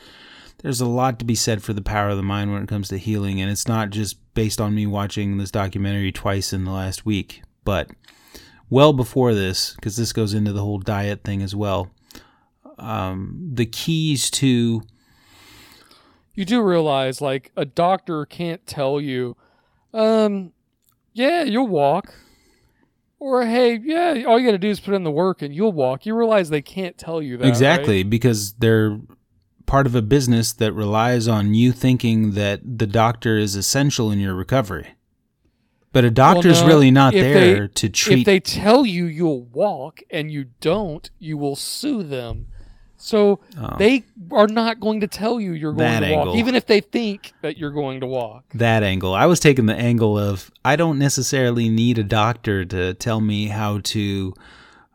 [0.61, 2.88] there's a lot to be said for the power of the mind when it comes
[2.90, 6.72] to healing and it's not just based on me watching this documentary twice in the
[6.72, 7.90] last week but
[8.69, 11.92] well before this because this goes into the whole diet thing as well
[12.82, 14.82] um, the keys to
[16.34, 19.38] You do realize, like, a doctor can't tell you,
[19.93, 20.51] um,
[21.14, 22.14] yeah, you'll walk.
[23.19, 25.74] Or, hey, yeah, all you got to do is put in the work and you'll
[25.74, 26.08] walk.
[26.08, 27.48] You realize they can't tell you that.
[27.48, 28.10] exactly right?
[28.10, 29.00] because they're
[29.72, 34.19] part of a business that relies on you thinking that the doctor is essential in
[34.19, 34.95] your recovery
[35.93, 39.43] but a doctor's no, really not there they- to treat If they tell you you'll
[39.43, 42.48] walk and you don't, you will sue them.
[42.95, 43.75] So Oh.
[43.77, 46.38] they are not going to tell you you're going That to walk, angle.
[46.38, 48.43] even if they think that you're going to walk.
[48.53, 49.14] that angle.
[49.14, 53.48] I was taking the angle of I don't necessarily need a doctor to tell me
[53.48, 54.33] how to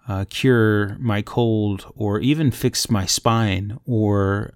[0.09, 4.55] uh, cure my cold or even fix my spine or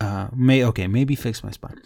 [0.00, 1.80] uh, may okay maybe fix my spine,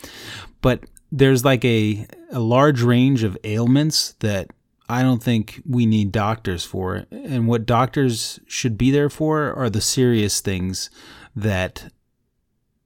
[0.60, 4.50] but there's like a a large range of ailments that
[4.88, 7.06] I don't think we need doctors for.
[7.10, 10.90] And what doctors should be there for are the serious things
[11.34, 11.90] that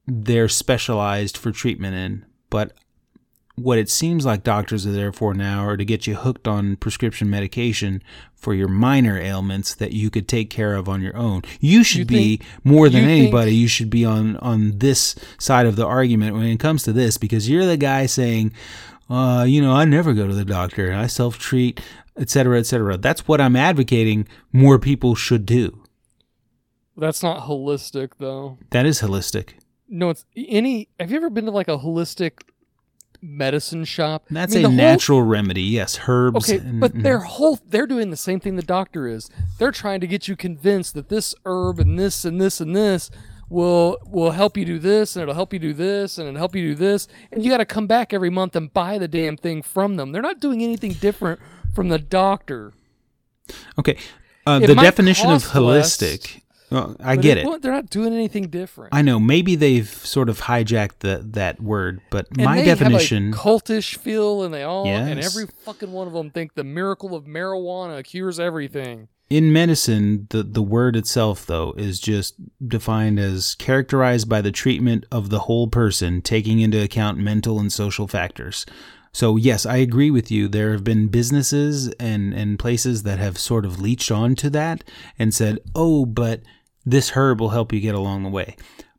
[0.06, 2.24] they're specialized for treatment in.
[2.48, 2.72] But
[3.56, 6.76] what it seems like doctors are there for now are to get you hooked on
[6.76, 8.02] prescription medication
[8.34, 11.40] for your minor ailments that you could take care of on your own.
[11.58, 13.54] You should You be think- more than you think- anybody.
[13.54, 17.16] You should be on on this side of the argument when it comes to this
[17.16, 18.52] because you're the guy saying,
[19.08, 20.92] uh, you know, I never go to the doctor.
[20.92, 21.80] I self treat,
[22.16, 22.98] et cetera, et cetera.
[22.98, 24.28] That's what I'm advocating.
[24.52, 25.82] More people should do.
[26.96, 28.58] That's not holistic, though.
[28.70, 29.50] That is holistic.
[29.88, 30.88] No, it's any.
[31.00, 32.40] Have you ever been to like a holistic
[33.22, 34.26] medicine shop?
[34.30, 35.62] I That's mean, a whole- natural remedy.
[35.62, 36.48] Yes, herbs.
[36.48, 39.28] Okay, and- but their whole they're doing the same thing the doctor is.
[39.58, 43.10] They're trying to get you convinced that this herb and this and this and this
[43.48, 46.56] will will help you do this and it'll help you do this and it'll help
[46.56, 49.36] you do this and you got to come back every month and buy the damn
[49.36, 50.12] thing from them.
[50.12, 51.38] They're not doing anything different
[51.74, 52.72] from the doctor.
[53.78, 53.96] Okay.
[54.46, 56.40] Uh, the definition of cost less, holistic.
[56.70, 57.62] Well, I But get it.
[57.62, 58.94] They're not doing anything different.
[58.94, 59.18] I know.
[59.20, 63.32] Maybe they've sort of hijacked the, that word, but And my definition.
[63.32, 67.24] cultish feel, and they all and every fucking one of them think the miracle of
[67.24, 69.08] marijuana cures everything.
[69.28, 72.34] in medicine, the, the word itself, though, is just
[72.66, 77.72] defined as characterized by the treatment of the whole person, taking into account mental and
[77.72, 78.64] social factors.
[79.12, 80.46] So, yes, I agree with you.
[80.46, 84.84] There have been businesses and, and places that have sort of leached onto that
[85.18, 86.42] and said, oh, but
[86.86, 88.56] this herb will help you get along the way.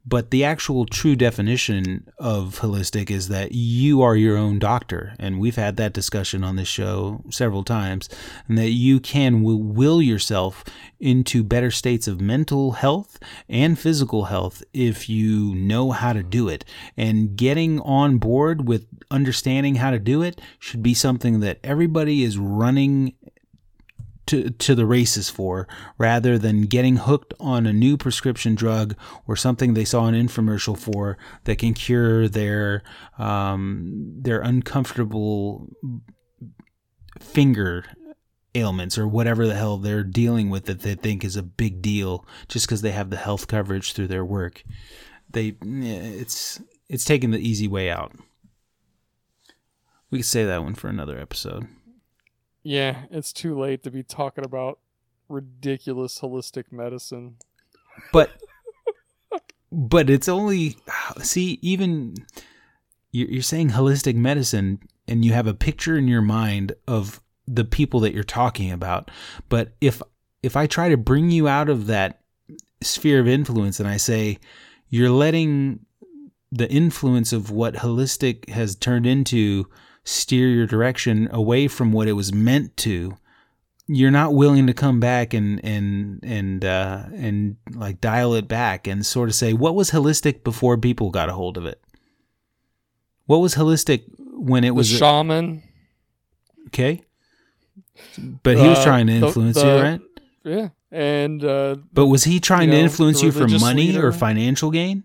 [0.07, 5.13] But the actual true definition of holistic is that you are your own doctor.
[5.19, 8.07] And we've had that discussion on this show several times.
[8.47, 10.63] And that you can will yourself
[10.97, 16.47] into better states of mental health and physical health if you know how to do
[16.47, 16.63] it.
[16.95, 22.23] And getting on board with understanding how to do it should be something that everybody
[22.23, 23.13] is running
[24.27, 29.35] to, to the races for rather than getting hooked on a new prescription drug or
[29.35, 32.83] something they saw an infomercial for that can cure their
[33.17, 35.67] um, their uncomfortable
[37.19, 37.85] finger
[38.55, 42.25] ailments or whatever the hell they're dealing with that they think is a big deal
[42.47, 44.63] just because they have the health coverage through their work.
[45.29, 48.13] They it's it's taking the easy way out.
[50.09, 51.67] We could say that one for another episode
[52.67, 54.79] Yeah, it's too late to be talking about
[55.29, 57.37] ridiculous holistic medicine.
[58.11, 58.41] but
[59.71, 60.75] but it's only
[61.21, 62.15] see even
[63.13, 68.01] you're, saying holistic medicine and you have a picture in your mind of the people
[68.01, 69.09] that you're talking about
[69.47, 70.01] but if
[70.43, 72.19] if i try to bring you out of that
[72.81, 74.37] sphere of influence and i say
[74.89, 75.79] you're letting
[76.51, 79.67] the influence of what holistic has turned into
[80.09, 83.17] steer your direction away from what it was meant to
[83.89, 88.85] you're not willing to come back and and and uh, and like dial it back
[88.87, 91.81] and sort of say what was holistic before people got a hold of it.
[93.27, 95.63] What was holistic when it The was shaman,
[96.67, 97.01] okay?
[98.43, 100.01] But he was Uh, trying to the- influence the- you, right?
[100.43, 104.69] yeah, and uh, But was he trying you to influence you for money or financial
[104.71, 105.03] gain?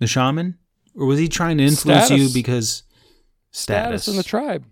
[0.00, 0.56] The shaman,
[0.94, 2.82] or was he trying to influence you because
[3.56, 4.04] status?
[4.04, 4.64] status in the tribe.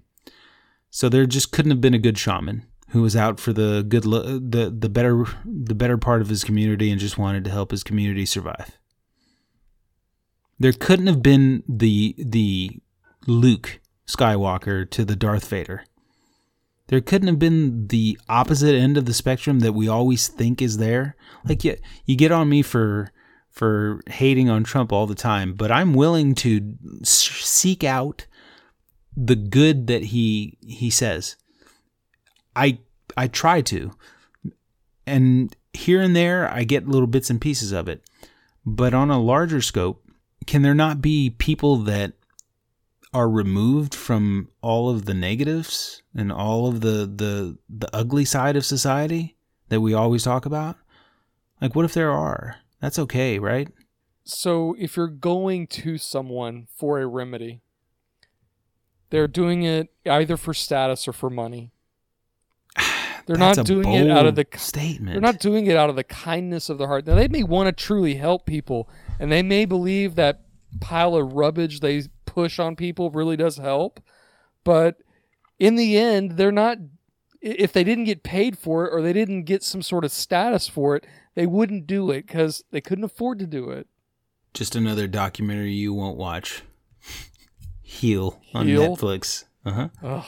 [0.91, 4.05] So there just couldn't have been a good shaman who was out for the good
[4.05, 7.73] lo- the the better the better part of his community and just wanted to help
[7.73, 8.79] his community survive.
[10.59, 12.79] There couldn't have been the the
[13.27, 15.85] Luke Skywalker to the Darth Vader.
[16.89, 20.77] There couldn't have been the opposite end of the spectrum that we always think is
[20.77, 21.17] there.
[21.45, 23.11] Like you, you get on me for
[23.51, 28.27] for hating on Trump all the time, but I'm willing to seek out
[29.17, 31.36] the good that he he says.
[32.55, 32.78] I
[33.17, 33.93] I try to.
[35.07, 38.02] And here and there I get little bits and pieces of it.
[38.65, 40.02] But on a larger scope,
[40.47, 42.15] can there not be people that
[43.12, 48.57] are removed from all of the negatives and all of the the the ugly side
[48.57, 49.36] of society
[49.68, 50.76] that we always talk about?
[51.60, 52.57] Like what if there are?
[52.81, 53.68] That's okay, right?
[54.25, 57.60] So if you're going to someone for a remedy,
[59.10, 61.70] they're doing it either for status or for money.
[63.26, 65.12] They're That's not a doing it out of the statement.
[65.12, 67.07] They're not doing it out of the kindness of their heart.
[67.07, 70.42] Now they may want to truly help people, and they may believe that
[70.81, 74.00] pile of rubbish they push on people really does help,
[74.62, 74.97] but
[75.58, 76.78] in the end, they're not.
[77.41, 80.66] If they didn't get paid for it or they didn't get some sort of status
[80.66, 83.86] for it, they wouldn't do it because they couldn't afford to do it.
[84.55, 86.62] Just another documentary you won't watch.
[87.95, 88.97] Heal on Heal?
[88.97, 89.45] Netflix.
[89.65, 90.23] Uh huh.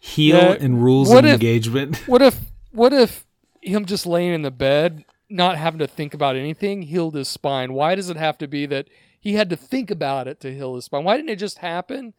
[0.00, 1.96] Heal Yeah, and rules what of if- engagement.
[2.08, 2.40] What if
[2.72, 3.24] what if
[3.60, 7.72] him just laying in the bed, not having to think about anything, healed his spine?
[7.74, 8.88] Why does it have to be that
[9.20, 11.04] he had to think about it to heal his spine?
[11.04, 12.14] Why didn't it just happen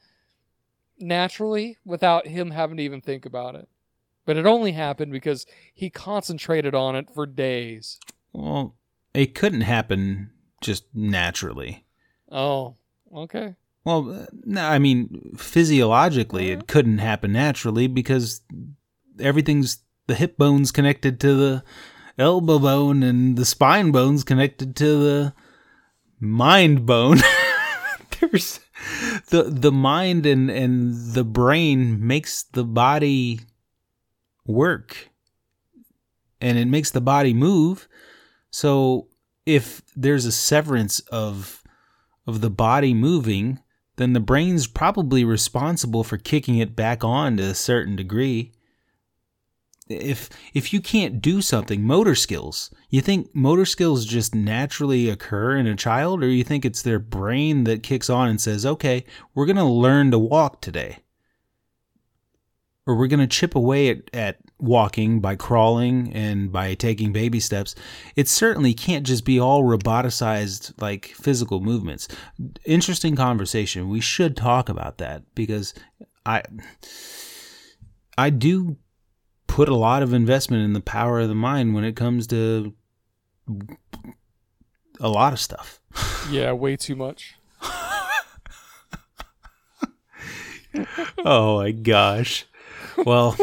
[0.99, 3.67] naturally without him having to even think about it?
[4.25, 7.99] But it only happened because he concentrated on it for days.
[8.33, 8.75] Well,
[9.13, 10.29] it couldn't happen
[10.61, 11.85] just naturally.
[12.31, 12.75] Oh,
[13.15, 13.55] okay.
[13.89, 16.65] Well, no, I mean physiologically, it mm-hmm.
[16.67, 18.41] couldn't happen naturally because
[19.19, 21.63] everything's the hip bone's connected to the
[22.19, 25.33] elbow bone, and the spine bone's connected to the
[26.19, 27.17] mind bone.
[28.19, 28.59] There's
[29.29, 33.39] the the mind and and the brain makes the body
[34.45, 35.09] work,
[36.39, 37.87] and it makes the body move.
[38.51, 39.07] So
[39.47, 41.63] if there's a severance of
[42.27, 43.57] of the body moving,
[43.99, 48.53] then the brain's probably responsible for kicking it back on to a certain degree.
[49.89, 55.57] If if you can't do something, motor skills, you think motor skills just naturally occur
[55.57, 59.03] in a child, or you think it's their brain that kicks on and says, "Okay,
[59.35, 60.99] we're gonna learn to walk today,"
[62.89, 67.75] or we're gonna chip away at, at walking by crawling and by taking baby steps,
[68.15, 72.07] it certainly can't just be all roboticized like physical movements.
[72.65, 73.89] Interesting conversation.
[73.89, 75.75] We should talk about that because
[76.25, 76.41] I
[78.17, 78.77] I do
[79.45, 82.73] put a lot of investment in the power of the mind when it comes to
[84.99, 85.79] a lot of stuff.
[86.29, 87.35] Yeah, way too much.
[91.25, 92.45] oh my gosh.
[93.05, 93.35] Well,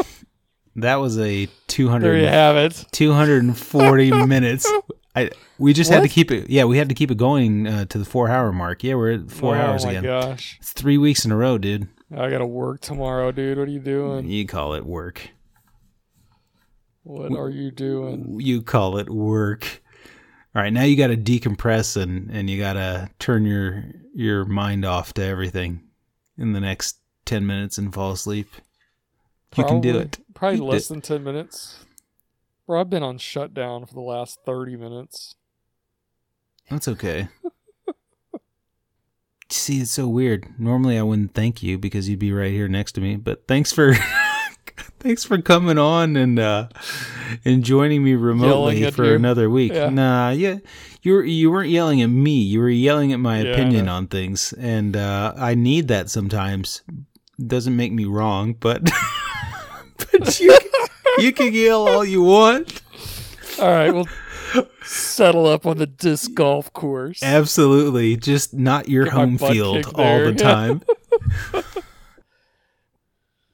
[0.77, 2.85] that was a 200 There you have it.
[2.93, 4.71] 240 minutes.
[5.15, 6.11] I we just had to What?
[6.11, 6.51] keep it.
[6.51, 8.85] Yeah, we had to keep it going uh, to the four hour mark.
[8.85, 10.03] Yeah, we're at four oh hours my again.
[10.05, 10.59] gosh.
[10.61, 11.89] It's three weeks in a row, dude.
[12.15, 13.59] I gotta work tomorrow, dude.
[13.59, 14.29] What are you doing?
[14.29, 15.31] You call it work.
[17.03, 18.39] What are you doing?
[18.41, 19.83] You call it work.
[20.55, 24.45] All right, now you got to decompress and and you got to turn your your
[24.45, 25.83] mind off to everything
[26.39, 28.49] in the next 10 minutes and fall asleep.
[29.57, 30.19] You can do it.
[30.35, 31.85] Probably You less than ten minutes.
[32.67, 35.37] Bro, I've been on shutdown for the last thirty minutes.
[36.71, 37.29] That's okay.
[39.49, 40.49] See, it's so weird.
[40.59, 43.71] Normally I wouldn't thank you because you'd be right here next to me, but thanks
[43.73, 43.95] for
[44.99, 46.69] thanks for coming on and uh
[47.45, 49.15] and joining me remotely for you.
[49.15, 49.73] another week.
[49.73, 49.91] Yeah.
[49.91, 50.57] Nah, yeah.
[51.03, 52.41] You were, you weren't yelling at me.
[52.41, 56.83] You were yelling at my Yeah, opinion on things and uh I need that sometimes.
[57.39, 58.83] Doesn't make me wrong, but
[60.13, 60.57] but you
[61.19, 62.83] you can yell all you want.
[63.61, 64.09] All right, we'll
[64.83, 67.23] settle up on the disc golf course.
[67.23, 68.17] Absolutely.
[68.17, 70.83] Just not your Get home field all the time.